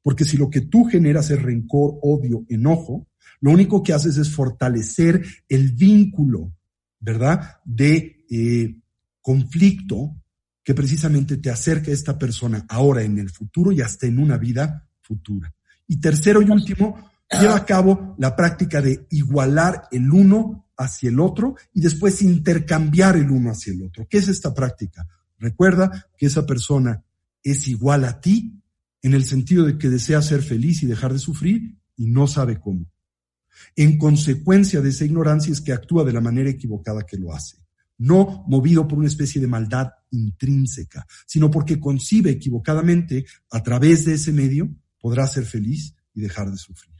Porque 0.00 0.24
si 0.24 0.36
lo 0.36 0.48
que 0.48 0.60
tú 0.60 0.84
generas 0.84 1.28
es 1.30 1.42
rencor, 1.42 1.98
odio, 2.02 2.46
enojo, 2.48 3.07
lo 3.40 3.50
único 3.50 3.82
que 3.82 3.92
haces 3.92 4.16
es 4.16 4.30
fortalecer 4.30 5.24
el 5.48 5.72
vínculo, 5.72 6.52
¿verdad? 7.00 7.58
De 7.64 8.24
eh, 8.30 8.80
conflicto 9.20 10.16
que 10.64 10.74
precisamente 10.74 11.38
te 11.38 11.50
acerca 11.50 11.90
a 11.90 11.94
esta 11.94 12.18
persona 12.18 12.66
ahora 12.68 13.02
en 13.02 13.18
el 13.18 13.30
futuro 13.30 13.72
y 13.72 13.80
hasta 13.80 14.06
en 14.06 14.18
una 14.18 14.36
vida 14.36 14.88
futura. 15.00 15.54
Y 15.86 15.98
tercero 16.00 16.42
y 16.42 16.50
último, 16.50 17.10
lleva 17.40 17.56
a 17.56 17.64
cabo 17.64 18.14
la 18.18 18.36
práctica 18.36 18.82
de 18.82 19.06
igualar 19.10 19.84
el 19.90 20.10
uno 20.10 20.66
hacia 20.76 21.08
el 21.08 21.20
otro 21.20 21.56
y 21.72 21.80
después 21.80 22.22
intercambiar 22.22 23.16
el 23.16 23.30
uno 23.30 23.50
hacia 23.50 23.72
el 23.72 23.82
otro. 23.82 24.06
¿Qué 24.08 24.18
es 24.18 24.28
esta 24.28 24.54
práctica? 24.54 25.06
Recuerda 25.38 26.08
que 26.16 26.26
esa 26.26 26.46
persona 26.46 27.02
es 27.42 27.68
igual 27.68 28.04
a 28.04 28.20
ti 28.20 28.60
en 29.02 29.14
el 29.14 29.24
sentido 29.24 29.64
de 29.64 29.78
que 29.78 29.88
desea 29.88 30.20
ser 30.22 30.42
feliz 30.42 30.82
y 30.82 30.86
dejar 30.86 31.12
de 31.12 31.18
sufrir 31.18 31.78
y 31.96 32.06
no 32.06 32.26
sabe 32.26 32.60
cómo. 32.60 32.86
En 33.76 33.98
consecuencia 33.98 34.80
de 34.80 34.90
esa 34.90 35.04
ignorancia 35.04 35.52
es 35.52 35.60
que 35.60 35.72
actúa 35.72 36.04
de 36.04 36.12
la 36.12 36.20
manera 36.20 36.50
equivocada 36.50 37.06
que 37.06 37.16
lo 37.16 37.32
hace. 37.32 37.58
No 37.98 38.44
movido 38.46 38.86
por 38.86 38.98
una 38.98 39.08
especie 39.08 39.40
de 39.40 39.46
maldad 39.46 39.88
intrínseca, 40.10 41.06
sino 41.26 41.50
porque 41.50 41.80
concibe 41.80 42.30
equivocadamente 42.30 43.26
a 43.50 43.62
través 43.62 44.04
de 44.04 44.14
ese 44.14 44.32
medio 44.32 44.70
podrá 45.00 45.26
ser 45.26 45.44
feliz 45.44 45.94
y 46.14 46.20
dejar 46.20 46.50
de 46.50 46.56
sufrir. 46.56 46.94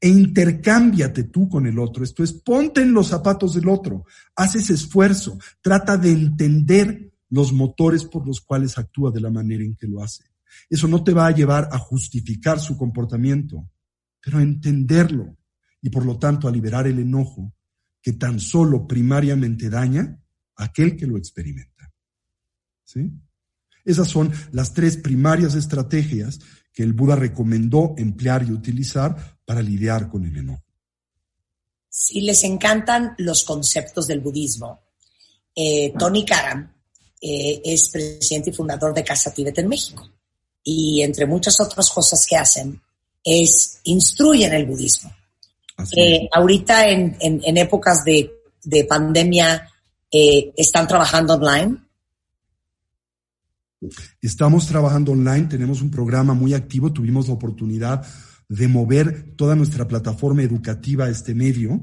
E 0.00 0.08
intercámbiate 0.08 1.24
tú 1.24 1.48
con 1.48 1.66
el 1.66 1.78
otro, 1.78 2.04
esto 2.04 2.22
es, 2.22 2.32
ponte 2.32 2.82
en 2.82 2.92
los 2.92 3.08
zapatos 3.08 3.54
del 3.54 3.68
otro, 3.68 4.04
haz 4.34 4.56
ese 4.56 4.74
esfuerzo, 4.74 5.38
trata 5.60 5.96
de 5.96 6.10
entender 6.10 7.12
los 7.30 7.52
motores 7.52 8.04
por 8.04 8.26
los 8.26 8.40
cuales 8.40 8.78
actúa 8.78 9.10
de 9.10 9.20
la 9.20 9.30
manera 9.30 9.64
en 9.64 9.76
que 9.76 9.86
lo 9.86 10.02
hace. 10.02 10.24
Eso 10.68 10.88
no 10.88 11.02
te 11.02 11.12
va 11.12 11.26
a 11.26 11.34
llevar 11.34 11.68
a 11.72 11.78
justificar 11.78 12.60
su 12.60 12.76
comportamiento, 12.76 13.68
pero 14.20 14.38
a 14.38 14.42
entenderlo 14.42 15.36
y 15.86 15.88
por 15.88 16.04
lo 16.04 16.18
tanto 16.18 16.48
a 16.48 16.50
liberar 16.50 16.88
el 16.88 16.98
enojo 16.98 17.54
que 18.02 18.14
tan 18.14 18.40
solo 18.40 18.88
primariamente 18.88 19.70
daña 19.70 20.20
a 20.56 20.64
aquel 20.64 20.96
que 20.96 21.06
lo 21.06 21.16
experimenta. 21.16 21.92
¿Sí? 22.82 23.08
Esas 23.84 24.08
son 24.08 24.32
las 24.50 24.74
tres 24.74 24.96
primarias 24.96 25.54
estrategias 25.54 26.40
que 26.72 26.82
el 26.82 26.92
Buda 26.92 27.14
recomendó 27.14 27.94
emplear 27.98 28.42
y 28.42 28.50
utilizar 28.50 29.38
para 29.44 29.62
lidiar 29.62 30.08
con 30.08 30.26
el 30.26 30.36
enojo. 30.36 30.64
si 31.88 32.20
les 32.20 32.42
encantan 32.42 33.14
los 33.18 33.44
conceptos 33.44 34.08
del 34.08 34.18
budismo, 34.18 34.80
eh, 35.54 35.94
Tony 35.96 36.24
Karam 36.24 36.74
eh, 37.20 37.62
es 37.64 37.90
presidente 37.90 38.50
y 38.50 38.52
fundador 38.52 38.92
de 38.92 39.04
Casa 39.04 39.32
Tibet 39.32 39.56
en 39.58 39.68
México. 39.68 40.10
Y 40.64 41.02
entre 41.02 41.26
muchas 41.26 41.60
otras 41.60 41.88
cosas 41.90 42.26
que 42.28 42.36
hacen, 42.36 42.82
es 43.22 43.78
instruyen 43.84 44.52
el 44.52 44.66
budismo. 44.66 45.12
Eh, 45.96 46.28
ahorita 46.32 46.88
en, 46.88 47.16
en- 47.20 47.40
en 47.44 47.56
épocas 47.58 48.02
de, 48.04 48.30
de 48.64 48.84
pandemia 48.84 49.68
eh, 50.10 50.52
están 50.56 50.86
trabajando 50.88 51.34
online. 51.34 51.76
Estamos 54.22 54.66
trabajando 54.66 55.12
online, 55.12 55.46
tenemos 55.46 55.82
un 55.82 55.90
programa 55.90 56.34
muy 56.34 56.54
activo, 56.54 56.92
tuvimos 56.92 57.28
la 57.28 57.34
oportunidad 57.34 58.06
de 58.48 58.68
mover 58.68 59.34
toda 59.36 59.54
nuestra 59.54 59.86
plataforma 59.86 60.42
educativa 60.42 61.04
a 61.06 61.10
este 61.10 61.34
medio. 61.34 61.80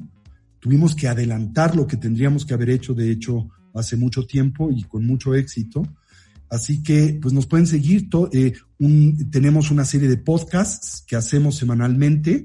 Tuvimos 0.60 0.96
que 0.96 1.08
adelantar 1.08 1.76
lo 1.76 1.86
que 1.86 1.98
tendríamos 1.98 2.46
que 2.46 2.54
haber 2.54 2.70
hecho, 2.72 2.94
de 2.94 3.12
hecho, 3.12 3.50
hace 3.76 3.96
mucho 3.96 4.26
tiempo 4.26 4.72
y 4.72 4.84
con 4.84 5.06
mucho 5.06 5.36
éxito. 5.36 5.84
Así 6.50 6.82
que, 6.82 7.20
pues 7.22 7.34
nos 7.34 7.46
pueden 7.46 7.68
seguir. 7.68 8.10
to- 8.10 8.30
eh, 8.34 8.54
un- 8.80 9.30
tenemos 9.30 9.72
una 9.72 9.86
serie 9.86 10.08
de 10.08 10.18
podcasts 10.18 11.04
que 11.06 11.16
hacemos 11.16 11.58
semanalmente. 11.58 12.44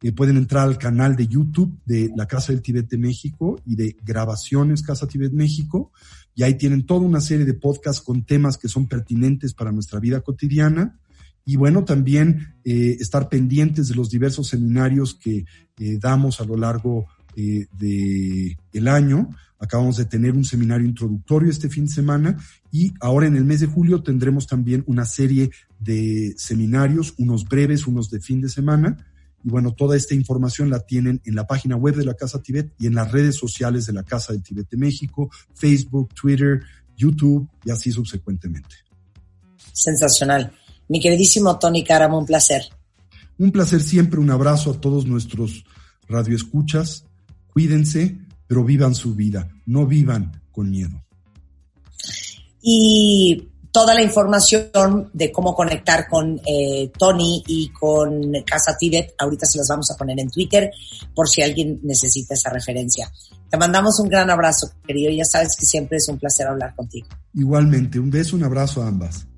Eh, 0.00 0.12
pueden 0.12 0.36
entrar 0.36 0.68
al 0.68 0.78
canal 0.78 1.16
de 1.16 1.26
YouTube 1.26 1.76
de 1.84 2.10
la 2.16 2.26
Casa 2.26 2.52
del 2.52 2.62
Tibet 2.62 2.88
de 2.88 2.98
México 2.98 3.60
y 3.66 3.74
de 3.74 3.96
Grabaciones 4.04 4.82
Casa 4.82 5.08
Tibet 5.08 5.32
México. 5.32 5.92
Y 6.34 6.44
ahí 6.44 6.54
tienen 6.54 6.86
toda 6.86 7.00
una 7.00 7.20
serie 7.20 7.44
de 7.44 7.54
podcasts 7.54 8.00
con 8.00 8.24
temas 8.24 8.56
que 8.56 8.68
son 8.68 8.86
pertinentes 8.86 9.54
para 9.54 9.72
nuestra 9.72 9.98
vida 9.98 10.20
cotidiana. 10.20 10.98
Y 11.44 11.56
bueno, 11.56 11.84
también 11.84 12.54
eh, 12.62 12.96
estar 13.00 13.28
pendientes 13.28 13.88
de 13.88 13.94
los 13.94 14.10
diversos 14.10 14.48
seminarios 14.48 15.14
que 15.14 15.46
eh, 15.78 15.98
damos 15.98 16.40
a 16.40 16.44
lo 16.44 16.56
largo 16.56 17.06
eh, 17.36 17.66
de 17.72 18.56
año. 18.88 19.30
Acabamos 19.58 19.96
de 19.96 20.04
tener 20.04 20.34
un 20.34 20.44
seminario 20.44 20.86
introductorio 20.86 21.50
este 21.50 21.68
fin 21.68 21.86
de 21.86 21.92
semana 21.92 22.36
y 22.70 22.92
ahora 23.00 23.26
en 23.26 23.36
el 23.36 23.44
mes 23.44 23.60
de 23.60 23.66
julio 23.66 24.02
tendremos 24.02 24.46
también 24.46 24.84
una 24.86 25.04
serie 25.04 25.50
de 25.78 26.34
seminarios, 26.36 27.14
unos 27.16 27.44
breves, 27.48 27.86
unos 27.86 28.10
de 28.10 28.20
fin 28.20 28.40
de 28.40 28.48
semana. 28.48 28.96
Y 29.44 29.50
bueno, 29.50 29.72
toda 29.72 29.96
esta 29.96 30.14
información 30.14 30.70
la 30.70 30.80
tienen 30.80 31.20
en 31.24 31.34
la 31.34 31.46
página 31.46 31.76
web 31.76 31.94
de 31.94 32.04
la 32.04 32.14
Casa 32.14 32.42
Tibet 32.42 32.72
y 32.78 32.86
en 32.86 32.94
las 32.94 33.12
redes 33.12 33.36
sociales 33.36 33.86
de 33.86 33.92
la 33.92 34.02
Casa 34.02 34.32
del 34.32 34.42
Tibet 34.42 34.68
de 34.68 34.76
México, 34.76 35.30
Facebook, 35.54 36.12
Twitter, 36.14 36.60
YouTube 36.96 37.48
y 37.64 37.70
así 37.70 37.92
subsecuentemente. 37.92 38.76
Sensacional. 39.72 40.52
Mi 40.88 41.00
queridísimo 41.00 41.58
Tony 41.58 41.84
Caramo, 41.84 42.18
un 42.18 42.26
placer. 42.26 42.62
Un 43.38 43.52
placer 43.52 43.80
siempre, 43.80 44.18
un 44.18 44.30
abrazo 44.30 44.72
a 44.72 44.80
todos 44.80 45.06
nuestros 45.06 45.64
radioescuchas. 46.08 47.04
Cuídense, 47.46 48.18
pero 48.48 48.64
vivan 48.64 48.94
su 48.94 49.14
vida, 49.14 49.48
no 49.66 49.86
vivan 49.86 50.42
con 50.50 50.70
miedo. 50.70 51.04
Y 52.60 53.48
toda 53.78 53.94
la 53.94 54.02
información 54.02 55.08
de 55.12 55.30
cómo 55.30 55.54
conectar 55.54 56.08
con 56.08 56.40
eh, 56.44 56.90
Tony 56.98 57.44
y 57.46 57.68
con 57.68 58.32
Casa 58.44 58.76
Tibet, 58.76 59.14
ahorita 59.16 59.46
se 59.46 59.56
las 59.56 59.68
vamos 59.68 59.88
a 59.92 59.96
poner 59.96 60.18
en 60.18 60.28
Twitter 60.28 60.68
por 61.14 61.28
si 61.28 61.42
alguien 61.42 61.78
necesita 61.84 62.34
esa 62.34 62.50
referencia. 62.50 63.08
Te 63.48 63.56
mandamos 63.56 64.00
un 64.00 64.08
gran 64.08 64.28
abrazo, 64.30 64.72
querido. 64.84 65.12
Ya 65.12 65.24
sabes 65.24 65.54
que 65.54 65.64
siempre 65.64 65.98
es 65.98 66.08
un 66.08 66.18
placer 66.18 66.48
hablar 66.48 66.74
contigo. 66.74 67.06
Igualmente, 67.34 68.00
un 68.00 68.10
beso, 68.10 68.34
un 68.34 68.42
abrazo 68.42 68.82
a 68.82 68.88
ambas. 68.88 69.28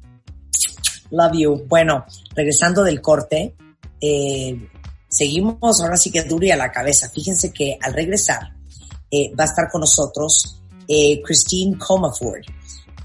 Love 1.10 1.32
you. 1.34 1.66
Bueno, 1.68 2.06
regresando 2.34 2.82
del 2.82 3.02
corte, 3.02 3.54
eh, 4.00 4.70
seguimos 5.06 5.82
ahora 5.82 5.98
sí 5.98 6.10
que 6.10 6.22
duro 6.22 6.46
y 6.46 6.50
a 6.50 6.56
la 6.56 6.72
cabeza. 6.72 7.10
Fíjense 7.10 7.52
que 7.52 7.76
al 7.78 7.92
regresar 7.92 8.54
eh, 9.10 9.34
va 9.38 9.44
a 9.44 9.48
estar 9.48 9.68
con 9.70 9.82
nosotros 9.82 10.62
eh, 10.88 11.20
Christine 11.22 11.76
Comaford. 11.76 12.46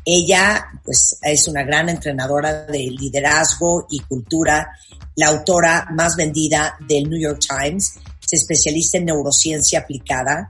Ella, 0.06 0.64
pues, 0.84 1.18
es 1.24 1.48
una 1.48 1.64
gran 1.64 1.90
entrenadora 1.90 2.66
de 2.66 2.80
liderazgo 2.92 3.88
y 3.90 4.00
cultura, 4.02 4.70
la 5.16 5.30
autora 5.30 5.88
más 5.92 6.16
vendida 6.16 6.78
del 6.88 7.10
New 7.10 7.20
York 7.20 7.40
Times, 7.40 7.96
se 8.20 8.36
especializa 8.36 8.98
en 8.98 9.06
neurociencia 9.06 9.80
aplicada 9.80 10.50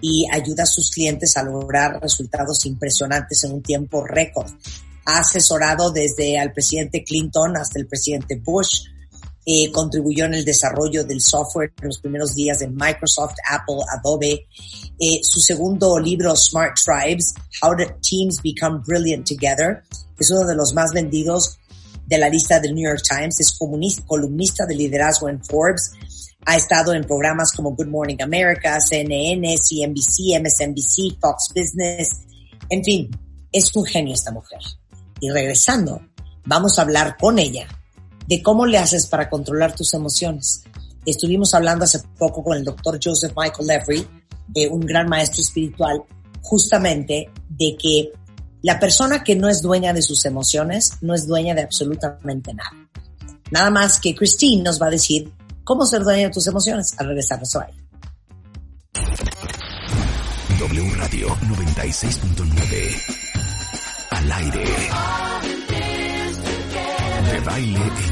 y 0.00 0.26
ayuda 0.30 0.64
a 0.64 0.66
sus 0.66 0.90
clientes 0.90 1.36
a 1.36 1.42
lograr 1.42 2.00
resultados 2.00 2.64
impresionantes 2.66 3.42
en 3.44 3.52
un 3.52 3.62
tiempo 3.62 4.04
récord. 4.04 4.50
Ha 5.04 5.18
asesorado 5.18 5.90
desde 5.90 6.38
al 6.38 6.52
presidente 6.52 7.02
Clinton 7.02 7.56
hasta 7.56 7.80
el 7.80 7.86
presidente 7.86 8.36
Bush, 8.36 8.84
eh, 9.44 9.72
contribuyó 9.72 10.26
en 10.26 10.34
el 10.34 10.44
desarrollo 10.44 11.04
del 11.04 11.20
software 11.20 11.72
en 11.80 11.88
los 11.88 11.98
primeros 11.98 12.34
días 12.34 12.60
de 12.60 12.68
Microsoft, 12.68 13.34
Apple, 13.50 13.78
Adobe. 13.92 14.46
Eh, 14.98 15.20
su 15.22 15.40
segundo 15.40 15.98
libro, 15.98 16.36
Smart 16.36 16.76
Tribes, 16.76 17.34
How 17.60 17.76
the 17.76 17.96
Teams 18.08 18.40
Become 18.42 18.82
Brilliant 18.86 19.26
Together, 19.26 19.82
es 20.18 20.30
uno 20.30 20.46
de 20.46 20.54
los 20.54 20.74
más 20.74 20.92
vendidos 20.92 21.58
de 22.06 22.18
la 22.18 22.28
lista 22.28 22.60
del 22.60 22.74
New 22.74 22.88
York 22.88 23.02
Times. 23.02 23.40
Es 23.40 23.58
columnista 24.06 24.64
de 24.66 24.76
liderazgo 24.76 25.28
en 25.28 25.42
Forbes. 25.44 25.92
Ha 26.46 26.56
estado 26.56 26.92
en 26.94 27.04
programas 27.04 27.52
como 27.52 27.74
Good 27.74 27.88
Morning 27.88 28.22
America, 28.22 28.80
CNN, 28.80 29.56
CNBC, 29.56 30.40
MSNBC, 30.40 31.18
Fox 31.20 31.52
Business. 31.54 32.10
En 32.68 32.84
fin, 32.84 33.10
es 33.50 33.74
un 33.74 33.84
genio 33.84 34.14
esta 34.14 34.30
mujer. 34.30 34.60
Y 35.20 35.30
regresando, 35.30 36.00
vamos 36.44 36.78
a 36.78 36.82
hablar 36.82 37.16
con 37.16 37.38
ella 37.38 37.66
de 38.26 38.42
cómo 38.42 38.66
le 38.66 38.78
haces 38.78 39.06
para 39.06 39.28
controlar 39.28 39.74
tus 39.74 39.94
emociones. 39.94 40.62
Estuvimos 41.04 41.54
hablando 41.54 41.84
hace 41.84 42.00
poco 42.18 42.44
con 42.44 42.56
el 42.56 42.64
doctor 42.64 42.98
Joseph 43.02 43.32
Michael 43.36 43.66
Levry, 43.66 44.06
eh, 44.54 44.68
un 44.68 44.80
gran 44.80 45.08
maestro 45.08 45.42
espiritual, 45.42 46.02
justamente 46.40 47.30
de 47.48 47.76
que 47.76 48.12
la 48.62 48.78
persona 48.78 49.24
que 49.24 49.34
no 49.34 49.48
es 49.48 49.62
dueña 49.62 49.92
de 49.92 50.02
sus 50.02 50.24
emociones 50.24 50.92
no 51.00 51.14
es 51.14 51.26
dueña 51.26 51.54
de 51.54 51.62
absolutamente 51.62 52.54
nada. 52.54 52.88
Nada 53.50 53.70
más 53.70 54.00
que 54.00 54.14
Christine 54.14 54.62
nos 54.62 54.80
va 54.80 54.86
a 54.86 54.90
decir 54.90 55.32
cómo 55.64 55.84
ser 55.84 56.04
dueña 56.04 56.28
de 56.28 56.32
tus 56.32 56.46
emociones 56.46 56.94
al 56.98 57.08
regresar 57.08 57.40
a 57.40 57.64
ahí. 57.64 57.82
W 60.58 60.94
Radio 60.94 61.28
96.9 61.28 63.22
al 64.10 64.32
aire. 64.32 64.64
De 67.32 67.40
baile 67.40 68.11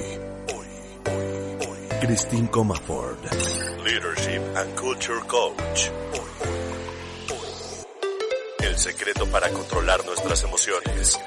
Christine 2.01 2.47
Comaford, 2.47 3.19
Leadership 3.85 4.41
and 4.55 4.73
Culture 4.73 5.19
Coach. 5.27 5.91
El 8.63 8.75
secreto 8.75 9.27
para 9.27 9.47
controlar 9.49 10.03
nuestras 10.03 10.43
emociones. 10.43 11.19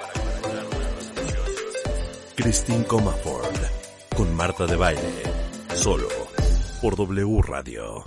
Christine 2.35 2.85
Comaford, 2.87 3.57
con 4.17 4.35
Marta 4.35 4.67
de 4.67 4.75
Baile, 4.75 5.23
solo 5.77 6.09
por 6.83 6.97
W 6.97 7.41
Radio. 7.43 8.03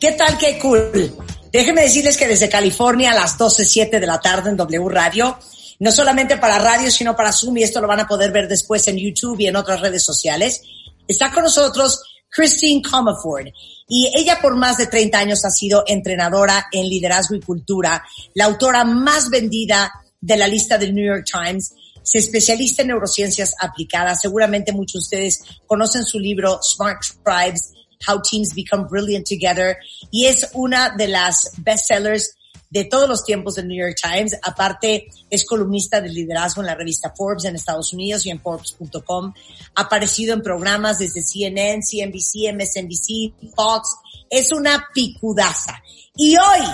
¿Qué 0.00 0.12
tal? 0.12 0.38
Qué 0.38 0.58
cool. 0.58 1.14
Déjenme 1.52 1.82
decirles 1.82 2.16
que 2.16 2.26
desde 2.26 2.48
California 2.48 3.10
a 3.10 3.14
las 3.14 3.38
12.07 3.38 4.00
de 4.00 4.06
la 4.06 4.18
tarde 4.18 4.48
en 4.48 4.56
W 4.56 4.88
Radio, 4.88 5.38
no 5.78 5.92
solamente 5.92 6.38
para 6.38 6.58
radio, 6.58 6.90
sino 6.90 7.14
para 7.14 7.32
Zoom, 7.32 7.58
y 7.58 7.64
esto 7.64 7.82
lo 7.82 7.86
van 7.86 8.00
a 8.00 8.08
poder 8.08 8.32
ver 8.32 8.48
después 8.48 8.88
en 8.88 8.96
YouTube 8.96 9.40
y 9.40 9.46
en 9.46 9.56
otras 9.56 9.82
redes 9.82 10.02
sociales, 10.02 10.62
está 11.06 11.32
con 11.32 11.44
nosotros 11.44 12.02
Christine 12.28 12.82
Comaford. 12.82 13.48
Y 13.88 14.10
ella 14.16 14.38
por 14.40 14.56
más 14.56 14.78
de 14.78 14.86
30 14.86 15.18
años 15.18 15.44
ha 15.44 15.50
sido 15.50 15.84
entrenadora 15.86 16.66
en 16.72 16.88
liderazgo 16.88 17.34
y 17.34 17.40
cultura, 17.40 18.02
la 18.34 18.46
autora 18.46 18.84
más 18.84 19.30
vendida 19.30 19.92
de 20.20 20.36
la 20.36 20.48
lista 20.48 20.78
del 20.78 20.94
New 20.94 21.04
York 21.04 21.26
Times, 21.30 21.74
se 22.02 22.18
especialista 22.18 22.82
en 22.82 22.88
neurociencias 22.88 23.54
aplicadas. 23.60 24.20
Seguramente 24.20 24.72
muchos 24.72 25.08
de 25.08 25.16
ustedes 25.16 25.44
conocen 25.66 26.04
su 26.04 26.18
libro 26.18 26.60
Smart 26.62 27.00
Tribes, 27.24 27.72
How 28.06 28.20
Teams 28.22 28.54
Become 28.54 28.86
Brilliant 28.90 29.26
Together, 29.26 29.76
y 30.10 30.26
es 30.26 30.48
una 30.54 30.94
de 30.96 31.08
las 31.08 31.52
bestsellers 31.58 32.36
de 32.74 32.84
todos 32.86 33.08
los 33.08 33.24
tiempos 33.24 33.54
del 33.54 33.68
New 33.68 33.80
York 33.80 33.96
Times. 34.02 34.36
Aparte, 34.42 35.06
es 35.30 35.46
columnista 35.46 36.00
de 36.00 36.08
liderazgo 36.08 36.60
en 36.60 36.66
la 36.66 36.74
revista 36.74 37.14
Forbes 37.16 37.44
en 37.44 37.54
Estados 37.54 37.92
Unidos 37.92 38.26
y 38.26 38.30
en 38.30 38.40
Forbes.com. 38.40 39.32
Ha 39.76 39.82
aparecido 39.82 40.34
en 40.34 40.42
programas 40.42 40.98
desde 40.98 41.22
CNN, 41.22 41.82
CNBC, 41.82 42.52
MSNBC, 42.52 43.54
Fox. 43.54 43.94
Es 44.28 44.50
una 44.50 44.88
picudaza. 44.92 45.80
Y 46.16 46.36
hoy, 46.36 46.66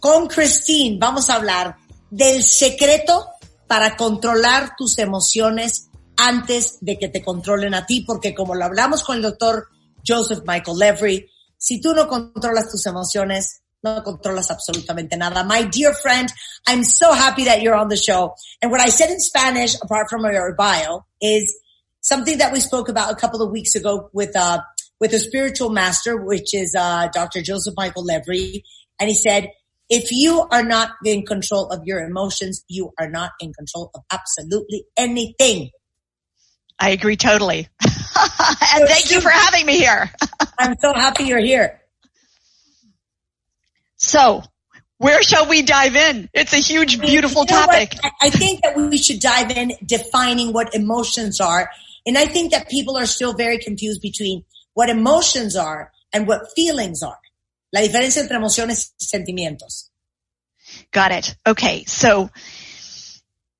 con 0.00 0.26
Christine, 0.26 0.98
vamos 0.98 1.30
a 1.30 1.36
hablar 1.36 1.76
del 2.10 2.42
secreto 2.42 3.28
para 3.68 3.96
controlar 3.96 4.74
tus 4.76 4.98
emociones 4.98 5.90
antes 6.16 6.78
de 6.80 6.98
que 6.98 7.08
te 7.08 7.22
controlen 7.22 7.74
a 7.74 7.86
ti, 7.86 8.00
porque 8.00 8.34
como 8.34 8.56
lo 8.56 8.64
hablamos 8.64 9.04
con 9.04 9.14
el 9.14 9.22
doctor 9.22 9.68
Joseph 10.04 10.42
Michael 10.44 10.78
Levry, 10.78 11.30
si 11.56 11.80
tú 11.80 11.94
no 11.94 12.08
controlas 12.08 12.68
tus 12.68 12.84
emociones, 12.86 13.62
no 13.86 14.02
controlas 14.02 14.50
absolutamente 14.50 15.16
nada. 15.16 15.44
My 15.44 15.62
dear 15.62 15.94
friend, 15.94 16.28
I'm 16.66 16.82
so 16.82 17.12
happy 17.12 17.44
that 17.44 17.62
you're 17.62 17.74
on 17.74 17.88
the 17.88 17.96
show. 17.96 18.34
And 18.60 18.70
what 18.70 18.80
I 18.80 18.88
said 18.88 19.10
in 19.10 19.20
Spanish, 19.20 19.76
apart 19.80 20.08
from 20.10 20.24
your 20.24 20.54
bio, 20.54 21.04
is 21.20 21.56
something 22.00 22.38
that 22.38 22.52
we 22.52 22.60
spoke 22.60 22.88
about 22.88 23.12
a 23.12 23.16
couple 23.16 23.42
of 23.42 23.50
weeks 23.50 23.74
ago 23.74 24.10
with, 24.12 24.36
uh, 24.36 24.60
with 25.00 25.12
a 25.12 25.18
spiritual 25.18 25.70
master, 25.70 26.16
which 26.16 26.54
is, 26.54 26.74
uh, 26.78 27.08
Dr. 27.12 27.42
Joseph 27.42 27.74
Michael 27.76 28.04
Levry. 28.04 28.62
And 28.98 29.08
he 29.08 29.14
said, 29.14 29.50
if 29.88 30.10
you 30.10 30.46
are 30.50 30.64
not 30.64 30.90
in 31.04 31.24
control 31.24 31.68
of 31.70 31.82
your 31.84 32.00
emotions, 32.00 32.64
you 32.68 32.92
are 32.98 33.08
not 33.08 33.32
in 33.40 33.52
control 33.52 33.90
of 33.94 34.02
absolutely 34.10 34.84
anything. 34.96 35.70
I 36.78 36.90
agree 36.90 37.16
totally. 37.16 37.68
and 37.80 38.88
thank 38.88 39.10
you 39.10 39.20
for 39.20 39.30
having 39.30 39.64
me 39.64 39.78
here. 39.78 40.10
I'm 40.58 40.74
so 40.80 40.92
happy 40.92 41.24
you're 41.24 41.38
here. 41.38 41.80
So, 44.06 44.44
where 44.98 45.20
shall 45.22 45.48
we 45.48 45.62
dive 45.62 45.96
in? 45.96 46.30
It's 46.32 46.52
a 46.52 46.58
huge, 46.58 47.00
beautiful 47.00 47.44
You 47.44 47.54
know 47.54 47.66
topic. 47.66 47.96
I- 48.04 48.10
I 48.22 48.30
think 48.30 48.62
that 48.62 48.76
we 48.76 48.98
should 48.98 49.18
dive 49.18 49.50
in 49.50 49.72
defining 49.84 50.52
what 50.52 50.72
emotions 50.74 51.40
are. 51.40 51.68
And 52.06 52.16
I 52.16 52.26
think 52.26 52.52
that 52.52 52.68
people 52.68 52.96
are 52.96 53.06
still 53.06 53.34
very 53.34 53.58
confused 53.58 54.00
between 54.00 54.44
what 54.74 54.88
emotions 54.88 55.56
are 55.56 55.90
and 56.12 56.28
what 56.28 56.52
feelings 56.54 57.02
are. 57.02 57.18
La 57.72 57.80
diferencia 57.80 58.22
entre 58.22 58.36
emociones 58.36 58.94
y 59.00 59.06
sentimientos. 59.06 59.90
Got 60.92 61.10
it. 61.10 61.34
Okay. 61.44 61.84
So 61.86 62.30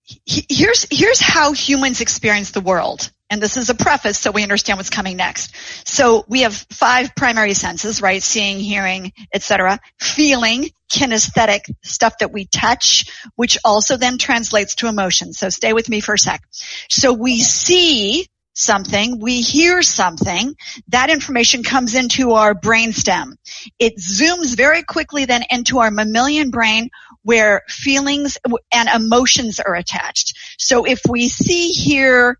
he- 0.06 0.46
here's, 0.48 0.86
here's 0.90 1.20
how 1.20 1.52
humans 1.52 2.00
experience 2.00 2.50
the 2.50 2.60
world. 2.60 3.10
And 3.28 3.42
this 3.42 3.56
is 3.56 3.70
a 3.70 3.74
preface 3.74 4.18
so 4.18 4.30
we 4.30 4.44
understand 4.44 4.78
what's 4.78 4.90
coming 4.90 5.16
next. 5.16 5.52
So 5.88 6.24
we 6.28 6.42
have 6.42 6.54
five 6.70 7.14
primary 7.16 7.54
senses, 7.54 8.00
right? 8.00 8.22
Seeing, 8.22 8.60
hearing, 8.60 9.12
etc. 9.34 9.80
Feeling, 9.98 10.70
kinesthetic, 10.88 11.62
stuff 11.82 12.18
that 12.18 12.32
we 12.32 12.46
touch, 12.46 13.06
which 13.34 13.58
also 13.64 13.96
then 13.96 14.18
translates 14.18 14.76
to 14.76 14.86
emotion. 14.86 15.32
So 15.32 15.48
stay 15.48 15.72
with 15.72 15.88
me 15.88 15.98
for 16.00 16.14
a 16.14 16.18
sec. 16.18 16.42
So 16.88 17.12
we 17.12 17.40
see 17.40 18.28
something, 18.56 19.20
we 19.20 19.42
hear 19.42 19.82
something, 19.82 20.54
that 20.88 21.10
information 21.10 21.62
comes 21.62 21.94
into 21.94 22.32
our 22.32 22.54
brainstem. 22.54 23.32
It 23.78 23.98
zooms 23.98 24.56
very 24.56 24.82
quickly 24.82 25.26
then 25.26 25.42
into 25.50 25.80
our 25.80 25.90
mammalian 25.90 26.50
brain 26.50 26.88
where 27.26 27.62
feelings 27.66 28.38
and 28.72 28.88
emotions 28.88 29.58
are 29.58 29.74
attached. 29.74 30.38
So 30.58 30.84
if 30.84 31.00
we 31.08 31.28
see, 31.28 31.70
hear, 31.70 32.38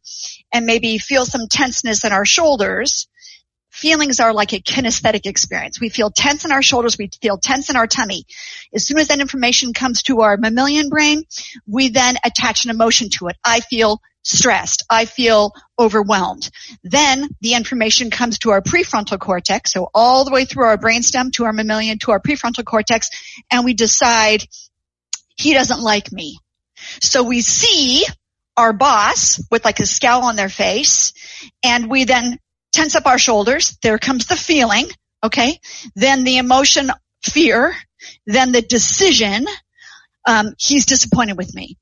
and 0.52 0.64
maybe 0.64 0.98
feel 0.98 1.26
some 1.26 1.48
tenseness 1.50 2.04
in 2.04 2.12
our 2.12 2.24
shoulders, 2.24 3.08
feelings 3.68 4.20
are 4.20 4.32
like 4.32 4.52
a 4.52 4.60
kinesthetic 4.60 5.26
experience. 5.26 5.80
We 5.80 5.88
feel 5.88 6.12
tense 6.12 6.44
in 6.44 6.52
our 6.52 6.62
shoulders, 6.62 6.96
we 6.96 7.10
feel 7.20 7.36
tense 7.36 7.68
in 7.68 7.74
our 7.74 7.88
tummy. 7.88 8.26
As 8.72 8.86
soon 8.86 8.98
as 8.98 9.08
that 9.08 9.18
information 9.18 9.72
comes 9.72 10.04
to 10.04 10.20
our 10.20 10.36
mammalian 10.36 10.88
brain, 10.88 11.24
we 11.66 11.88
then 11.88 12.14
attach 12.24 12.64
an 12.64 12.70
emotion 12.70 13.08
to 13.14 13.26
it. 13.26 13.36
I 13.44 13.58
feel 13.58 14.00
stressed. 14.22 14.84
I 14.88 15.04
feel 15.04 15.52
overwhelmed. 15.78 16.48
Then 16.82 17.28
the 17.40 17.54
information 17.54 18.10
comes 18.10 18.38
to 18.40 18.50
our 18.50 18.60
prefrontal 18.60 19.18
cortex, 19.18 19.72
so 19.72 19.88
all 19.94 20.24
the 20.24 20.32
way 20.32 20.44
through 20.44 20.64
our 20.64 20.78
brainstem 20.78 21.32
to 21.32 21.44
our 21.44 21.52
mammalian 21.52 21.98
to 22.00 22.12
our 22.12 22.20
prefrontal 22.20 22.64
cortex, 22.64 23.08
and 23.50 23.64
we 23.64 23.74
decide 23.74 24.44
he 25.36 25.54
doesn't 25.54 25.80
like 25.80 26.12
me. 26.12 26.38
So 27.00 27.22
we 27.22 27.40
see 27.40 28.04
our 28.56 28.72
boss 28.72 29.40
with 29.50 29.64
like 29.64 29.80
a 29.80 29.86
scowl 29.86 30.24
on 30.24 30.36
their 30.36 30.48
face, 30.48 31.12
and 31.62 31.90
we 31.90 32.04
then 32.04 32.38
tense 32.72 32.94
up 32.94 33.06
our 33.06 33.18
shoulders. 33.18 33.78
There 33.82 33.98
comes 33.98 34.26
the 34.26 34.36
feeling. 34.36 34.88
Okay. 35.22 35.58
Then 35.94 36.24
the 36.24 36.38
emotion, 36.38 36.90
fear. 37.22 37.74
Then 38.26 38.52
the 38.52 38.62
decision. 38.62 39.46
Um, 40.26 40.54
he's 40.58 40.86
disappointed 40.86 41.36
with 41.36 41.54
me. 41.54 41.76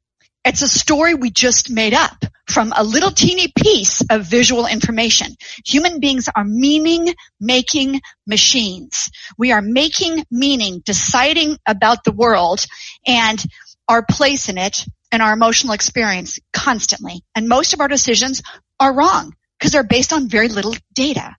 It's 0.44 0.62
a 0.62 0.68
story 0.68 1.14
we 1.14 1.30
just 1.30 1.70
made 1.70 1.94
up 1.94 2.24
from 2.46 2.72
a 2.76 2.84
little 2.84 3.10
teeny 3.10 3.50
piece 3.56 4.02
of 4.10 4.26
visual 4.26 4.66
information. 4.66 5.28
Human 5.64 6.00
beings 6.00 6.28
are 6.34 6.44
meaning 6.44 7.14
making 7.40 8.00
machines. 8.26 9.10
We 9.38 9.52
are 9.52 9.62
making 9.62 10.24
meaning, 10.30 10.82
deciding 10.84 11.56
about 11.66 12.04
the 12.04 12.12
world 12.12 12.64
and 13.06 13.42
our 13.88 14.04
place 14.04 14.50
in 14.50 14.58
it 14.58 14.84
and 15.10 15.22
our 15.22 15.32
emotional 15.32 15.72
experience 15.72 16.38
constantly. 16.52 17.22
And 17.34 17.48
most 17.48 17.72
of 17.72 17.80
our 17.80 17.88
decisions 17.88 18.42
are 18.78 18.94
wrong 18.94 19.34
because 19.58 19.72
they're 19.72 19.82
based 19.82 20.12
on 20.12 20.28
very 20.28 20.48
little 20.48 20.74
data. 20.92 21.36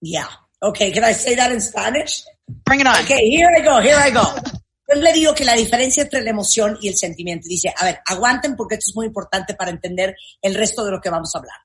Yeah. 0.00 0.28
Okay, 0.62 0.92
can 0.92 1.02
I 1.02 1.12
say 1.12 1.34
that 1.34 1.50
in 1.50 1.60
Spanish? 1.60 2.22
Bring 2.64 2.80
it 2.80 2.86
on. 2.86 3.02
Okay, 3.02 3.28
here 3.28 3.50
I 3.56 3.60
go, 3.62 3.80
here 3.80 3.96
I 3.96 4.10
go. 4.10 4.22
Yo 4.94 5.00
le 5.00 5.12
digo 5.12 5.34
que 5.34 5.44
la 5.44 5.54
diferencia 5.54 6.02
entre 6.02 6.22
la 6.22 6.30
emoción 6.30 6.78
y 6.80 6.88
el 6.88 6.96
sentimiento. 6.96 7.48
Dice, 7.48 7.72
a 7.76 7.84
ver, 7.84 8.00
aguanten 8.06 8.56
porque 8.56 8.74
esto 8.74 8.90
es 8.90 8.96
muy 8.96 9.06
importante 9.06 9.54
para 9.54 9.70
entender 9.70 10.16
el 10.40 10.54
resto 10.54 10.84
de 10.84 10.90
lo 10.90 11.00
que 11.00 11.10
vamos 11.10 11.34
a 11.34 11.38
hablar. 11.38 11.56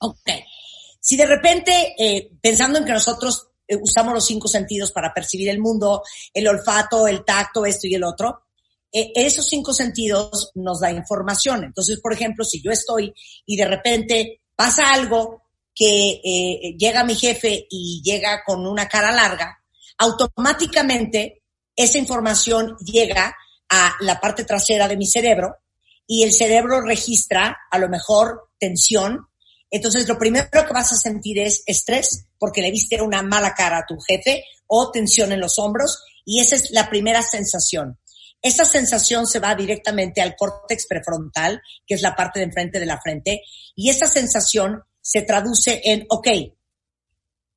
Ok. 0.00 0.30
Si 1.00 1.16
de 1.16 1.26
repente, 1.26 1.94
eh, 1.98 2.30
pensando 2.40 2.78
en 2.78 2.84
que 2.84 2.92
nosotros 2.92 3.48
eh, 3.66 3.76
usamos 3.76 4.14
los 4.14 4.26
cinco 4.26 4.48
sentidos 4.48 4.92
para 4.92 5.12
percibir 5.14 5.48
el 5.48 5.60
mundo, 5.60 6.02
el 6.32 6.48
olfato, 6.48 7.06
el 7.06 7.24
tacto, 7.24 7.64
esto 7.64 7.86
y 7.86 7.94
el 7.94 8.04
otro, 8.04 8.42
eh, 8.90 9.12
esos 9.14 9.46
cinco 9.46 9.72
sentidos 9.72 10.50
nos 10.54 10.80
da 10.80 10.90
información. 10.90 11.64
Entonces, 11.64 12.00
por 12.00 12.12
ejemplo, 12.12 12.44
si 12.44 12.62
yo 12.62 12.70
estoy 12.70 13.12
y 13.46 13.56
de 13.56 13.66
repente 13.66 14.40
pasa 14.56 14.90
algo 14.90 15.42
que 15.74 16.20
eh, 16.24 16.76
llega 16.76 17.04
mi 17.04 17.14
jefe 17.14 17.66
y 17.70 18.02
llega 18.02 18.42
con 18.44 18.66
una 18.66 18.88
cara 18.88 19.12
larga, 19.12 19.62
automáticamente 19.98 21.42
esa 21.78 21.96
información 21.96 22.76
llega 22.84 23.34
a 23.68 23.94
la 24.00 24.20
parte 24.20 24.44
trasera 24.44 24.88
de 24.88 24.96
mi 24.96 25.06
cerebro 25.06 25.58
y 26.08 26.24
el 26.24 26.32
cerebro 26.32 26.80
registra 26.80 27.56
a 27.70 27.78
lo 27.78 27.88
mejor 27.88 28.50
tensión. 28.58 29.28
Entonces 29.70 30.08
lo 30.08 30.18
primero 30.18 30.48
que 30.50 30.72
vas 30.72 30.92
a 30.92 30.96
sentir 30.96 31.38
es 31.38 31.62
estrés 31.66 32.26
porque 32.36 32.62
le 32.62 32.72
viste 32.72 33.00
una 33.00 33.22
mala 33.22 33.54
cara 33.54 33.78
a 33.78 33.86
tu 33.86 33.96
jefe 34.00 34.44
o 34.66 34.90
tensión 34.90 35.30
en 35.30 35.40
los 35.40 35.60
hombros 35.60 36.02
y 36.24 36.40
esa 36.40 36.56
es 36.56 36.72
la 36.72 36.90
primera 36.90 37.22
sensación. 37.22 37.96
Esa 38.42 38.64
sensación 38.64 39.28
se 39.28 39.38
va 39.38 39.54
directamente 39.54 40.20
al 40.20 40.34
córtex 40.34 40.86
prefrontal, 40.88 41.62
que 41.86 41.94
es 41.94 42.02
la 42.02 42.16
parte 42.16 42.40
de 42.40 42.46
enfrente 42.46 42.80
de 42.80 42.86
la 42.86 43.00
frente, 43.00 43.42
y 43.74 43.90
esa 43.90 44.06
sensación 44.06 44.82
se 45.00 45.22
traduce 45.22 45.80
en, 45.84 46.06
ok, 46.08 46.28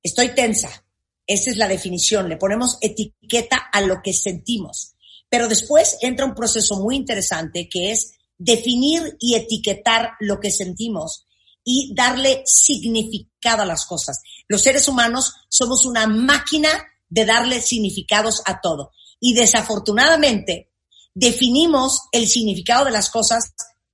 estoy 0.02 0.30
tensa. 0.30 0.84
Esa 1.32 1.50
es 1.50 1.58
la 1.58 1.68
definición. 1.68 2.28
Le 2.28 2.36
ponemos 2.36 2.78
etiqueta 2.82 3.58
a 3.72 3.82
lo 3.82 4.02
que 4.02 4.14
sentimos. 4.14 4.96
Pero 5.30 5.48
después 5.48 5.98
entra 6.02 6.26
un 6.26 6.36
proceso 6.36 6.78
muy 6.78 6.98
interesante 6.98 7.70
que 7.70 7.92
es 7.92 8.16
definir 8.38 9.16
y 9.20 9.36
etiquetar 9.36 10.12
lo 10.20 10.42
que 10.42 10.52
sentimos 10.52 11.26
y 11.64 11.94
darle 11.96 12.44
significado 12.46 13.62
a 13.62 13.66
las 13.66 13.86
cosas. 13.86 14.22
Los 14.50 14.62
seres 14.62 14.90
humanos 14.90 15.34
somos 15.48 15.86
una 15.86 16.06
máquina 16.06 16.70
de 17.08 17.26
darle 17.26 17.62
significados 17.62 18.42
a 18.46 18.60
todo. 18.60 18.92
Y 19.22 19.34
desafortunadamente, 19.34 20.72
definimos 21.14 22.02
el 22.12 22.28
significado 22.28 22.86
de 22.86 22.92
las 22.92 23.10
cosas 23.10 23.54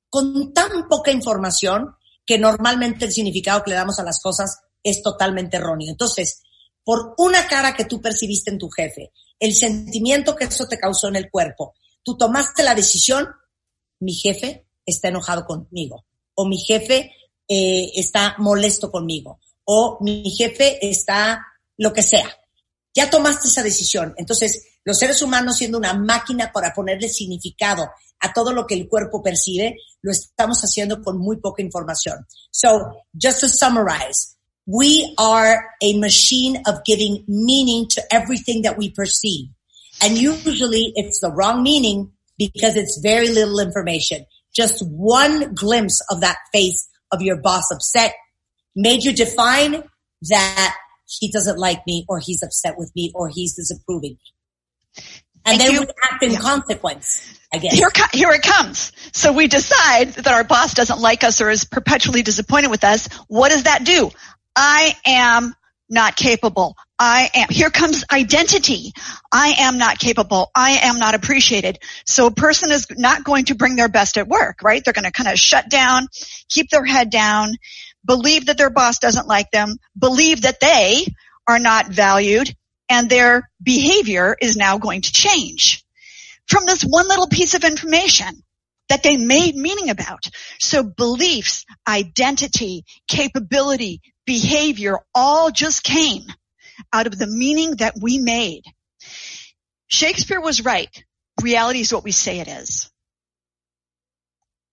con 0.10 0.54
tan 0.54 0.88
poca 0.88 1.12
información 1.12 1.94
que 2.26 2.40
normalmente 2.40 3.06
el 3.06 3.12
significado 3.12 3.64
que 3.64 3.72
le 3.72 3.76
damos 3.76 4.00
a 4.00 4.04
las 4.04 4.22
cosas 4.22 4.60
es 4.82 5.04
totalmente 5.04 5.58
erróneo. 5.58 5.90
Entonces, 5.92 6.42
por 6.88 7.16
una 7.18 7.50
cara 7.50 7.76
que 7.76 7.84
tú 7.84 8.00
percibiste 8.02 8.50
en 8.50 8.58
tu 8.58 8.70
jefe, 8.70 9.12
el 9.42 9.54
sentimiento 9.54 10.38
que 10.38 10.46
eso 10.46 10.70
te 10.70 10.80
causó 10.80 11.10
en 11.10 11.18
el 11.18 11.30
cuerpo, 11.30 11.74
tú 12.02 12.16
tomaste 12.16 12.64
la 12.64 12.74
decisión, 12.74 13.28
mi 14.00 14.14
jefe 14.14 14.70
está 14.86 15.10
enojado 15.10 15.44
conmigo, 15.46 16.06
o 16.34 16.48
mi 16.48 16.58
jefe 16.58 17.12
eh, 17.46 17.92
está 17.94 18.36
molesto 18.38 18.90
conmigo, 18.90 19.42
o 19.66 19.98
mi 20.00 20.32
jefe 20.32 20.80
está 20.90 21.46
lo 21.76 21.92
que 21.92 22.04
sea. 22.04 22.34
Ya 22.96 23.10
tomaste 23.10 23.50
esa 23.50 23.64
decisión. 23.64 24.14
Entonces, 24.16 24.80
los 24.86 24.98
seres 24.98 25.22
humanos 25.22 25.58
siendo 25.58 25.78
una 25.78 25.94
máquina 25.94 26.54
para 26.54 26.74
ponerle 26.74 27.10
significado 27.10 27.86
a 28.22 28.32
todo 28.32 28.54
lo 28.54 28.66
que 28.66 28.76
el 28.76 28.88
cuerpo 28.88 29.22
percibe, 29.22 29.76
lo 30.02 30.14
estamos 30.14 30.62
haciendo 30.62 31.02
con 31.04 31.18
muy 31.18 31.36
poca 31.42 31.62
información. 31.62 32.26
So, 32.50 32.70
just 33.12 33.42
to 33.42 33.50
summarize, 33.50 34.37
we 34.68 35.16
are 35.18 35.66
a 35.82 35.98
machine 35.98 36.62
of 36.68 36.84
giving 36.86 37.24
meaning 37.28 37.88
to 37.90 38.04
everything 38.12 38.64
that 38.64 38.78
we 38.78 38.92
perceive. 38.92 39.48
And 40.02 40.18
usually 40.18 40.92
it's 40.96 41.22
the 41.22 41.32
wrong 41.32 41.64
meaning 41.64 42.12
because 42.38 42.76
it's 42.76 43.00
very 43.02 43.30
little 43.30 43.60
information. 43.60 44.26
Just 44.54 44.86
one 44.86 45.56
glimpse 45.56 46.02
of 46.12 46.22
that 46.22 46.38
face 46.54 46.88
of 47.12 47.22
your 47.22 47.42
boss 47.42 47.72
upset 47.72 48.14
made 48.76 49.04
you 49.04 49.14
define 49.14 49.84
that 50.30 50.76
he 51.08 51.32
doesn't 51.32 51.58
like 51.58 51.80
me 51.88 52.06
or 52.10 52.20
he's 52.20 52.44
upset 52.44 52.76
with 52.78 52.92
me 52.94 53.12
or 53.16 53.30
he's 53.30 53.56
disapproving. 53.56 54.18
And 55.46 55.62
then 55.62 55.72
you. 55.72 55.82
we 55.82 55.88
act 56.12 56.24
in 56.24 56.36
consequence, 56.36 57.40
I 57.54 57.60
guess. 57.60 57.74
Here, 57.74 57.90
here 58.12 58.32
it 58.32 58.42
comes. 58.42 58.92
So 59.14 59.32
we 59.32 59.48
decide 59.48 60.10
that 60.10 60.28
our 60.28 60.44
boss 60.44 60.74
doesn't 60.74 61.00
like 61.00 61.24
us 61.24 61.40
or 61.40 61.50
is 61.50 61.64
perpetually 61.64 62.22
disappointed 62.22 62.70
with 62.70 62.84
us. 62.84 63.08
What 63.28 63.50
does 63.50 63.64
that 63.64 63.86
do? 63.86 64.12
I 64.58 64.96
am 65.06 65.54
not 65.90 66.16
capable. 66.16 66.76
I 67.00 67.30
am, 67.34 67.48
here 67.50 67.70
comes 67.70 68.04
identity. 68.12 68.92
I 69.32 69.56
am 69.60 69.78
not 69.78 70.00
capable. 70.00 70.50
I 70.56 70.80
am 70.84 70.98
not 70.98 71.14
appreciated. 71.14 71.78
So 72.06 72.26
a 72.26 72.32
person 72.32 72.72
is 72.72 72.88
not 72.90 73.24
going 73.24 73.46
to 73.46 73.56
bring 73.56 73.76
their 73.76 73.88
best 73.88 74.18
at 74.18 74.28
work, 74.28 74.64
right? 74.64 74.84
They're 74.84 74.94
going 74.94 75.06
to 75.06 75.12
kind 75.12 75.30
of 75.30 75.38
shut 75.38 75.70
down, 75.70 76.08
keep 76.50 76.70
their 76.70 76.84
head 76.84 77.12
down, 77.12 77.56
believe 78.04 78.48
that 78.48 78.58
their 78.58 78.72
boss 78.72 78.98
doesn't 78.98 79.28
like 79.28 79.52
them, 79.52 79.78
believe 79.98 80.42
that 80.42 80.60
they 80.60 81.06
are 81.48 81.60
not 81.60 81.88
valued, 81.88 82.54
and 82.90 83.10
their 83.10 83.50
behavior 83.62 84.36
is 84.42 84.58
now 84.58 84.78
going 84.80 85.02
to 85.02 85.12
change 85.12 85.86
from 86.48 86.64
this 86.66 86.82
one 86.82 87.08
little 87.08 87.28
piece 87.28 87.54
of 87.54 87.64
information 87.64 88.44
that 88.90 89.04
they 89.04 89.18
made 89.18 89.56
meaning 89.56 89.90
about. 89.90 90.30
So 90.60 90.84
beliefs, 90.84 91.66
identity, 91.88 92.86
capability, 93.08 94.02
behavior 94.28 95.00
all 95.16 95.50
just 95.50 95.84
came 95.84 96.26
out 96.94 97.08
of 97.08 97.18
the 97.18 97.26
meaning 97.26 97.78
that 97.78 97.96
we 98.00 98.20
made. 98.20 98.62
Shakespeare 99.88 100.40
was 100.40 100.64
right. 100.64 100.90
Reality 101.42 101.80
is 101.80 101.92
what 101.92 102.04
we 102.04 102.12
say 102.12 102.40
it 102.40 102.48
is. 102.48 102.92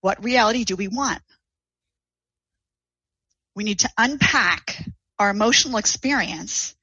What 0.02 0.22
reality 0.22 0.64
do 0.64 0.76
we 0.76 0.88
want? 0.88 1.22
We 3.56 3.64
need 3.64 3.80
to 3.80 3.90
unpack 3.96 4.84
our 5.18 5.30
emotional 5.30 5.78
experience. 5.78 6.74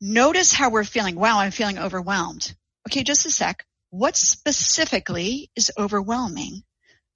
Notice 0.00 0.52
how 0.52 0.70
we're 0.70 0.84
feeling. 0.84 1.14
Wow, 1.14 1.38
I'm 1.38 1.52
feeling 1.52 1.78
overwhelmed. 1.78 2.54
Okay, 2.88 3.04
just 3.04 3.24
a 3.24 3.30
sec. 3.30 3.64
What 3.90 4.16
specifically 4.16 5.50
is 5.54 5.70
overwhelming 5.78 6.64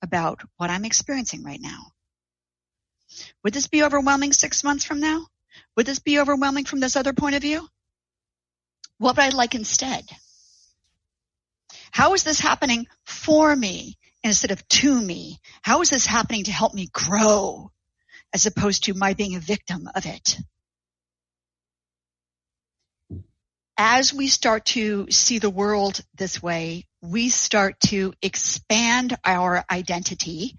about 0.00 0.40
what 0.56 0.70
I'm 0.70 0.84
experiencing 0.84 1.42
right 1.42 1.60
now? 1.60 1.92
Would 3.43 3.55
this 3.55 3.66
be 3.66 3.82
overwhelming 3.82 4.32
six 4.32 4.64
months 4.64 4.85
from 4.85 5.01
now? 5.01 5.26
Would 5.76 5.86
this 5.86 5.98
be 5.98 6.18
overwhelming 6.18 6.64
from 6.64 6.80
this 6.80 6.97
other 6.97 7.12
point 7.12 7.35
of 7.35 7.43
view? 7.43 7.66
What 8.98 9.16
would 9.16 9.24
I 9.24 9.28
like 9.30 9.55
instead? 9.55 10.05
How 11.90 12.14
is 12.14 12.22
this 12.22 12.40
happening 12.40 12.86
for 13.05 13.55
me 13.55 13.97
instead 14.22 14.51
of 14.51 14.66
to 14.68 15.01
me? 15.01 15.40
How 15.62 15.80
is 15.82 15.90
this 15.90 16.06
happening 16.06 16.44
to 16.44 16.52
help 16.52 16.74
me 16.74 16.89
grow? 16.93 17.70
as 18.32 18.47
opposed 18.47 18.85
to 18.85 18.94
my 18.94 19.14
being 19.14 19.36
a 19.36 19.40
victim 19.40 19.89
of 19.94 20.06
it. 20.06 20.39
As 23.76 24.12
we 24.12 24.26
start 24.26 24.66
to 24.66 25.06
see 25.10 25.39
the 25.39 25.51
world 25.51 26.01
this 26.16 26.43
way, 26.43 26.86
we 27.01 27.28
start 27.28 27.78
to 27.80 28.12
expand 28.20 29.16
our 29.24 29.64
identity, 29.70 30.56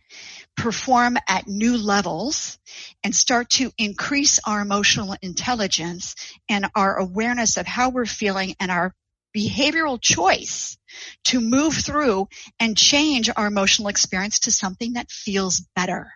perform 0.60 1.18
at 1.28 1.48
new 1.48 1.78
levels, 1.78 2.60
and 3.04 3.16
start 3.16 3.50
to 3.50 3.72
increase 3.78 4.40
our 4.46 4.62
emotional 4.62 5.16
intelligence 5.22 6.16
and 6.48 6.68
our 6.76 6.96
awareness 6.96 7.58
of 7.58 7.66
how 7.66 7.90
we're 7.90 8.06
feeling 8.06 8.56
and 8.60 8.70
our 8.70 8.94
behavioral 9.36 10.00
choice 10.02 10.78
to 11.24 11.40
move 11.40 11.74
through 11.74 12.28
and 12.60 12.78
change 12.78 13.30
our 13.36 13.48
emotional 13.48 13.88
experience 13.88 14.40
to 14.40 14.52
something 14.52 14.94
that 14.94 15.10
feels 15.10 15.62
better. 15.76 16.12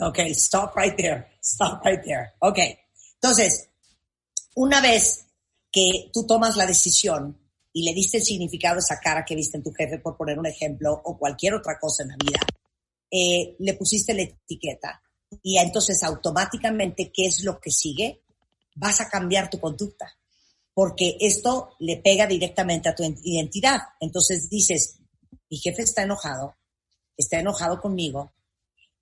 Ok, 0.00 0.32
stop 0.32 0.76
right 0.76 0.96
there. 0.96 1.28
Stop 1.40 1.84
right 1.84 2.02
there. 2.04 2.32
Ok. 2.42 2.58
Entonces, 3.22 3.68
una 4.56 4.80
vez 4.80 5.26
que 5.72 6.10
tú 6.12 6.26
tomas 6.26 6.56
la 6.56 6.66
decisión 6.66 7.38
y 7.72 7.84
le 7.84 7.94
diste 7.94 8.18
el 8.18 8.24
significado 8.24 8.76
a 8.76 8.80
esa 8.80 8.98
cara 8.98 9.24
que 9.24 9.36
viste 9.36 9.56
en 9.56 9.62
tu 9.62 9.72
jefe, 9.72 9.98
por 9.98 10.16
poner 10.16 10.38
un 10.38 10.46
ejemplo, 10.46 11.00
o 11.04 11.16
cualquier 11.18 11.54
otra 11.54 11.78
cosa 11.78 12.02
en 12.02 12.08
la 12.08 12.16
vida, 12.16 12.40
eh, 13.10 13.56
le 13.58 13.74
pusiste 13.74 14.14
la 14.14 14.22
etiqueta 14.22 15.02
y 15.42 15.58
entonces 15.58 16.02
automáticamente, 16.02 17.10
¿qué 17.12 17.26
es 17.26 17.42
lo 17.44 17.60
que 17.60 17.70
sigue? 17.70 18.22
Vas 18.74 19.00
a 19.00 19.08
cambiar 19.08 19.50
tu 19.50 19.60
conducta, 19.60 20.06
porque 20.74 21.16
esto 21.20 21.76
le 21.78 21.98
pega 21.98 22.26
directamente 22.26 22.88
a 22.88 22.94
tu 22.94 23.02
identidad. 23.02 23.80
Entonces 24.00 24.48
dices, 24.48 24.98
mi 25.48 25.58
jefe 25.58 25.82
está 25.82 26.02
enojado, 26.02 26.56
está 27.16 27.38
enojado 27.38 27.80
conmigo, 27.80 28.32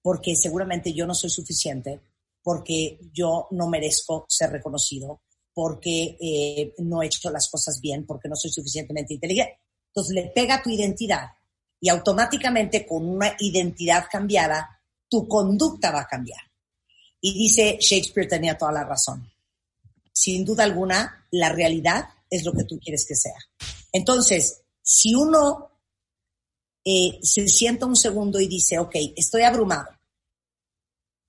porque 0.03 0.37
seguramente 0.37 0.93
yo 0.93 1.07
no 1.07 1.15
soy 1.15 1.31
suficiente, 1.31 2.01
porque 2.43 2.99
yo 3.13 3.49
no 3.51 3.69
merezco 3.69 4.27
ser 4.29 4.51
reconocido, 4.51 5.23
porque 5.53 6.17
eh, 6.21 6.75
no 6.79 7.03
he 7.03 7.07
hecho 7.07 7.31
las 7.31 7.49
cosas 7.51 7.81
bien, 7.81 8.07
porque 8.07 8.29
no 8.29 8.37
soy 8.37 8.51
suficientemente 8.51 9.15
inteligente. 9.15 9.59
Entonces 9.89 10.15
le 10.15 10.31
pega 10.31 10.57
a 10.57 10.63
tu 10.63 10.71
identidad 10.71 11.29
y 11.81 11.89
automáticamente 11.89 12.87
con 12.87 13.09
una 13.09 13.35
identidad 13.39 14.07
cambiada, 14.11 14.81
tu 15.09 15.27
conducta 15.29 15.91
va 15.91 16.01
a 16.03 16.07
cambiar. 16.07 16.41
Y 17.21 17.35
dice 17.35 17.79
Shakespeare 17.81 18.29
tenía 18.29 18.57
toda 18.57 18.73
la 18.73 18.85
razón. 18.85 19.31
Sin 20.13 20.45
duda 20.45 20.65
alguna, 20.65 21.27
la 21.31 21.51
realidad 21.51 22.09
es 22.29 22.45
lo 22.45 22.53
que 22.53 22.65
tú 22.65 22.79
quieres 22.79 23.07
que 23.07 23.15
sea. 23.15 23.39
Entonces, 23.93 24.63
si 24.83 25.15
uno 25.15 25.71
eh, 26.85 27.19
se 27.23 27.47
sienta 27.49 27.87
un 27.87 27.97
segundo 27.97 28.41
y 28.41 28.49
dice, 28.49 28.79
ok, 28.79 28.95
estoy 29.17 29.43
abrumado, 29.43 29.89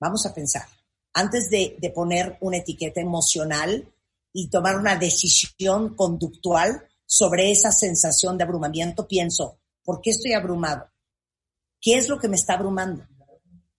vamos 0.00 0.26
a 0.26 0.34
pensar, 0.34 0.66
antes 1.12 1.50
de, 1.50 1.76
de 1.78 1.90
poner 1.90 2.38
una 2.40 2.58
etiqueta 2.58 3.00
emocional 3.00 3.92
y 4.32 4.48
tomar 4.48 4.76
una 4.76 4.96
decisión 4.96 5.94
conductual 5.94 6.88
sobre 7.04 7.50
esa 7.50 7.72
sensación 7.72 8.38
de 8.38 8.44
abrumamiento, 8.44 9.06
pienso, 9.06 9.59
¿por 9.90 10.00
qué 10.00 10.10
estoy 10.10 10.34
abrumado? 10.34 10.88
¿Qué 11.80 11.94
es 11.98 12.08
lo 12.08 12.20
que 12.20 12.28
me 12.28 12.36
está 12.36 12.54
abrumando? 12.54 13.04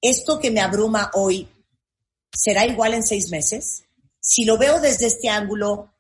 ¿Esto 0.02 0.42
que 0.42 0.52
me 0.52 0.60
abruma 0.60 1.10
hoy 1.14 1.48
será 2.36 2.66
igual 2.66 2.96
en 2.96 3.04
seis 3.04 3.30
meses? 3.30 3.84
Si 4.20 4.44
lo 4.44 4.58
veo 4.58 4.82
desde 4.82 5.08
este 5.08 5.30
ángulo, 5.30 5.94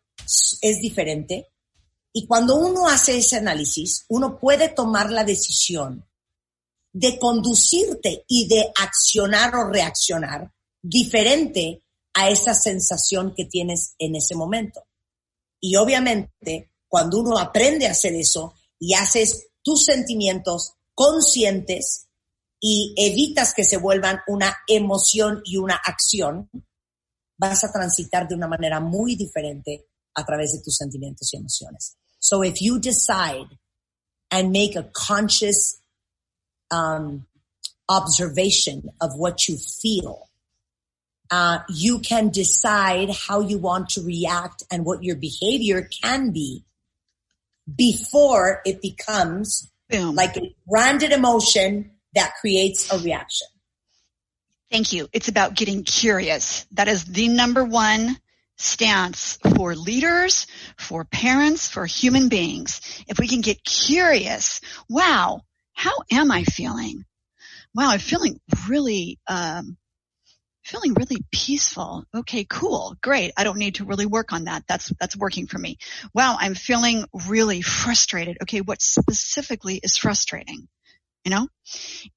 es 0.61 0.81
diferente. 0.81 1.47
Y 2.11 2.27
cuando 2.27 2.57
uno 2.57 2.89
hace 2.89 3.19
ese 3.19 3.37
análisis, 3.37 4.03
uno 4.09 4.37
puede 4.37 4.67
tomar 4.67 5.09
la 5.09 5.23
decisión 5.23 6.05
de 6.91 7.17
conducirte 7.17 8.25
y 8.27 8.49
de 8.49 8.69
accionar 8.81 9.55
o 9.55 9.69
reaccionar 9.69 10.51
diferente 10.81 11.85
a 12.15 12.29
esa 12.29 12.53
sensación 12.53 13.33
que 13.33 13.45
tienes 13.45 13.95
en 13.97 14.17
ese 14.17 14.35
momento. 14.35 14.83
Y 15.61 15.77
obviamente, 15.77 16.73
cuando 16.89 17.19
uno 17.19 17.37
aprende 17.37 17.87
a 17.87 17.91
hacer 17.91 18.13
eso 18.15 18.55
y 18.77 18.93
haces 18.93 19.50
tus 19.63 19.85
sentimientos 19.85 20.73
conscientes 20.93 22.07
y 22.59 22.93
evitas 22.97 23.53
que 23.53 23.63
se 23.63 23.77
vuelvan 23.77 24.19
una 24.27 24.55
emoción 24.67 25.41
y 25.45 25.57
una 25.57 25.75
acción, 25.75 26.49
vas 27.37 27.63
a 27.63 27.71
transitar 27.71 28.27
de 28.27 28.35
una 28.35 28.47
manera 28.47 28.79
muy 28.79 29.15
diferente 29.15 29.87
a 30.13 30.23
través 30.23 30.53
de 30.53 30.61
tus 30.61 30.75
sentimientos 30.75 31.33
y 31.33 31.37
emociones. 31.37 31.97
So 32.19 32.43
if 32.43 32.61
you 32.61 32.79
decide 32.79 33.47
and 34.29 34.51
make 34.51 34.75
a 34.75 34.89
conscious 34.93 35.81
um, 36.69 37.25
observation 37.89 38.91
of 39.01 39.13
what 39.15 39.47
you 39.47 39.57
feel, 39.57 40.29
uh, 41.31 41.59
you 41.69 41.99
can 41.99 42.29
decide 42.29 43.09
how 43.27 43.41
you 43.41 43.57
want 43.57 43.89
to 43.89 44.01
react 44.01 44.63
and 44.69 44.85
what 44.85 45.01
your 45.01 45.15
behavior 45.15 45.87
can 46.03 46.31
be 46.31 46.63
before 47.77 48.61
it 48.65 48.81
becomes 48.81 49.71
Boom. 49.89 50.15
like 50.15 50.37
a 50.37 50.55
branded 50.67 51.11
emotion 51.11 51.91
that 52.15 52.33
creates 52.39 52.91
a 52.91 52.99
reaction. 52.99 53.47
Thank 54.69 54.93
you. 54.93 55.09
It's 55.11 55.27
about 55.27 55.55
getting 55.55 55.83
curious. 55.83 56.65
That 56.71 56.87
is 56.87 57.03
the 57.03 57.27
number 57.27 57.63
one 57.63 58.17
stance 58.57 59.37
for 59.57 59.75
leaders, 59.75 60.47
for 60.77 61.03
parents, 61.03 61.67
for 61.67 61.85
human 61.85 62.29
beings. 62.29 62.79
If 63.07 63.19
we 63.19 63.27
can 63.27 63.41
get 63.41 63.63
curious, 63.63 64.61
wow, 64.89 65.41
how 65.73 65.93
am 66.11 66.31
I 66.31 66.43
feeling? 66.43 67.05
Wow, 67.73 67.89
I'm 67.89 67.99
feeling 67.99 68.39
really, 68.69 69.19
um, 69.27 69.77
feeling 70.63 70.93
really 70.93 71.23
peaceful. 71.31 72.05
Okay, 72.15 72.45
cool. 72.45 72.95
Great. 73.01 73.33
I 73.37 73.43
don't 73.43 73.57
need 73.57 73.75
to 73.75 73.85
really 73.85 74.05
work 74.05 74.33
on 74.33 74.45
that. 74.45 74.63
That's, 74.67 74.91
that's 74.99 75.17
working 75.17 75.47
for 75.47 75.57
me. 75.57 75.77
Wow, 76.13 76.37
I'm 76.39 76.55
feeling 76.55 77.05
really 77.27 77.61
frustrated. 77.61 78.37
Okay, 78.43 78.61
what 78.61 78.81
specifically 78.81 79.79
is 79.81 79.97
frustrating? 79.97 80.67
You 81.25 81.31
know? 81.31 81.47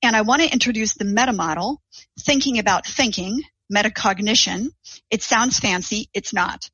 And 0.03 0.17
I 0.17 0.23
want 0.23 0.43
to 0.43 0.53
introduce 0.53 0.95
the 0.95 1.05
meta 1.05 1.33
model, 1.33 1.81
thinking 2.21 2.59
about 2.59 2.87
thinking, 2.87 3.43
metacognition. 3.75 4.69
It 5.11 5.23
sounds 5.23 5.59
fancy. 5.59 6.09
It's 6.13 6.33
not. 6.33 6.69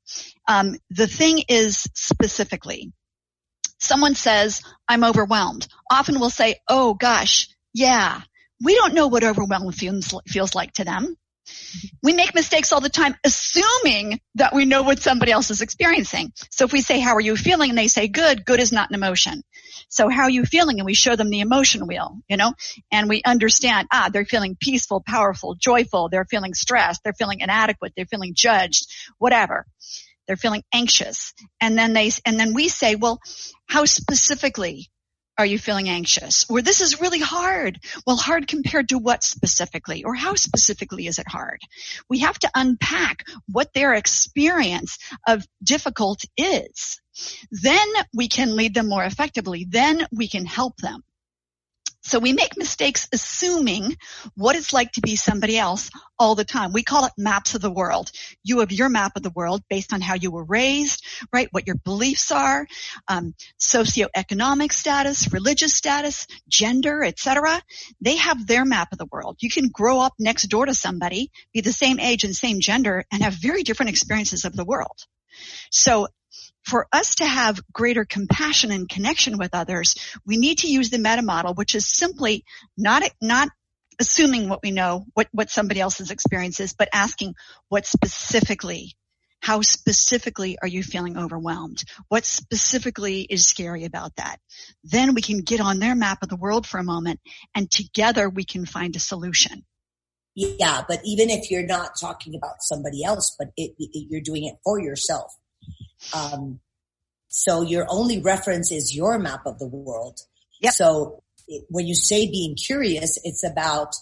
Um, 0.48 0.76
the 0.90 1.06
thing 1.06 1.44
is 1.48 1.86
specifically, 1.94 2.92
someone 3.78 4.14
says, 4.14 4.62
I'm 4.88 5.04
overwhelmed. 5.04 5.66
Often 5.90 6.20
we'll 6.20 6.30
say, 6.30 6.56
oh 6.68 6.94
gosh, 6.94 7.48
yeah. 7.74 8.20
We 8.62 8.74
don't 8.74 8.94
know 8.94 9.06
what 9.06 9.24
overwhelmed 9.24 9.74
feels, 9.74 10.14
feels 10.28 10.54
like 10.54 10.72
to 10.74 10.84
them. 10.84 11.16
We 12.02 12.12
make 12.12 12.34
mistakes 12.34 12.72
all 12.72 12.80
the 12.80 12.88
time, 12.88 13.14
assuming 13.24 14.20
that 14.36 14.54
we 14.54 14.64
know 14.64 14.82
what 14.82 15.00
somebody 15.00 15.32
else 15.32 15.50
is 15.50 15.62
experiencing. 15.62 16.32
So 16.50 16.64
if 16.64 16.72
we 16.72 16.80
say, 16.80 16.98
how 16.98 17.14
are 17.14 17.20
you 17.20 17.36
feeling? 17.36 17.70
And 17.70 17.78
they 17.78 17.88
say, 17.88 18.08
good, 18.08 18.44
good 18.44 18.60
is 18.60 18.72
not 18.72 18.90
an 18.90 18.94
emotion. 18.94 19.42
So 19.88 20.08
how 20.08 20.22
are 20.22 20.30
you 20.30 20.44
feeling? 20.44 20.78
And 20.78 20.86
we 20.86 20.94
show 20.94 21.16
them 21.16 21.30
the 21.30 21.40
emotion 21.40 21.86
wheel, 21.86 22.18
you 22.28 22.36
know, 22.36 22.52
and 22.92 23.08
we 23.08 23.22
understand, 23.24 23.88
ah, 23.92 24.08
they're 24.12 24.24
feeling 24.24 24.56
peaceful, 24.58 25.02
powerful, 25.04 25.56
joyful. 25.56 26.08
They're 26.08 26.24
feeling 26.24 26.54
stressed. 26.54 27.02
They're 27.02 27.12
feeling 27.12 27.40
inadequate. 27.40 27.92
They're 27.96 28.06
feeling 28.06 28.32
judged, 28.34 28.86
whatever. 29.18 29.66
They're 30.26 30.36
feeling 30.36 30.62
anxious. 30.72 31.34
And 31.60 31.76
then 31.76 31.92
they, 31.92 32.10
and 32.24 32.38
then 32.38 32.54
we 32.54 32.68
say, 32.68 32.94
well, 32.94 33.20
how 33.68 33.84
specifically 33.84 34.88
are 35.40 35.46
you 35.46 35.58
feeling 35.58 35.88
anxious? 35.88 36.44
Or 36.50 36.60
this 36.60 36.82
is 36.82 37.00
really 37.00 37.18
hard. 37.18 37.78
Well, 38.06 38.16
hard 38.16 38.46
compared 38.46 38.90
to 38.90 38.98
what 38.98 39.24
specifically? 39.24 40.04
Or 40.04 40.14
how 40.14 40.34
specifically 40.34 41.06
is 41.06 41.18
it 41.18 41.26
hard? 41.26 41.60
We 42.10 42.18
have 42.18 42.38
to 42.40 42.50
unpack 42.54 43.24
what 43.50 43.72
their 43.72 43.94
experience 43.94 44.98
of 45.26 45.46
difficult 45.62 46.20
is. 46.36 47.00
Then 47.50 47.88
we 48.12 48.28
can 48.28 48.54
lead 48.54 48.74
them 48.74 48.90
more 48.90 49.02
effectively. 49.02 49.66
Then 49.66 50.06
we 50.12 50.28
can 50.28 50.44
help 50.44 50.76
them. 50.76 51.02
So 52.02 52.18
we 52.18 52.32
make 52.32 52.56
mistakes 52.56 53.08
assuming 53.12 53.96
what 54.34 54.56
it's 54.56 54.72
like 54.72 54.92
to 54.92 55.00
be 55.00 55.16
somebody 55.16 55.58
else 55.58 55.90
all 56.18 56.34
the 56.34 56.44
time. 56.44 56.72
We 56.72 56.82
call 56.82 57.04
it 57.04 57.12
maps 57.18 57.54
of 57.54 57.60
the 57.60 57.70
world. 57.70 58.10
You 58.42 58.60
have 58.60 58.72
your 58.72 58.88
map 58.88 59.12
of 59.16 59.22
the 59.22 59.32
world 59.34 59.62
based 59.68 59.92
on 59.92 60.00
how 60.00 60.14
you 60.14 60.30
were 60.30 60.44
raised, 60.44 61.04
right? 61.32 61.48
What 61.50 61.66
your 61.66 61.76
beliefs 61.76 62.32
are, 62.32 62.66
um, 63.08 63.34
socioeconomic 63.60 64.72
status, 64.72 65.32
religious 65.32 65.74
status, 65.74 66.26
gender, 66.48 67.04
etc. 67.04 67.62
They 68.00 68.16
have 68.16 68.46
their 68.46 68.64
map 68.64 68.88
of 68.92 68.98
the 68.98 69.08
world. 69.10 69.36
You 69.40 69.50
can 69.50 69.68
grow 69.68 70.00
up 70.00 70.14
next 70.18 70.44
door 70.44 70.66
to 70.66 70.74
somebody, 70.74 71.30
be 71.52 71.60
the 71.60 71.72
same 71.72 72.00
age 72.00 72.24
and 72.24 72.34
same 72.34 72.60
gender, 72.60 73.04
and 73.12 73.22
have 73.22 73.34
very 73.34 73.62
different 73.62 73.90
experiences 73.90 74.44
of 74.44 74.56
the 74.56 74.64
world. 74.64 75.06
So 75.70 76.08
for 76.70 76.86
us 76.92 77.16
to 77.16 77.26
have 77.26 77.60
greater 77.72 78.04
compassion 78.04 78.70
and 78.70 78.88
connection 78.88 79.36
with 79.38 79.54
others, 79.54 79.96
we 80.24 80.36
need 80.36 80.58
to 80.58 80.70
use 80.70 80.88
the 80.90 80.98
meta 80.98 81.22
model, 81.22 81.52
which 81.52 81.74
is 81.74 81.86
simply 81.86 82.44
not, 82.78 83.02
not 83.20 83.48
assuming 84.00 84.48
what 84.48 84.62
we 84.62 84.70
know, 84.70 85.04
what, 85.14 85.26
what 85.32 85.50
somebody 85.50 85.80
else's 85.80 86.12
experience 86.12 86.60
is, 86.60 86.72
but 86.72 86.88
asking 86.92 87.34
what 87.68 87.86
specifically, 87.86 88.94
how 89.40 89.62
specifically 89.62 90.58
are 90.62 90.68
you 90.68 90.82
feeling 90.82 91.18
overwhelmed? 91.18 91.82
What 92.08 92.24
specifically 92.24 93.22
is 93.22 93.46
scary 93.46 93.84
about 93.84 94.14
that? 94.16 94.38
Then 94.84 95.14
we 95.14 95.22
can 95.22 95.40
get 95.40 95.60
on 95.60 95.80
their 95.80 95.96
map 95.96 96.22
of 96.22 96.28
the 96.28 96.36
world 96.36 96.66
for 96.66 96.78
a 96.78 96.84
moment 96.84 97.20
and 97.54 97.68
together 97.68 98.28
we 98.30 98.44
can 98.44 98.64
find 98.64 98.94
a 98.94 99.00
solution. 99.00 99.64
Yeah, 100.36 100.84
but 100.86 101.00
even 101.04 101.28
if 101.28 101.50
you're 101.50 101.66
not 101.66 101.98
talking 102.00 102.36
about 102.36 102.62
somebody 102.62 103.02
else, 103.02 103.34
but 103.36 103.48
it, 103.56 103.72
it, 103.78 104.06
you're 104.08 104.20
doing 104.20 104.44
it 104.44 104.54
for 104.62 104.78
yourself. 104.78 105.32
Um, 106.14 106.60
so 107.28 107.62
your 107.62 107.86
only 107.88 108.20
reference 108.20 108.72
is 108.72 108.94
your 108.94 109.18
map 109.18 109.46
of 109.46 109.58
the 109.58 109.66
world. 109.66 110.20
So 110.72 111.22
it- 111.48 111.64
when 111.70 111.86
you 111.86 111.94
say 111.94 112.26
being 112.26 112.54
curious, 112.56 113.18
it's 113.24 113.44
about 113.44 113.94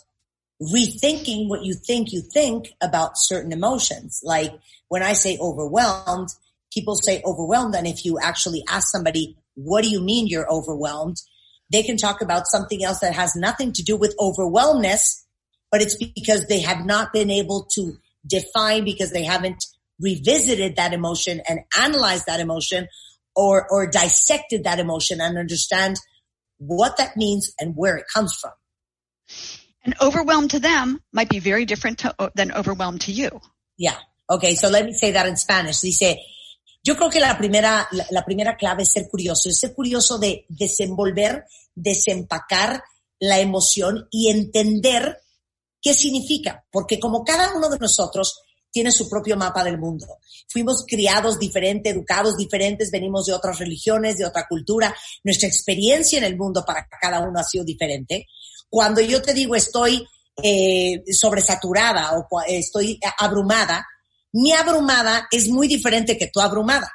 rethinking 0.61 1.49
what 1.49 1.65
you 1.65 1.75
think 1.75 2.13
you 2.13 2.21
think 2.21 2.73
about 2.81 3.13
certain 3.15 3.53
emotions. 3.53 4.21
Like 4.25 4.53
when 4.89 5.03
I 5.03 5.13
say 5.13 5.39
overwhelmed, 5.39 6.31
people 6.73 6.97
say 6.97 7.23
overwhelmed. 7.25 7.75
And 7.77 7.87
if 7.87 8.05
you 8.05 8.19
actually 8.19 8.65
ask 8.69 8.89
somebody, 8.91 9.37
what 9.55 9.83
do 9.85 9.91
you 9.91 10.01
mean 10.01 10.27
you're 10.27 10.51
overwhelmed? 10.51 11.17
They 11.71 11.83
can 11.83 11.97
talk 11.97 12.23
about 12.23 12.47
something 12.47 12.83
else 12.83 13.01
that 13.01 13.15
has 13.15 13.37
nothing 13.37 13.73
to 13.75 13.83
do 13.83 13.97
with 13.97 14.15
overwhelmness, 14.19 15.25
but 15.71 15.83
it's 15.83 15.97
because 15.97 16.47
they 16.47 16.61
have 16.61 16.85
not 16.85 17.13
been 17.13 17.31
able 17.31 17.69
to 17.75 17.99
define 18.27 18.85
because 18.85 19.13
they 19.13 19.25
haven't 19.25 19.65
revisited 20.01 20.77
that 20.77 20.93
emotion 20.93 21.41
and 21.49 21.61
analyzed 21.79 22.27
that 22.27 22.41
emotion 22.41 22.89
or, 23.35 23.67
or 23.71 23.89
dissected 23.89 24.65
that 24.65 24.79
emotion 24.79 25.21
and 25.21 25.39
understand 25.39 25.97
what 26.59 26.97
that 26.97 27.17
means 27.17 27.53
and 27.61 27.75
where 27.77 27.97
it 27.97 28.05
comes 28.13 28.35
from. 28.35 28.53
And 29.85 29.95
overwhelmed 30.01 30.51
to 30.51 30.59
them 30.59 31.01
might 31.13 31.29
be 31.29 31.39
very 31.39 31.65
different 31.65 31.99
to, 32.01 32.15
uh, 32.19 32.31
than 32.35 32.53
overwhelmed 32.53 33.03
to 33.03 33.13
you. 33.13 33.41
Yeah. 33.77 33.97
Okay, 34.29 34.55
so 34.55 34.69
let 34.69 34.85
me 34.85 34.93
say 34.93 35.13
that 35.13 35.27
in 35.27 35.37
Spanish. 35.37 35.81
Dice, 35.81 36.17
yo 36.83 36.95
creo 36.95 37.11
que 37.11 37.21
la 37.21 37.37
primera, 37.39 37.87
la, 37.93 38.05
la 38.11 38.23
primera 38.25 38.57
clave 38.57 38.83
es 38.83 38.93
ser 38.93 39.09
curioso, 39.09 39.49
es 39.49 39.61
ser 39.61 39.73
curioso 39.73 40.19
de 40.19 40.45
desenvolver, 40.49 41.45
desempacar 41.75 42.83
la 43.21 43.39
emoción 43.39 44.07
y 44.11 44.31
entender 44.31 45.19
qué 45.81 45.95
significa. 45.95 46.67
Porque 46.71 46.99
como 46.99 47.25
cada 47.25 47.55
uno 47.55 47.71
de 47.71 47.79
nosotros 47.79 48.43
tiene 48.71 48.91
su 48.91 49.09
propio 49.09 49.37
mapa 49.37 49.65
del 49.65 49.79
mundo. 49.79 50.19
Fuimos 50.49 50.85
criados 50.87 51.39
diferente, 51.39 51.91
educados 51.91 52.37
diferentes, 52.37 52.91
venimos 52.91 53.27
de 53.27 53.33
otras 53.33 53.59
religiones, 53.59 54.19
de 54.19 54.27
otra 54.27 54.47
cultura. 54.49 54.95
Nuestra 55.25 55.49
experiencia 55.49 56.19
en 56.19 56.25
el 56.25 56.37
mundo 56.37 56.65
para 56.67 56.87
cada 57.01 57.21
uno 57.21 57.41
ha 57.41 57.45
sido 57.45 57.65
diferente. 57.65 58.27
Cuando 58.69 59.01
yo 59.01 59.23
te 59.23 59.35
digo 59.35 59.55
estoy 59.55 60.07
eh, 60.43 61.03
sobresaturada 61.11 62.13
o 62.13 62.27
estoy 62.47 63.01
abrumada, 63.19 63.87
mi 64.33 64.53
abrumada 64.53 65.27
es 65.31 65.49
muy 65.49 65.67
diferente 65.67 66.19
que 66.19 66.29
tu 66.29 66.41
abrumada. 66.41 66.91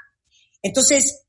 Entonces, 0.62 1.24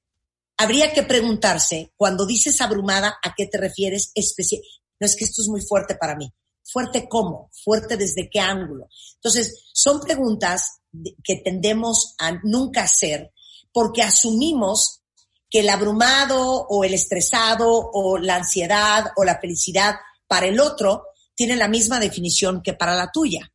habría 0.57 0.93
que 0.93 1.03
preguntarse, 1.03 1.93
cuando 1.97 2.27
dices 2.27 2.61
abrumada, 2.61 3.19
¿a 3.23 3.35
qué 3.35 3.47
te 3.47 3.59
refieres? 3.59 4.12
Especi 4.15 4.61
no 5.01 5.07
es 5.07 5.16
que 5.16 5.25
esto 5.25 5.43
es 5.43 5.49
muy 5.49 5.61
fuerte 5.61 5.97
para 5.97 6.15
mí. 6.15 6.33
¿Fuerte 6.65 7.09
cómo? 7.09 7.51
¿Fuerte 7.53 7.97
desde 7.97 8.28
qué 8.31 8.41
ángulo? 8.41 8.89
Entonces, 9.16 9.69
son 9.73 10.01
preguntas 10.01 10.81
que 11.23 11.36
tendemos 11.36 12.15
a 12.19 12.32
nunca 12.43 12.82
hacer 12.82 13.32
porque 13.73 14.03
asumimos 14.03 15.03
que 15.51 15.61
el 15.61 15.69
abrumado 15.69 16.66
o 16.69 16.85
el 16.85 16.95
estresado 16.95 17.69
o 17.70 18.19
la 18.19 18.36
ansiedad 18.36 19.12
o 19.16 19.24
la 19.24 19.39
felicidad 19.39 19.97
para 20.27 20.47
el 20.47 20.59
otro 20.59 21.05
tiene 21.35 21.57
la 21.57 21.69
misma 21.69 22.01
definición 22.01 22.62
que 22.62 22.73
para 22.73 22.95
la 22.95 23.11
tuya. 23.12 23.53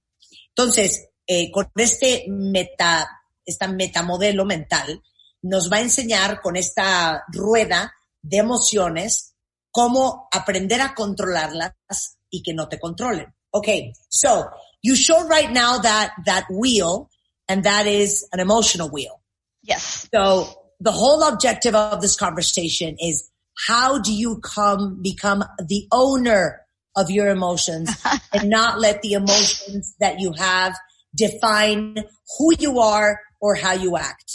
Entonces, 0.49 1.10
eh, 1.26 1.52
con 1.52 1.72
este 1.76 2.26
meta, 2.27 3.07
esta 3.45 3.68
metamodelo 3.68 4.45
mental, 4.45 5.02
nos 5.41 5.72
va 5.72 5.77
a 5.77 5.81
enseñar 5.81 6.41
con 6.41 6.56
esta 6.57 7.23
rueda 7.30 7.94
de 8.22 8.38
emociones 8.38 9.36
cómo 9.72 10.27
aprender 10.31 10.81
a 10.81 10.94
controlarlas 10.94 12.18
y 12.31 12.41
que 12.43 12.53
no 12.53 12.68
te 12.68 12.77
controlen. 12.77 13.34
Okay, 13.53 13.93
so 14.10 14.49
you 14.81 14.95
show 14.95 15.27
right 15.27 15.51
now 15.51 15.80
that 15.80 16.14
that 16.26 16.45
wheel, 16.51 17.10
and 17.47 17.64
that 17.64 17.88
is 17.88 18.27
an 18.31 18.39
emotional 18.39 18.89
wheel. 18.89 19.22
Yes. 19.64 20.07
So 20.14 20.47
the 20.80 20.91
whole 20.91 21.23
objective 21.23 21.76
of 21.76 22.01
this 22.01 22.15
conversation 22.15 22.95
is 22.99 23.30
how 23.68 23.99
do 23.99 24.14
you 24.14 24.39
come 24.39 25.01
become 25.01 25.43
the 25.65 25.88
owner 25.91 26.61
of 26.95 27.10
your 27.10 27.27
emotions 27.27 27.89
and 28.34 28.49
not 28.49 28.80
let 28.80 29.01
the 29.01 29.14
emotions 29.14 29.95
that 29.99 30.19
you 30.19 30.34
have 30.38 30.76
define 31.15 31.97
who 32.38 32.53
you 32.57 32.80
are 32.80 33.19
or 33.41 33.56
how 33.56 33.73
you 33.73 33.97
act. 33.97 34.31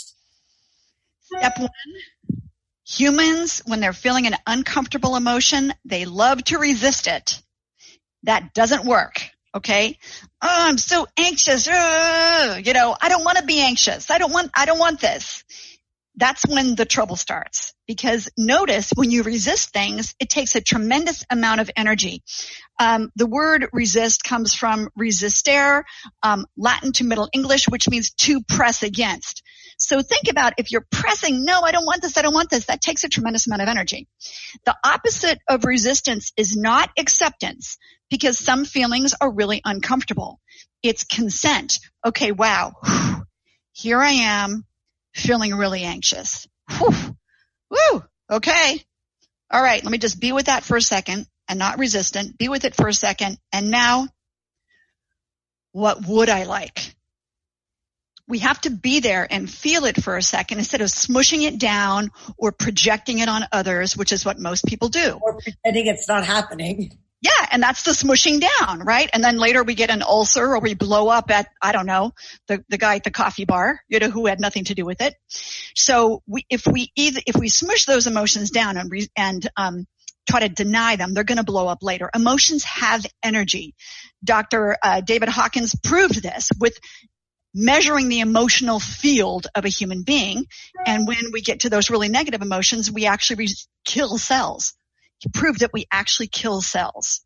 Step 1.21 1.57
one. 1.59 1.69
Humans, 2.87 3.63
when 3.65 3.79
they're 3.79 3.93
feeling 3.93 4.27
an 4.27 4.35
uncomfortable 4.45 5.15
emotion, 5.15 5.73
they 5.85 6.05
love 6.05 6.43
to 6.45 6.59
resist 6.59 7.07
it. 7.07 7.41
That 8.25 8.53
doesn't 8.53 8.85
work. 8.85 9.21
Okay. 9.55 9.97
Oh, 10.41 10.67
I'm 10.67 10.77
so 10.77 11.07
anxious. 11.17 11.67
Ugh. 11.67 12.65
you 12.65 12.73
know, 12.73 12.95
I 12.99 13.07
don't 13.07 13.23
want 13.23 13.37
to 13.37 13.45
be 13.45 13.61
anxious. 13.61 14.11
I 14.11 14.17
don't 14.17 14.33
want, 14.33 14.51
I 14.53 14.65
don't 14.65 14.79
want 14.79 14.99
this. 14.99 15.43
That's 16.17 16.45
when 16.47 16.75
the 16.75 16.85
trouble 16.85 17.17
starts 17.17 17.73
because 17.87 18.29
notice 18.37 18.91
when 18.95 19.11
you 19.11 19.23
resist 19.23 19.71
things, 19.71 20.15
it 20.19 20.29
takes 20.29 20.55
a 20.55 20.61
tremendous 20.61 21.25
amount 21.29 21.61
of 21.61 21.69
energy. 21.75 22.23
Um, 22.79 23.11
the 23.15 23.27
word 23.27 23.67
resist 23.73 24.23
comes 24.23 24.53
from 24.53 24.89
resistere, 24.97 25.83
um, 26.23 26.45
Latin 26.57 26.93
to 26.93 27.03
Middle 27.03 27.29
English, 27.33 27.67
which 27.67 27.89
means 27.89 28.11
to 28.11 28.41
press 28.43 28.81
against. 28.81 29.43
So 29.77 30.01
think 30.01 30.29
about 30.29 30.53
if 30.57 30.71
you're 30.71 30.85
pressing, 30.89 31.43
no, 31.43 31.61
I 31.61 31.71
don't 31.71 31.85
want 31.85 32.01
this, 32.01 32.17
I 32.17 32.21
don't 32.21 32.33
want 32.33 32.49
this, 32.49 32.67
that 32.67 32.81
takes 32.81 33.03
a 33.03 33.09
tremendous 33.09 33.47
amount 33.47 33.61
of 33.61 33.67
energy. 33.67 34.07
The 34.65 34.75
opposite 34.85 35.39
of 35.49 35.65
resistance 35.65 36.31
is 36.37 36.55
not 36.55 36.89
acceptance 36.97 37.77
because 38.09 38.37
some 38.39 38.65
feelings 38.65 39.13
are 39.19 39.31
really 39.31 39.61
uncomfortable. 39.65 40.39
It's 40.83 41.03
consent. 41.03 41.79
Okay, 42.05 42.31
wow. 42.31 42.73
Here 43.71 43.99
I 43.99 44.11
am 44.11 44.65
feeling 45.13 45.53
really 45.55 45.83
anxious. 45.83 46.47
Whew. 46.77 47.15
Woo. 47.69 48.03
Okay. 48.29 48.83
All 49.51 49.61
right. 49.61 49.83
Let 49.83 49.91
me 49.91 49.97
just 49.97 50.19
be 50.19 50.31
with 50.31 50.45
that 50.47 50.63
for 50.63 50.77
a 50.77 50.81
second 50.81 51.27
and 51.47 51.59
not 51.59 51.79
resistant. 51.79 52.37
Be 52.37 52.49
with 52.49 52.65
it 52.65 52.75
for 52.75 52.87
a 52.87 52.93
second. 52.93 53.37
And 53.51 53.69
now, 53.69 54.07
what 55.71 56.05
would 56.05 56.29
I 56.29 56.43
like? 56.43 56.95
We 58.27 58.39
have 58.39 58.59
to 58.61 58.71
be 58.71 59.01
there 59.01 59.27
and 59.29 59.49
feel 59.49 59.85
it 59.85 60.01
for 60.01 60.17
a 60.17 60.23
second 60.23 60.57
instead 60.57 60.81
of 60.81 60.87
smushing 60.87 61.43
it 61.43 61.59
down 61.59 62.09
or 62.37 62.51
projecting 62.51 63.19
it 63.19 63.29
on 63.29 63.43
others, 63.51 63.95
which 63.95 64.11
is 64.11 64.25
what 64.25 64.39
most 64.39 64.65
people 64.65 64.89
do. 64.89 65.19
Or 65.21 65.39
pretending 65.39 65.87
it's 65.87 66.07
not 66.07 66.25
happening. 66.25 66.97
Yeah, 67.25 67.47
and 67.51 67.63
that's 67.63 67.81
the 67.81 67.91
smushing 67.91 68.39
down, 68.39 68.81
right? 68.81 69.09
And 69.11 69.23
then 69.23 69.39
later 69.39 69.63
we 69.63 69.73
get 69.73 69.89
an 69.89 70.03
ulcer 70.03 70.45
or 70.45 70.59
we 70.59 70.75
blow 70.75 71.07
up 71.07 71.31
at, 71.31 71.47
I 71.59 71.71
don't 71.71 71.87
know, 71.87 72.11
the, 72.47 72.63
the 72.69 72.77
guy 72.77 72.97
at 72.97 73.03
the 73.03 73.09
coffee 73.09 73.45
bar, 73.45 73.79
you 73.89 73.97
know, 73.97 74.11
who 74.11 74.27
had 74.27 74.39
nothing 74.39 74.65
to 74.65 74.75
do 74.75 74.85
with 74.85 75.01
it. 75.01 75.15
So 75.75 76.21
we, 76.27 76.45
if 76.51 76.67
we 76.67 76.91
either, 76.95 77.21
if 77.25 77.35
we 77.35 77.49
smush 77.49 77.85
those 77.85 78.05
emotions 78.05 78.51
down 78.51 78.77
and, 78.77 78.91
re, 78.91 79.07
and, 79.17 79.49
um, 79.57 79.87
try 80.29 80.41
to 80.41 80.49
deny 80.49 80.97
them, 80.97 81.15
they're 81.15 81.23
going 81.23 81.39
to 81.39 81.43
blow 81.43 81.67
up 81.67 81.79
later. 81.81 82.11
Emotions 82.13 82.63
have 82.63 83.03
energy. 83.23 83.73
Dr. 84.23 84.77
Uh, 84.83 85.01
David 85.01 85.29
Hawkins 85.29 85.73
proved 85.83 86.21
this 86.21 86.49
with 86.59 86.77
measuring 87.55 88.07
the 88.07 88.19
emotional 88.19 88.79
field 88.79 89.47
of 89.55 89.65
a 89.65 89.69
human 89.69 90.03
being. 90.03 90.45
And 90.85 91.07
when 91.07 91.31
we 91.31 91.41
get 91.41 91.61
to 91.61 91.71
those 91.71 91.89
really 91.89 92.09
negative 92.09 92.43
emotions, 92.43 92.91
we 92.91 93.07
actually 93.07 93.37
re- 93.37 93.55
kill 93.83 94.19
cells. 94.19 94.75
He 95.19 95.29
proved 95.29 95.61
that 95.61 95.73
we 95.73 95.85
actually 95.91 96.27
kill 96.27 96.61
cells. 96.61 97.21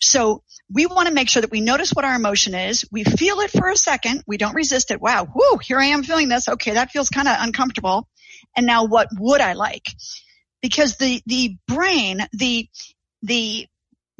So 0.00 0.42
we 0.72 0.86
want 0.86 1.08
to 1.08 1.14
make 1.14 1.28
sure 1.28 1.42
that 1.42 1.50
we 1.50 1.60
notice 1.60 1.90
what 1.90 2.04
our 2.04 2.14
emotion 2.14 2.54
is. 2.54 2.84
We 2.90 3.04
feel 3.04 3.40
it 3.40 3.50
for 3.50 3.68
a 3.68 3.76
second. 3.76 4.22
We 4.26 4.36
don't 4.36 4.54
resist 4.54 4.90
it. 4.90 5.00
Wow. 5.00 5.28
Whoo, 5.32 5.58
here 5.58 5.78
I 5.78 5.86
am 5.86 6.02
feeling 6.02 6.28
this. 6.28 6.48
Okay. 6.48 6.72
That 6.72 6.90
feels 6.90 7.08
kind 7.08 7.28
of 7.28 7.36
uncomfortable. 7.38 8.08
And 8.56 8.66
now 8.66 8.86
what 8.86 9.08
would 9.18 9.40
I 9.40 9.54
like? 9.54 9.86
Because 10.62 10.96
the, 10.96 11.22
the 11.26 11.56
brain, 11.68 12.26
the, 12.32 12.68
the 13.22 13.66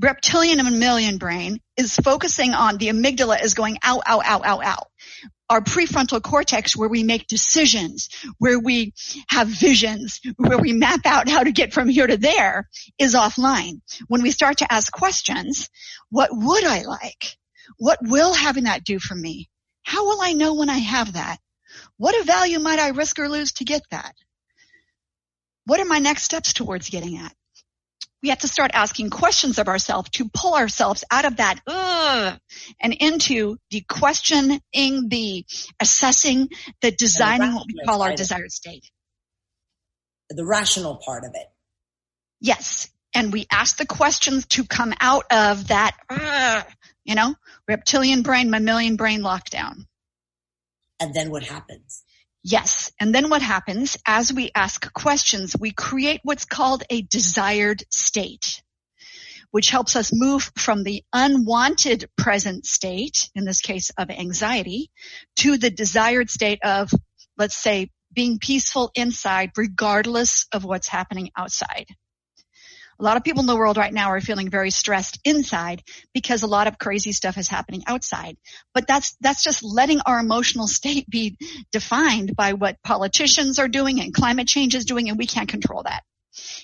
reptilian 0.01 0.59
mammalian 0.59 1.19
brain 1.19 1.59
is 1.77 1.97
focusing 1.97 2.55
on 2.55 2.77
the 2.77 2.89
amygdala 2.89 3.43
is 3.43 3.55
going 3.55 3.79
ow, 3.85 4.03
ow, 4.07 4.23
ow, 4.25 4.43
ow, 4.45 4.61
ow. 4.63 4.83
Our 5.49 5.61
prefrontal 5.61 6.21
cortex 6.23 6.77
where 6.77 6.89
we 6.89 7.05
make 7.05 7.29
decisions, 7.29 8.09
where 8.39 8.59
we 8.59 8.95
have 9.29 9.49
visions, 9.49 10.21
where 10.37 10.59
we 10.59 10.73
map 10.73 11.07
out 11.07 11.29
how 11.29 11.45
to 11.45 11.53
get 11.53 11.73
from 11.73 11.89
here 11.89 12.07
to 12.07 12.17
there 12.17 12.69
is 12.99 13.15
offline. 13.15 13.81
When 14.09 14.23
we 14.23 14.33
start 14.33 14.59
to 14.59 14.73
ask 14.73 14.93
questions, 14.93 15.69
what 16.11 16.31
would 16.33 16.65
I 16.65 16.83
like? 16.83 17.37
What 17.79 17.99
will 18.03 18.35
having 18.35 18.65
that 18.65 18.85
do 18.85 18.99
for 18.99 19.15
me? 19.15 19.49
How 19.85 20.05
will 20.05 20.21
I 20.21 20.33
know 20.33 20.55
when 20.55 20.69
I 20.69 20.79
have 20.79 21.13
that? 21.13 21.39
What 21.97 22.21
a 22.21 22.25
value 22.25 22.59
might 22.59 22.81
I 22.81 22.89
risk 22.89 23.19
or 23.19 23.29
lose 23.29 23.53
to 23.55 23.65
get 23.65 23.83
that? 23.91 24.15
What 25.65 25.81
are 25.81 25.85
my 25.85 25.99
next 25.99 26.23
steps 26.23 26.53
towards 26.53 26.91
getting 26.91 27.19
at? 27.19 27.35
We 28.27 28.31
have 28.31 28.41
to 28.41 28.49
start 28.49 28.73
asking 28.75 29.09
questions 29.09 29.57
of 29.61 29.69
ourselves 29.69 30.11
to 30.11 30.29
pull 30.29 30.55
ourselves 30.55 31.05
out 31.13 31.25
of 31.25 31.37
that 31.37 31.61
Ugh, 31.65 32.37
and 32.81 32.93
into 32.93 33.57
the 33.71 33.83
questioning, 33.89 34.61
the 34.73 35.45
assessing, 35.79 36.49
the 36.83 36.91
designing 36.91 37.55
what 37.55 37.69
we 37.69 37.81
call 37.85 38.03
our 38.03 38.17
desired 38.17 38.51
state. 38.51 38.91
The 40.29 40.45
rational 40.45 40.97
part 40.97 41.23
of 41.23 41.31
it. 41.35 41.47
Yes. 42.41 42.91
and 43.15 43.33
we 43.33 43.47
ask 43.49 43.77
the 43.77 43.87
questions 43.87 44.45
to 44.47 44.65
come 44.65 44.93
out 45.01 45.27
of 45.31 45.69
that, 45.69 45.97
uh, 46.11 46.65
you 47.05 47.15
know, 47.15 47.37
reptilian 47.69 48.23
brain, 48.23 48.51
mammalian 48.51 48.97
brain 48.97 49.21
lockdown. 49.21 49.87
And 50.99 51.15
then 51.15 51.31
what 51.31 51.45
happens? 51.45 52.03
Yes. 52.49 52.93
And 53.01 53.13
then 53.13 53.29
what 53.29 53.43
happens 53.43 53.97
as 54.07 54.33
we 54.33 54.53
ask 54.55 54.93
questions, 54.93 55.57
we 55.59 55.73
create 55.73 56.21
what's 56.23 56.45
called 56.45 56.85
a 56.89 57.03
desired 57.03 57.83
state, 57.91 58.63
which 59.51 59.69
helps 59.69 59.97
us 59.97 60.13
move 60.13 60.53
from 60.57 60.85
the 60.85 61.03
unwanted 61.13 62.09
present 62.17 62.65
state, 62.65 63.29
in 63.35 63.45
this 63.45 63.61
case 63.61 63.91
of 63.99 64.11
anxiety, 64.11 64.93
to 65.39 65.59
the 65.59 65.71
desired 65.71 66.31
state 66.31 66.61
of, 66.63 66.89
let's 67.37 67.61
say, 67.61 67.91
being 68.13 68.39
peaceful 68.39 68.93
inside 68.95 69.51
regardless 69.57 70.47
of 70.53 70.65
what's 70.65 70.87
happening 70.87 71.31
outside. 71.37 71.87
A 72.99 73.03
lot 73.03 73.17
of 73.17 73.25
people 73.25 73.41
in 73.41 73.47
the 73.47 73.57
world 73.57 73.77
right 73.77 73.93
now 73.93 74.09
are 74.09 74.21
feeling 74.21 74.49
very 74.49 74.71
stressed 74.71 75.21
inside 75.25 75.83
because 76.15 76.43
a 76.43 76.47
lot 76.47 76.67
of 76.67 76.79
crazy 76.79 77.13
stuff 77.13 77.37
is 77.37 77.49
happening 77.49 77.83
outside. 77.87 78.37
But 78.73 78.87
that's, 78.87 79.17
that's 79.21 79.45
just 79.45 79.63
letting 79.63 80.01
our 80.07 80.19
emotional 80.19 80.67
state 80.67 81.09
be 81.09 81.37
defined 81.73 82.35
by 82.35 82.55
what 82.55 82.83
politicians 82.83 83.59
are 83.59 83.69
doing 83.69 84.01
and 84.01 84.15
climate 84.15 84.49
change 84.49 84.75
is 84.75 84.87
doing 84.87 85.09
and 85.09 85.19
we 85.19 85.27
can't 85.27 85.49
control 85.49 85.83
that. 85.83 86.03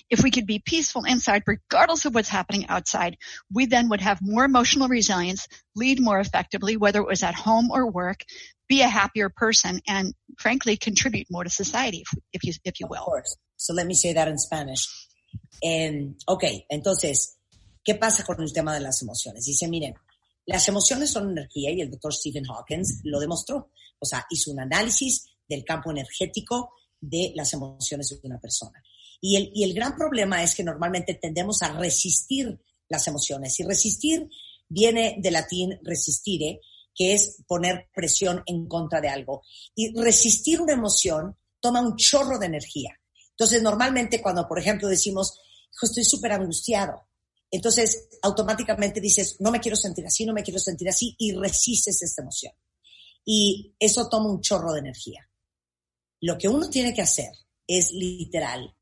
If 0.09 0.21
we 0.23 0.31
could 0.31 0.45
be 0.45 0.61
peaceful 0.63 1.03
inside, 1.05 1.43
regardless 1.47 2.05
of 2.05 2.13
what's 2.13 2.29
happening 2.29 2.67
outside, 2.67 3.17
we 3.51 3.65
then 3.65 3.89
would 3.89 4.01
have 4.01 4.19
more 4.21 4.45
emotional 4.45 4.87
resilience, 4.87 5.47
lead 5.75 5.99
more 5.99 6.19
effectively, 6.19 6.77
whether 6.77 6.99
it 6.99 7.07
was 7.07 7.23
at 7.23 7.33
home 7.33 7.69
or 7.71 7.89
work, 7.89 8.23
be 8.67 8.81
a 8.81 8.87
happier 8.87 9.29
person, 9.29 9.81
and 9.87 10.13
frankly, 10.37 10.77
contribute 10.77 11.27
more 11.29 11.43
to 11.43 11.49
society, 11.49 12.03
if, 12.03 12.19
if 12.33 12.43
you, 12.43 12.53
if 12.63 12.79
you 12.79 12.87
will. 12.87 12.99
Of 12.99 13.05
course. 13.05 13.35
So 13.57 13.73
let 13.73 13.87
me 13.87 13.93
say 13.93 14.13
that 14.13 14.27
in 14.27 14.37
Spanish. 14.37 14.87
Eh, 15.61 16.13
ok, 16.27 16.43
entonces, 16.69 17.37
¿qué 17.83 17.95
pasa 17.95 18.23
con 18.23 18.41
el 18.41 18.51
tema 18.51 18.73
de 18.73 18.81
las 18.81 19.01
emociones? 19.01 19.45
Dice, 19.45 19.67
miren, 19.67 19.93
las 20.45 20.67
emociones 20.67 21.09
son 21.11 21.31
energía 21.31 21.71
y 21.71 21.81
el 21.81 21.91
doctor 21.91 22.13
Stephen 22.13 22.45
Hawkins 22.45 22.99
lo 23.03 23.19
demostró. 23.19 23.71
O 23.99 24.05
sea, 24.05 24.25
hizo 24.29 24.51
un 24.51 24.59
análisis 24.59 25.25
del 25.47 25.63
campo 25.63 25.91
energético 25.91 26.73
de 26.99 27.31
las 27.35 27.53
emociones 27.53 28.09
de 28.09 28.19
una 28.23 28.39
persona. 28.39 28.83
Y 29.21 29.37
el, 29.37 29.51
y 29.53 29.63
el 29.63 29.73
gran 29.73 29.95
problema 29.95 30.43
es 30.43 30.53
que 30.55 30.63
normalmente 30.63 31.13
tendemos 31.13 31.61
a 31.61 31.71
resistir 31.77 32.59
las 32.89 33.07
emociones. 33.07 33.57
Y 33.59 33.63
resistir 33.63 34.29
viene 34.67 35.17
del 35.19 35.33
latín 35.33 35.79
resistire, 35.83 36.59
que 36.93 37.13
es 37.13 37.37
poner 37.47 37.89
presión 37.93 38.43
en 38.45 38.67
contra 38.67 38.99
de 38.99 39.09
algo. 39.09 39.43
Y 39.75 39.97
resistir 39.97 40.61
una 40.61 40.73
emoción 40.73 41.37
toma 41.59 41.81
un 41.81 41.95
chorro 41.95 42.37
de 42.37 42.47
energía. 42.47 42.99
Entonces, 43.37 43.61
normalmente 43.61 44.21
cuando, 44.21 44.47
por 44.47 44.59
ejemplo, 44.59 44.87
decimos, 44.87 45.39
hijo, 45.71 45.85
estoy 45.85 46.03
súper 46.03 46.31
angustiado, 46.33 47.07
entonces 47.53 48.09
automáticamente 48.23 48.99
dices, 48.99 49.37
no 49.39 49.51
me 49.51 49.59
quiero 49.59 49.77
sentir 49.77 50.05
así, 50.07 50.25
no 50.25 50.33
me 50.33 50.41
quiero 50.41 50.59
sentir 50.59 50.89
así, 50.89 51.15
y 51.19 51.33
resistes 51.33 52.01
esta 52.01 52.23
emoción. 52.23 52.53
Y 53.23 53.75
eso 53.79 54.09
toma 54.09 54.31
un 54.31 54.41
chorro 54.41 54.73
de 54.73 54.79
energía. 54.79 55.29
Lo 56.21 56.37
que 56.37 56.47
uno 56.47 56.67
tiene 56.69 56.93
que 56.95 57.03
hacer 57.03 57.31
es 57.67 57.91
literal 57.91 58.75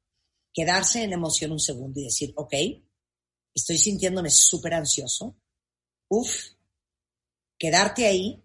quedarse 0.53 1.03
en 1.03 1.11
emoción 1.11 1.51
un 1.51 1.59
segundo 1.59 1.99
y 1.99 2.05
decir, 2.05 2.33
ok, 2.35 2.53
estoy 3.53 3.77
sintiéndome 3.77 4.29
súper 4.29 4.73
ansioso, 4.73 5.37
uf, 6.07 6.33
quedarte 7.57 8.05
ahí, 8.05 8.41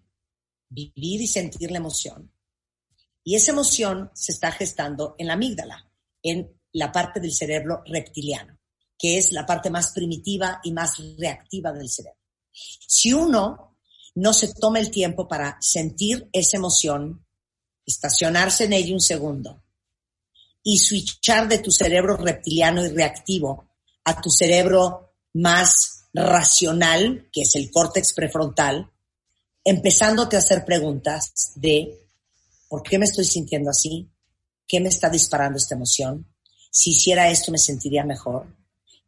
vivir 0.69 1.20
y 1.20 1.27
sentir 1.27 1.70
la 1.70 1.78
emoción. 1.78 2.33
Y 3.23 3.37
esa 3.37 3.53
emoción 3.53 4.11
se 4.15 4.33
está 4.33 4.51
gestando 4.51 5.15
en 5.19 5.28
la 5.28 5.35
amígdala, 5.35 5.85
en 6.31 6.61
la 6.73 6.93
parte 6.93 7.20
del 7.20 7.32
cerebro 7.32 7.82
reptiliano, 7.86 8.59
que 8.98 9.19
es 9.19 9.32
la 9.32 9.47
parte 9.47 9.70
más 9.70 9.93
primitiva 9.93 10.61
y 10.62 10.73
más 10.73 11.01
reactiva 11.19 11.73
del 11.73 11.89
cerebro. 11.89 12.20
Si 12.53 13.12
uno 13.12 13.77
no 14.15 14.32
se 14.32 14.55
toma 14.55 14.78
el 14.78 14.90
tiempo 14.90 15.28
para 15.28 15.57
sentir 15.61 16.28
esa 16.32 16.57
emoción, 16.57 17.27
estacionarse 17.85 18.65
en 18.65 18.73
ella 18.73 18.94
un 18.94 19.01
segundo 19.01 19.62
y 20.62 20.78
switchar 20.78 21.48
de 21.48 21.59
tu 21.59 21.70
cerebro 21.70 22.16
reptiliano 22.16 22.85
y 22.85 22.89
reactivo 22.89 23.69
a 24.05 24.20
tu 24.20 24.31
cerebro 24.31 25.15
más 25.35 26.09
racional, 26.12 27.28
que 27.32 27.43
es 27.43 27.55
el 27.55 27.70
córtex 27.70 28.15
prefrontal, 28.15 28.90
empezándote 29.62 30.36
a 30.36 30.40
hacer 30.40 30.65
preguntas 30.65 31.53
de 31.57 32.09
¿por 32.69 32.82
qué 32.82 32.98
me 32.98 33.05
estoy 33.05 33.24
sintiendo 33.24 33.70
así? 33.70 34.09
¿Qué 34.66 34.80
me 34.80 34.88
está 34.88 35.09
disparando 35.09 35.59
esta 35.59 35.74
emoción? 35.74 36.26
Si 36.70 36.90
hiciera 36.90 37.30
esto 37.30 37.52
me 37.52 37.59
sentiría 37.59 38.05
mejor. 38.05 38.47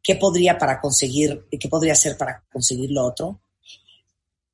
¿Qué 0.02 0.16
podría 0.16 0.56
para 0.56 0.80
conseguir, 0.80 1.46
qué 1.50 1.68
podría 1.68 1.92
hacer 1.92 2.16
para 2.16 2.42
conseguir 2.50 2.90
lo 2.92 3.04
otro? 3.04 3.40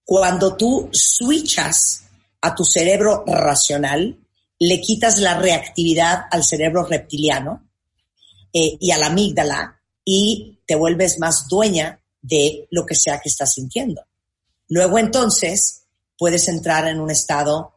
Cuando 0.05 0.56
tú 0.56 0.89
switchas 0.93 2.05
a 2.40 2.55
tu 2.55 2.64
cerebro 2.64 3.24
racional, 3.26 4.18
le 4.59 4.81
quitas 4.81 5.18
la 5.18 5.39
reactividad 5.39 6.24
al 6.31 6.44
cerebro 6.44 6.85
reptiliano 6.85 7.68
eh, 8.52 8.76
y 8.81 8.90
a 8.90 8.98
la 8.98 9.06
amígdala 9.06 9.81
y 10.05 10.60
te 10.66 10.74
vuelves 10.74 11.18
más 11.18 11.48
dueña 11.48 12.01
de 12.20 12.66
lo 12.70 12.86
que 12.86 12.94
sea 12.94 13.20
que 13.20 13.28
estás 13.28 13.52
sintiendo. 13.52 14.02
Luego 14.68 14.98
entonces 14.98 15.85
puedes 16.18 16.48
entrar 16.48 16.86
en 16.89 17.01
un 17.01 17.10
estado 17.10 17.73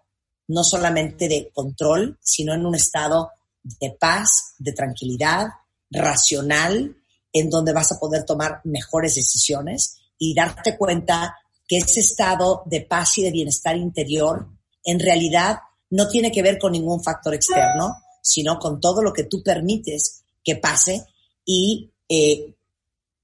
no 0.47 0.63
solamente 0.63 1.27
de 1.27 1.51
control, 1.53 2.17
sino 2.21 2.53
en 2.53 2.65
un 2.65 2.75
estado 2.75 3.31
de 3.63 3.91
paz, 3.99 4.55
de 4.57 4.73
tranquilidad, 4.73 5.47
racional, 5.89 6.95
en 7.33 7.49
donde 7.49 7.73
vas 7.73 7.91
a 7.91 7.99
poder 7.99 8.23
tomar 8.23 8.61
mejores 8.63 9.15
decisiones 9.15 9.97
y 10.17 10.33
darte 10.33 10.77
cuenta 10.77 11.35
que 11.67 11.77
ese 11.77 11.99
estado 11.99 12.63
de 12.65 12.81
paz 12.81 13.17
y 13.17 13.23
de 13.23 13.31
bienestar 13.31 13.75
interior 13.75 14.47
en 14.83 14.99
realidad 14.99 15.59
no 15.89 16.07
tiene 16.07 16.31
que 16.31 16.41
ver 16.41 16.57
con 16.57 16.71
ningún 16.71 17.03
factor 17.03 17.33
externo, 17.33 17.95
sino 18.21 18.57
con 18.57 18.79
todo 18.79 19.01
lo 19.01 19.13
que 19.13 19.23
tú 19.23 19.43
permites 19.43 20.23
que 20.43 20.55
pase 20.55 21.05
y 21.45 21.91
eh, 22.09 22.53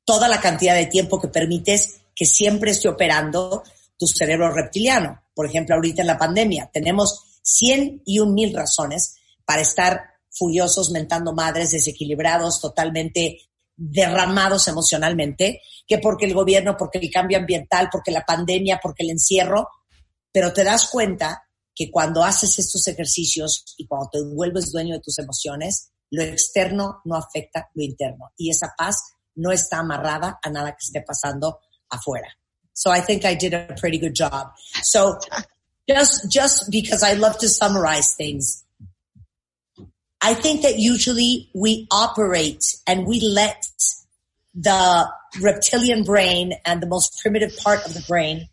toda 0.05 0.27
la 0.27 0.41
cantidad 0.41 0.75
de 0.75 0.87
tiempo 0.87 1.19
que 1.19 1.29
permites 1.29 2.01
que 2.15 2.25
siempre 2.25 2.71
esté 2.71 2.89
operando 2.89 3.63
tu 4.03 4.07
cerebro 4.13 4.51
reptiliano. 4.51 5.23
Por 5.33 5.45
ejemplo, 5.45 5.75
ahorita 5.75 6.01
en 6.01 6.07
la 6.07 6.17
pandemia 6.17 6.69
tenemos 6.71 7.39
100 7.41 8.03
y 8.05 8.19
un 8.19 8.33
mil 8.33 8.53
razones 8.53 9.15
para 9.45 9.61
estar 9.61 10.01
furiosos, 10.29 10.91
mentando 10.91 11.33
madres, 11.33 11.71
desequilibrados, 11.71 12.59
totalmente 12.59 13.37
derramados 13.75 14.67
emocionalmente, 14.67 15.61
que 15.87 15.99
porque 15.99 16.25
el 16.25 16.33
gobierno, 16.33 16.75
porque 16.77 16.99
el 16.99 17.09
cambio 17.11 17.37
ambiental, 17.37 17.89
porque 17.91 18.11
la 18.11 18.25
pandemia, 18.25 18.79
porque 18.81 19.03
el 19.03 19.11
encierro, 19.11 19.69
pero 20.31 20.51
te 20.51 20.63
das 20.63 20.89
cuenta 20.89 21.43
que 21.75 21.89
cuando 21.89 22.23
haces 22.23 22.59
estos 22.59 22.87
ejercicios 22.87 23.75
y 23.77 23.87
cuando 23.87 24.09
te 24.11 24.21
vuelves 24.21 24.71
dueño 24.71 24.95
de 24.95 25.01
tus 25.01 25.17
emociones, 25.17 25.91
lo 26.11 26.23
externo 26.23 27.01
no 27.05 27.15
afecta 27.15 27.69
lo 27.73 27.83
interno 27.83 28.31
y 28.37 28.51
esa 28.51 28.73
paz 28.77 28.97
no 29.35 29.51
está 29.51 29.79
amarrada 29.79 30.39
a 30.43 30.49
nada 30.49 30.71
que 30.71 30.85
esté 30.85 31.01
pasando 31.01 31.59
afuera. 31.89 32.27
So 32.73 32.91
I 32.91 32.99
think 33.01 33.25
I 33.25 33.35
did 33.35 33.53
a 33.53 33.75
pretty 33.79 33.97
good 33.97 34.15
job. 34.15 34.53
So 34.81 35.19
just, 35.87 36.31
just 36.31 36.71
because 36.71 37.03
I 37.03 37.13
love 37.13 37.37
to 37.39 37.49
summarize 37.49 38.15
things, 38.15 38.63
I 40.21 40.33
think 40.33 40.61
that 40.61 40.79
usually 40.79 41.49
we 41.53 41.87
operate 41.91 42.63
and 42.87 43.05
we 43.05 43.19
let 43.19 43.63
the 44.55 45.09
reptilian 45.41 46.03
brain 46.03 46.53
and 46.65 46.81
the 46.81 46.87
most 46.87 47.19
primitive 47.21 47.57
part 47.57 47.85
of 47.85 47.93
the 47.93 48.03
brain 48.07 48.47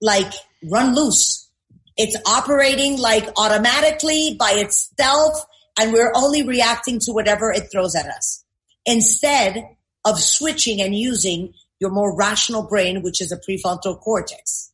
like 0.00 0.32
run 0.64 0.94
loose. 0.94 1.48
It's 1.96 2.16
operating 2.26 2.98
like 2.98 3.28
automatically 3.36 4.36
by 4.38 4.52
itself 4.56 5.44
and 5.78 5.92
we're 5.92 6.12
only 6.14 6.42
reacting 6.42 6.98
to 7.00 7.12
whatever 7.12 7.52
it 7.52 7.70
throws 7.70 7.94
at 7.94 8.06
us 8.06 8.44
instead 8.84 9.62
of 10.04 10.18
switching 10.18 10.80
and 10.82 10.94
using 10.94 11.54
your 11.82 11.90
more 11.90 12.16
rational 12.16 12.62
brain, 12.62 13.02
which 13.02 13.20
is 13.20 13.32
a 13.32 13.36
prefrontal 13.36 13.98
cortex. 13.98 14.70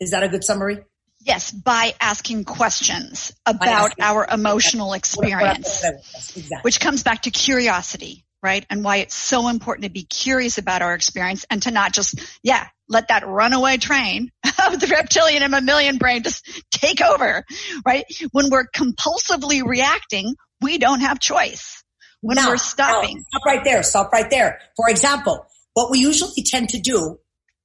Is 0.00 0.10
that 0.10 0.24
a 0.24 0.28
good 0.28 0.42
summary? 0.42 0.78
Yes, 1.20 1.52
by 1.52 1.94
asking 2.00 2.44
questions 2.44 3.32
about 3.46 3.90
asking- 3.92 4.04
our 4.04 4.26
emotional 4.28 4.94
experience, 4.94 5.84
Exactly. 5.84 6.58
which 6.62 6.80
comes 6.80 7.04
back 7.04 7.22
to 7.22 7.30
curiosity, 7.30 8.24
right? 8.42 8.66
And 8.68 8.82
why 8.82 8.96
it's 8.96 9.14
so 9.14 9.48
important 9.48 9.84
to 9.84 9.90
be 9.90 10.02
curious 10.04 10.58
about 10.58 10.82
our 10.82 10.94
experience 10.94 11.46
and 11.50 11.62
to 11.62 11.70
not 11.70 11.92
just, 11.92 12.18
yeah, 12.42 12.66
let 12.88 13.08
that 13.08 13.24
runaway 13.28 13.76
train 13.76 14.32
of 14.66 14.80
the 14.80 14.88
reptilian 14.88 15.42
and 15.44 15.52
mammalian 15.52 15.98
brain 15.98 16.24
just 16.24 16.44
take 16.72 17.00
over, 17.00 17.44
right? 17.86 18.04
When 18.32 18.50
we're 18.50 18.66
compulsively 18.74 19.62
reacting, 19.64 20.34
we 20.60 20.78
don't 20.78 21.00
have 21.00 21.20
choice. 21.20 21.84
When 22.22 22.34
Now, 22.34 22.48
we're 22.48 22.56
stopping. 22.56 23.18
now, 23.18 23.22
stop 23.30 23.46
right 23.46 23.62
there. 23.64 23.82
Stop 23.84 24.12
right 24.12 24.28
there. 24.28 24.58
For 24.76 24.90
example, 24.90 25.46
what 25.78 25.92
we 25.92 26.00
usually 26.00 26.42
tend 26.44 26.70
to 26.70 26.80
do 26.80 27.20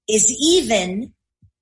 is 0.08 0.32
even 0.40 1.14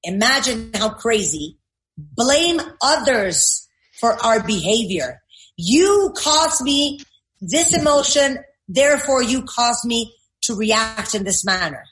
imagine 0.04 0.72
how 0.74 0.90
crazy 0.90 1.58
blame 1.96 2.60
others 2.82 3.70
for 4.02 4.22
our 4.22 4.46
behavior. 4.46 5.22
You 5.56 6.14
caused 6.18 6.62
me 6.62 7.00
this 7.40 7.74
emotion, 7.74 8.40
therefore 8.68 9.24
you 9.24 9.44
caused 9.44 9.86
me 9.86 10.14
to 10.42 10.56
react 10.56 11.16
in 11.16 11.24
this 11.24 11.46
manner? 11.46 11.86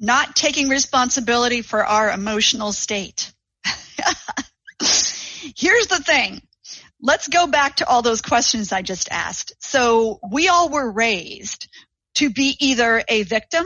Not 0.00 0.34
taking 0.34 0.68
responsibility 0.68 1.62
for 1.62 1.86
our 1.86 2.10
emotional 2.10 2.72
state. 2.72 3.32
Here's 4.80 5.86
the 5.86 6.02
thing. 6.04 6.42
Let's 7.00 7.28
go 7.28 7.46
back 7.46 7.76
to 7.76 7.86
all 7.86 8.02
those 8.02 8.22
questions 8.22 8.72
I 8.72 8.82
just 8.82 9.08
asked. 9.12 9.52
So 9.60 10.18
we 10.32 10.48
all 10.48 10.68
were 10.68 10.90
raised 10.90 11.68
to 12.16 12.30
be 12.30 12.56
either 12.60 13.02
a 13.08 13.22
victim, 13.22 13.64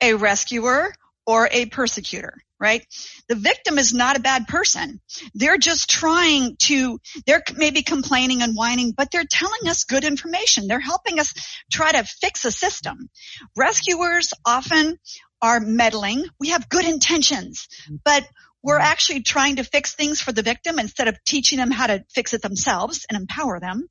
a 0.00 0.14
rescuer, 0.14 0.92
or 1.26 1.48
a 1.50 1.66
persecutor, 1.66 2.34
right? 2.60 2.86
The 3.28 3.34
victim 3.34 3.78
is 3.78 3.92
not 3.92 4.16
a 4.16 4.20
bad 4.20 4.46
person. 4.46 5.00
They're 5.34 5.58
just 5.58 5.90
trying 5.90 6.56
to, 6.64 7.00
they're 7.26 7.42
maybe 7.56 7.82
complaining 7.82 8.42
and 8.42 8.56
whining, 8.56 8.92
but 8.96 9.10
they're 9.10 9.24
telling 9.28 9.68
us 9.68 9.84
good 9.84 10.04
information. 10.04 10.68
They're 10.68 10.78
helping 10.78 11.18
us 11.18 11.34
try 11.72 11.92
to 11.92 12.04
fix 12.04 12.44
a 12.44 12.52
system. 12.52 13.10
Rescuers 13.56 14.32
often 14.44 14.98
are 15.42 15.60
meddling. 15.60 16.24
We 16.38 16.50
have 16.50 16.68
good 16.68 16.86
intentions, 16.86 17.68
but 18.04 18.26
we're 18.62 18.78
actually 18.78 19.22
trying 19.22 19.56
to 19.56 19.64
fix 19.64 19.94
things 19.94 20.20
for 20.20 20.32
the 20.32 20.42
victim 20.42 20.78
instead 20.78 21.08
of 21.08 21.22
teaching 21.24 21.58
them 21.58 21.70
how 21.70 21.88
to 21.88 22.04
fix 22.14 22.34
it 22.34 22.42
themselves 22.42 23.04
and 23.08 23.16
empower 23.16 23.60
them. 23.60 23.88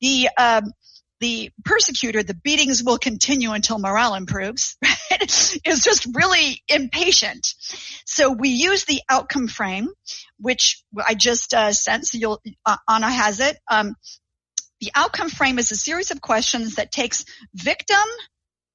The 0.00 0.28
um, 0.36 0.64
the 1.24 1.50
persecutor, 1.64 2.22
the 2.22 2.34
beatings 2.34 2.84
will 2.84 2.98
continue 2.98 3.52
until 3.52 3.78
morale 3.78 4.14
improves, 4.14 4.76
right? 4.84 5.58
is 5.64 5.82
just 5.82 6.06
really 6.14 6.62
impatient. 6.68 7.54
So 8.04 8.30
we 8.30 8.50
use 8.50 8.84
the 8.84 9.00
outcome 9.08 9.48
frame, 9.48 9.88
which 10.38 10.84
I 10.94 11.14
just 11.14 11.54
uh, 11.54 11.72
sent. 11.72 12.06
So 12.06 12.18
you'll 12.18 12.42
uh, 12.66 12.76
Anna 12.86 13.10
has 13.10 13.40
it. 13.40 13.56
Um, 13.70 13.94
the 14.82 14.90
outcome 14.94 15.30
frame 15.30 15.58
is 15.58 15.72
a 15.72 15.76
series 15.76 16.10
of 16.10 16.20
questions 16.20 16.74
that 16.74 16.92
takes 16.92 17.24
victim 17.54 18.04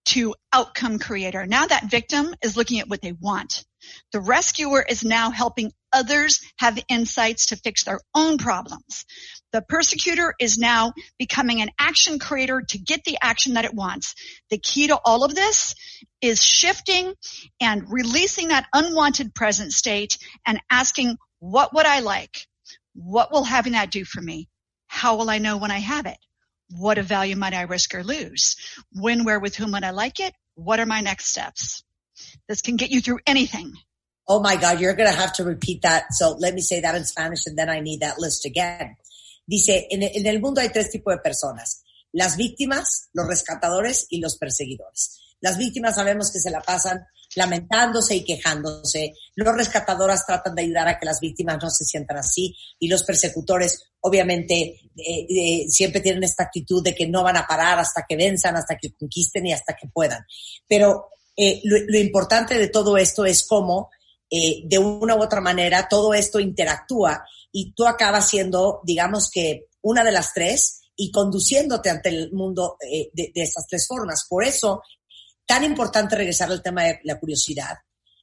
to 0.06 0.34
outcome 0.52 0.98
creator. 0.98 1.46
Now 1.46 1.68
that 1.68 1.92
victim 1.92 2.34
is 2.44 2.58
looking 2.58 2.80
at 2.80 2.90
what 2.90 3.04
they 3.04 3.12
want. 3.12 3.64
The 4.12 4.22
rescuer 4.22 4.84
is 4.90 5.04
now 5.04 5.30
helping 5.30 5.72
others 5.92 6.40
have 6.58 6.80
insights 6.90 7.48
to 7.48 7.56
fix 7.56 7.84
their 7.84 8.00
own 8.16 8.38
problems. 8.38 9.06
The 9.52 9.62
persecutor 9.62 10.34
is 10.40 10.58
now 10.58 10.94
becoming 11.18 11.62
an 11.62 11.70
action 11.80 12.20
creator 12.20 12.62
to 12.70 12.78
get 12.78 13.04
the 13.04 13.18
action 13.22 13.54
that 13.54 13.66
it 13.66 13.74
wants. 13.74 14.16
The 14.50 14.60
key 14.60 14.88
to 14.88 15.00
all 15.04 15.24
of 15.24 15.36
this 15.36 15.76
is 16.22 16.44
shifting 16.44 17.14
and 17.60 17.84
releasing 17.90 18.50
that 18.50 18.68
unwanted 18.74 19.34
present 19.34 19.74
state 19.74 20.18
and 20.46 20.60
asking, 20.70 21.18
what 21.40 21.74
would 21.74 21.86
I 21.86 22.02
like? 22.02 22.48
What 22.94 23.32
will 23.32 23.44
having 23.44 23.74
that 23.74 23.92
do 23.92 24.06
for 24.06 24.22
me? 24.22 24.50
How 24.88 25.16
will 25.16 25.30
I 25.30 25.38
know 25.38 25.58
when 25.58 25.72
I 25.72 25.80
have 25.80 26.06
it? 26.06 26.18
What 26.72 26.98
of 26.98 27.06
value 27.06 27.36
might 27.36 27.54
I 27.54 27.62
risk 27.62 27.96
or 27.96 28.04
lose? 28.04 28.56
When, 28.92 29.24
where, 29.24 29.40
with 29.40 29.56
whom 29.56 29.72
would 29.72 29.84
I 29.84 29.92
like 29.92 30.20
it? 30.20 30.34
What 30.56 30.80
are 30.80 30.86
my 30.86 31.02
next 31.02 31.28
steps? 31.28 31.84
This 32.48 32.62
can 32.62 32.76
get 32.76 32.92
you 32.92 33.02
through 33.02 33.20
anything. 33.26 33.74
Oh 34.32 34.40
my 34.40 34.56
God, 34.58 34.80
you're 34.80 34.94
going 34.94 35.10
to 35.10 35.20
have 35.20 35.34
to 35.34 35.44
repeat 35.44 35.82
that. 35.82 36.14
So 36.14 36.36
let 36.38 36.54
me 36.54 36.62
say 36.62 36.82
that 36.82 36.94
in 36.94 37.04
Spanish 37.04 37.48
and 37.48 37.58
then 37.58 37.68
I 37.68 37.80
need 37.80 38.02
that 38.02 38.20
list 38.20 38.46
again. 38.46 38.96
Dice, 39.50 39.88
en, 39.90 40.04
el 40.04 40.40
mundo 40.40 40.62
hay 40.62 40.70
tres 40.70 40.92
tipos 40.92 41.16
de 41.16 41.20
personas. 41.20 41.84
Las 42.14 42.38
víctimas, 42.38 43.10
los 43.14 43.28
rescatadores 43.28 44.06
y 44.10 44.20
los 44.20 44.38
perseguidores. 44.38 45.18
Las 45.42 45.58
víctimas 45.58 45.96
sabemos 45.96 46.32
que 46.32 46.40
se 46.40 46.52
la 46.52 46.62
pasan 46.62 47.08
lamentándose 47.36 48.18
y 48.18 48.24
quejándose. 48.24 49.14
Los 49.34 49.56
rescatadores 49.56 50.24
tratan 50.28 50.54
de 50.54 50.62
ayudar 50.62 50.88
a 50.88 51.00
que 51.00 51.08
las 51.08 51.20
víctimas 51.20 51.58
no 51.60 51.72
se 51.72 51.86
sientan 51.86 52.18
así 52.18 52.56
y 52.78 52.88
los 52.88 53.04
persecutores 53.04 53.90
obviamente 54.02 54.80
eh, 54.96 55.26
eh, 55.28 55.66
siempre 55.70 56.02
tienen 56.02 56.24
esta 56.24 56.44
actitud 56.44 56.84
de 56.84 56.94
que 56.94 57.08
no 57.08 57.24
van 57.24 57.38
a 57.38 57.48
parar 57.48 57.80
hasta 57.80 58.06
que 58.08 58.16
venzan, 58.16 58.56
hasta 58.56 58.78
que 58.78 58.94
conquisten 58.94 59.48
y 59.48 59.54
hasta 59.54 59.76
que 59.76 59.88
puedan. 59.88 60.24
Pero 60.68 61.10
eh, 61.36 61.62
lo, 61.64 61.78
lo, 61.88 61.98
importante 61.98 62.60
de 62.60 62.68
todo 62.68 62.98
esto 62.98 63.26
es 63.26 63.48
cómo 63.48 63.90
eh, 64.30 64.62
de 64.66 64.78
una 64.78 65.16
u 65.16 65.22
otra 65.22 65.42
manera 65.42 65.88
todo 65.90 66.14
esto 66.14 66.40
interactúa 66.40 67.24
y 67.52 67.74
tú 67.74 67.86
acabas 67.86 68.30
siendo, 68.30 68.82
digamos 68.84 69.30
que, 69.32 69.68
una 69.82 70.04
de 70.04 70.12
las 70.12 70.34
tres 70.34 70.82
y 70.96 71.12
conduciéndote 71.12 71.90
ante 71.90 72.10
el 72.10 72.32
mundo 72.34 72.78
eh, 72.82 73.10
de, 73.14 73.32
de 73.34 73.42
estas 73.42 73.66
tres 73.68 73.88
formas. 73.88 74.26
Por 74.30 74.44
eso, 74.44 74.82
tan 75.46 75.64
importante 75.64 76.16
regresar 76.16 76.52
al 76.52 76.62
tema 76.62 76.84
de 76.84 77.00
la 77.04 77.20
curiosidad 77.20 77.78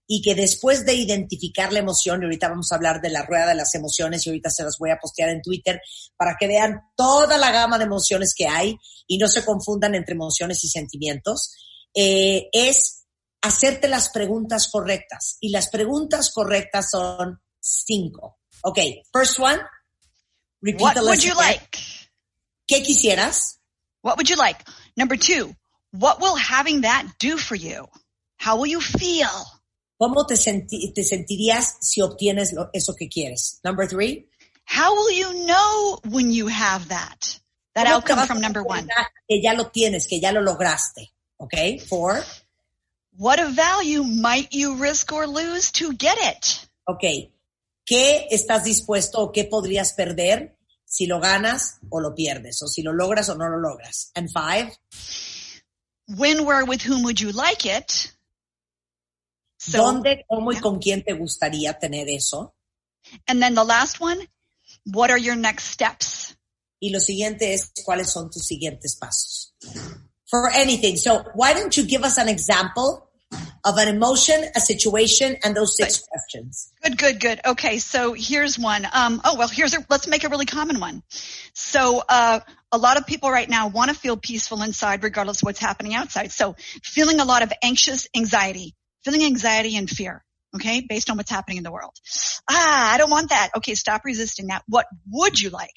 y 0.06 0.22
que 0.22 0.34
después 0.34 0.84
de 0.86 0.94
identificar 0.94 1.72
la 1.72 1.80
emoción, 1.80 2.22
y 2.22 2.24
ahorita 2.26 2.48
vamos 2.48 2.70
a 2.70 2.76
hablar 2.76 3.00
de 3.00 3.10
la 3.10 3.22
rueda 3.22 3.48
de 3.48 3.56
las 3.56 3.74
emociones 3.74 4.24
y 4.24 4.30
ahorita 4.30 4.50
se 4.50 4.62
las 4.62 4.78
voy 4.78 4.90
a 4.90 4.98
postear 4.98 5.30
en 5.30 5.42
Twitter 5.42 5.80
para 6.16 6.36
que 6.38 6.46
vean 6.46 6.80
toda 6.94 7.36
la 7.38 7.50
gama 7.50 7.78
de 7.78 7.84
emociones 7.84 8.32
que 8.36 8.46
hay 8.46 8.76
y 9.06 9.18
no 9.18 9.28
se 9.28 9.44
confundan 9.44 9.94
entre 9.94 10.14
emociones 10.14 10.62
y 10.62 10.68
sentimientos, 10.68 11.52
eh, 11.94 12.48
es 12.52 13.05
hacerte 13.42 13.88
las 13.88 14.08
preguntas 14.10 14.68
correctas. 14.70 15.38
Y 15.40 15.50
las 15.50 15.68
preguntas 15.68 16.30
correctas 16.32 16.90
son 16.90 17.40
cinco. 17.60 18.38
Ok, 18.62 18.78
first 19.12 19.38
one. 19.38 19.60
Repeat 20.62 20.80
What 20.82 20.94
the 20.94 21.02
would 21.02 21.22
you 21.22 21.34
like? 21.34 21.78
¿Qué 22.66 22.82
quisieras? 22.82 23.60
What 24.02 24.16
would 24.16 24.28
you 24.28 24.36
like? 24.36 24.64
Number 24.96 25.16
two, 25.16 25.54
what 25.92 26.20
will 26.20 26.36
having 26.36 26.82
that 26.82 27.04
do 27.18 27.36
for 27.36 27.56
you? 27.56 27.86
How 28.38 28.56
will 28.56 28.66
you 28.70 28.80
feel? 28.80 29.28
¿Cómo 30.00 30.26
te, 30.26 30.36
senti- 30.36 30.92
te 30.92 31.02
sentirías 31.02 31.76
si 31.80 32.02
obtienes 32.02 32.52
lo- 32.52 32.68
eso 32.72 32.94
que 32.94 33.08
quieres? 33.08 33.60
Number 33.64 33.86
three. 33.88 34.28
How 34.66 34.94
will 34.94 35.10
you 35.14 35.46
know 35.46 36.00
when 36.10 36.32
you 36.32 36.48
have 36.48 36.88
that? 36.88 37.38
That 37.74 37.86
¿Cómo 37.86 38.04
te 38.04 38.12
outcome 38.12 38.26
from 38.26 38.40
number 38.40 38.62
one. 38.62 38.88
Que 39.28 39.40
ya 39.42 39.52
lo 39.54 39.70
tienes, 39.70 40.06
que 40.06 40.18
ya 40.20 40.32
lo 40.32 40.40
lograste. 40.40 41.12
Ok, 41.38 41.54
four. 41.88 42.24
What 43.18 43.40
of 43.40 43.54
value 43.54 44.02
might 44.02 44.52
you 44.52 44.74
risk 44.76 45.12
or 45.12 45.26
lose 45.26 45.72
to 45.72 45.92
get 45.94 46.18
it? 46.18 46.68
Ok, 46.86 47.32
¿qué 47.86 48.26
estás 48.30 48.64
dispuesto 48.64 49.18
o 49.20 49.32
qué 49.32 49.44
podrías 49.44 49.92
perder 49.94 50.56
si 50.84 51.06
lo 51.06 51.18
ganas 51.20 51.78
o 51.90 52.00
lo 52.00 52.14
pierdes? 52.14 52.62
O 52.62 52.68
si 52.68 52.82
lo 52.82 52.92
logras 52.92 53.28
o 53.30 53.34
no 53.34 53.48
lo 53.48 53.58
logras. 53.58 54.10
And 54.14 54.28
five. 54.30 54.70
When, 56.08 56.44
where, 56.44 56.64
with 56.64 56.82
whom 56.82 57.02
would 57.04 57.20
you 57.20 57.32
like 57.32 57.64
it? 57.64 58.12
So- 59.58 59.78
¿Dónde, 59.78 60.24
cómo 60.28 60.52
y 60.52 60.60
con 60.60 60.78
quién 60.78 61.02
te 61.02 61.14
gustaría 61.14 61.78
tener 61.78 62.08
eso? 62.08 62.54
And 63.26 63.40
then 63.40 63.54
the 63.54 63.64
last 63.64 64.00
one, 64.00 64.20
what 64.92 65.10
are 65.10 65.18
your 65.18 65.36
next 65.36 65.64
steps? 65.70 66.36
Y 66.80 66.90
lo 66.90 67.00
siguiente 67.00 67.54
es 67.54 67.72
cuáles 67.84 68.10
son 68.10 68.30
tus 68.30 68.46
siguientes 68.46 68.94
pasos. 68.96 69.54
For 70.28 70.50
anything. 70.52 70.96
So 70.98 71.24
why 71.34 71.54
don't 71.54 71.74
you 71.76 71.84
give 71.86 72.04
us 72.04 72.18
an 72.18 72.28
example 72.28 73.05
of 73.66 73.78
an 73.78 73.88
emotion, 73.88 74.44
a 74.54 74.60
situation, 74.60 75.36
and 75.42 75.56
those 75.56 75.76
six 75.76 76.06
questions? 76.08 76.72
Good, 76.82 76.96
good, 76.96 77.20
good. 77.20 77.40
Okay, 77.44 77.78
so 77.78 78.12
here's 78.12 78.56
one. 78.56 78.86
Um, 78.92 79.20
oh 79.24 79.36
well, 79.36 79.48
here's 79.48 79.74
a, 79.74 79.84
let's 79.90 80.06
make 80.06 80.22
a 80.22 80.28
really 80.28 80.46
common 80.46 80.78
one. 80.78 81.02
So 81.52 82.00
uh, 82.08 82.40
a 82.70 82.78
lot 82.78 82.96
of 82.96 83.06
people 83.06 83.30
right 83.30 83.48
now 83.48 83.66
want 83.66 83.90
to 83.90 83.96
feel 83.96 84.16
peaceful 84.16 84.62
inside, 84.62 85.02
regardless 85.02 85.42
of 85.42 85.46
what's 85.46 85.58
happening 85.58 85.94
outside. 85.94 86.30
So 86.30 86.54
feeling 86.84 87.18
a 87.18 87.24
lot 87.24 87.42
of 87.42 87.52
anxious 87.62 88.06
anxiety, 88.16 88.76
feeling 89.04 89.24
anxiety 89.24 89.76
and 89.76 89.90
fear. 89.90 90.22
Okay, 90.54 90.86
based 90.88 91.10
on 91.10 91.18
what's 91.18 91.30
happening 91.30 91.58
in 91.58 91.64
the 91.64 91.72
world. 91.72 91.92
Ah, 92.48 92.94
I 92.94 92.98
don't 92.98 93.10
want 93.10 93.28
that. 93.30 93.50
Okay, 93.58 93.74
stop 93.74 94.02
resisting 94.04 94.46
that. 94.46 94.62
What 94.68 94.86
would 95.10 95.38
you 95.38 95.50
like? 95.50 95.74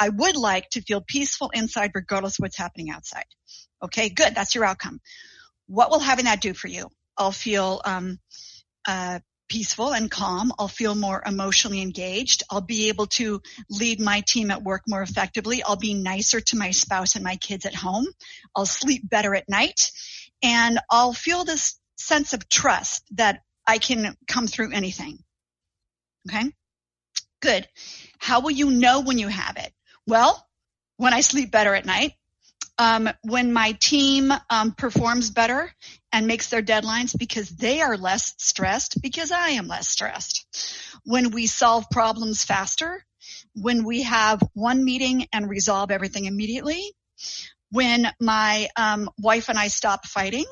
I 0.00 0.08
would 0.08 0.36
like 0.36 0.68
to 0.70 0.80
feel 0.80 1.02
peaceful 1.06 1.50
inside, 1.52 1.92
regardless 1.94 2.38
of 2.38 2.42
what's 2.42 2.56
happening 2.56 2.90
outside. 2.90 3.26
Okay, 3.84 4.08
good. 4.08 4.34
That's 4.34 4.54
your 4.54 4.64
outcome. 4.64 5.00
What 5.66 5.90
will 5.90 6.00
having 6.00 6.24
that 6.24 6.40
do 6.40 6.54
for 6.54 6.66
you? 6.66 6.88
I'll 7.20 7.32
feel 7.32 7.82
um, 7.84 8.18
uh, 8.88 9.20
peaceful 9.50 9.92
and 9.92 10.10
calm. 10.10 10.52
I'll 10.58 10.68
feel 10.68 10.94
more 10.94 11.22
emotionally 11.26 11.82
engaged. 11.82 12.44
I'll 12.50 12.60
be 12.60 12.88
able 12.88 13.08
to 13.08 13.42
lead 13.68 14.00
my 14.00 14.22
team 14.26 14.50
at 14.50 14.62
work 14.62 14.82
more 14.88 15.02
effectively. 15.02 15.62
I'll 15.62 15.76
be 15.76 15.92
nicer 15.92 16.40
to 16.40 16.56
my 16.56 16.70
spouse 16.70 17.16
and 17.16 17.24
my 17.24 17.36
kids 17.36 17.66
at 17.66 17.74
home. 17.74 18.06
I'll 18.56 18.64
sleep 18.64 19.08
better 19.08 19.34
at 19.34 19.48
night. 19.48 19.90
And 20.42 20.78
I'll 20.90 21.12
feel 21.12 21.44
this 21.44 21.78
sense 21.98 22.32
of 22.32 22.48
trust 22.48 23.04
that 23.16 23.42
I 23.66 23.78
can 23.78 24.16
come 24.26 24.46
through 24.46 24.72
anything. 24.72 25.18
Okay? 26.28 26.50
Good. 27.42 27.68
How 28.18 28.40
will 28.40 28.50
you 28.52 28.70
know 28.70 29.00
when 29.00 29.18
you 29.18 29.28
have 29.28 29.56
it? 29.56 29.72
Well, 30.06 30.46
when 30.96 31.12
I 31.12 31.20
sleep 31.20 31.50
better 31.50 31.74
at 31.74 31.84
night, 31.84 32.12
um, 32.78 33.10
when 33.22 33.52
my 33.52 33.72
team 33.72 34.32
um, 34.48 34.72
performs 34.72 35.30
better 35.30 35.70
and 36.12 36.26
makes 36.26 36.48
their 36.48 36.62
deadlines 36.62 37.16
because 37.16 37.48
they 37.50 37.80
are 37.80 37.96
less 37.96 38.34
stressed 38.38 39.00
because 39.00 39.30
I 39.30 39.50
am 39.50 39.68
less 39.68 39.88
stressed. 39.88 40.46
When 41.04 41.30
we 41.30 41.46
solve 41.46 41.88
problems 41.90 42.44
faster, 42.44 43.04
when 43.54 43.84
we 43.84 44.02
have 44.02 44.42
one 44.54 44.84
meeting 44.84 45.26
and 45.32 45.48
resolve 45.48 45.90
everything 45.90 46.24
immediately, 46.26 46.82
when 47.70 48.06
my 48.20 48.68
um, 48.76 49.08
wife 49.18 49.48
and 49.48 49.58
I 49.58 49.68
stop 49.68 50.06
fighting, 50.06 50.46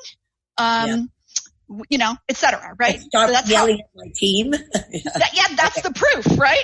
um, 0.57 1.09
w- 1.67 1.85
you 1.89 1.97
know, 1.97 2.15
et 2.29 2.37
cetera, 2.37 2.75
right? 2.79 2.99
Stop 2.99 3.27
So 3.27 3.33
that's 3.33 3.53
how- 3.53 3.67
at 3.67 3.79
my 3.95 4.11
team. 4.15 4.51
that, 5.15 5.31
yeah, 5.33 5.55
that's 5.55 5.81
the 5.81 5.91
proof, 5.91 6.39
right? 6.39 6.63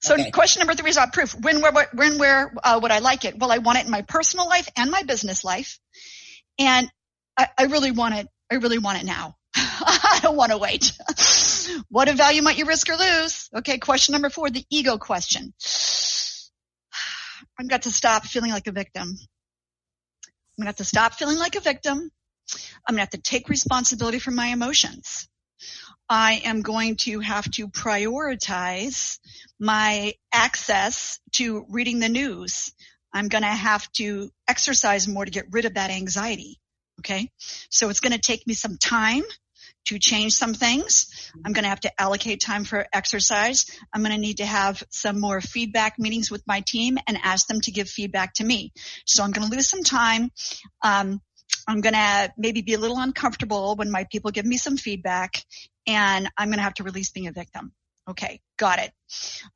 So 0.00 0.14
Okay. 0.14 0.30
question 0.32 0.60
number 0.60 0.74
three 0.74 0.90
is 0.90 0.96
about 0.96 1.12
proof. 1.12 1.34
When, 1.40 1.60
where, 1.60 1.72
when, 1.94 2.18
where 2.18 2.52
uh, 2.64 2.80
would 2.82 2.90
I 2.90 2.98
like 2.98 3.24
it? 3.24 3.38
Well, 3.38 3.52
I 3.52 3.58
want 3.58 3.78
it 3.78 3.84
in 3.84 3.90
my 3.90 4.02
personal 4.02 4.48
life 4.48 4.68
and 4.76 4.90
my 4.90 5.02
business 5.04 5.44
life. 5.44 5.78
And 6.58 6.90
I, 7.36 7.48
I 7.58 7.64
really 7.64 7.90
want 7.90 8.14
it. 8.14 8.28
I 8.50 8.56
really 8.56 8.78
want 8.78 9.00
it 9.00 9.06
now. 9.06 9.36
I 9.56 10.20
don't 10.22 10.36
want 10.36 10.52
to 10.52 10.58
wait. 10.58 10.92
what 11.88 12.08
a 12.08 12.14
value 12.14 12.42
might 12.42 12.58
you 12.58 12.66
risk 12.66 12.88
or 12.88 12.96
lose? 12.96 13.48
Okay. 13.56 13.78
Question 13.78 14.12
number 14.12 14.30
four, 14.30 14.50
the 14.50 14.64
ego 14.70 14.98
question. 14.98 15.54
I've 17.58 17.68
got 17.68 17.82
to 17.82 17.90
stop 17.90 18.24
feeling 18.24 18.50
like 18.50 18.66
a 18.66 18.72
victim. 18.72 19.08
I'm 19.08 20.64
going 20.64 20.64
to 20.64 20.66
have 20.66 20.76
to 20.76 20.84
stop 20.84 21.14
feeling 21.14 21.38
like 21.38 21.54
a 21.54 21.60
victim. 21.60 22.10
I'm 22.86 22.94
going 22.94 22.96
to 22.96 23.00
have 23.00 23.10
to 23.10 23.18
take 23.18 23.48
responsibility 23.48 24.18
for 24.18 24.30
my 24.30 24.48
emotions. 24.48 25.28
I 26.08 26.42
am 26.44 26.62
going 26.62 26.96
to 27.02 27.20
have 27.20 27.50
to 27.52 27.68
prioritize 27.68 29.18
my 29.58 30.14
access 30.32 31.20
to 31.32 31.64
reading 31.70 32.00
the 32.00 32.08
news. 32.08 32.72
I'm 33.14 33.28
going 33.28 33.42
to 33.42 33.48
have 33.48 33.90
to 33.92 34.30
exercise 34.48 35.08
more 35.08 35.24
to 35.24 35.30
get 35.30 35.46
rid 35.50 35.64
of 35.64 35.74
that 35.74 35.90
anxiety. 35.90 36.60
Okay. 37.00 37.30
So 37.70 37.88
it's 37.88 38.00
going 38.00 38.12
to 38.12 38.20
take 38.20 38.46
me 38.46 38.54
some 38.54 38.76
time 38.78 39.22
to 39.86 39.98
change 39.98 40.32
some 40.32 40.54
things. 40.54 41.30
I'm 41.44 41.52
going 41.52 41.64
to 41.64 41.68
have 41.68 41.80
to 41.80 42.00
allocate 42.00 42.40
time 42.40 42.64
for 42.64 42.86
exercise. 42.92 43.66
I'm 43.92 44.02
going 44.02 44.14
to 44.14 44.20
need 44.20 44.36
to 44.36 44.46
have 44.46 44.82
some 44.90 45.18
more 45.18 45.40
feedback 45.40 45.98
meetings 45.98 46.30
with 46.30 46.42
my 46.46 46.62
team 46.66 46.98
and 47.06 47.18
ask 47.22 47.46
them 47.46 47.60
to 47.62 47.72
give 47.72 47.88
feedback 47.88 48.34
to 48.34 48.44
me. 48.44 48.72
So 49.06 49.24
I'm 49.24 49.32
going 49.32 49.48
to 49.48 49.54
lose 49.54 49.68
some 49.68 49.82
time. 49.82 50.30
Um, 50.82 51.20
I'm 51.66 51.80
going 51.80 51.94
to 51.94 52.32
maybe 52.36 52.62
be 52.62 52.74
a 52.74 52.78
little 52.78 52.98
uncomfortable 52.98 53.74
when 53.76 53.90
my 53.90 54.04
people 54.10 54.30
give 54.30 54.46
me 54.46 54.56
some 54.56 54.76
feedback 54.76 55.42
and 55.86 56.28
I'm 56.36 56.48
going 56.48 56.58
to 56.58 56.64
have 56.64 56.74
to 56.74 56.84
release 56.84 57.10
being 57.10 57.26
a 57.26 57.32
victim. 57.32 57.72
Okay. 58.08 58.40
Got 58.56 58.78
it. 58.78 58.92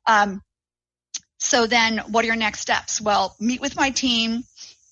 Um, 0.05 0.41
so 1.39 1.67
then 1.67 1.99
what 2.09 2.23
are 2.23 2.27
your 2.27 2.35
next 2.35 2.61
steps? 2.61 2.99
Well, 2.99 3.35
meet 3.39 3.61
with 3.61 3.75
my 3.75 3.91
team, 3.91 4.43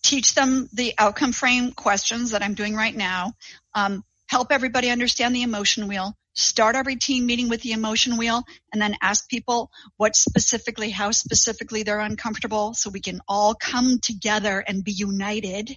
teach 0.05 0.35
them 0.35 0.69
the 0.71 0.93
outcome 0.97 1.31
frame 1.31 1.71
questions 1.71 2.31
that 2.31 2.43
I'm 2.43 2.53
doing 2.53 2.75
right 2.75 2.95
now. 2.95 3.33
Um, 3.73 4.03
help 4.29 4.51
everybody 4.51 4.89
understand 4.89 5.35
the 5.35 5.41
emotion 5.41 5.87
wheel, 5.87 6.13
start 6.35 6.75
every 6.75 6.95
team 6.95 7.25
meeting 7.25 7.49
with 7.49 7.61
the 7.61 7.71
emotion 7.71 8.17
wheel, 8.17 8.43
and 8.71 8.81
then 8.81 8.95
ask 9.01 9.27
people 9.27 9.71
what 9.97 10.15
specifically, 10.15 10.91
how 10.91 11.11
specifically 11.11 11.83
they're 11.83 11.99
uncomfortable 11.99 12.73
so 12.75 12.89
we 12.89 13.01
can 13.01 13.19
all 13.27 13.55
come 13.55 13.99
together 13.99 14.63
and 14.67 14.83
be 14.83 14.91
united. 14.91 15.75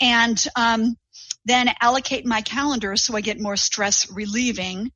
And 0.00 0.46
um, 0.54 0.96
then 1.44 1.70
allocate 1.80 2.24
my 2.24 2.40
calendar 2.40 2.96
so 2.96 3.16
I 3.16 3.20
get 3.20 3.40
more 3.40 3.56
stress 3.56 4.10
relieving, 4.10 4.92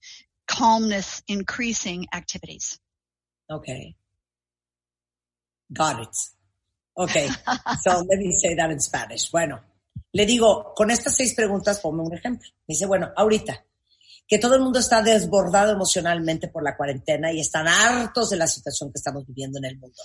calmness 0.47 1.23
increasing 1.27 2.07
activities. 2.15 2.79
Okay. 3.51 3.97
Got 5.73 6.01
it. 6.01 6.17
Okay. 6.99 7.29
So 7.81 8.03
let 8.09 8.19
me 8.19 8.33
say 8.33 8.57
that 8.57 8.73
in 8.73 8.81
Spanish. 8.81 9.31
Bueno, 9.31 9.63
le 10.13 10.27
digo, 10.27 10.75
con 10.75 10.91
estas 10.91 11.15
seis 11.15 11.33
preguntas, 11.33 11.79
ponme 11.79 12.03
un 12.03 12.13
ejemplo. 12.13 12.49
Dice, 12.67 12.87
bueno, 12.87 13.13
ahorita, 13.15 13.65
que 14.27 14.39
todo 14.39 14.57
el 14.57 14.63
mundo 14.63 14.81
está 14.81 15.01
desbordado 15.01 15.73
emocionalmente 15.73 16.49
por 16.49 16.65
la 16.65 16.77
cuarentena 16.77 17.33
y 17.33 17.39
están 17.39 17.69
hartos 17.69 18.31
de 18.31 18.37
la 18.37 18.49
situación 18.49 18.91
que 18.91 18.99
estamos 18.99 19.25
viviendo 19.25 19.59
en 19.59 19.67
el 19.67 19.79
mundo. 19.79 19.97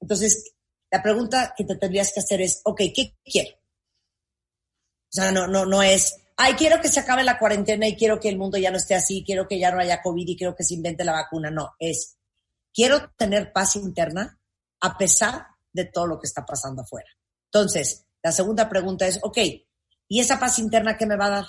Entonces, 0.00 0.52
la 0.90 1.00
pregunta 1.00 1.54
que 1.56 1.64
te 1.64 1.76
tendrías 1.76 2.10
que 2.12 2.18
hacer 2.20 2.40
es, 2.40 2.60
ok, 2.64 2.80
¿qué 2.92 3.16
quiero? 3.24 3.54
O 3.54 5.14
sea, 5.14 5.30
no, 5.30 5.46
no, 5.46 5.64
no 5.64 5.80
es, 5.80 6.16
ay, 6.36 6.54
quiero 6.54 6.80
que 6.80 6.88
se 6.88 6.98
acabe 6.98 7.22
la 7.22 7.38
cuarentena 7.38 7.86
y 7.86 7.94
quiero 7.94 8.18
que 8.18 8.28
el 8.28 8.36
mundo 8.36 8.58
ya 8.58 8.72
no 8.72 8.78
esté 8.78 8.96
así, 8.96 9.22
quiero 9.24 9.46
que 9.46 9.60
ya 9.60 9.70
no 9.70 9.78
haya 9.78 10.02
COVID 10.02 10.26
y 10.26 10.36
quiero 10.36 10.56
que 10.56 10.64
se 10.64 10.74
invente 10.74 11.04
la 11.04 11.12
vacuna. 11.12 11.52
No, 11.52 11.70
es, 11.78 12.16
quiero 12.74 13.12
tener 13.16 13.52
paz 13.52 13.76
interna 13.76 14.40
a 14.80 14.98
pesar 14.98 15.51
de 15.72 15.86
todo 15.86 16.06
lo 16.06 16.18
que 16.18 16.26
está 16.26 16.44
pasando 16.44 16.82
afuera. 16.82 17.08
Entonces, 17.46 18.06
la 18.22 18.32
segunda 18.32 18.68
pregunta 18.68 19.06
es, 19.06 19.18
ok, 19.22 19.38
¿y 20.08 20.20
esa 20.20 20.38
paz 20.38 20.58
interna 20.58 20.96
qué 20.96 21.06
me 21.06 21.16
va 21.16 21.26
a 21.26 21.30
dar? 21.30 21.44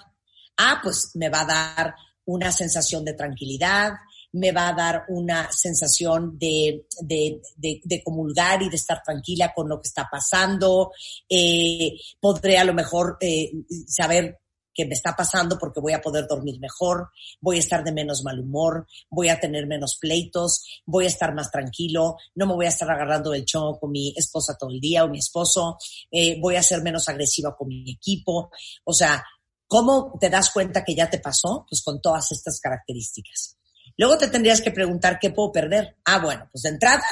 Ah, 0.58 0.80
pues 0.84 1.12
me 1.16 1.30
va 1.30 1.42
a 1.42 1.46
dar 1.46 1.96
una 2.26 2.52
sensación 2.52 3.04
de 3.04 3.14
tranquilidad, 3.14 3.94
me 4.34 4.52
va 4.52 4.70
a 4.70 4.74
dar 4.74 5.06
una 5.10 5.52
sensación 5.52 6.38
de, 6.40 6.88
de, 7.02 7.42
de, 7.56 7.82
de 7.84 8.04
comulgar 8.04 8.62
y 8.64 8.70
de 8.70 8.76
estar 8.76 9.02
tranquila 9.04 9.54
con 9.54 9.70
lo 9.70 9.80
que 9.80 9.88
está 9.88 10.08
pasando. 10.10 10.92
Eh, 11.30 11.98
podré 12.20 12.58
a 12.58 12.64
lo 12.64 12.74
mejor 12.74 13.18
eh, 13.22 13.52
saber 13.88 14.40
qué 14.74 14.86
me 14.86 14.94
está 14.94 15.16
pasando 15.16 15.58
porque 15.58 15.80
voy 15.80 15.94
a 15.94 16.02
poder 16.02 16.28
dormir 16.28 16.60
mejor, 16.60 17.10
voy 17.40 17.58
a 17.58 17.60
estar 17.60 17.84
de 17.84 17.92
menos 17.92 18.24
mal 18.24 18.40
humor, 18.40 18.88
voy 19.10 19.30
a 19.30 19.40
tener 19.40 19.68
menos 19.68 19.98
pleitos, 20.00 20.82
voy 20.86 21.06
a 21.06 21.08
estar 21.08 21.34
más 21.34 21.52
tranquilo, 21.52 22.18
no 22.36 22.48
me 22.48 22.54
voy 22.54 22.66
a 22.66 22.70
estar 22.70 22.90
agarrando 22.90 23.34
el 23.34 23.46
chongo 23.46 23.80
con 23.80 23.92
mi 23.92 24.14
esposa 24.16 24.58
todo 24.58 24.70
el 24.70 24.80
día 24.80 25.04
o 25.04 25.10
mi 25.10 25.20
esposo, 25.20 25.78
eh, 26.12 26.40
voy 26.40 26.56
a 26.56 26.64
ser 26.64 26.82
menos 26.82 27.08
agresiva 27.10 27.56
con 27.56 27.68
mi 27.68 27.92
equipo. 27.92 28.52
O 28.84 28.94
sea, 28.94 29.24
¿cómo 29.68 30.18
te 30.20 30.30
das 30.30 30.52
cuenta 30.52 30.84
que 30.84 30.96
ya 30.96 31.10
te 31.10 31.20
pasó? 31.20 31.66
Pues 31.70 31.82
con 31.82 32.02
todas 32.02 32.32
estas 32.32 32.60
características. 32.60 33.58
Luego 33.98 34.18
te 34.18 34.28
tendrías 34.28 34.62
que 34.62 34.72
preguntar 34.72 35.20
qué 35.20 35.30
puedo 35.30 35.52
perder. 35.52 35.98
Ah, 36.06 36.20
bueno, 36.20 36.48
pues 36.52 36.64
de 36.64 36.70
entrada 36.70 37.04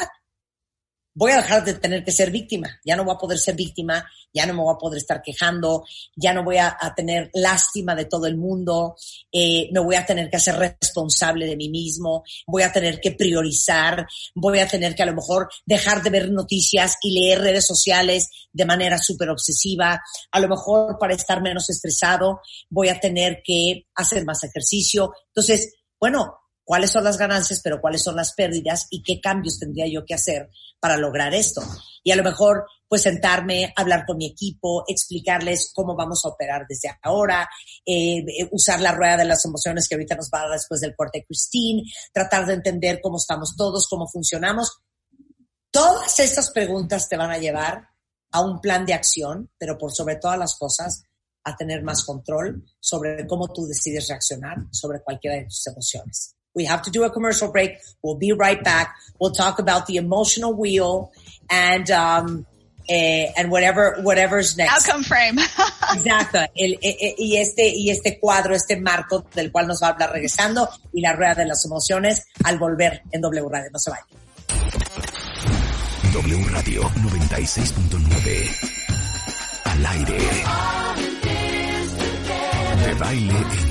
voy 1.14 1.32
a 1.32 1.38
dejar 1.38 1.64
de 1.66 1.74
tener 1.76 2.04
que 2.04 2.12
ser 2.12 2.32
víctima. 2.32 2.80
Ya 2.86 2.96
no 2.96 3.04
voy 3.04 3.16
a 3.16 3.18
poder 3.18 3.38
ser 3.38 3.56
víctima, 3.56 4.06
ya 4.34 4.46
no 4.46 4.54
me 4.54 4.62
voy 4.62 4.74
a 4.74 4.78
poder 4.78 5.00
estar 5.00 5.22
quejando, 5.22 5.84
ya 6.16 6.34
no 6.34 6.44
voy 6.44 6.58
a, 6.58 6.78
tener 6.96 7.30
lástima 7.34 7.96
de 7.96 8.06
todo 8.06 8.28
el 8.28 8.38
mundo, 8.38 8.96
eh, 9.32 9.70
me 9.72 9.80
voy 9.80 9.96
a 9.96 10.06
tener 10.06 10.30
que 10.30 10.38
hacer 10.38 10.56
responsable 10.56 11.46
de 11.46 11.56
mí 11.56 11.70
mismo, 11.70 12.24
voy 12.48 12.64
a 12.64 12.72
tener 12.72 13.00
que 13.00 13.12
priorizar, 13.12 14.06
voy 14.36 14.60
a 14.60 14.68
tener 14.68 14.96
que 14.96 15.04
a 15.04 15.06
lo 15.06 15.16
mejor 15.16 15.50
dejar 15.66 16.04
de 16.04 16.10
ver 16.10 16.32
noticias 16.32 16.96
y 17.02 17.12
leer 17.12 17.40
redes 17.40 17.66
sociales 17.66 18.30
de 18.52 18.66
manera 18.66 18.98
súper 18.98 19.30
obsesiva. 19.30 20.02
A 20.32 20.40
lo 20.40 20.48
mejor 20.48 20.98
para 21.00 21.14
estar 21.14 21.42
menos 21.42 21.70
estresado 21.70 22.42
voy 22.70 22.90
a 22.90 23.00
tener 23.00 23.42
que 23.44 23.88
hacer 23.96 24.26
más 24.26 24.44
ejercicio. 24.44 25.14
Entonces, 25.28 25.74
bueno, 26.00 26.41
cuáles 26.72 26.92
son 26.92 27.04
las 27.04 27.18
ganancias, 27.18 27.60
pero 27.62 27.82
cuáles 27.82 28.02
son 28.02 28.16
las 28.16 28.32
pérdidas 28.32 28.88
y 28.92 29.04
qué 29.04 29.20
cambios 29.20 29.60
tendría 29.60 29.88
yo 29.92 30.06
que 30.06 30.14
hacer 30.14 30.50
para 30.80 30.96
lograr 30.96 31.34
esto. 31.34 31.62
Y 32.02 32.12
a 32.12 32.16
lo 32.16 32.24
mejor, 32.24 32.66
pues 32.88 33.02
sentarme, 33.02 33.74
hablar 33.76 34.06
con 34.08 34.16
mi 34.16 34.26
equipo, 34.26 34.86
explicarles 34.88 35.74
cómo 35.76 35.98
vamos 35.98 36.24
a 36.24 36.30
operar 36.30 36.66
desde 36.70 36.90
ahora, 37.04 37.46
eh, 37.86 38.24
usar 38.52 38.80
la 38.80 38.94
rueda 38.94 39.18
de 39.18 39.26
las 39.26 39.44
emociones 39.44 39.86
que 39.90 39.96
ahorita 39.96 40.16
nos 40.16 40.30
va 40.34 40.40
a 40.40 40.42
dar 40.44 40.52
después 40.52 40.80
del 40.80 40.96
corte 40.96 41.20
de 41.20 41.26
Christine, 41.26 41.84
tratar 42.14 42.46
de 42.46 42.54
entender 42.54 43.02
cómo 43.04 43.18
estamos 43.18 43.54
todos, 43.58 43.90
cómo 43.90 44.08
funcionamos. 44.08 44.80
Todas 45.72 46.22
estas 46.22 46.52
preguntas 46.52 47.10
te 47.10 47.18
van 47.18 47.32
a 47.32 47.38
llevar 47.38 47.86
a 48.32 48.40
un 48.40 48.62
plan 48.62 48.86
de 48.86 48.94
acción, 48.94 49.52
pero 49.58 49.78
por 49.78 49.92
sobre 49.92 50.16
todas 50.16 50.40
las 50.40 50.58
cosas, 50.58 51.04
a 51.44 51.54
tener 51.58 51.84
más 51.84 52.06
control 52.06 52.64
sobre 52.80 53.28
cómo 53.28 53.52
tú 53.52 53.66
decides 53.66 54.08
reaccionar 54.08 54.56
sobre 54.72 55.02
cualquiera 55.02 55.36
de 55.36 55.44
tus 55.44 55.68
emociones. 55.68 56.38
We 56.54 56.66
have 56.66 56.82
to 56.84 56.92
do 56.92 57.04
a 57.04 57.10
commercial 57.10 57.52
break. 57.52 57.78
We'll 58.02 58.18
be 58.18 58.34
right 58.34 58.62
back. 58.64 58.96
We'll 59.20 59.32
talk 59.32 59.60
about 59.60 59.88
the 59.88 59.98
emotional 59.98 60.54
wheel 60.54 61.12
and 61.50 61.90
um, 61.92 62.46
eh, 62.90 63.32
and 63.38 63.52
whatever 63.52 63.98
whatever's 64.02 64.58
next. 64.58 64.90
Outcome 64.90 65.04
frame. 65.04 65.38
Exacto. 65.94 66.40
El, 66.56 66.74
eh, 66.82 66.98
eh, 67.00 67.16
y 67.18 67.38
este 67.38 67.70
y 67.70 67.90
este 67.90 68.20
cuadro, 68.20 68.56
este 68.56 68.76
marco 68.78 69.26
del 69.34 69.52
cual 69.52 69.68
nos 69.68 69.82
va 69.82 69.88
a 69.88 69.92
hablar 69.92 70.12
regresando 70.12 70.70
y 70.94 71.02
la 71.02 71.14
rueda 71.14 71.36
de 71.36 71.46
las 71.46 71.66
emociones 71.66 72.26
al 72.44 72.58
volver 72.60 73.04
en 73.12 73.22
W 73.22 73.48
Radio. 73.50 73.70
No 73.72 73.80
se 73.80 73.92
vayan. 73.92 74.08
W 76.14 76.44
Radio 76.50 76.84
96.9. 76.90 78.72
Al 79.64 79.86
aire. 79.86 80.18
De 82.86 82.94
baile 82.96 83.34
en 83.34 83.71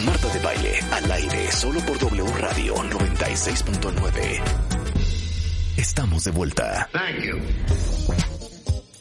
Marta 0.00 0.28
de 0.32 0.38
baile, 0.38 0.80
al 0.90 1.12
aire, 1.12 1.52
solo 1.52 1.78
por 1.84 1.98
W 1.98 2.24
Radio 2.38 2.74
96.9. 2.76 4.42
Estamos 5.76 6.24
de 6.24 6.30
vuelta. 6.30 6.88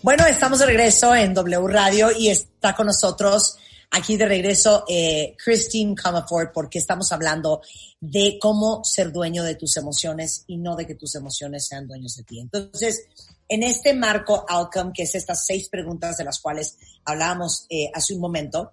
Bueno, 0.02 0.26
estamos 0.28 0.60
de 0.60 0.66
regreso 0.66 1.16
en 1.16 1.34
W 1.34 1.68
Radio 1.70 2.12
y 2.12 2.28
está 2.28 2.76
con 2.76 2.88
nosotros 2.88 3.56
aquí 3.92 4.18
de 4.18 4.26
regreso, 4.26 4.84
eh, 4.88 5.36
Christine 5.42 5.96
Comerford, 5.96 6.50
porque 6.54 6.80
estamos 6.80 7.12
hablando 7.12 7.62
de 8.00 8.38
cómo 8.40 8.84
ser 8.84 9.14
dueño 9.14 9.44
de 9.44 9.56
tus 9.56 9.78
emociones 9.78 10.44
y 10.48 10.58
no 10.58 10.76
de 10.76 10.86
que 10.86 10.96
tus 10.96 11.16
emociones 11.16 11.68
sean 11.68 11.88
dueños 11.88 12.16
de 12.16 12.24
ti. 12.24 12.40
Entonces, 12.40 13.06
en 13.48 13.64
este 13.64 13.94
marco 13.94 14.46
outcome, 14.48 14.92
que 14.94 15.04
es 15.04 15.16
estas 15.16 15.46
seis 15.46 15.70
preguntas 15.70 16.18
de 16.18 16.24
las 16.24 16.40
cuales 16.40 16.78
hablábamos 17.06 17.66
eh, 17.70 17.90
hace 17.94 18.14
un 18.14 18.22
momento, 18.22 18.72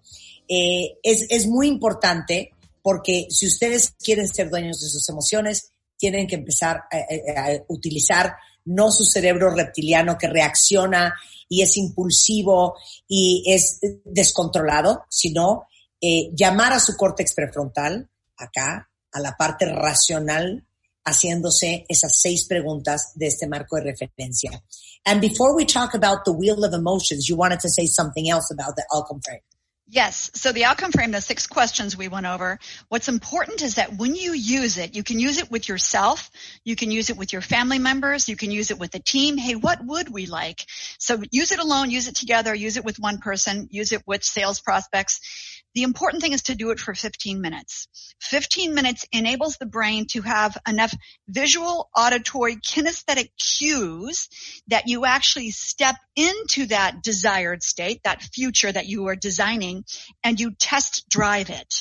eh, 0.48 0.98
es, 1.02 1.26
es 1.28 1.46
muy 1.46 1.68
importante 1.68 2.52
porque 2.82 3.26
si 3.30 3.46
ustedes 3.46 3.94
quieren 4.02 4.28
ser 4.28 4.50
dueños 4.50 4.80
de 4.80 4.88
sus 4.88 5.08
emociones, 5.08 5.72
tienen 5.98 6.26
que 6.26 6.36
empezar 6.36 6.84
a, 6.90 7.50
utilizar 7.68 8.34
no 8.64 8.90
su 8.90 9.04
cerebro 9.04 9.54
reptiliano 9.54 10.16
que 10.16 10.28
reacciona 10.28 11.14
y 11.48 11.62
es 11.62 11.76
impulsivo 11.76 12.76
y 13.06 13.44
es 13.46 13.80
descontrolado, 14.04 15.04
sino 15.10 15.66
eh, 16.00 16.30
llamar 16.34 16.72
a 16.72 16.80
su 16.80 16.96
córtex 16.96 17.34
prefrontal, 17.34 18.08
acá, 18.36 18.88
a 19.12 19.20
la 19.20 19.32
parte 19.36 19.66
racional, 19.66 20.64
haciéndose 21.04 21.84
esas 21.88 22.20
seis 22.20 22.44
preguntas 22.44 23.12
de 23.14 23.26
este 23.28 23.48
marco 23.48 23.76
de 23.76 23.84
referencia. 23.84 24.62
And 25.04 25.20
before 25.20 25.54
we 25.54 25.64
talk 25.64 25.94
about 25.94 26.24
the 26.24 26.32
wheel 26.32 26.62
of 26.64 26.74
emotions, 26.74 27.26
you 27.28 27.36
wanted 27.36 27.60
to 27.60 27.68
say 27.68 27.86
something 27.86 28.28
else 28.28 28.52
about 28.52 28.76
the 28.76 28.84
outcome 28.94 29.20
frame. 29.22 29.42
Yes. 29.90 30.30
So 30.34 30.52
the 30.52 30.66
outcome 30.66 30.92
frame, 30.92 31.12
the 31.12 31.20
six 31.22 31.46
questions 31.46 31.96
we 31.96 32.08
went 32.08 32.26
over, 32.26 32.58
what's 32.90 33.08
important 33.08 33.62
is 33.62 33.76
that 33.76 33.96
when 33.96 34.14
you 34.14 34.34
use 34.34 34.76
it, 34.76 34.94
you 34.94 35.02
can 35.02 35.18
use 35.18 35.38
it 35.38 35.50
with 35.50 35.66
yourself. 35.66 36.30
You 36.62 36.76
can 36.76 36.90
use 36.90 37.08
it 37.08 37.16
with 37.16 37.32
your 37.32 37.40
family 37.40 37.78
members. 37.78 38.28
You 38.28 38.36
can 38.36 38.50
use 38.50 38.70
it 38.70 38.78
with 38.78 38.94
a 38.94 38.98
team. 38.98 39.38
Hey, 39.38 39.54
what 39.54 39.82
would 39.82 40.10
we 40.10 40.26
like? 40.26 40.66
So 40.98 41.22
use 41.30 41.52
it 41.52 41.58
alone, 41.58 41.90
use 41.90 42.06
it 42.06 42.16
together, 42.16 42.54
use 42.54 42.76
it 42.76 42.84
with 42.84 42.98
one 42.98 43.16
person, 43.16 43.66
use 43.70 43.92
it 43.92 44.02
with 44.06 44.22
sales 44.24 44.60
prospects. 44.60 45.57
The 45.78 45.84
important 45.84 46.20
thing 46.20 46.32
is 46.32 46.42
to 46.42 46.56
do 46.56 46.70
it 46.70 46.80
for 46.80 46.92
15 46.92 47.40
minutes. 47.40 47.86
15 48.20 48.74
minutes 48.74 49.04
enables 49.12 49.58
the 49.58 49.66
brain 49.66 50.06
to 50.10 50.22
have 50.22 50.58
enough 50.66 50.92
visual, 51.28 51.88
auditory, 51.96 52.56
kinesthetic 52.56 53.28
cues 53.38 54.28
that 54.66 54.88
you 54.88 55.04
actually 55.04 55.52
step 55.52 55.94
into 56.16 56.66
that 56.66 57.04
desired 57.04 57.62
state, 57.62 58.00
that 58.02 58.24
future 58.34 58.72
that 58.72 58.86
you 58.86 59.06
are 59.06 59.14
designing, 59.14 59.84
and 60.24 60.40
you 60.40 60.50
test 60.58 61.08
drive 61.08 61.48
it. 61.48 61.72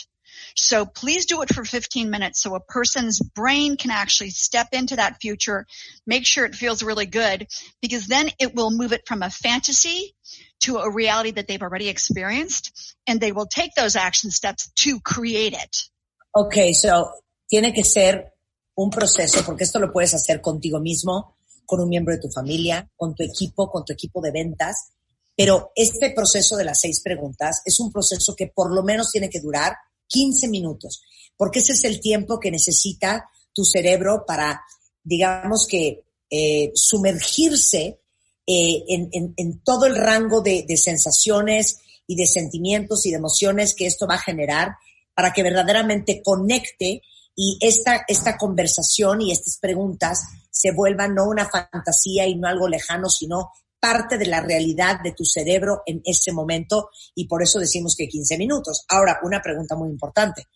So 0.56 0.86
please 0.86 1.26
do 1.26 1.42
it 1.42 1.54
for 1.54 1.64
15 1.64 2.10
minutes 2.10 2.42
so 2.42 2.56
a 2.56 2.60
person's 2.60 3.20
brain 3.20 3.78
can 3.78 3.92
actually 3.92 4.32
step 4.32 4.70
into 4.72 4.96
that 4.96 5.22
future, 5.22 5.66
make 6.06 6.26
sure 6.26 6.46
it 6.46 6.56
feels 6.56 6.84
really 6.84 7.06
good, 7.06 7.48
because 7.82 8.08
then 8.08 8.30
it 8.40 8.56
will 8.56 8.72
move 8.72 8.94
it 8.94 9.08
from 9.08 9.24
a 9.24 9.30
fantasy 9.30 10.16
to 10.62 10.78
a 10.78 10.92
reality 10.92 11.32
that 11.32 11.48
they've 11.48 11.62
already 11.62 11.90
experienced, 11.90 12.96
and 13.06 13.20
they 13.20 13.32
will 13.32 13.46
take 13.46 13.74
those 13.76 13.96
action 13.96 14.32
steps 14.32 14.72
to 14.76 15.00
create 15.00 15.54
it. 15.54 15.90
Ok, 16.34 16.74
so 16.74 17.12
tiene 17.48 17.74
que 17.74 17.84
ser 17.84 18.34
un 18.76 18.90
proceso, 18.90 19.44
porque 19.44 19.64
esto 19.64 19.80
lo 19.80 19.92
puedes 19.92 20.14
hacer 20.14 20.42
contigo 20.42 20.80
mismo, 20.80 21.38
con 21.66 21.82
un 21.82 21.90
miembro 21.90 22.16
de 22.16 22.22
tu 22.22 22.30
familia, 22.30 22.90
con 22.96 23.14
tu 23.14 23.24
equipo, 23.24 23.70
con 23.70 23.84
tu 23.84 23.94
equipo 23.94 24.22
de 24.22 24.32
ventas, 24.32 24.90
pero 25.36 25.72
este 25.76 26.12
proceso 26.12 26.58
de 26.58 26.66
las 26.66 26.80
seis 26.80 27.02
preguntas 27.02 27.62
es 27.64 27.80
un 27.80 27.92
proceso 27.92 28.36
que 28.36 28.48
por 28.48 28.74
lo 28.74 28.84
menos 28.84 29.12
tiene 29.12 29.30
que 29.30 29.40
durar 29.40 29.78
15 30.08 30.48
minutos, 30.48 31.02
porque 31.36 31.60
ese 31.60 31.74
es 31.74 31.84
el 31.84 32.00
tiempo 32.00 32.40
que 32.40 32.52
necesita 32.52 33.30
tu 33.54 33.64
cerebro 33.66 34.24
para, 34.28 34.62
digamos 35.04 35.68
que, 35.68 36.04
eh, 36.30 36.72
sumergirse 36.76 38.00
eh, 38.46 38.84
en, 38.88 39.34
en- 39.38 39.60
todo 39.64 39.86
el 39.86 39.96
rango 39.96 40.42
de, 40.42 40.64
de 40.68 40.78
sensaciones 40.78 41.80
y 42.06 42.16
de 42.16 42.26
sentimientos 42.26 43.06
y 43.06 43.12
de 43.12 43.18
emociones 43.18 43.74
que 43.76 43.86
esto 43.86 44.08
va 44.08 44.16
a 44.16 44.20
generar 44.22 44.76
para 45.14 45.34
que 45.34 45.44
verdaderamente 45.44 46.22
conecte 46.24 47.02
y 47.36 47.58
esta, 47.62 48.04
esta 48.08 48.38
conversación 48.38 49.22
y 49.22 49.32
estas 49.32 49.58
preguntas 49.58 50.20
se 50.50 50.72
vuelvan 50.72 51.14
no 51.16 51.26
una 51.28 51.48
fantasía 51.50 52.26
y 52.26 52.36
no 52.36 52.48
algo 52.48 52.68
lejano, 52.68 53.10
sino 53.10 53.52
parte 53.80 54.18
de 54.18 54.26
la 54.26 54.42
realidad 54.42 55.00
de 55.02 55.14
tu 55.14 55.24
cerebro 55.24 55.84
en 55.86 56.02
ese 56.04 56.32
momento 56.32 56.90
y 57.16 57.28
por 57.28 57.44
eso 57.44 57.60
decimos 57.60 57.96
que 57.96 58.08
15 58.08 58.38
minutos. 58.38 58.86
Ahora, 58.90 59.20
una 59.24 59.42
pregunta 59.42 59.76
muy 59.76 59.90
importante. 59.90 60.48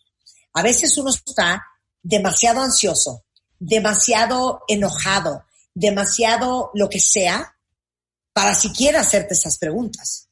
A 0.54 0.62
veces 0.62 0.96
uno 0.98 1.10
está 1.10 1.62
demasiado 2.02 2.60
ansioso, 2.60 3.24
demasiado 3.58 4.62
enojado, 4.68 5.44
demasiado 5.74 6.70
lo 6.74 6.88
que 6.88 7.00
sea, 7.00 7.56
para 8.32 8.54
siquiera 8.54 9.00
hacerte 9.00 9.34
esas 9.34 9.58
preguntas. 9.58 10.28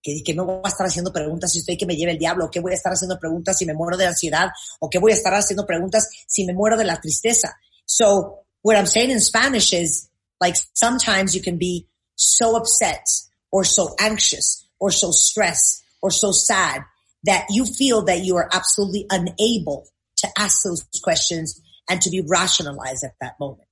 Que, 0.00 0.22
que 0.24 0.32
me 0.32 0.42
voy 0.42 0.60
a 0.62 0.68
estar 0.68 0.86
haciendo 0.86 1.12
preguntas 1.12 1.50
si 1.50 1.58
estoy 1.58 1.76
que 1.76 1.86
me 1.86 1.96
lleve 1.96 2.12
el 2.12 2.18
diablo, 2.18 2.46
o 2.46 2.50
que 2.50 2.60
voy 2.60 2.72
a 2.72 2.76
estar 2.76 2.92
haciendo 2.92 3.18
preguntas 3.18 3.58
si 3.58 3.66
me 3.66 3.74
muero 3.74 3.96
de 3.96 4.06
ansiedad, 4.06 4.48
o 4.80 4.88
que 4.88 4.98
voy 4.98 5.12
a 5.12 5.16
estar 5.16 5.34
haciendo 5.34 5.66
preguntas 5.66 6.08
si 6.26 6.44
me 6.44 6.54
muero 6.54 6.76
de 6.76 6.84
la 6.84 7.00
tristeza. 7.00 7.56
So, 7.84 8.44
what 8.62 8.76
I'm 8.76 8.86
saying 8.86 9.10
in 9.10 9.20
Spanish 9.20 9.72
is, 9.72 10.08
like, 10.40 10.56
sometimes 10.74 11.34
you 11.34 11.42
can 11.42 11.58
be 11.58 11.87
so 12.18 12.56
upset, 12.56 13.06
or 13.50 13.64
so 13.64 13.94
anxious, 13.98 14.68
or 14.78 14.90
so 14.90 15.10
stressed, 15.10 15.82
or 16.02 16.10
so 16.10 16.32
sad, 16.32 16.82
that 17.24 17.46
you 17.50 17.64
feel 17.64 18.02
that 18.02 18.24
you 18.24 18.36
are 18.36 18.48
absolutely 18.52 19.06
unable 19.08 19.86
to 20.18 20.28
ask 20.38 20.62
those 20.64 20.84
questions 21.02 21.60
and 21.88 22.02
to 22.02 22.10
be 22.10 22.20
rationalized 22.20 23.04
at 23.04 23.14
that 23.20 23.34
moment. 23.40 23.68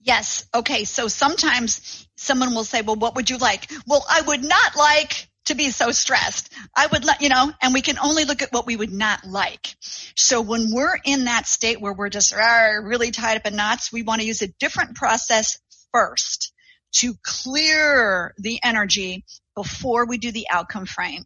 Yes. 0.00 0.46
Okay. 0.54 0.84
So 0.84 1.08
sometimes 1.08 2.08
someone 2.16 2.54
will 2.54 2.64
say, 2.64 2.82
well, 2.82 2.96
what 2.96 3.14
would 3.16 3.30
you 3.30 3.36
like? 3.36 3.70
Well, 3.86 4.04
I 4.08 4.20
would 4.22 4.42
not 4.42 4.76
like 4.76 5.28
to 5.44 5.54
be 5.54 5.70
so 5.70 5.90
stressed. 5.90 6.52
I 6.74 6.86
would 6.86 7.04
let, 7.04 7.20
you 7.20 7.28
know, 7.28 7.52
and 7.60 7.74
we 7.74 7.82
can 7.82 7.98
only 7.98 8.24
look 8.24 8.42
at 8.42 8.52
what 8.52 8.66
we 8.66 8.76
would 8.76 8.92
not 8.92 9.24
like. 9.24 9.74
So 10.16 10.40
when 10.40 10.72
we're 10.72 10.98
in 11.04 11.24
that 11.24 11.46
state 11.46 11.80
where 11.80 11.92
we're 11.92 12.08
just 12.08 12.32
really 12.34 13.10
tied 13.10 13.36
up 13.36 13.46
in 13.46 13.56
knots, 13.56 13.92
we 13.92 14.02
want 14.02 14.20
to 14.20 14.26
use 14.26 14.42
a 14.42 14.52
different 14.60 14.96
process 14.96 15.58
first 15.92 16.51
to 16.92 17.14
clear 17.24 18.34
the 18.38 18.60
energy 18.62 19.24
before 19.54 20.06
we 20.06 20.18
do 20.18 20.32
the 20.32 20.46
outcome 20.50 20.86
frame. 20.86 21.24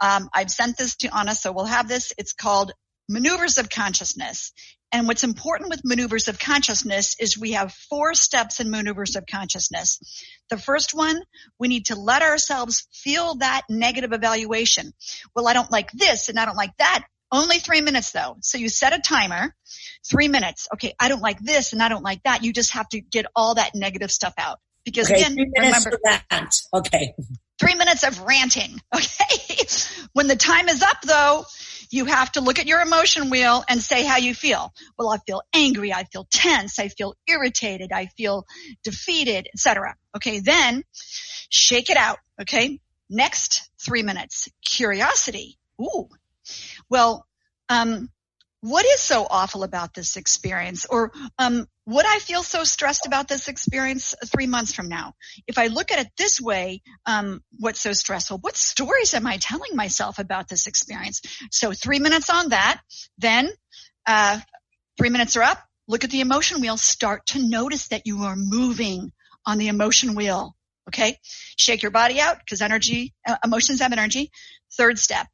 Um, 0.00 0.30
I've 0.32 0.50
sent 0.50 0.78
this 0.78 0.96
to 0.96 1.16
Anna, 1.16 1.34
so 1.34 1.52
we'll 1.52 1.66
have 1.66 1.88
this. 1.88 2.12
It's 2.16 2.32
called 2.32 2.72
maneuvers 3.08 3.58
of 3.58 3.68
consciousness. 3.68 4.52
And 4.92 5.06
what's 5.06 5.24
important 5.24 5.70
with 5.70 5.82
maneuvers 5.84 6.26
of 6.26 6.38
consciousness 6.38 7.14
is 7.20 7.38
we 7.38 7.52
have 7.52 7.72
four 7.72 8.14
steps 8.14 8.58
in 8.58 8.70
maneuvers 8.70 9.14
of 9.14 9.24
consciousness. 9.26 10.00
The 10.48 10.56
first 10.56 10.94
one, 10.94 11.20
we 11.58 11.68
need 11.68 11.86
to 11.86 11.94
let 11.94 12.22
ourselves 12.22 12.88
feel 12.92 13.36
that 13.36 13.62
negative 13.68 14.12
evaluation. 14.12 14.92
Well, 15.34 15.46
I 15.46 15.52
don't 15.52 15.70
like 15.70 15.92
this 15.92 16.28
and 16.28 16.38
I 16.40 16.44
don't 16.44 16.56
like 16.56 16.76
that. 16.78 17.04
Only 17.30 17.58
three 17.58 17.80
minutes 17.80 18.10
though. 18.10 18.36
So 18.40 18.58
you 18.58 18.68
set 18.68 18.92
a 18.92 19.00
timer, 19.00 19.54
three 20.10 20.26
minutes. 20.26 20.66
Okay, 20.74 20.94
I 20.98 21.08
don't 21.08 21.22
like 21.22 21.38
this 21.38 21.72
and 21.72 21.80
I 21.80 21.88
don't 21.88 22.02
like 22.02 22.24
that. 22.24 22.42
You 22.42 22.52
just 22.52 22.72
have 22.72 22.88
to 22.88 23.00
get 23.00 23.26
all 23.36 23.54
that 23.54 23.76
negative 23.76 24.10
stuff 24.10 24.34
out. 24.38 24.58
Because 24.84 25.10
Okay, 25.10 25.20
again, 25.20 25.34
three 25.34 25.50
minutes 25.54 25.86
remember, 25.86 25.98
that. 26.04 26.60
Okay. 26.74 27.14
three 27.60 27.74
minutes 27.74 28.04
of 28.04 28.20
ranting. 28.22 28.80
Okay. 28.94 29.66
when 30.12 30.26
the 30.26 30.36
time 30.36 30.68
is 30.68 30.82
up 30.82 31.02
though, 31.02 31.44
you 31.90 32.04
have 32.06 32.32
to 32.32 32.40
look 32.40 32.58
at 32.58 32.66
your 32.66 32.80
emotion 32.80 33.30
wheel 33.30 33.64
and 33.68 33.82
say 33.82 34.04
how 34.04 34.16
you 34.16 34.34
feel. 34.34 34.72
Well, 34.98 35.10
I 35.10 35.18
feel 35.18 35.42
angry. 35.52 35.92
I 35.92 36.04
feel 36.04 36.26
tense. 36.30 36.78
I 36.78 36.88
feel 36.88 37.14
irritated. 37.26 37.92
I 37.92 38.06
feel 38.16 38.46
defeated, 38.84 39.48
etc. 39.52 39.96
Okay. 40.16 40.40
Then 40.40 40.84
shake 41.50 41.90
it 41.90 41.96
out. 41.96 42.18
Okay. 42.40 42.80
Next 43.08 43.68
three 43.84 44.02
minutes. 44.02 44.48
Curiosity. 44.64 45.58
Ooh. 45.80 46.08
Well, 46.88 47.26
um, 47.68 48.08
what 48.60 48.84
is 48.84 49.00
so 49.00 49.26
awful 49.28 49.62
about 49.64 49.94
this 49.94 50.16
experience? 50.16 50.86
Or 50.86 51.12
um, 51.38 51.66
would 51.90 52.06
I 52.06 52.20
feel 52.20 52.44
so 52.44 52.62
stressed 52.62 53.04
about 53.04 53.26
this 53.26 53.48
experience 53.48 54.14
three 54.26 54.46
months 54.46 54.72
from 54.72 54.88
now? 54.88 55.14
If 55.48 55.58
I 55.58 55.66
look 55.66 55.90
at 55.90 55.98
it 55.98 56.12
this 56.16 56.40
way, 56.40 56.82
um, 57.04 57.42
what's 57.58 57.80
so 57.80 57.92
stressful? 57.92 58.38
What 58.38 58.56
stories 58.56 59.12
am 59.12 59.26
I 59.26 59.38
telling 59.38 59.74
myself 59.74 60.20
about 60.20 60.48
this 60.48 60.68
experience? 60.68 61.20
So 61.50 61.72
three 61.72 61.98
minutes 61.98 62.30
on 62.30 62.50
that. 62.50 62.80
Then 63.18 63.50
uh, 64.06 64.38
three 64.98 65.10
minutes 65.10 65.36
are 65.36 65.42
up. 65.42 65.58
Look 65.88 66.04
at 66.04 66.10
the 66.10 66.20
emotion 66.20 66.60
wheel. 66.60 66.76
Start 66.76 67.26
to 67.28 67.40
notice 67.40 67.88
that 67.88 68.02
you 68.04 68.22
are 68.22 68.36
moving 68.36 69.10
on 69.44 69.58
the 69.58 69.66
emotion 69.66 70.14
wheel. 70.14 70.54
Okay. 70.88 71.18
Shake 71.56 71.82
your 71.82 71.90
body 71.90 72.20
out 72.20 72.38
because 72.38 72.62
energy, 72.62 73.14
uh, 73.28 73.36
emotions 73.44 73.80
have 73.80 73.92
energy. 73.92 74.30
Third 74.76 74.98
step, 74.98 75.26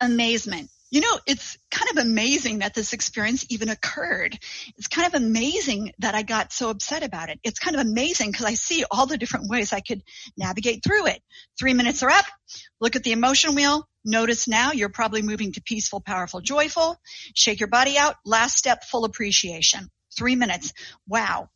amazement. 0.00 0.70
You 0.94 1.00
know, 1.00 1.18
it's 1.26 1.58
kind 1.72 1.90
of 1.90 2.06
amazing 2.06 2.60
that 2.60 2.72
this 2.72 2.92
experience 2.92 3.44
even 3.48 3.68
occurred. 3.68 4.38
It's 4.76 4.86
kind 4.86 5.08
of 5.08 5.20
amazing 5.20 5.90
that 5.98 6.14
I 6.14 6.22
got 6.22 6.52
so 6.52 6.70
upset 6.70 7.02
about 7.02 7.30
it. 7.30 7.40
It's 7.42 7.58
kind 7.58 7.74
of 7.74 7.84
amazing 7.84 8.30
because 8.30 8.46
I 8.46 8.54
see 8.54 8.84
all 8.88 9.06
the 9.06 9.18
different 9.18 9.48
ways 9.48 9.72
I 9.72 9.80
could 9.80 10.04
navigate 10.38 10.84
through 10.84 11.08
it. 11.08 11.20
Three 11.58 11.74
minutes 11.74 12.04
are 12.04 12.10
up. 12.10 12.26
Look 12.80 12.94
at 12.94 13.02
the 13.02 13.10
emotion 13.10 13.56
wheel. 13.56 13.88
Notice 14.04 14.46
now 14.46 14.70
you're 14.70 14.88
probably 14.88 15.22
moving 15.22 15.50
to 15.54 15.62
peaceful, 15.62 16.00
powerful, 16.00 16.40
joyful. 16.40 16.96
Shake 17.34 17.58
your 17.58 17.70
body 17.70 17.98
out. 17.98 18.14
Last 18.24 18.56
step, 18.56 18.84
full 18.84 19.04
appreciation. 19.04 19.88
Three 20.16 20.36
minutes. 20.36 20.72
Wow. 21.08 21.48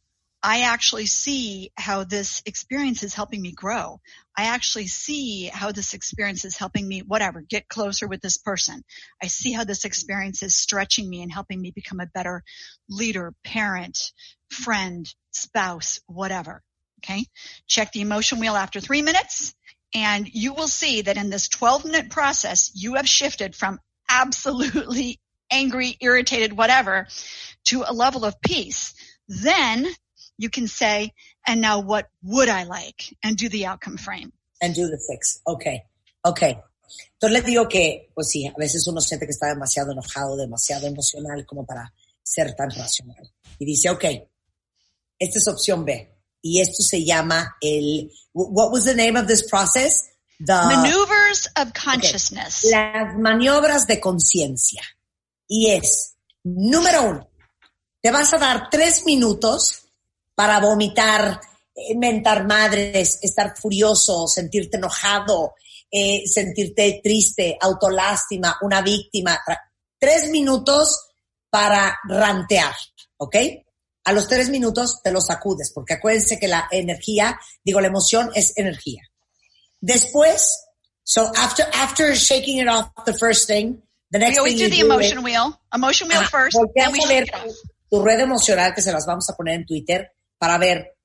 I 0.48 0.60
actually 0.60 1.04
see 1.04 1.72
how 1.76 2.04
this 2.04 2.40
experience 2.46 3.02
is 3.02 3.12
helping 3.12 3.42
me 3.42 3.52
grow. 3.52 4.00
I 4.34 4.44
actually 4.44 4.86
see 4.86 5.44
how 5.44 5.72
this 5.72 5.92
experience 5.92 6.46
is 6.46 6.56
helping 6.56 6.88
me, 6.88 7.00
whatever, 7.00 7.42
get 7.42 7.68
closer 7.68 8.08
with 8.08 8.22
this 8.22 8.38
person. 8.38 8.82
I 9.22 9.26
see 9.26 9.52
how 9.52 9.64
this 9.64 9.84
experience 9.84 10.42
is 10.42 10.56
stretching 10.56 11.06
me 11.06 11.20
and 11.20 11.30
helping 11.30 11.60
me 11.60 11.70
become 11.70 12.00
a 12.00 12.06
better 12.06 12.44
leader, 12.88 13.34
parent, 13.44 13.98
friend, 14.50 15.06
spouse, 15.32 16.00
whatever. 16.06 16.62
Okay. 17.04 17.26
Check 17.66 17.92
the 17.92 18.00
emotion 18.00 18.40
wheel 18.40 18.56
after 18.56 18.80
three 18.80 19.02
minutes 19.02 19.54
and 19.94 20.26
you 20.32 20.54
will 20.54 20.66
see 20.66 21.02
that 21.02 21.18
in 21.18 21.28
this 21.28 21.48
12 21.48 21.84
minute 21.84 22.08
process, 22.08 22.70
you 22.74 22.94
have 22.94 23.06
shifted 23.06 23.54
from 23.54 23.80
absolutely 24.08 25.20
angry, 25.52 25.98
irritated, 26.00 26.56
whatever 26.56 27.06
to 27.66 27.84
a 27.86 27.92
level 27.92 28.24
of 28.24 28.40
peace. 28.40 28.94
Then 29.28 29.86
you 30.38 30.48
can 30.48 30.68
say, 30.68 31.12
and 31.46 31.60
now 31.60 31.80
what 31.80 32.08
would 32.22 32.48
I 32.48 32.64
like? 32.64 33.16
And 33.22 33.36
do 33.36 33.48
the 33.48 33.66
outcome 33.66 33.96
frame. 33.98 34.32
And 34.62 34.74
do 34.74 34.86
the 34.86 35.00
fix. 35.10 35.40
Okay. 35.46 35.82
Okay. 36.24 36.58
Entonces 37.14 37.32
les 37.32 37.44
digo 37.44 37.68
que, 37.68 38.10
pues 38.14 38.28
sí, 38.30 38.46
a 38.46 38.54
veces 38.56 38.86
uno 38.86 39.00
siente 39.00 39.26
que 39.26 39.32
está 39.32 39.48
demasiado 39.48 39.92
enojado, 39.92 40.36
demasiado 40.36 40.86
emocional 40.86 41.44
como 41.44 41.66
para 41.66 41.92
ser 42.22 42.54
tan 42.54 42.70
racional. 42.70 43.30
Y 43.58 43.66
dice, 43.66 43.90
ok, 43.90 44.04
esta 45.18 45.38
es 45.38 45.48
opción 45.48 45.84
B. 45.84 46.14
Y 46.40 46.60
esto 46.60 46.82
se 46.82 47.04
llama 47.04 47.56
el, 47.60 48.10
what 48.32 48.70
was 48.70 48.84
the 48.84 48.94
name 48.94 49.18
of 49.18 49.26
this 49.26 49.44
process? 49.48 50.08
The, 50.38 50.52
Maneuvers 50.52 51.48
of 51.56 51.72
consciousness. 51.72 52.64
Okay. 52.64 52.70
Las 52.70 53.18
maniobras 53.18 53.86
de 53.86 54.00
conciencia. 54.00 54.82
Y 55.48 55.72
es, 55.72 56.14
número 56.44 57.02
uno, 57.02 57.30
te 58.00 58.12
vas 58.12 58.32
a 58.32 58.38
dar 58.38 58.70
tres 58.70 59.04
minutos 59.04 59.87
para 60.38 60.60
vomitar, 60.60 61.40
eh, 61.74 61.96
mentar 61.96 62.46
madres, 62.46 63.18
estar 63.22 63.56
furioso, 63.56 64.28
sentirte 64.28 64.76
enojado, 64.76 65.54
eh, 65.90 66.22
sentirte 66.32 67.00
triste, 67.02 67.58
autolástima, 67.60 68.56
una 68.62 68.80
víctima. 68.80 69.36
Tres 69.98 70.30
minutos 70.30 71.08
para 71.50 71.98
rantear, 72.04 72.72
¿ok? 73.16 73.34
A 74.04 74.12
los 74.12 74.28
tres 74.28 74.48
minutos 74.48 75.00
te 75.02 75.10
lo 75.10 75.20
sacudes, 75.20 75.72
porque 75.74 75.94
acuérdense 75.94 76.38
que 76.38 76.46
la 76.46 76.68
energía, 76.70 77.36
digo, 77.64 77.80
la 77.80 77.88
emoción 77.88 78.30
es 78.32 78.52
energía. 78.56 79.02
Después, 79.80 80.68
so 81.02 81.32
after, 81.34 81.66
after 81.74 82.14
shaking 82.14 82.58
it 82.58 82.68
off 82.68 82.92
the 83.06 83.14
first 83.14 83.48
thing, 83.48 83.82
the 84.12 84.20
next 84.20 84.34
we 84.34 84.38
always 84.38 84.54
thing 84.54 84.70
do 84.70 84.76
the 84.76 84.82
do 84.82 84.86
emotion 84.86 85.24
wheel. 85.24 85.60
Emotion 85.74 86.08
wheel 86.08 86.22
first, 86.30 86.56
then 86.76 86.92
we 86.92 87.00
a 87.00 87.02
shake 87.02 87.08
ver 87.08 87.22
it 87.24 87.34
off. 87.34 87.56
tu 87.90 88.04
red 88.04 88.20
emocional, 88.20 88.72
que 88.72 88.82
se 88.82 88.92
las 88.92 89.04
vamos 89.04 89.28
a 89.30 89.34
poner 89.34 89.54
en 89.54 89.66
Twitter, 89.66 90.12
para 90.38 90.58
ver 90.58 90.96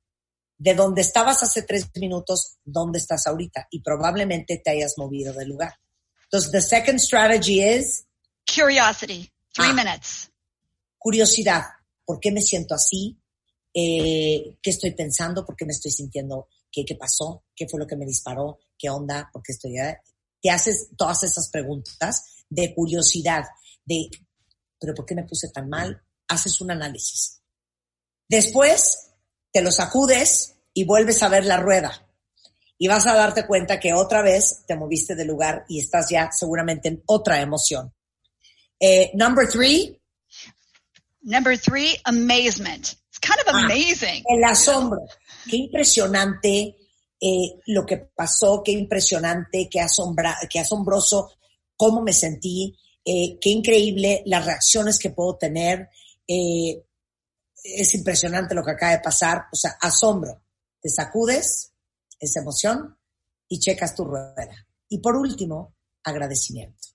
de 0.57 0.75
dónde 0.75 1.01
estabas 1.01 1.43
hace 1.43 1.63
tres 1.63 1.89
minutos, 1.95 2.57
dónde 2.63 2.99
estás 2.99 3.27
ahorita. 3.27 3.67
Y 3.71 3.81
probablemente 3.81 4.61
te 4.63 4.69
hayas 4.71 4.93
movido 4.97 5.33
del 5.33 5.49
lugar. 5.49 5.73
Entonces, 6.25 6.51
the 6.51 6.61
second 6.61 6.99
strategy 6.99 7.61
is 7.61 8.05
Curiosity. 8.45 9.31
Three 9.53 9.69
Ah. 9.69 9.73
minutes. 9.73 10.29
curiosidad. 10.97 11.63
¿Por 12.05 12.19
qué 12.19 12.31
me 12.31 12.41
siento 12.41 12.75
así? 12.75 13.19
Eh, 13.73 14.57
¿Qué 14.61 14.69
estoy 14.69 14.91
pensando? 14.91 15.45
¿Por 15.45 15.55
qué 15.57 15.65
me 15.65 15.73
estoy 15.73 15.91
sintiendo? 15.91 16.47
¿Qué, 16.71 16.85
¿Qué 16.85 16.95
pasó? 16.95 17.43
¿Qué 17.55 17.67
fue 17.67 17.79
lo 17.79 17.85
que 17.87 17.97
me 17.97 18.05
disparó? 18.05 18.59
¿Qué 18.77 18.89
onda? 18.89 19.29
¿Por 19.33 19.43
qué 19.43 19.51
estoy? 19.51 19.73
Te 20.41 20.49
haces 20.49 20.89
todas 20.97 21.23
esas 21.23 21.49
preguntas 21.49 22.45
de 22.49 22.73
curiosidad, 22.73 23.43
de, 23.83 24.09
¿pero 24.79 24.93
por 24.93 25.05
qué 25.05 25.15
me 25.15 25.23
puse 25.25 25.49
tan 25.49 25.67
mal? 25.69 26.01
Haces 26.29 26.61
un 26.61 26.71
análisis. 26.71 27.41
Después 28.29 29.11
te 29.53 29.61
lo 29.61 29.71
sacudes 29.71 30.55
y 30.73 30.83
vuelves 30.83 31.23
a 31.23 31.29
ver 31.29 31.45
la 31.45 31.57
rueda. 31.57 32.05
Y 32.77 32.87
vas 32.87 33.05
a 33.05 33.13
darte 33.13 33.45
cuenta 33.47 33.79
que 33.79 33.93
otra 33.93 34.21
vez 34.21 34.63
te 34.67 34.75
moviste 34.75 35.15
del 35.15 35.27
lugar 35.27 35.63
y 35.69 35.79
estás 35.79 36.09
ya 36.09 36.29
seguramente 36.31 36.89
en 36.89 37.01
otra 37.05 37.39
emoción. 37.39 37.93
Eh, 38.79 39.11
number 39.13 39.47
three, 39.47 39.99
Number 41.25 41.57
three, 41.57 41.95
amazement. 42.03 42.97
It's 43.07 43.19
kind 43.21 43.39
of 43.39 43.47
Ah. 43.53 43.63
amazing. 43.65 44.23
El 44.27 44.43
asombro. 44.43 44.99
Qué 45.49 45.55
impresionante 45.55 46.75
eh, 47.21 47.61
lo 47.67 47.85
que 47.85 47.95
pasó, 48.13 48.61
qué 48.65 48.73
impresionante, 48.73 49.69
qué, 49.71 49.79
asombra, 49.79 50.37
qué 50.49 50.59
asombroso, 50.59 51.31
cómo 51.77 52.01
me 52.01 52.11
sentí, 52.11 52.75
eh, 53.05 53.37
qué 53.39 53.51
increíble 53.51 54.23
las 54.25 54.45
reacciones 54.45 54.99
que 54.99 55.11
puedo 55.11 55.37
tener. 55.37 55.87
eh, 56.27 56.83
es 57.63 57.95
impresionante 57.95 58.53
lo 58.53 58.63
que 58.63 58.71
acaba 58.71 58.91
de 58.91 58.99
pasar. 58.99 59.45
O 59.51 59.55
sea, 59.55 59.77
asombro. 59.81 60.43
Te 60.81 60.89
sacudes 60.89 61.71
esa 62.19 62.41
emoción 62.41 62.97
y 63.47 63.59
checas 63.59 63.95
tu 63.95 64.03
rueda. 64.03 64.67
Y 64.89 64.97
por 64.99 65.15
último, 65.15 65.75
agradecimiento. 66.03 66.89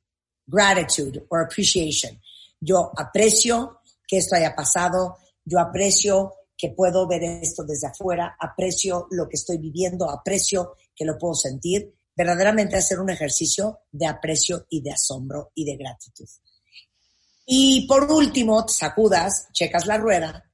Gratitude 0.46 1.26
or 1.30 1.44
appreciation. 1.44 2.20
Yo 2.60 2.92
aprecio 2.96 3.80
que 4.06 4.18
esto 4.18 4.36
haya 4.36 4.54
pasado, 4.54 5.16
yo 5.44 5.58
aprecio 5.58 6.34
que 6.56 6.70
puedo 6.70 7.06
ver 7.06 7.22
esto 7.22 7.62
desde 7.62 7.86
afuera, 7.86 8.36
aprecio 8.38 9.06
lo 9.10 9.28
que 9.28 9.36
estoy 9.36 9.58
viviendo, 9.58 10.10
aprecio 10.10 10.74
que 10.94 11.04
lo 11.04 11.16
puedo 11.16 11.34
sentir, 11.34 11.94
verdaderamente 12.16 12.76
hacer 12.76 12.98
un 12.98 13.10
ejercicio 13.10 13.80
de 13.92 14.06
aprecio 14.06 14.66
y 14.68 14.82
de 14.82 14.90
asombro 14.90 15.52
y 15.54 15.64
de 15.64 15.76
gratitud. 15.76 16.28
Y 17.46 17.86
por 17.86 18.10
último, 18.10 18.66
te 18.66 18.72
sacudas, 18.72 19.48
checas 19.52 19.86
la 19.86 19.98
rueda 19.98 20.47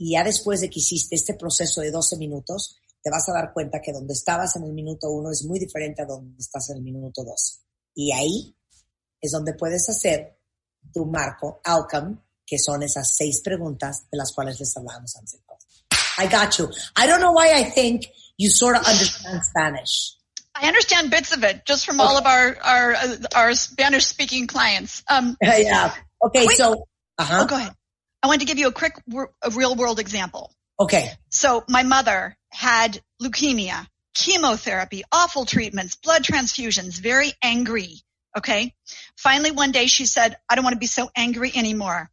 y 0.00 0.12
ya 0.12 0.24
después 0.24 0.62
de 0.62 0.70
que 0.70 0.80
hiciste 0.80 1.14
este 1.14 1.34
proceso 1.34 1.82
de 1.82 1.90
12 1.90 2.16
minutos, 2.16 2.80
te 3.02 3.10
vas 3.10 3.28
a 3.28 3.34
dar 3.34 3.52
cuenta 3.52 3.82
que 3.82 3.92
donde 3.92 4.14
estabas 4.14 4.56
en 4.56 4.64
el 4.64 4.72
minuto 4.72 5.10
1 5.10 5.30
es 5.30 5.44
muy 5.44 5.58
diferente 5.58 6.00
a 6.00 6.06
donde 6.06 6.38
estás 6.38 6.70
en 6.70 6.78
el 6.78 6.82
minuto 6.82 7.22
2. 7.22 7.60
Y 7.96 8.10
ahí 8.10 8.56
es 9.20 9.30
donde 9.30 9.52
puedes 9.52 9.86
hacer 9.90 10.38
tu 10.90 11.04
marco 11.04 11.60
outcome, 11.64 12.16
que 12.46 12.58
son 12.58 12.82
esas 12.82 13.14
seis 13.14 13.42
preguntas 13.42 14.06
de 14.10 14.16
las 14.16 14.32
cuales 14.32 14.58
les 14.58 14.74
hablábamos 14.74 15.14
antes. 15.16 15.38
I 16.16 16.28
got 16.28 16.56
you. 16.56 16.70
I 16.96 17.06
don't 17.06 17.20
know 17.20 17.32
why 17.32 17.52
I 17.52 17.64
think 17.64 18.06
you 18.38 18.48
sort 18.48 18.78
of 18.78 18.86
understand 18.86 19.42
Spanish. 19.44 20.16
I 20.54 20.66
understand 20.66 21.10
bits 21.10 21.36
of 21.36 21.44
it 21.44 21.66
just 21.66 21.84
from 21.84 22.00
all 22.00 22.16
of 22.16 22.24
our 22.24 22.56
our 22.62 22.94
uh, 22.94 23.16
our 23.36 23.54
Spanish 23.54 24.06
speaking 24.06 24.46
clients. 24.46 25.02
Um, 25.08 25.36
yeah. 25.42 25.92
Okay, 26.24 26.46
so, 26.46 26.86
uh-huh. 27.18 27.42
oh, 27.42 27.46
go 27.46 27.56
ahead. 27.56 27.72
I 28.22 28.26
want 28.26 28.40
to 28.40 28.46
give 28.46 28.58
you 28.58 28.68
a 28.68 28.72
quick, 28.72 28.94
a 29.42 29.50
real 29.50 29.74
world 29.74 29.98
example. 29.98 30.52
Okay. 30.78 31.10
So 31.28 31.64
my 31.68 31.82
mother 31.82 32.36
had 32.50 33.00
leukemia, 33.22 33.86
chemotherapy, 34.14 35.02
awful 35.12 35.44
treatments, 35.44 35.96
blood 35.96 36.22
transfusions, 36.22 36.98
very 37.00 37.32
angry. 37.42 38.00
Okay. 38.36 38.74
Finally, 39.16 39.52
one 39.52 39.72
day 39.72 39.86
she 39.86 40.06
said, 40.06 40.36
I 40.48 40.54
don't 40.54 40.64
want 40.64 40.74
to 40.74 40.80
be 40.80 40.86
so 40.86 41.10
angry 41.16 41.52
anymore. 41.54 42.10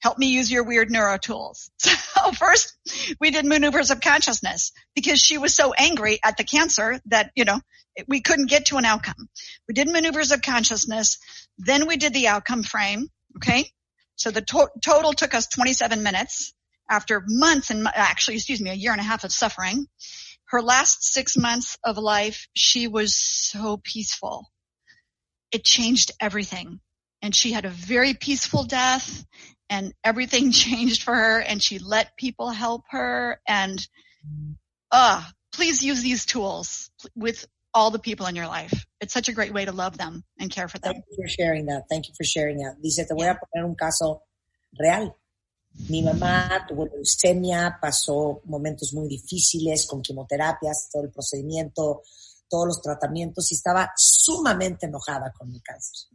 Help 0.00 0.18
me 0.18 0.28
use 0.28 0.50
your 0.50 0.64
weird 0.64 0.90
neuro 0.90 1.18
tools. 1.18 1.70
So 2.20 2.32
first 2.32 2.76
we 3.18 3.30
did 3.30 3.46
maneuvers 3.46 3.90
of 3.90 4.02
consciousness 4.02 4.72
because 4.94 5.18
she 5.18 5.38
was 5.38 5.54
so 5.54 5.72
angry 5.72 6.18
at 6.22 6.36
the 6.36 6.44
cancer 6.44 7.00
that, 7.06 7.30
you 7.34 7.46
know, 7.46 7.60
we 8.08 8.20
couldn't 8.20 8.50
get 8.50 8.66
to 8.66 8.76
an 8.76 8.84
outcome. 8.84 9.30
We 9.66 9.72
did 9.72 9.88
maneuvers 9.88 10.30
of 10.30 10.42
consciousness. 10.42 11.18
Then 11.56 11.86
we 11.86 11.96
did 11.96 12.12
the 12.12 12.28
outcome 12.28 12.62
frame. 12.62 13.08
Okay. 13.36 13.70
So 14.20 14.30
the 14.30 14.42
to- 14.42 14.68
total 14.84 15.14
took 15.14 15.32
us 15.32 15.46
27 15.46 16.02
minutes 16.02 16.52
after 16.90 17.24
months 17.26 17.70
and 17.70 17.88
actually, 17.88 18.36
excuse 18.36 18.60
me, 18.60 18.68
a 18.68 18.74
year 18.74 18.92
and 18.92 19.00
a 19.00 19.04
half 19.04 19.24
of 19.24 19.32
suffering. 19.32 19.86
Her 20.48 20.60
last 20.60 21.02
six 21.04 21.38
months 21.38 21.78
of 21.82 21.96
life, 21.96 22.46
she 22.54 22.86
was 22.86 23.16
so 23.16 23.80
peaceful. 23.82 24.44
It 25.52 25.64
changed 25.64 26.12
everything. 26.20 26.80
And 27.22 27.34
she 27.34 27.52
had 27.52 27.64
a 27.64 27.70
very 27.70 28.12
peaceful 28.12 28.64
death 28.64 29.24
and 29.70 29.94
everything 30.04 30.52
changed 30.66 31.02
for 31.02 31.14
her 31.14 31.40
and 31.40 31.62
she 31.62 31.78
let 31.78 32.14
people 32.18 32.50
help 32.50 32.82
her 32.90 33.40
and, 33.48 33.80
uh, 34.90 35.24
please 35.54 35.82
use 35.82 36.02
these 36.02 36.26
tools 36.26 36.90
with 37.16 37.46
all 37.72 37.90
the 37.90 37.98
people 37.98 38.26
in 38.26 38.36
your 38.36 38.46
life. 38.46 38.72
It's 39.00 39.12
such 39.12 39.28
a 39.28 39.32
great 39.32 39.52
way 39.52 39.64
to 39.64 39.72
love 39.72 39.96
them 39.96 40.24
and 40.38 40.50
care 40.50 40.68
for 40.68 40.78
them. 40.78 40.92
Thank 40.94 41.04
you 41.10 41.16
for 41.22 41.28
sharing 41.28 41.66
that. 41.66 41.84
Thank 41.88 42.08
you 42.08 42.14
for 42.16 42.24
sharing 42.24 42.58
that. 42.58 42.76
Dice, 42.82 43.06
te 43.06 43.14
voy 43.14 43.26
a 43.26 43.38
poner 43.38 43.64
un 43.64 43.74
caso 43.74 44.22
real. 44.78 45.14
Mi 45.88 46.02
mamá 46.02 46.66
tuvo 46.68 46.86
leucemia, 46.86 47.78
pasó 47.80 48.42
momentos 48.44 48.92
muy 48.92 49.08
difíciles 49.08 49.86
con 49.86 50.02
quimioterapias, 50.02 50.88
todo 50.90 51.04
el 51.04 51.10
procedimiento, 51.10 52.02
todos 52.48 52.66
los 52.66 52.82
tratamientos 52.82 53.50
y 53.52 53.54
estaba 53.54 53.92
sumamente 53.96 54.86
enojada 54.86 55.32
con 55.32 55.48
mi 55.48 55.60
cáncer. 55.60 56.08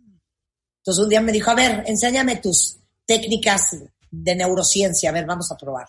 Entonces 0.79 1.03
un 1.03 1.09
día 1.09 1.21
me 1.21 1.31
dijo, 1.31 1.49
a 1.49 1.55
ver, 1.55 1.83
enséñame 1.87 2.35
tus 2.37 2.77
técnicas 3.05 3.77
de 4.11 4.35
neurociencia, 4.35 5.09
a 5.09 5.13
ver, 5.13 5.25
vamos 5.25 5.51
a 5.51 5.57
probar. 5.57 5.87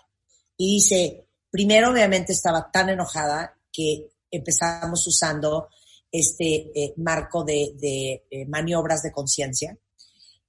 Y 0.57 0.77
dice, 0.77 1.29
primero 1.51 1.91
obviamente 1.91 2.33
estaba 2.33 2.71
tan 2.71 2.89
enojada 2.89 3.59
que 3.73 4.09
empezamos 4.37 5.07
usando 5.07 5.69
este 6.11 6.71
eh, 6.75 6.95
marco 6.97 7.45
de, 7.45 7.75
de 7.79 8.27
eh, 8.31 8.47
maniobras 8.47 9.03
de 9.03 9.13
conciencia 9.13 9.77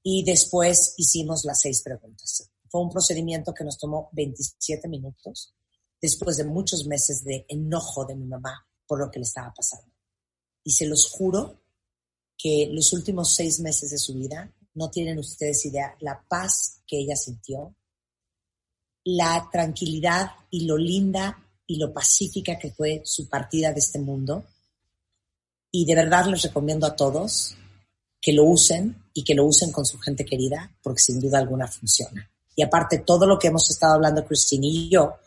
y 0.04 0.24
después 0.24 0.94
hicimos 0.98 1.44
las 1.46 1.60
seis 1.62 1.82
preguntas. 1.82 2.50
Fue 2.70 2.82
un 2.82 2.90
procedimiento 2.90 3.54
que 3.54 3.64
nos 3.64 3.78
tomó 3.78 4.10
27 4.14 4.88
minutos 4.88 5.54
después 6.02 6.38
de 6.38 6.46
muchos 6.46 6.86
meses 6.86 7.24
de 7.24 7.46
enojo 7.50 8.06
de 8.06 8.16
mi 8.16 8.26
mamá 8.26 8.66
por 8.86 9.00
lo 9.00 9.12
que 9.12 9.20
le 9.20 9.24
estaba 9.24 9.54
pasando. 9.54 9.92
Y 10.64 10.72
se 10.72 10.86
los 10.86 11.10
juro 11.10 11.62
que 12.38 12.70
los 12.72 12.94
últimos 12.94 13.34
seis 13.34 13.60
meses 13.60 13.90
de 13.90 13.98
su 13.98 14.14
vida 14.14 14.54
no 14.76 14.90
tienen 14.90 15.18
ustedes 15.18 15.66
idea 15.66 15.96
la 16.00 16.24
paz 16.28 16.82
que 16.86 17.00
ella 17.00 17.16
sintió, 17.16 17.76
la 19.04 19.50
tranquilidad 19.52 20.32
y 20.52 20.66
lo 20.66 20.78
linda 20.78 21.47
y 21.68 21.78
lo 21.78 21.94
pacífica 21.94 22.58
que 22.58 22.72
fue 22.72 23.02
su 23.04 23.28
partida 23.28 23.74
de 23.74 23.80
este 23.80 24.00
mundo. 24.00 24.46
Y 25.72 25.86
de 25.86 25.96
verdad 25.96 26.26
les 26.26 26.42
recomiendo 26.42 26.88
a 26.88 26.96
todos 26.96 27.56
que 28.22 28.34
lo 28.34 28.46
usen 28.46 29.04
y 29.14 29.24
que 29.24 29.36
lo 29.36 29.46
usen 29.46 29.72
con 29.72 29.86
su 29.86 30.00
gente 30.00 30.26
querida, 30.26 30.72
porque 30.82 31.02
sin 31.02 31.20
duda 31.20 31.40
alguna 31.40 31.68
funciona. 31.68 32.30
Y 32.56 32.64
aparte, 32.64 33.00
todo 33.00 33.28
lo 33.28 33.38
que 33.38 33.50
hemos 33.50 33.70
estado 33.70 33.94
hablando 33.94 34.26
Cristina 34.26 34.66
y 34.66 34.90
yo 34.90 35.18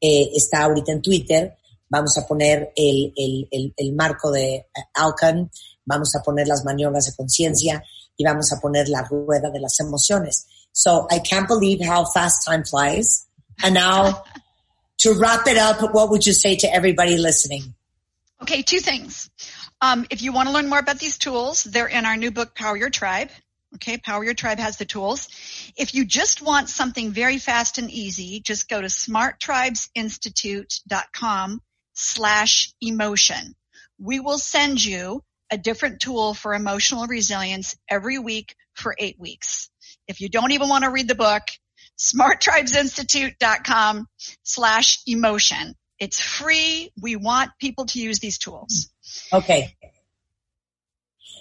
eh, 0.00 0.30
está 0.34 0.62
ahorita 0.64 0.92
en 0.92 1.02
Twitter. 1.02 1.56
Vamos 1.88 2.16
a 2.16 2.26
poner 2.26 2.72
el, 2.74 3.12
el, 3.16 3.48
el, 3.50 3.74
el 3.76 3.92
marco 3.92 4.30
de 4.30 4.54
eh, 4.54 4.68
Alcan, 4.94 5.50
vamos 5.84 6.14
a 6.14 6.22
poner 6.22 6.46
las 6.46 6.64
maniobras 6.64 7.06
de 7.06 7.16
conciencia 7.16 7.82
y 8.16 8.24
vamos 8.24 8.52
a 8.52 8.60
poner 8.60 8.88
la 8.88 9.02
rueda 9.02 9.50
de 9.50 9.60
las 9.60 9.78
emociones. 9.80 10.46
So 10.72 11.06
I 11.10 11.20
can't 11.20 11.48
believe 11.48 11.84
how 11.84 12.06
fast 12.06 12.46
time 12.46 12.64
flies. 12.64 13.26
And 13.62 13.74
now, 13.74 14.22
to 15.00 15.14
wrap 15.14 15.46
it 15.46 15.56
up, 15.56 15.94
what 15.94 16.10
would 16.10 16.26
you 16.26 16.32
say 16.32 16.56
to 16.56 16.72
everybody 16.72 17.18
listening? 17.18 17.74
Okay, 18.42 18.62
two 18.62 18.80
things. 18.80 19.30
Um, 19.80 20.06
if 20.10 20.22
you 20.22 20.32
want 20.32 20.48
to 20.48 20.54
learn 20.54 20.68
more 20.68 20.78
about 20.78 20.98
these 20.98 21.18
tools, 21.18 21.64
they're 21.64 21.86
in 21.86 22.06
our 22.06 22.16
new 22.16 22.30
book, 22.30 22.54
Power 22.54 22.76
Your 22.76 22.90
Tribe. 22.90 23.30
Okay, 23.76 23.98
Power 23.98 24.24
Your 24.24 24.34
Tribe 24.34 24.58
has 24.58 24.76
the 24.76 24.84
tools. 24.84 25.28
If 25.76 25.94
you 25.94 26.04
just 26.04 26.42
want 26.42 26.68
something 26.68 27.12
very 27.12 27.38
fast 27.38 27.78
and 27.78 27.88
easy, 27.90 28.40
just 28.40 28.68
go 28.68 28.80
to 28.80 28.88
smarttribesinstitute.com 28.88 31.62
slash 31.94 32.74
emotion. 32.80 33.54
We 33.98 34.20
will 34.20 34.38
send 34.38 34.84
you 34.84 35.22
a 35.50 35.58
different 35.58 36.00
tool 36.00 36.34
for 36.34 36.54
emotional 36.54 37.06
resilience 37.06 37.76
every 37.88 38.18
week 38.18 38.54
for 38.74 38.94
eight 38.98 39.18
weeks. 39.18 39.70
If 40.08 40.20
you 40.20 40.28
don't 40.28 40.52
even 40.52 40.68
want 40.68 40.84
to 40.84 40.90
read 40.90 41.08
the 41.08 41.14
book, 41.14 41.44
smarttribesinstitute.com 42.00 44.06
slash 44.42 44.98
emotion. 45.06 45.74
It's 45.98 46.20
free. 46.20 46.90
We 47.00 47.16
want 47.16 47.50
people 47.60 47.86
to 47.86 48.00
use 48.00 48.20
these 48.20 48.38
tools. 48.38 48.90
Okay. 49.32 49.76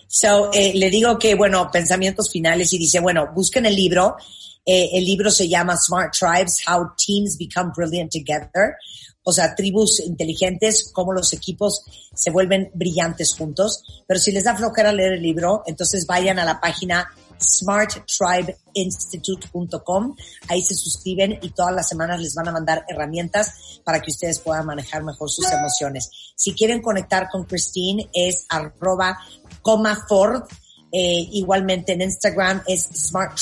So, 0.09 0.51
eh, 0.51 0.73
le 0.75 0.89
digo 0.89 1.17
que, 1.17 1.35
bueno, 1.35 1.69
pensamientos 1.71 2.31
finales 2.31 2.73
y 2.73 2.77
dice, 2.77 2.99
bueno, 2.99 3.31
busquen 3.33 3.65
el 3.65 3.75
libro. 3.75 4.17
Eh, 4.65 4.89
el 4.93 5.05
libro 5.05 5.31
se 5.31 5.47
llama 5.47 5.77
Smart 5.77 6.13
Tribes, 6.13 6.61
How 6.67 6.91
Teams 6.97 7.37
Become 7.37 7.71
Brilliant 7.75 8.11
Together. 8.11 8.75
O 9.23 9.31
sea, 9.31 9.55
tribus 9.55 9.99
inteligentes, 9.99 10.91
cómo 10.91 11.13
los 11.13 11.31
equipos 11.33 11.83
se 12.13 12.31
vuelven 12.31 12.71
brillantes 12.73 13.33
juntos. 13.33 13.83
Pero 14.07 14.19
si 14.19 14.31
les 14.31 14.43
da 14.43 14.55
flojera 14.55 14.91
leer 14.91 15.13
el 15.13 15.21
libro, 15.21 15.63
entonces 15.67 16.05
vayan 16.05 16.39
a 16.39 16.45
la 16.45 16.59
página 16.59 17.07
smarttribeinstitute.com. 17.39 20.15
Ahí 20.47 20.61
se 20.61 20.75
suscriben 20.75 21.39
y 21.41 21.49
todas 21.51 21.73
las 21.73 21.87
semanas 21.89 22.19
les 22.21 22.35
van 22.35 22.47
a 22.47 22.51
mandar 22.51 22.85
herramientas 22.87 23.81
para 23.83 24.01
que 24.01 24.11
ustedes 24.11 24.39
puedan 24.39 24.65
manejar 24.65 25.03
mejor 25.03 25.29
sus 25.29 25.45
emociones. 25.51 26.09
Si 26.35 26.53
quieren 26.53 26.81
conectar 26.81 27.27
con 27.31 27.43
Christine 27.45 28.09
es 28.13 28.45
arroba 28.49 29.17
coma 29.61 30.05
Ford. 30.07 30.43
Eh, 30.91 31.27
igualmente 31.33 31.93
en 31.93 32.01
Instagram 32.01 32.63
es 32.65 32.81
Smart 32.81 33.37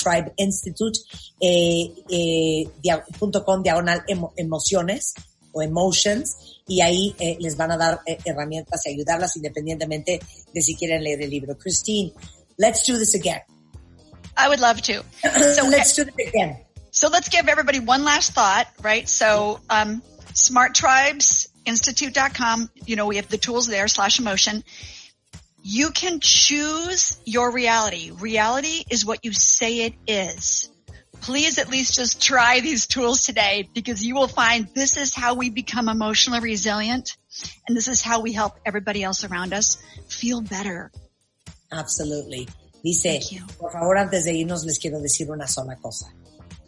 eh, 1.39 1.93
eh, 2.09 2.69
diagonal 2.81 4.03
emo- 4.05 4.33
emociones 4.35 5.13
o 5.53 5.61
emotions 5.61 6.35
y 6.67 6.81
ahí 6.81 7.15
les 7.39 7.55
van 7.55 7.71
a 7.71 7.77
dar 7.77 8.01
herramientas 8.25 8.85
y 8.85 8.89
ayudarlas 8.89 9.37
independientemente 9.37 10.19
de 10.53 10.61
si 10.61 10.75
quieren 10.75 11.01
leer 11.03 11.21
el 11.21 11.29
libro. 11.29 11.57
Christine, 11.57 12.11
let's 12.57 12.85
do 12.85 12.99
this 12.99 13.15
again. 13.15 13.39
I 14.37 14.49
would 14.49 14.59
love 14.59 14.81
to. 14.83 15.03
So 15.23 15.67
let's 15.67 15.95
do 15.95 16.03
it 16.03 16.13
again. 16.27 16.57
So 16.91 17.07
let's 17.09 17.29
give 17.29 17.47
everybody 17.47 17.79
one 17.79 18.03
last 18.03 18.33
thought, 18.33 18.67
right? 18.81 19.09
So, 19.09 19.59
um, 19.69 20.01
smarttribesinstitute.com, 20.33 22.69
you 22.85 22.95
know, 22.95 23.07
we 23.07 23.15
have 23.17 23.27
the 23.27 23.37
tools 23.37 23.67
there 23.67 23.87
slash 23.87 24.19
emotion. 24.19 24.63
You 25.63 25.91
can 25.91 26.19
choose 26.21 27.19
your 27.25 27.51
reality. 27.51 28.11
Reality 28.11 28.83
is 28.89 29.05
what 29.05 29.25
you 29.25 29.33
say 29.33 29.81
it 29.81 29.95
is. 30.07 30.71
Please 31.21 31.57
at 31.57 31.69
least 31.69 31.95
just 31.95 32.21
try 32.21 32.61
these 32.61 32.87
tools 32.87 33.23
today 33.23 33.67
because 33.73 34.05
you 34.05 34.15
will 34.15 34.27
find 34.27 34.67
this 34.73 34.97
is 34.97 35.13
how 35.13 35.33
we 35.33 35.49
become 35.49 35.89
emotionally 35.89 36.39
resilient 36.39 37.17
and 37.67 37.75
this 37.75 37.87
is 37.87 38.01
how 38.01 38.21
we 38.21 38.33
help 38.33 38.53
everybody 38.65 39.03
else 39.03 39.23
around 39.23 39.53
us 39.53 39.77
feel 40.07 40.41
better. 40.41 40.91
Absolutely. 41.71 42.47
Dice, 42.87 43.19
por 43.59 43.69
favor, 43.69 43.97
antes 43.97 44.23
de 44.23 44.33
irnos 44.33 44.63
les 44.63 44.79
quiero 44.79 45.01
decir 45.01 45.29
una 45.29 45.45
sola 45.45 45.75
cosa. 45.75 46.15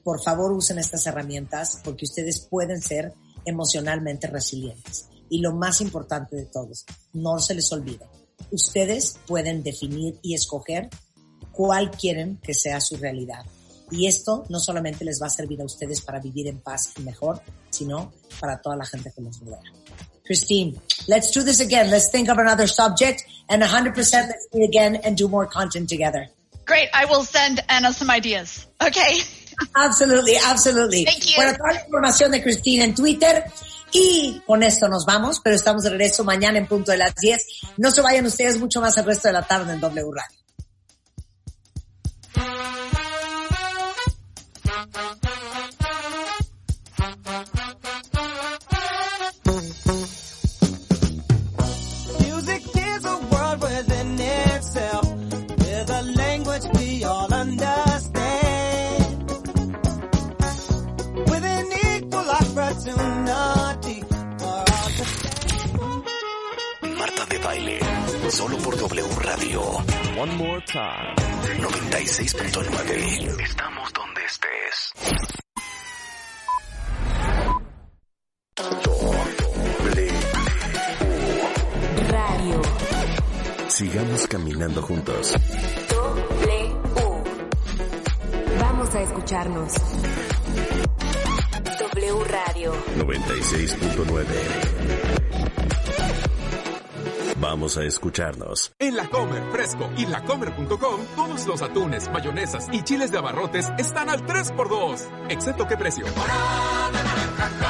Por 0.03 0.21
favor, 0.21 0.51
usen 0.51 0.77
estas 0.77 1.07
herramientas 1.07 1.79
porque 1.81 2.03
ustedes 2.03 2.41
pueden 2.41 2.81
ser 2.81 3.13
emocionalmente 3.45 4.27
resilientes. 4.27 5.07
Y 5.29 5.39
lo 5.39 5.53
más 5.53 5.79
importante 5.79 6.35
de 6.35 6.43
todos, 6.43 6.85
no 7.13 7.39
se 7.39 7.55
les 7.55 7.71
olvide, 7.71 8.05
ustedes 8.51 9.17
pueden 9.27 9.63
definir 9.63 10.19
y 10.21 10.33
escoger 10.33 10.89
cuál 11.53 11.89
quieren 11.89 12.37
que 12.43 12.53
sea 12.53 12.81
su 12.81 12.97
realidad. 12.97 13.45
Y 13.89 14.07
esto 14.07 14.43
no 14.49 14.59
solamente 14.59 15.05
les 15.05 15.21
va 15.21 15.27
a 15.27 15.29
servir 15.29 15.61
a 15.61 15.65
ustedes 15.65 16.01
para 16.01 16.19
vivir 16.19 16.47
en 16.47 16.59
paz 16.59 16.91
y 16.97 17.01
mejor, 17.03 17.41
sino 17.69 18.11
para 18.41 18.59
toda 18.59 18.75
la 18.75 18.85
gente 18.85 19.13
que 19.15 19.21
los 19.21 19.39
rodea. 19.39 19.61
Christine, 20.29 20.79
let's 21.07 21.31
do 21.31 21.41
this 21.41 21.59
again. 21.59 21.89
Let's 21.89 22.11
think 22.11 22.29
of 22.29 22.37
another 22.37 22.67
subject 22.67 23.23
and 23.49 23.63
100% 23.63 23.95
let's 23.97 24.47
meet 24.53 24.63
again 24.63 24.97
and 24.97 25.17
do 25.17 25.27
more 25.27 25.47
content 25.47 25.89
together. 25.89 26.27
Great. 26.67 26.87
I 26.93 27.05
will 27.05 27.23
send 27.23 27.63
Anna 27.67 27.91
some 27.93 28.11
ideas. 28.11 28.67
Okay. 28.79 29.21
Absolutely, 29.75 30.37
absolutely. 30.37 31.03
Thank 31.03 31.27
you. 31.27 31.35
Bueno, 31.35 31.53
toda 31.57 31.73
la 31.73 31.81
información 31.81 32.31
de 32.31 32.41
Christine 32.41 32.83
en 32.83 32.95
Twitter. 32.95 33.43
Y 33.91 34.41
con 34.45 34.63
esto 34.63 34.87
nos 34.87 35.05
vamos, 35.05 35.41
pero 35.43 35.55
estamos 35.55 35.83
de 35.83 35.89
regreso 35.89 36.23
mañana 36.23 36.59
en 36.59 36.67
punto 36.67 36.91
de 36.91 36.97
las 36.97 37.13
10. 37.15 37.45
No 37.77 37.91
se 37.91 38.01
vayan 38.01 38.25
ustedes 38.25 38.57
mucho 38.57 38.79
más 38.79 38.95
el 38.97 39.03
resto 39.03 39.27
de 39.27 39.33
la 39.33 39.41
tarde 39.41 39.73
en 39.73 39.81
W 39.81 40.11
Radio. 40.13 40.38
One 70.19 70.35
more 70.35 70.59
time. 70.65 71.15
96.9. 71.15 73.39
Estamos 73.41 73.93
donde 73.93 74.21
estés. 74.25 74.91
Radio. 82.09 82.61
Sigamos 83.69 84.27
caminando 84.27 84.81
juntos. 84.81 85.33
W. 85.87 86.75
Vamos 88.59 88.93
a 88.95 89.01
escucharnos. 89.03 89.73
W 91.79 92.23
Radio. 92.25 92.73
96.9. 92.97 95.28
Vamos 97.41 97.77
a 97.77 97.85
escucharnos. 97.85 98.73
En 98.79 98.97
La 98.97 99.07
Comer 99.09 99.41
Fresco 99.51 99.89
y 99.97 100.05
lacomer.com, 100.05 101.01
todos 101.15 101.47
los 101.47 101.61
atunes, 101.61 102.09
mayonesas 102.11 102.67
y 102.71 102.83
chiles 102.83 103.11
de 103.11 103.17
abarrotes 103.17 103.71
están 103.77 104.09
al 104.09 104.25
3x2. 104.25 105.29
Excepto 105.29 105.65
qué 105.65 105.77
precio. 105.77 106.05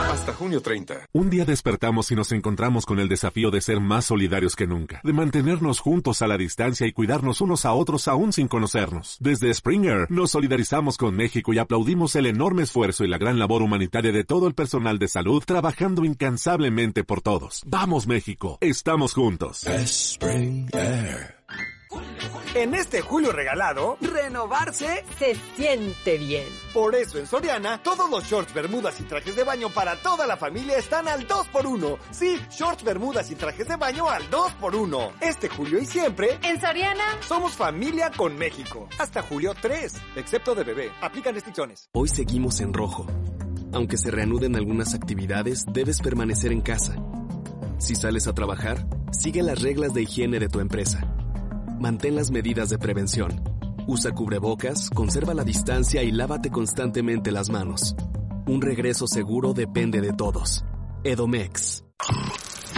Hasta 0.09 0.33
junio 0.33 0.59
30. 0.61 1.09
Un 1.13 1.29
día 1.29 1.45
despertamos 1.45 2.11
y 2.11 2.15
nos 2.15 2.31
encontramos 2.31 2.87
con 2.87 2.99
el 2.99 3.07
desafío 3.07 3.51
de 3.51 3.61
ser 3.61 3.79
más 3.79 4.05
solidarios 4.05 4.55
que 4.55 4.65
nunca, 4.65 5.01
de 5.03 5.13
mantenernos 5.13 5.79
juntos 5.79 6.23
a 6.23 6.27
la 6.27 6.35
distancia 6.35 6.87
y 6.87 6.93
cuidarnos 6.93 7.41
unos 7.41 7.63
a 7.65 7.73
otros 7.73 8.07
aún 8.07 8.33
sin 8.33 8.47
conocernos. 8.47 9.17
Desde 9.19 9.53
Springer 9.53 10.07
nos 10.09 10.31
solidarizamos 10.31 10.97
con 10.97 11.15
México 11.15 11.53
y 11.53 11.59
aplaudimos 11.59 12.15
el 12.15 12.25
enorme 12.25 12.63
esfuerzo 12.63 13.05
y 13.05 13.07
la 13.07 13.19
gran 13.19 13.37
labor 13.37 13.61
humanitaria 13.61 14.11
de 14.11 14.23
todo 14.23 14.47
el 14.47 14.55
personal 14.55 14.97
de 14.97 15.07
salud 15.07 15.43
trabajando 15.45 16.03
incansablemente 16.03 17.03
por 17.03 17.21
todos. 17.21 17.61
Vamos 17.67 18.07
México, 18.07 18.57
estamos 18.61 19.13
juntos. 19.13 19.63
Spring 19.67 20.69
Air. 20.73 21.38
En 22.55 22.73
este 22.73 23.01
julio 23.01 23.31
regalado, 23.31 23.97
renovarse 24.01 25.05
se 25.19 25.35
siente 25.55 26.17
bien. 26.17 26.45
Por 26.73 26.95
eso 26.95 27.19
en 27.19 27.27
Soriana, 27.27 27.81
todos 27.83 28.09
los 28.09 28.23
shorts, 28.23 28.53
bermudas 28.53 28.99
y 28.99 29.03
trajes 29.03 29.35
de 29.35 29.43
baño 29.43 29.69
para 29.69 29.95
toda 29.97 30.25
la 30.25 30.35
familia 30.35 30.77
están 30.77 31.07
al 31.07 31.27
2x1. 31.27 31.97
Sí, 32.09 32.39
shorts, 32.49 32.83
bermudas 32.83 33.29
y 33.29 33.35
trajes 33.35 33.67
de 33.67 33.75
baño 33.75 34.09
al 34.09 34.23
2x1. 34.31 35.11
Este 35.21 35.47
julio 35.47 35.79
y 35.79 35.85
siempre, 35.85 36.39
En 36.41 36.59
Soriana, 36.59 37.05
somos 37.21 37.53
familia 37.53 38.11
con 38.17 38.35
México. 38.35 38.89
Hasta 38.97 39.21
julio 39.21 39.53
3, 39.59 39.93
excepto 40.15 40.55
de 40.55 40.63
bebé. 40.63 40.91
Aplican 41.01 41.35
restricciones. 41.35 41.89
Hoy 41.93 42.09
seguimos 42.09 42.61
en 42.61 42.73
rojo. 42.73 43.05
Aunque 43.73 43.97
se 43.97 44.09
reanuden 44.09 44.55
algunas 44.55 44.95
actividades, 44.95 45.65
debes 45.71 46.01
permanecer 46.01 46.51
en 46.51 46.61
casa. 46.61 46.95
Si 47.77 47.93
sales 47.95 48.27
a 48.27 48.33
trabajar, 48.33 48.87
sigue 49.11 49.43
las 49.43 49.61
reglas 49.61 49.93
de 49.93 50.01
higiene 50.01 50.39
de 50.39 50.49
tu 50.49 50.59
empresa. 50.59 51.15
Mantén 51.79 52.13
las 52.13 52.29
medidas 52.29 52.67
de 52.67 52.77
prevención. 52.77 53.41
Usa 53.87 54.11
cubrebocas, 54.11 54.89
conserva 54.89 55.33
la 55.33 55.45
distancia 55.45 56.03
y 56.03 56.11
lávate 56.11 56.49
constantemente 56.49 57.31
las 57.31 57.49
manos. 57.49 57.95
Un 58.47 58.61
regreso 58.61 59.07
seguro 59.07 59.53
depende 59.53 60.01
de 60.01 60.11
todos. 60.11 60.65
Edomex. 61.05 61.85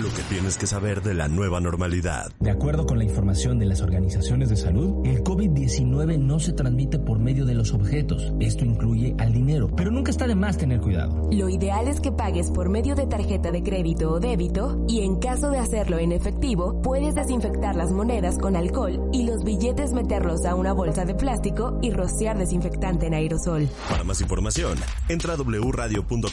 Lo 0.01 0.09
que 0.09 0.23
tienes 0.23 0.57
que 0.57 0.65
saber 0.65 1.03
de 1.03 1.13
la 1.13 1.27
nueva 1.27 1.59
normalidad. 1.59 2.31
De 2.39 2.49
acuerdo 2.49 2.87
con 2.87 2.97
la 2.97 3.03
información 3.03 3.59
de 3.59 3.67
las 3.67 3.81
organizaciones 3.81 4.49
de 4.49 4.55
salud, 4.55 5.05
el 5.05 5.23
COVID-19 5.23 6.17
no 6.17 6.39
se 6.39 6.53
transmite 6.53 6.97
por 6.97 7.19
medio 7.19 7.45
de 7.45 7.53
los 7.53 7.71
objetos. 7.71 8.33
Esto 8.39 8.65
incluye 8.65 9.13
al 9.19 9.31
dinero, 9.31 9.69
pero 9.75 9.91
nunca 9.91 10.09
está 10.09 10.25
de 10.25 10.33
más 10.33 10.57
tener 10.57 10.81
cuidado. 10.81 11.29
Lo 11.31 11.49
ideal 11.49 11.87
es 11.87 11.99
que 11.99 12.11
pagues 12.11 12.49
por 12.49 12.67
medio 12.67 12.95
de 12.95 13.05
tarjeta 13.05 13.51
de 13.51 13.61
crédito 13.61 14.13
o 14.13 14.19
débito 14.19 14.83
y 14.87 15.01
en 15.01 15.17
caso 15.17 15.51
de 15.51 15.59
hacerlo 15.59 15.99
en 15.99 16.13
efectivo, 16.13 16.81
puedes 16.81 17.13
desinfectar 17.13 17.75
las 17.75 17.91
monedas 17.91 18.39
con 18.39 18.55
alcohol 18.55 19.07
y 19.13 19.27
los 19.27 19.43
billetes 19.43 19.93
meterlos 19.93 20.45
a 20.45 20.55
una 20.55 20.73
bolsa 20.73 21.05
de 21.05 21.13
plástico 21.13 21.77
y 21.83 21.91
rociar 21.91 22.39
desinfectante 22.39 23.05
en 23.05 23.13
aerosol. 23.13 23.69
Para 23.87 24.03
más 24.03 24.19
información, 24.19 24.79
entra 25.09 25.35
a 25.35 25.37
wradio.com.mx. 25.37 26.23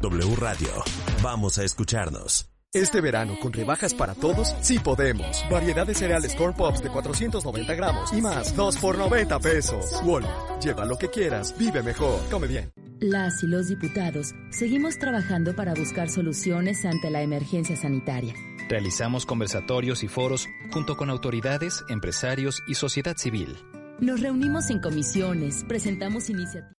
W 0.00 0.36
Radio. 0.36 0.68
Vamos 1.24 1.58
a 1.58 1.64
escucharnos. 1.64 2.35
Este 2.74 3.00
verano, 3.00 3.38
con 3.40 3.52
rebajas 3.52 3.94
para 3.94 4.14
todos, 4.14 4.54
sí 4.60 4.78
podemos. 4.78 5.44
Variedad 5.50 5.86
de 5.86 5.94
cereales 5.94 6.34
Corn 6.34 6.54
Pops 6.54 6.82
de 6.82 6.90
490 6.90 7.74
gramos 7.74 8.12
y 8.12 8.20
más, 8.20 8.54
2 8.54 8.76
por 8.78 8.98
90 8.98 9.38
pesos. 9.38 10.02
Walmart, 10.04 10.62
lleva 10.62 10.84
lo 10.84 10.98
que 10.98 11.08
quieras, 11.08 11.56
vive 11.56 11.82
mejor, 11.82 12.20
come 12.30 12.46
bien. 12.46 12.70
Las 13.00 13.42
y 13.42 13.46
los 13.46 13.68
diputados 13.68 14.34
seguimos 14.50 14.98
trabajando 14.98 15.54
para 15.54 15.74
buscar 15.74 16.10
soluciones 16.10 16.84
ante 16.84 17.10
la 17.10 17.22
emergencia 17.22 17.76
sanitaria. 17.76 18.34
Realizamos 18.68 19.24
conversatorios 19.26 20.02
y 20.02 20.08
foros 20.08 20.46
junto 20.70 20.96
con 20.96 21.08
autoridades, 21.08 21.84
empresarios 21.88 22.62
y 22.66 22.74
sociedad 22.74 23.16
civil. 23.16 23.56
Nos 24.00 24.20
reunimos 24.20 24.68
en 24.70 24.80
comisiones, 24.80 25.64
presentamos 25.66 26.28
iniciativas. 26.28 26.72